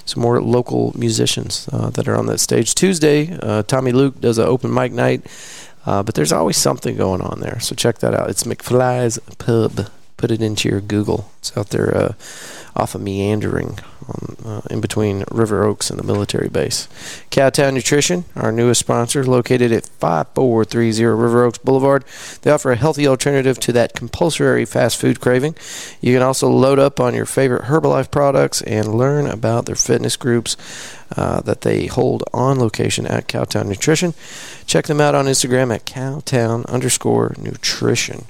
Some 0.06 0.24
more 0.24 0.42
local 0.42 0.94
musicians 0.98 1.70
uh, 1.72 1.92
that 1.92 2.08
are 2.08 2.16
on 2.16 2.26
that 2.28 2.40
stage. 2.40 2.74
Tuesday, 2.74 3.38
uh, 3.44 3.62
Tommy 3.64 3.92
Luke 3.92 4.20
does 4.20 4.40
an 4.40 4.48
open 4.48 4.74
mic 4.74 4.92
night, 4.92 5.28
uh, 5.86 6.02
but 6.02 6.16
there's 6.16 6.32
always 6.32 6.58
something 6.58 6.98
going 6.98 7.22
on 7.22 7.42
there. 7.42 7.60
So 7.60 7.76
check 7.76 8.00
that 8.00 8.16
out. 8.16 8.30
It's 8.30 8.44
McFly's 8.44 9.20
Pub. 9.38 9.88
Put 10.18 10.32
it 10.32 10.42
into 10.42 10.68
your 10.68 10.82
Google. 10.82 11.32
It's 11.38 11.56
out 11.56 11.70
there 11.70 11.96
uh, 11.96 12.14
off 12.76 12.96
of 12.96 13.02
Meandering 13.02 13.80
um, 14.10 14.36
uh, 14.46 14.62
in 14.70 14.82
between 14.82 15.24
River 15.32 15.64
Oaks 15.64 15.90
and 15.90 16.00
the 16.00 16.04
military 16.04 16.50
base. 16.50 16.88
Cowtown 17.30 17.74
Nutrition, 17.74 18.26
our 18.36 18.52
newest 18.52 18.80
sponsor, 18.80 19.24
located 19.24 19.72
at 19.72 19.86
5430 19.86 21.06
River 21.06 21.44
Oaks 21.46 21.58
Boulevard. 21.60 22.04
They 22.42 22.52
offer 22.52 22.72
a 22.72 22.76
healthy 22.76 23.08
alternative 23.08 23.60
to 23.60 23.72
that 23.74 23.94
compulsory 23.94 24.66
fast 24.66 24.98
food 24.98 25.20
craving. 25.20 25.56
You 26.02 26.14
can 26.14 26.24
also 26.24 26.50
load 26.50 26.80
up 26.80 27.00
on 27.00 27.14
your 27.14 27.26
favorite 27.26 27.66
Herbalife 27.66 28.12
products 28.12 28.62
and 28.64 28.96
learn 28.96 29.28
about 29.28 29.66
their 29.66 29.76
fitness 29.76 30.16
groups 30.16 30.58
uh, 31.16 31.42
that 31.42 31.62
they 31.62 31.88
hold 31.88 32.24
on 32.34 32.60
location 32.60 33.06
at 33.08 33.28
Cowtown 33.28 33.68
Nutrition. 33.68 34.14
Check 34.66 34.86
them 34.86 35.02
out 35.02 35.16
on 35.16 35.26
Instagram 35.26 35.74
at 35.74 35.86
cowtown 35.86 36.66
underscore 36.68 37.36
nutrition. 37.40 38.26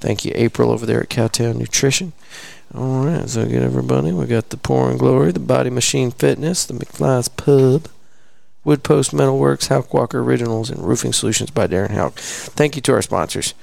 Thank 0.00 0.24
you, 0.24 0.32
April, 0.34 0.70
over 0.70 0.86
there 0.86 1.02
at 1.02 1.08
Cowtown 1.08 1.56
Nutrition. 1.56 2.12
All 2.74 3.04
right, 3.04 3.28
so 3.28 3.46
good 3.46 3.62
everybody. 3.62 4.12
We 4.12 4.26
got 4.26 4.50
the 4.50 4.56
Pouring 4.56 4.98
Glory, 4.98 5.32
the 5.32 5.40
Body 5.40 5.70
Machine 5.70 6.10
Fitness, 6.10 6.66
the 6.66 6.74
McFly's 6.74 7.28
Pub, 7.28 7.88
Wood 8.64 8.82
Post 8.82 9.12
Metalworks, 9.12 9.68
Hauk 9.68 9.94
Walker 9.94 10.20
Originals, 10.20 10.70
and 10.70 10.86
Roofing 10.86 11.12
Solutions 11.12 11.50
by 11.50 11.66
Darren 11.66 11.92
Hauk. 11.92 12.14
Thank 12.14 12.76
you 12.76 12.82
to 12.82 12.92
our 12.92 13.02
sponsors. 13.02 13.54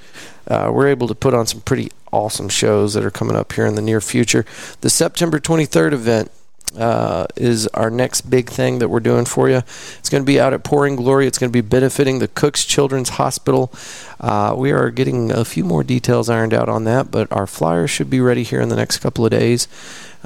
Uh, 0.48 0.70
we're 0.72 0.88
able 0.88 1.06
to 1.08 1.14
put 1.14 1.34
on 1.34 1.46
some 1.46 1.60
pretty 1.60 1.90
awesome 2.12 2.48
shows 2.48 2.94
that 2.94 3.04
are 3.04 3.10
coming 3.10 3.36
up 3.36 3.52
here 3.52 3.66
in 3.66 3.74
the 3.74 3.82
near 3.82 4.00
future. 4.00 4.44
The 4.80 4.90
September 4.90 5.38
23rd 5.38 5.92
event 5.92 6.30
uh, 6.76 7.26
is 7.36 7.66
our 7.68 7.90
next 7.90 8.22
big 8.22 8.48
thing 8.48 8.78
that 8.78 8.88
we're 8.88 9.00
doing 9.00 9.24
for 9.24 9.48
you. 9.48 9.58
It's 9.98 10.08
going 10.08 10.22
to 10.22 10.26
be 10.26 10.40
out 10.40 10.52
at 10.52 10.64
Pouring 10.64 10.96
Glory. 10.96 11.26
It's 11.26 11.38
going 11.38 11.50
to 11.50 11.56
be 11.56 11.66
benefiting 11.66 12.18
the 12.18 12.28
Cooks 12.28 12.64
Children's 12.64 13.10
Hospital. 13.10 13.72
Uh, 14.20 14.54
we 14.56 14.72
are 14.72 14.90
getting 14.90 15.30
a 15.30 15.44
few 15.44 15.64
more 15.64 15.84
details 15.84 16.28
ironed 16.28 16.54
out 16.54 16.68
on 16.68 16.84
that, 16.84 17.10
but 17.10 17.30
our 17.32 17.46
flyer 17.46 17.86
should 17.86 18.10
be 18.10 18.20
ready 18.20 18.42
here 18.42 18.60
in 18.60 18.68
the 18.68 18.76
next 18.76 18.98
couple 18.98 19.24
of 19.24 19.30
days. 19.30 19.68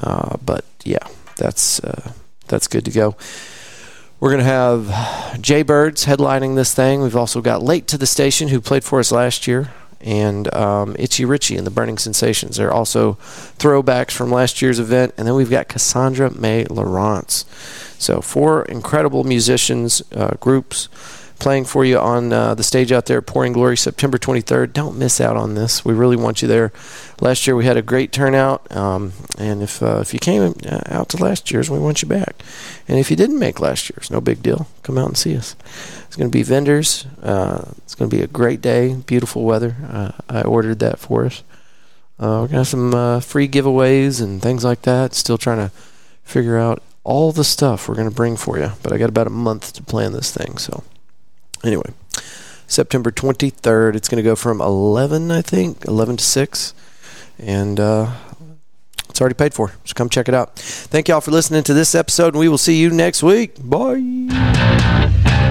Uh, 0.00 0.36
but 0.44 0.64
yeah, 0.84 1.06
that's 1.36 1.80
uh, 1.80 2.12
that's 2.46 2.68
good 2.68 2.84
to 2.84 2.90
go. 2.90 3.16
We're 4.20 4.30
going 4.30 4.44
to 4.44 4.44
have 4.44 5.40
Jay 5.40 5.62
Birds 5.62 6.06
headlining 6.06 6.56
this 6.56 6.74
thing. 6.74 7.02
We've 7.02 7.14
also 7.14 7.40
got 7.40 7.62
Late 7.62 7.86
to 7.88 7.98
the 7.98 8.06
Station, 8.06 8.48
who 8.48 8.60
played 8.60 8.82
for 8.82 8.98
us 8.98 9.12
last 9.12 9.46
year 9.46 9.70
and 10.00 10.52
um, 10.54 10.94
Itchy 10.98 11.24
Richie 11.24 11.56
and 11.56 11.66
the 11.66 11.70
Burning 11.70 11.98
Sensations. 11.98 12.56
They're 12.56 12.72
also 12.72 13.14
throwbacks 13.58 14.12
from 14.12 14.30
last 14.30 14.62
year's 14.62 14.78
event. 14.78 15.14
And 15.16 15.26
then 15.26 15.34
we've 15.34 15.50
got 15.50 15.68
Cassandra 15.68 16.30
May 16.30 16.64
Lawrence. 16.64 17.44
So, 17.98 18.20
four 18.20 18.64
incredible 18.66 19.24
musicians, 19.24 20.02
uh, 20.12 20.34
groups 20.38 20.88
playing 21.38 21.64
for 21.64 21.84
you 21.84 21.98
on 21.98 22.32
uh, 22.32 22.54
the 22.54 22.62
stage 22.62 22.92
out 22.92 23.06
there, 23.06 23.22
Pouring 23.22 23.52
Glory, 23.52 23.76
September 23.76 24.18
23rd. 24.18 24.72
Don't 24.72 24.98
miss 24.98 25.20
out 25.20 25.36
on 25.36 25.54
this. 25.54 25.84
We 25.84 25.94
really 25.94 26.16
want 26.16 26.42
you 26.42 26.48
there. 26.48 26.72
Last 27.20 27.46
year 27.46 27.56
we 27.56 27.64
had 27.64 27.76
a 27.76 27.82
great 27.82 28.12
turnout, 28.12 28.74
um, 28.74 29.12
and 29.38 29.62
if 29.62 29.82
uh, 29.82 29.98
if 30.00 30.12
you 30.12 30.20
came 30.20 30.54
uh, 30.66 30.80
out 30.86 31.08
to 31.10 31.16
last 31.16 31.50
year's, 31.50 31.70
we 31.70 31.78
want 31.78 32.02
you 32.02 32.08
back. 32.08 32.42
And 32.86 32.98
if 32.98 33.10
you 33.10 33.16
didn't 33.16 33.38
make 33.38 33.60
last 33.60 33.90
year's, 33.90 34.10
no 34.10 34.20
big 34.20 34.42
deal. 34.42 34.68
Come 34.82 34.98
out 34.98 35.08
and 35.08 35.16
see 35.16 35.36
us. 35.36 35.56
It's 36.08 36.16
going 36.16 36.28
to 36.28 36.36
be 36.36 36.42
vendors. 36.42 37.06
Uh, 37.22 37.70
it's 37.78 37.94
going 37.94 38.10
to 38.10 38.16
be 38.16 38.22
a 38.22 38.26
great 38.26 38.60
day, 38.60 38.94
beautiful 39.06 39.44
weather. 39.44 39.76
Uh, 39.88 40.12
I 40.28 40.42
ordered 40.42 40.80
that 40.80 40.98
for 40.98 41.26
us. 41.26 41.44
Uh, 42.18 42.42
we're 42.42 42.48
going 42.48 42.48
to 42.48 42.56
have 42.56 42.68
some 42.68 43.20
free 43.20 43.46
giveaways 43.46 44.20
and 44.20 44.42
things 44.42 44.64
like 44.64 44.82
that. 44.82 45.14
Still 45.14 45.38
trying 45.38 45.58
to 45.58 45.72
figure 46.24 46.58
out 46.58 46.82
all 47.04 47.30
the 47.30 47.44
stuff 47.44 47.88
we're 47.88 47.94
going 47.94 48.08
to 48.08 48.14
bring 48.14 48.36
for 48.36 48.58
you, 48.58 48.72
but 48.82 48.92
I 48.92 48.98
got 48.98 49.08
about 49.08 49.26
a 49.28 49.30
month 49.30 49.72
to 49.74 49.82
plan 49.82 50.12
this 50.12 50.32
thing, 50.32 50.58
so. 50.58 50.82
Anyway, 51.64 51.90
September 52.66 53.10
23rd. 53.10 53.96
It's 53.96 54.08
going 54.08 54.22
to 54.22 54.28
go 54.28 54.36
from 54.36 54.60
11, 54.60 55.30
I 55.30 55.42
think, 55.42 55.84
11 55.86 56.18
to 56.18 56.24
6. 56.24 56.74
And 57.38 57.80
uh, 57.80 58.12
it's 59.08 59.20
already 59.20 59.34
paid 59.34 59.54
for. 59.54 59.72
So 59.84 59.94
come 59.94 60.08
check 60.08 60.28
it 60.28 60.34
out. 60.34 60.56
Thank 60.56 61.08
y'all 61.08 61.20
for 61.20 61.30
listening 61.30 61.64
to 61.64 61.74
this 61.74 61.94
episode, 61.94 62.34
and 62.34 62.38
we 62.40 62.48
will 62.48 62.58
see 62.58 62.76
you 62.76 62.90
next 62.90 63.22
week. 63.22 63.54
Bye. 63.58 65.47